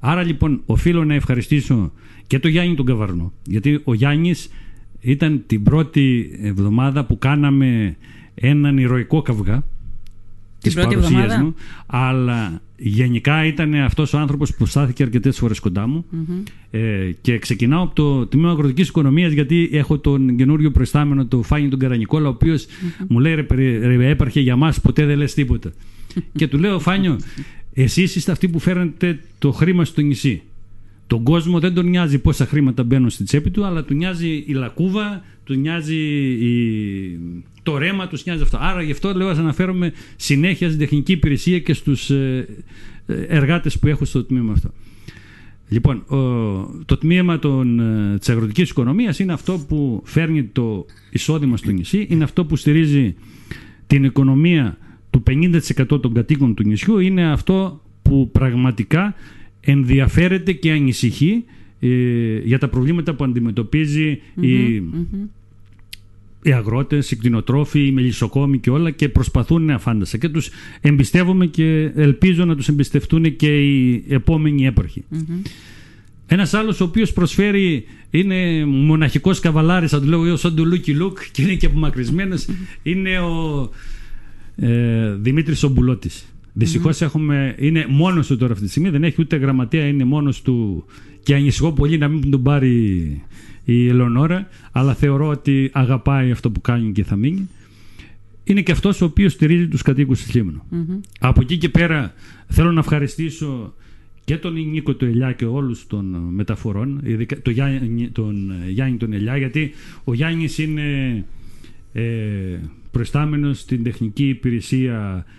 Άρα 0.00 0.22
λοιπόν 0.22 0.62
οφείλω 0.66 1.04
να 1.04 1.14
ευχαριστήσω 1.14 1.92
και 2.26 2.38
τον 2.38 2.50
Γιάννη 2.50 2.74
τον 2.74 2.86
Καβαρνό 2.86 3.32
γιατί 3.44 3.80
ο 3.84 3.94
Γιάννης 3.94 4.48
ήταν 5.00 5.42
την 5.46 5.62
πρώτη 5.62 6.38
εβδομάδα 6.42 7.04
που 7.04 7.18
κάναμε 7.18 7.96
έναν 8.34 8.78
ηρωικό 8.78 9.22
καυγά 9.22 9.62
της 10.64 10.74
παρουσίας 10.74 11.38
μου. 11.38 11.54
Αλλά 11.86 12.60
γενικά 12.76 13.46
ήταν 13.46 13.74
αυτός 13.74 14.12
ο 14.12 14.18
άνθρωπος 14.18 14.54
που 14.54 14.66
στάθηκε 14.66 15.02
αρκετές 15.02 15.38
φορές 15.38 15.60
κοντά 15.60 15.86
μου. 15.86 16.04
Ε, 16.70 17.10
και 17.20 17.38
ξεκινάω 17.38 17.82
από 17.82 17.94
το 17.94 18.26
τμήμα 18.26 18.50
αγροτικής 18.50 18.88
οικονομίας 18.88 19.32
γιατί 19.32 19.68
έχω 19.72 19.98
τον 19.98 20.36
καινούριο 20.36 20.70
προϊστάμενο 20.70 21.26
το 21.26 21.42
Φάνη 21.42 21.68
τον 21.68 21.78
Καρανικόλα 21.78 22.26
ο 22.26 22.30
οποίος 22.30 22.66
μου 23.08 23.18
λέει 23.18 23.34
ρε, 23.34 23.46
ρε, 23.86 24.08
έπαρχε 24.08 24.40
για 24.40 24.56
μας 24.56 24.80
ποτέ 24.80 25.04
δεν 25.04 25.18
λες 25.18 25.34
τίποτα 25.34 25.72
και 26.38 26.48
του 26.48 26.58
λέω 26.58 26.78
Φάνιο 26.78 27.16
εσείς 27.74 28.16
είστε 28.16 28.32
αυτοί 28.32 28.48
που 28.48 28.58
φέρνετε 28.58 29.20
το 29.38 29.52
χρήμα 29.52 29.84
στο 29.84 30.00
νησί. 30.00 30.42
Τον 31.06 31.22
κόσμο 31.22 31.58
δεν 31.60 31.74
τον 31.74 31.86
νοιάζει 31.88 32.18
πόσα 32.18 32.46
χρήματα 32.46 32.82
μπαίνουν 32.82 33.10
στη 33.10 33.24
τσέπη 33.24 33.50
του, 33.50 33.64
αλλά 33.64 33.84
του 33.84 33.94
νοιάζει 33.94 34.44
η 34.46 34.52
λακκούβα, 34.52 35.22
του 35.44 35.54
νοιάζει 35.54 35.96
η... 36.30 37.18
το 37.62 37.78
ρέμα, 37.78 38.08
τους 38.08 38.24
νοιάζει 38.24 38.42
αυτό. 38.42 38.58
Άρα 38.60 38.82
γι' 38.82 38.92
αυτό 38.92 39.14
λέω 39.14 39.32
να 39.32 39.40
αναφέρομαι 39.40 39.92
συνέχεια 40.16 40.66
στην 40.66 40.80
τεχνική 40.80 41.12
υπηρεσία 41.12 41.58
και 41.58 41.72
στους 41.72 42.10
ε, 42.10 42.46
ε, 43.06 43.14
εργάτες 43.14 43.78
που 43.78 43.86
έχω 43.86 44.04
στο 44.04 44.24
τμήμα 44.24 44.52
αυτό. 44.52 44.70
Λοιπόν, 45.68 46.04
το 46.86 46.96
τμήμα 46.98 47.38
των, 47.38 47.80
ε, 47.80 48.18
της 48.18 48.28
αγροτικής 48.28 48.70
οικονομίας 48.70 49.18
είναι 49.18 49.32
αυτό 49.32 49.64
που 49.68 50.02
φέρνει 50.04 50.44
το 50.44 50.86
εισόδημα 51.10 51.56
στο 51.56 51.70
νησί, 51.70 52.06
είναι 52.10 52.24
αυτό 52.24 52.44
που 52.44 52.56
στηρίζει 52.56 53.14
την 53.86 54.04
οικονομία 54.04 54.78
του 55.10 55.22
50% 55.26 56.00
των 56.00 56.14
κατοίκων 56.14 56.54
του 56.54 56.62
νησιού 56.62 56.98
είναι 56.98 57.30
αυτό 57.30 57.80
που 58.02 58.30
πραγματικά 58.32 59.14
ενδιαφέρεται 59.64 60.52
και 60.52 60.70
ανησυχεί 60.70 61.44
ε, 61.80 62.38
για 62.44 62.58
τα 62.58 62.68
προβλήματα 62.68 63.14
που 63.14 63.24
αντιμετωπίζει 63.24 64.20
η, 64.40 64.74
οι 66.42 66.52
αγρότες, 66.52 67.10
οι 67.10 67.16
κτηνοτρόφοι, 67.16 67.86
οι 67.86 67.92
μελισσοκόμοι 67.92 68.58
και 68.58 68.70
όλα 68.70 68.90
και 68.90 69.08
προσπαθούν 69.08 69.70
αφάνταστα 69.70 70.18
και 70.18 70.28
τους 70.28 70.50
εμπιστεύομαι 70.80 71.46
και 71.46 71.92
ελπίζω 71.94 72.44
να 72.44 72.56
τους 72.56 72.68
εμπιστευτούν 72.68 73.36
και 73.36 73.62
οι 73.62 74.04
επόμενοι 74.08 74.66
έπαρχοι. 74.66 75.04
Mm-hmm. 75.12 75.48
Ένας 76.26 76.54
άλλος 76.54 76.80
ο 76.80 76.84
οποίος 76.84 77.12
προσφέρει 77.12 77.84
είναι 78.10 78.64
μοναχικός 78.64 79.40
καβαλάρης, 79.40 79.90
θα 79.90 80.00
το 80.00 80.06
λέω 80.06 80.24
εγώ 80.24 80.36
σαν 80.36 80.54
του 80.54 80.66
Λούκι 80.66 80.94
Λουκ 80.94 81.18
και 81.32 81.42
είναι 81.42 81.54
και 81.54 81.66
απομακρυσμένος, 81.66 82.46
είναι 82.82 83.18
ο 83.18 83.70
ε, 84.56 85.14
Δημήτρης 85.14 85.62
Ομπουλώτης. 85.62 86.33
Δυστυχώς 86.56 87.00
έχουμε, 87.00 87.54
είναι 87.58 87.86
μόνος 87.88 88.26
του 88.26 88.36
τώρα 88.36 88.52
αυτή 88.52 88.64
τη 88.64 88.70
στιγμή, 88.70 88.90
δεν 88.90 89.04
έχει 89.04 89.20
ούτε 89.20 89.36
γραμματέα, 89.36 89.86
είναι 89.86 90.04
μόνος 90.04 90.42
του. 90.42 90.84
Και 91.22 91.34
ανησυχώ 91.34 91.72
πολύ 91.72 91.98
να 91.98 92.08
μην 92.08 92.30
τον 92.30 92.42
πάρει 92.42 93.22
η 93.64 93.88
Ελεονόρα, 93.88 94.48
αλλά 94.72 94.94
θεωρώ 94.94 95.28
ότι 95.28 95.70
αγαπάει 95.72 96.30
αυτό 96.30 96.50
που 96.50 96.60
κάνει 96.60 96.92
και 96.92 97.04
θα 97.04 97.16
μείνει. 97.16 97.48
Είναι 98.44 98.62
και 98.62 98.72
αυτός 98.72 99.00
ο 99.00 99.04
οποίος 99.04 99.32
στηρίζει 99.32 99.68
τους 99.68 99.82
κατοίκους 99.82 100.22
της 100.22 100.34
λιμνου 100.34 100.62
Από 101.20 101.40
εκεί 101.40 101.58
και 101.58 101.68
πέρα 101.68 102.14
θέλω 102.46 102.72
να 102.72 102.80
ευχαριστήσω 102.80 103.74
και 104.24 104.36
τον 104.36 104.52
Νίκο 104.52 104.94
του 104.94 105.04
Ελιά 105.04 105.32
και 105.32 105.44
όλους 105.44 105.86
των 105.86 106.04
μεταφορών, 106.30 107.00
ειδικά 107.04 107.42
τον 107.42 107.52
Γιάννη, 107.52 108.08
τον 108.08 108.52
Γιάννη 108.68 108.96
τον 108.96 109.12
Ελιά, 109.12 109.36
γιατί 109.36 109.72
ο 110.04 110.14
Γιάννης 110.14 110.58
είναι 110.58 111.24
ε, 111.92 112.02
προστάμενος 112.90 113.58
στην 113.58 113.82
τεχνική 113.82 114.28
υπηρεσία 114.28 115.26
ε, 115.26 115.32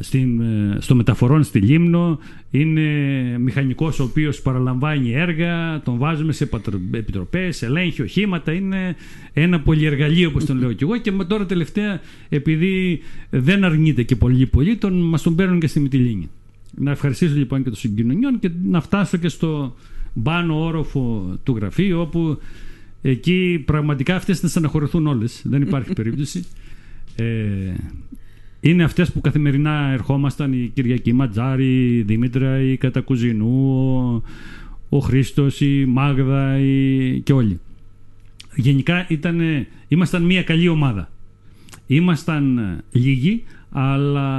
στην, 0.00 0.40
ε, 0.40 0.76
στο 0.80 0.94
μεταφορών 0.94 1.42
στη 1.42 1.58
Λίμνο. 1.58 2.18
Είναι 2.50 2.82
μηχανικός 3.38 4.00
ο 4.00 4.02
οποίος 4.02 4.42
παραλαμβάνει 4.42 5.12
έργα 5.12 5.80
τον 5.82 5.98
βάζουμε 5.98 6.32
σε 6.32 6.48
επιτροπές 6.90 7.62
ελέγχει 7.62 8.02
οχήματα. 8.02 8.52
Είναι 8.52 8.96
ένα 9.32 9.60
πολυεργαλείο 9.60 10.28
όπως 10.28 10.44
τον 10.44 10.58
λέω 10.58 10.72
και 10.72 10.84
εγώ. 10.84 10.96
Και 10.96 11.10
τώρα 11.10 11.46
τελευταία 11.46 12.00
επειδή 12.28 13.00
δεν 13.30 13.64
αρνείται 13.64 14.02
και 14.02 14.16
πολύ 14.16 14.46
πολύ 14.46 14.76
τον, 14.76 15.00
μας 15.00 15.22
τον 15.22 15.34
παίρνουν 15.34 15.60
και 15.60 15.66
στη 15.66 15.80
Μυτιλίνη. 15.80 16.30
Να 16.76 16.90
ευχαριστήσω 16.90 17.34
λοιπόν 17.34 17.58
και 17.58 17.68
των 17.68 17.78
συγκοινωνιών 17.78 18.38
και 18.38 18.50
να 18.64 18.80
φτάσω 18.80 19.16
και 19.16 19.28
στο 19.28 19.74
πάνω 20.22 20.64
όροφο 20.64 21.36
του 21.42 21.56
γραφείου 21.56 22.00
όπου 22.00 22.38
εκεί 23.02 23.62
πραγματικά 23.66 24.16
αυτές 24.16 24.42
να 24.42 24.48
στεναχωρηθούν 24.48 25.06
όλες. 25.06 25.42
Δεν 25.44 25.62
υπάρχει 25.62 25.92
περίπτωση. 26.02 26.44
Ε, 27.16 27.24
είναι 28.70 28.84
αυτές 28.84 29.12
που 29.12 29.20
καθημερινά 29.20 29.90
ερχόμασταν 29.92 30.52
η 30.52 30.70
Κυριακή 30.74 31.12
Ματζάρη, 31.12 31.96
η 31.96 32.02
Δήμητρα, 32.02 32.60
η 32.60 32.76
Κατακουζινού, 32.76 33.76
ο, 34.88 34.96
ο 34.96 34.98
Χρήστος, 34.98 35.60
η 35.60 35.84
Μάγδα 35.84 36.58
η... 36.58 37.20
και 37.20 37.32
όλοι. 37.32 37.60
Γενικά 38.54 39.06
ήταν, 39.08 39.66
ήμασταν 39.88 40.22
μια 40.22 40.42
καλή 40.42 40.68
ομάδα. 40.68 41.10
Ήμασταν 41.86 42.60
λίγοι, 42.92 43.42
αλλά 43.70 44.30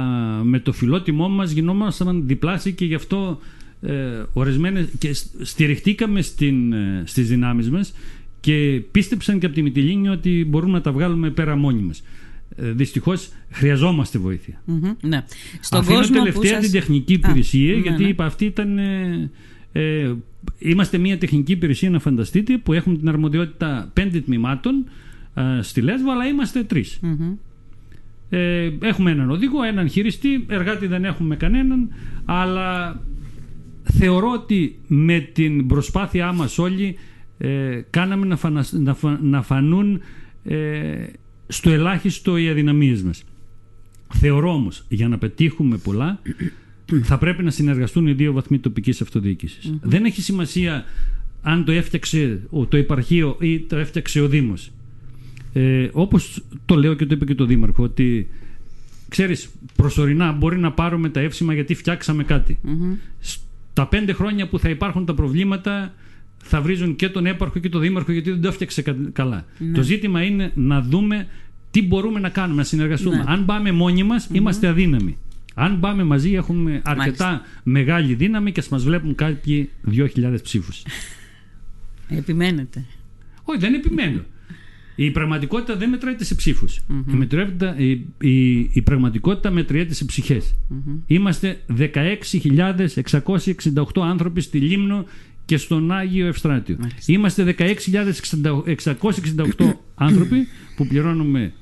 με 0.44 0.58
το 0.58 0.72
φιλότιμό 0.72 1.28
μας 1.28 1.50
γινόμασταν 1.50 2.26
διπλάσιοι 2.26 2.72
και 2.72 2.84
γι' 2.84 2.94
αυτό 2.94 3.38
ε, 3.80 4.22
ορισμένες 4.32 4.88
και 4.98 5.16
στηριχτήκαμε 5.42 6.22
στην, 6.22 6.72
ε, 6.72 7.02
στις 7.06 7.28
δυνάμεις 7.28 7.70
μας 7.70 7.94
και 8.40 8.82
πίστεψαν 8.90 9.38
και 9.38 9.46
από 9.46 9.54
τη 9.54 9.62
Μητυλίνη 9.62 10.08
ότι 10.08 10.44
μπορούμε 10.48 10.72
να 10.72 10.80
τα 10.80 10.92
βγάλουμε 10.92 11.30
πέρα 11.30 11.56
μόνοι 11.56 11.82
μας. 11.82 12.02
Ε, 12.56 12.70
Δυστυχώς 12.70 13.28
χρειαζόμαστε 13.50 14.18
βοήθεια. 14.18 14.62
ναι. 15.02 15.24
Στον 15.60 15.80
Αφήνω 15.80 16.00
τελευταία 16.00 16.54
σας... 16.54 16.62
την 16.62 16.72
τεχνική 16.72 17.12
υπηρεσία, 17.12 17.74
ναι, 17.74 17.80
γιατί 17.80 18.02
ναι. 18.02 18.08
είπα 18.08 18.24
αυτή 18.24 18.44
ήταν. 18.44 18.78
Ε, 18.78 19.30
ε, 19.72 20.14
είμαστε 20.58 20.98
μια 20.98 21.18
τεχνική 21.18 21.52
υπηρεσία, 21.52 21.90
να 21.90 21.98
φανταστείτε, 21.98 22.58
που 22.58 22.72
έχουμε 22.72 22.96
την 22.96 23.08
αρμοδιότητα 23.08 23.90
πέντε 23.92 24.20
τμήματων 24.20 24.84
ε, 25.34 25.62
στη 25.62 25.80
Λέσβο, 25.80 26.12
αλλά 26.12 26.26
είμαστε 26.26 26.66
Ε, 28.28 28.70
έχουμε 28.80 29.10
έναν 29.10 29.30
οδηγό, 29.30 29.62
έναν 29.62 29.88
χειριστή, 29.88 30.46
εργάτη 30.48 30.86
δεν 30.86 31.04
έχουμε 31.04 31.36
κανέναν, 31.36 31.88
αλλά 32.24 33.00
θεωρώ 33.82 34.30
ότι 34.32 34.78
με 34.86 35.18
την 35.18 35.66
προσπάθειά 35.66 36.32
μας 36.32 36.58
όλοι 36.58 36.96
ε, 37.38 37.80
κάναμε 37.90 38.26
να, 38.26 38.64
να, 38.70 38.96
να 39.22 39.42
φανούν 39.42 40.00
ε, 40.44 41.06
στο 41.48 41.70
ελάχιστο 41.70 42.36
οι 42.36 42.48
αδυναμίες 42.48 43.02
μας. 43.02 43.24
Θεωρώ 44.14 44.52
όμως, 44.52 44.84
για 44.88 45.08
να 45.08 45.18
πετύχουμε 45.18 45.76
πολλά, 45.76 46.20
θα 47.02 47.18
πρέπει 47.18 47.42
να 47.42 47.50
συνεργαστούν 47.50 48.06
οι 48.06 48.12
δύο 48.12 48.32
βαθμοί 48.32 48.58
τοπικής 48.58 49.02
Δεν 49.82 50.04
έχει 50.04 50.22
σημασία 50.22 50.84
αν 51.42 51.64
το 51.64 51.72
έφτιαξε 51.72 52.40
το 52.68 52.76
υπαρχείο 52.76 53.36
ή 53.40 53.60
το 53.60 53.76
έφτιαξε 53.76 54.20
ο 54.20 54.28
Δήμος. 54.28 54.70
Ε, 55.52 55.88
όπως 55.92 56.42
το 56.64 56.74
λέω 56.74 56.94
και 56.94 57.06
το 57.06 57.14
είπε 57.14 57.24
και 57.24 57.34
το 57.34 57.44
Δήμαρχο, 57.44 57.82
ότι 57.82 58.28
ξέρεις, 59.08 59.48
προσωρινά 59.76 60.32
μπορεί 60.32 60.58
να 60.58 60.72
πάρουμε 60.72 61.08
τα 61.08 61.20
εύσημα 61.20 61.54
γιατί 61.54 61.74
φτιάξαμε 61.74 62.24
κάτι. 62.24 62.58
Στα 63.20 63.86
πέντε 63.86 64.12
χρόνια 64.12 64.48
που 64.48 64.58
θα 64.58 64.68
υπάρχουν 64.68 65.04
τα 65.04 65.14
προβλήματα 65.14 65.94
θα 66.48 66.60
βρίζουν 66.60 66.96
και 66.96 67.08
τον 67.08 67.26
έπαρχο 67.26 67.58
και 67.58 67.68
τον 67.68 67.80
δήμαρχο 67.80 68.12
γιατί 68.12 68.30
δεν 68.30 68.40
το 68.40 68.48
έφτιαξε 68.48 68.82
καλά. 69.12 69.44
Ναι. 69.58 69.72
Το 69.72 69.82
ζήτημα 69.82 70.22
είναι 70.22 70.52
να 70.54 70.80
δούμε 70.80 71.26
τι 71.70 71.82
μπορούμε 71.82 72.20
να 72.20 72.28
κάνουμε, 72.28 72.56
να 72.56 72.64
συνεργαστούμε. 72.64 73.16
Ναι. 73.16 73.24
Αν 73.26 73.44
πάμε 73.44 73.72
μόνοι 73.72 74.02
μας, 74.02 74.28
είμαστε 74.32 74.66
αδύναμοι. 74.66 75.18
Αν 75.54 75.80
πάμε 75.80 76.04
μαζί, 76.04 76.32
έχουμε 76.32 76.80
αρκετά 76.84 77.42
μεγάλη 77.62 78.14
δύναμη 78.14 78.52
και 78.52 78.60
ας 78.60 78.68
μας 78.68 78.84
βλέπουν 78.84 79.14
κάποιοι 79.14 79.70
2.000 79.90 80.36
ψήφους. 80.42 80.82
Επιμένετε. 82.08 82.84
Όχι, 83.44 83.58
δεν 83.58 83.74
επιμένω. 83.74 84.20
Η 84.94 85.10
πραγματικότητα 85.10 85.76
δεν 85.76 85.88
μετράει 85.88 86.16
σε 86.18 86.34
ψήφους. 86.34 86.80
Η, 87.76 87.90
η, 88.18 88.58
η, 88.72 88.82
πραγματικότητα 88.82 89.50
μετριέται 89.50 89.94
σε 89.94 90.04
ψυχές. 90.04 90.54
Είμαστε 91.06 91.60
16.668 91.78 93.84
άνθρωποι 94.02 94.40
στη 94.40 94.58
Λίμνο 94.58 95.04
και 95.46 95.56
στον 95.56 95.92
Άγιο 95.92 96.26
Ευστράτιο. 96.26 96.78
Είμαστε 97.06 97.54
16.668 97.58 99.72
άνθρωποι 99.94 100.46
που 100.76 100.86
πληρώνουμε 100.86 101.52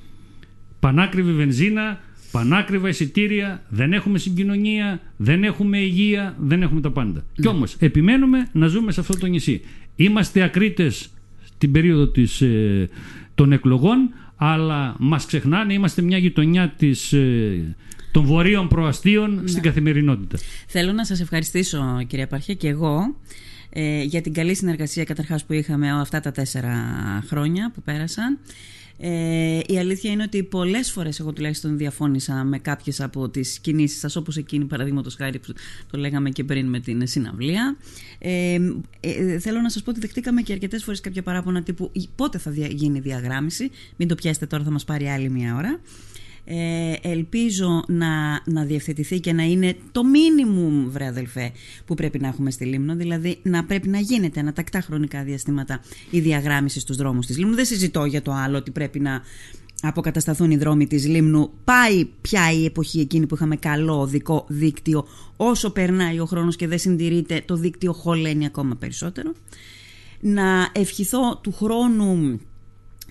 πανάκριβη 0.80 1.32
βενζίνα, 1.32 2.00
πανάκριβα 2.30 2.88
εισιτήρια, 2.88 3.62
δεν 3.68 3.92
έχουμε 3.92 4.18
συγκοινωνία, 4.18 5.00
δεν 5.16 5.44
έχουμε 5.44 5.78
υγεία, 5.78 6.36
δεν 6.40 6.62
έχουμε 6.62 6.80
τα 6.80 6.90
πάντα. 6.90 7.20
Ναι. 7.20 7.42
Κι 7.42 7.48
όμως 7.48 7.76
επιμένουμε 7.78 8.48
να 8.52 8.66
ζούμε 8.66 8.92
σε 8.92 9.00
αυτό 9.00 9.18
το 9.18 9.26
νησί. 9.26 9.60
Είμαστε 9.96 10.42
ακρίτες 10.42 11.08
την 11.58 11.72
περίοδο 11.72 12.08
της, 12.08 12.40
ε, 12.40 12.88
των 13.34 13.52
εκλογών, 13.52 14.10
αλλά 14.36 14.96
μας 14.98 15.26
ξεχνάνε, 15.26 15.72
είμαστε 15.72 16.02
μια 16.02 16.18
γειτονιά 16.18 16.74
της... 16.76 17.12
Ε, 17.12 17.76
των 18.10 18.24
βορείων 18.24 18.68
προαστίων 18.68 19.34
ναι. 19.34 19.46
στην 19.46 19.62
καθημερινότητα. 19.62 20.38
Θέλω 20.66 20.92
να 20.92 21.04
σας 21.04 21.20
ευχαριστήσω 21.20 22.04
κυρία 22.06 22.26
Παρχέ 22.26 22.54
και 22.54 22.68
εγώ 22.68 23.16
ε, 23.76 24.02
για 24.02 24.20
την 24.20 24.32
καλή 24.32 24.54
συνεργασία 24.54 25.04
καταρχάς 25.04 25.44
που 25.44 25.52
είχαμε 25.52 26.00
αυτά 26.00 26.20
τα 26.20 26.32
τέσσερα 26.32 26.74
χρόνια 27.26 27.70
που 27.74 27.82
πέρασαν. 27.82 28.38
Ε, 28.98 29.60
η 29.66 29.78
αλήθεια 29.78 30.10
είναι 30.10 30.22
ότι 30.22 30.42
πολλές 30.42 30.90
φορές 30.90 31.20
εγώ 31.20 31.32
τουλάχιστον 31.32 31.76
διαφώνησα 31.76 32.44
με 32.44 32.58
κάποιες 32.58 33.00
από 33.00 33.28
τις 33.28 33.58
κινήσεις 33.58 33.98
σας 33.98 34.16
όπως 34.16 34.36
εκείνη 34.36 34.64
παραδείγματος 34.64 35.14
χάρη 35.14 35.38
που 35.38 35.52
το 35.90 35.98
λέγαμε 35.98 36.30
και 36.30 36.44
πριν 36.44 36.68
με 36.68 36.80
την 36.80 37.06
συναυλία. 37.06 37.76
Ε, 38.18 38.58
ε, 39.00 39.38
θέλω 39.38 39.60
να 39.60 39.70
σας 39.70 39.82
πω 39.82 39.90
ότι 39.90 40.00
δεχτήκαμε 40.00 40.42
και 40.42 40.52
αρκετές 40.52 40.84
φορές 40.84 41.00
κάποια 41.00 41.22
παράπονα 41.22 41.62
τύπου 41.62 41.90
πότε 42.16 42.38
θα 42.38 42.50
γίνει 42.50 43.00
διαγράμμιση; 43.00 43.70
Μην 43.96 44.08
το 44.08 44.14
πιάσετε 44.14 44.46
τώρα 44.46 44.64
θα 44.64 44.70
μας 44.70 44.84
πάρει 44.84 45.08
άλλη 45.08 45.30
μια 45.30 45.54
ώρα 45.56 45.80
ε, 46.44 46.92
ελπίζω 47.02 47.84
να, 47.86 48.42
να 48.44 48.64
διευθετηθεί 48.64 49.20
και 49.20 49.32
να 49.32 49.42
είναι 49.42 49.76
το 49.92 50.04
μίνιμουμ 50.04 50.90
βρε 50.90 51.06
αδελφέ 51.06 51.52
που 51.84 51.94
πρέπει 51.94 52.18
να 52.18 52.28
έχουμε 52.28 52.50
στη 52.50 52.64
Λίμνο. 52.64 52.96
Δηλαδή 52.96 53.38
να 53.42 53.64
πρέπει 53.64 53.88
να 53.88 53.98
γίνεται 53.98 54.40
ένα 54.40 54.52
τακτά 54.52 54.80
χρονικά 54.80 55.22
διαστήματα 55.22 55.80
η 56.10 56.20
διαγράμμιση 56.20 56.80
στους 56.80 56.96
δρόμους 56.96 57.26
της 57.26 57.38
Λίμνου. 57.38 57.54
Δεν 57.54 57.64
συζητώ 57.64 58.04
για 58.04 58.22
το 58.22 58.32
άλλο 58.32 58.56
ότι 58.56 58.70
πρέπει 58.70 59.00
να 59.00 59.22
αποκατασταθούν 59.82 60.50
οι 60.50 60.56
δρόμοι 60.56 60.86
της 60.86 61.06
Λίμνου. 61.06 61.50
Πάει 61.64 62.04
πια 62.20 62.52
η 62.52 62.64
εποχή 62.64 63.00
εκείνη 63.00 63.26
που 63.26 63.34
είχαμε 63.34 63.56
καλό 63.56 64.00
οδικό 64.00 64.44
δίκτυο. 64.48 65.06
Όσο 65.36 65.70
περνάει 65.70 66.20
ο 66.20 66.24
χρόνος 66.26 66.56
και 66.56 66.66
δεν 66.66 66.78
συντηρείται 66.78 67.42
το 67.44 67.56
δίκτυο 67.56 67.92
χωλαίνει 67.92 68.46
ακόμα 68.46 68.76
περισσότερο. 68.76 69.32
Να 70.20 70.68
ευχηθώ 70.72 71.36
του 71.42 71.52
χρόνου 71.52 72.40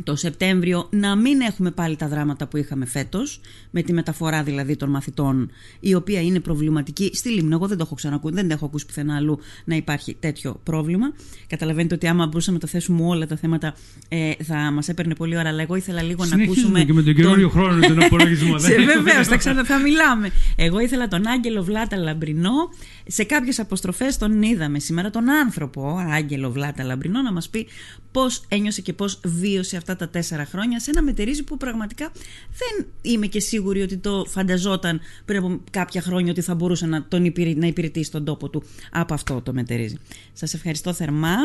το 0.04 0.16
Σεπτέμβριο 0.16 0.88
να 0.90 1.16
μην 1.16 1.42
έχουμε 1.42 1.72
πάλι 1.72 1.96
τα 1.96 2.08
δράματα 2.08 2.48
που 2.48 2.58
είχαμε 2.58 2.86
φέτος 2.86 3.40
με 3.72 3.82
τη 3.82 3.94
μεταφορά 3.94 4.44
δηλαδή 4.44 4.76
των 4.76 4.90
μαθητών 4.90 5.52
η 5.80 5.94
οποία 5.94 6.22
είναι 6.22 6.40
προβληματική 6.40 7.12
στη 7.14 7.30
Λίμνο 7.30 7.56
εγώ 7.56 7.68
δεν 7.68 7.78
το 7.78 7.84
έχω 7.86 7.96
ξανακούσει, 7.96 8.34
δεν 8.34 8.48
το 8.48 8.54
έχω 8.54 8.66
ακούσει 8.66 8.86
πουθενά 8.86 9.16
αλλού 9.16 9.40
να 9.66 9.76
υπάρχει 9.76 10.16
τέτοιο 10.20 10.60
πρόβλημα. 10.64 11.14
Καταλαβαίνετε 11.48 11.96
ότι 11.96 12.08
άμα 12.08 12.26
μπορούσαμε 12.26 12.58
να 12.58 12.64
το 12.64 12.68
θέσουμε 12.68 13.06
όλα 13.06 13.28
τα 13.28 13.36
θέματα 13.36 13.76
ε, 14.08 14.32
θα 14.44 14.56
μας 14.56 14.90
έπαιρνε 14.90 15.16
πολύ 15.16 15.38
ώρα 15.38 15.50
αλλά 15.50 15.62
εγώ 15.62 15.76
ήθελα 15.76 16.02
λίγο 16.02 16.26
να 16.26 16.44
ακούσουμε 16.44 16.84
και 16.84 16.94
με 16.94 17.02
τον 17.02 17.14
καινούριο 17.14 17.50
τον... 17.50 17.62
χρόνο 17.62 17.88
τον 17.88 18.04
απολογισμό 18.04 18.56
βεβαίως 18.58 19.28
θα, 19.28 19.38
ξανα, 19.38 19.64
θα 19.64 19.80
μιλάμε. 19.80 20.30
Εγώ 20.56 20.80
ήθελα 20.80 21.08
τον 21.08 21.28
Άγγελο 21.28 21.64
Βλάτα 21.64 21.98
Λαμπρινό 21.98 22.70
σε 23.08 23.24
κάποιες 23.24 23.60
αποστροφές 23.60 24.18
τον 24.18 24.42
είδαμε 24.42 24.80
σήμερα 24.80 25.10
τον 25.10 25.30
άνθρωπο 25.30 25.98
Άγγελο 26.10 26.52
Βλάτα 26.52 26.84
Λαμπρινό 26.84 27.22
να 27.22 27.32
μας 27.32 27.50
πει 27.50 27.68
πώς 28.12 28.46
ένιωσε 28.48 28.82
και 28.82 28.94
πώς 28.94 29.20
βίωσε 29.24 29.78
αυτά 29.78 29.96
τα 29.96 30.10
τέσσερα 30.10 30.46
χρόνια 30.46 30.80
σε 30.80 30.92
ένα 30.92 31.02
μετερίζει 31.02 31.44
που 31.44 31.58
πραγματικά 31.58 32.12
δεν 32.50 32.88
είμαι 33.02 33.28
και 33.28 33.40
σίγουρη 33.40 33.82
ότι 33.82 33.98
το 33.98 34.26
φανταζόταν 34.28 35.00
πριν 35.26 35.38
από 35.38 35.60
κάποια 35.72 36.02
χρόνια 36.02 36.32
ότι 36.32 36.42
θα 36.42 36.56
μπορούσε 36.56 36.86
να, 36.86 37.06
τον 37.08 37.26
υπηρε... 37.26 37.54
να 37.54 37.68
υπηρετήσει 37.68 38.12
τον 38.12 38.26
τόπο 38.26 38.50
του 38.50 38.64
από 38.92 39.14
αυτό 39.14 39.42
το 39.42 39.54
μετερίζει. 39.54 39.98
Σας 40.34 40.54
ευχαριστώ 40.54 40.94
θερμά. 40.94 41.36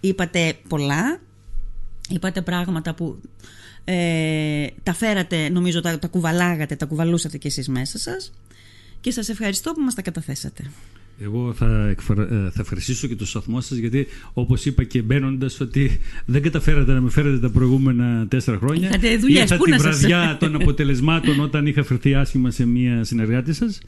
Είπατε 0.00 0.56
πολλά. 0.68 1.20
Είπατε 2.08 2.42
πράγματα 2.42 2.94
που 2.94 3.20
ε, 3.84 4.66
τα 4.82 4.94
φέρατε, 4.94 5.48
νομίζω 5.48 5.80
τα, 5.80 5.98
τα 5.98 6.08
κουβαλάγατε, 6.08 6.76
τα 6.76 6.86
κουβαλούσατε 6.86 7.38
κι 7.38 7.46
εσείς 7.46 7.68
μέσα 7.68 7.98
σας. 7.98 8.32
Και 9.04 9.10
σας 9.10 9.28
ευχαριστώ 9.28 9.72
που 9.72 9.80
μας 9.80 9.94
τα 9.94 10.02
καταθέσατε. 10.02 10.70
Εγώ 11.20 11.52
θα, 11.52 11.88
εκφρα... 11.88 12.22
Ε, 12.22 12.26
θα 12.26 12.60
ευχαριστήσω 12.60 13.06
και 13.06 13.16
το 13.16 13.26
σταθμό 13.26 13.60
σας 13.60 13.78
γιατί 13.78 14.06
όπως 14.32 14.64
είπα 14.64 14.84
και 14.84 15.02
μπαίνοντας 15.02 15.60
ότι 15.60 16.00
δεν 16.24 16.42
καταφέρατε 16.42 16.92
να 16.92 17.00
με 17.00 17.10
φέρετε 17.10 17.38
τα 17.38 17.50
προηγούμενα 17.50 18.26
τέσσερα 18.28 18.56
χρόνια. 18.56 18.88
Είχατε 18.88 19.16
δουλειές, 19.16 19.50
Ήρθα 19.50 19.56
τη 19.56 19.72
βραδιά 19.72 20.36
των 20.40 20.54
αποτελεσμάτων 20.54 21.40
όταν 21.40 21.66
είχα 21.66 21.84
φερθεί 21.84 22.14
άσχημα 22.14 22.50
σε 22.50 22.66
μία 22.66 23.04
συνεργάτη 23.04 23.52
σας. 23.52 23.80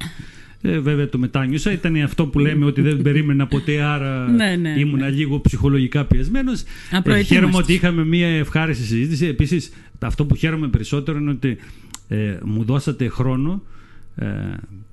Ε, 0.61 0.79
βέβαια 0.79 1.09
το 1.09 1.19
μετάνιωσα. 1.19 1.73
Ήταν 1.73 1.97
αυτό 2.03 2.27
που 2.27 2.39
λέμε 2.39 2.65
ότι 2.65 2.81
δεν 2.81 3.03
περίμενα 3.03 3.47
ποτέ, 3.47 3.83
άρα 3.83 4.29
ναι, 4.29 4.57
ναι, 4.57 4.75
ήμουν 4.79 4.99
ναι. 4.99 5.11
λίγο 5.11 5.41
ψυχολογικά 5.41 6.05
πιεσμένος. 6.05 6.63
Ε, 7.05 7.23
χαίρομαι 7.23 7.57
ότι 7.57 7.73
είχαμε 7.73 8.05
μία 8.05 8.29
ευχάριστη 8.29 8.85
συζήτηση. 8.85 9.27
Επίσης, 9.27 9.71
αυτό 9.99 10.25
που 10.25 10.35
χαίρομαι 10.35 10.69
περισσότερο 10.69 11.19
είναι 11.19 11.31
ότι 11.31 11.57
ε, 12.09 12.39
μου 12.45 12.65
δώσατε 12.65 13.09
χρόνο 13.09 13.63
ε, 14.17 14.27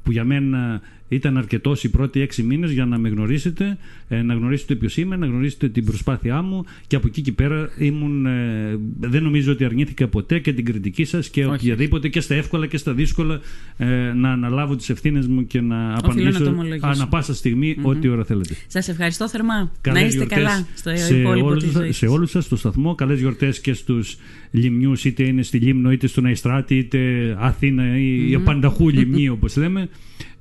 που 0.03 0.11
για 0.11 0.23
μένα 0.23 0.81
ήταν 1.13 1.37
αρκετός 1.37 1.83
οι 1.83 1.89
πρώτοι 1.89 2.21
έξι 2.21 2.43
μήνες 2.43 2.71
για 2.71 2.85
να 2.85 2.97
με 2.97 3.09
γνωρίσετε, 3.09 3.77
ε, 4.07 4.21
να 4.21 4.33
γνωρίσετε 4.33 4.75
ποιος 4.75 4.97
είμαι, 4.97 5.15
να 5.15 5.25
γνωρίσετε 5.25 5.69
την 5.69 5.85
προσπάθειά 5.85 6.41
μου 6.41 6.65
και 6.87 6.95
από 6.95 7.07
εκεί 7.07 7.21
και 7.21 7.31
πέρα 7.31 7.69
ήμουν, 7.77 8.25
ε, 8.25 8.79
δεν 8.99 9.23
νομίζω 9.23 9.51
ότι 9.51 9.65
αρνήθηκα 9.65 10.07
ποτέ 10.07 10.39
και 10.39 10.53
την 10.53 10.65
κριτική 10.65 11.05
σας 11.05 11.29
και 11.29 11.45
Όχι. 11.45 11.53
οποιαδήποτε 11.53 12.07
και 12.07 12.21
στα 12.21 12.35
εύκολα 12.35 12.67
και 12.67 12.77
στα 12.77 12.93
δύσκολα 12.93 13.39
ε, 13.77 13.85
να 14.15 14.31
αναλάβω 14.31 14.75
τις 14.75 14.89
ευθύνες 14.89 15.27
μου 15.27 15.47
και 15.47 15.61
να 15.61 15.93
απαντήσω 15.93 16.55
ανά 16.81 17.07
πάσα 17.07 17.33
στιγμή 17.33 17.75
mm-hmm. 17.77 17.89
ό,τι 17.89 18.07
ώρα 18.07 18.23
θέλετε. 18.23 18.55
Σας 18.67 18.87
ευχαριστώ 18.87 19.29
θερμά. 19.29 19.71
Καλές 19.81 20.01
να 20.01 20.07
είστε 20.07 20.25
καλά 20.25 20.67
στο 20.75 20.95
σε 20.95 21.19
υπόλοιπο 21.19 21.47
όλους, 21.47 21.63
της 21.63 21.97
Σε 21.97 22.05
όλους 22.05 22.29
σας 22.29 22.45
στο 22.45 22.55
σταθμό, 22.55 22.95
καλές 22.95 23.19
γιορτές 23.19 23.59
και 23.59 23.73
στους 23.73 24.17
λιμνιούς, 24.51 25.05
είτε 25.05 25.23
είναι 25.23 25.43
στη 25.43 25.57
Λίμνο, 25.57 25.91
είτε 25.91 26.07
στον 26.07 26.25
Αϊστράτη, 26.25 26.77
είτε 26.77 26.99
Αθήνα 27.39 27.97
ή 27.97 28.35
mm-hmm. 28.35 28.43
Πανταχού 28.43 28.89
λιμνή 28.89 29.29
όπως 29.29 29.55
λέμε 29.55 29.89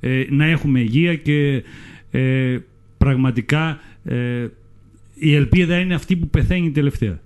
ε, 0.05 0.25
να 0.31 0.45
έχουμε 0.45 0.81
υγεία 0.81 1.17
και 1.17 1.63
ε, 2.11 2.59
πραγματικά 2.99 3.81
ε, 4.05 4.47
η 5.15 5.35
ελπίδα 5.35 5.79
είναι 5.79 5.95
αυτή 5.95 6.17
που 6.17 6.29
πεθαίνει 6.29 6.71
τελευταία. 6.71 7.21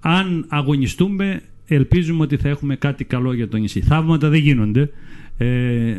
Αν 0.00 0.44
αγωνιστούμε 0.48 1.42
ελπίζουμε 1.66 2.22
ότι 2.22 2.36
θα 2.36 2.48
έχουμε 2.48 2.76
κάτι 2.76 3.04
καλό 3.04 3.32
για 3.32 3.48
το 3.48 3.56
νησί. 3.56 3.80
Θαύματα 3.80 4.28
δεν 4.28 4.40
γίνονται. 4.40 4.90
Ε, 5.38 5.96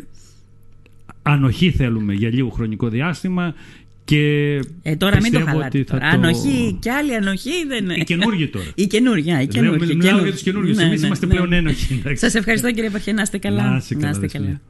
ανοχή 1.21 1.71
θέλουμε 1.71 2.13
για 2.13 2.29
λίγο 2.29 2.49
χρονικό 2.49 2.89
διάστημα 2.89 3.53
και 4.07 4.55
ε, 4.81 4.95
τώρα 4.95 5.17
μην 5.21 5.31
το 5.31 5.39
χαλάτε. 5.39 5.83
Τώρα. 5.83 6.09
Το... 6.09 6.17
Ανοχή 6.17 6.77
και 6.81 6.91
άλλη 6.91 7.15
ανοχή 7.15 7.65
δεν 7.67 7.83
είναι. 7.83 7.95
Η 7.97 8.03
καινούργια 8.03 8.49
τώρα. 8.49 8.65
Η 8.75 8.87
καινούργια. 8.87 9.41
Η 9.41 9.47
καινούργια. 9.47 9.95
Μιλάω 9.95 10.23
για 10.23 10.31
του 10.31 10.43
καινούργιου. 10.43 10.75
Ναι, 10.75 10.83
Εμείς 10.83 11.01
ναι, 11.01 11.07
είμαστε 11.07 11.25
ναι. 11.25 11.33
πλέον 11.33 11.53
ένοχοι. 11.53 12.01
Σας 12.13 12.35
ευχαριστώ 12.35 12.71
κύριε 12.71 12.89
Παχέ. 12.89 13.11
Να 13.11 13.21
είστε 13.21 13.37
καλά. 13.37 13.69
Να 13.69 14.09
είστε 14.09 14.27
καλά. 14.27 14.61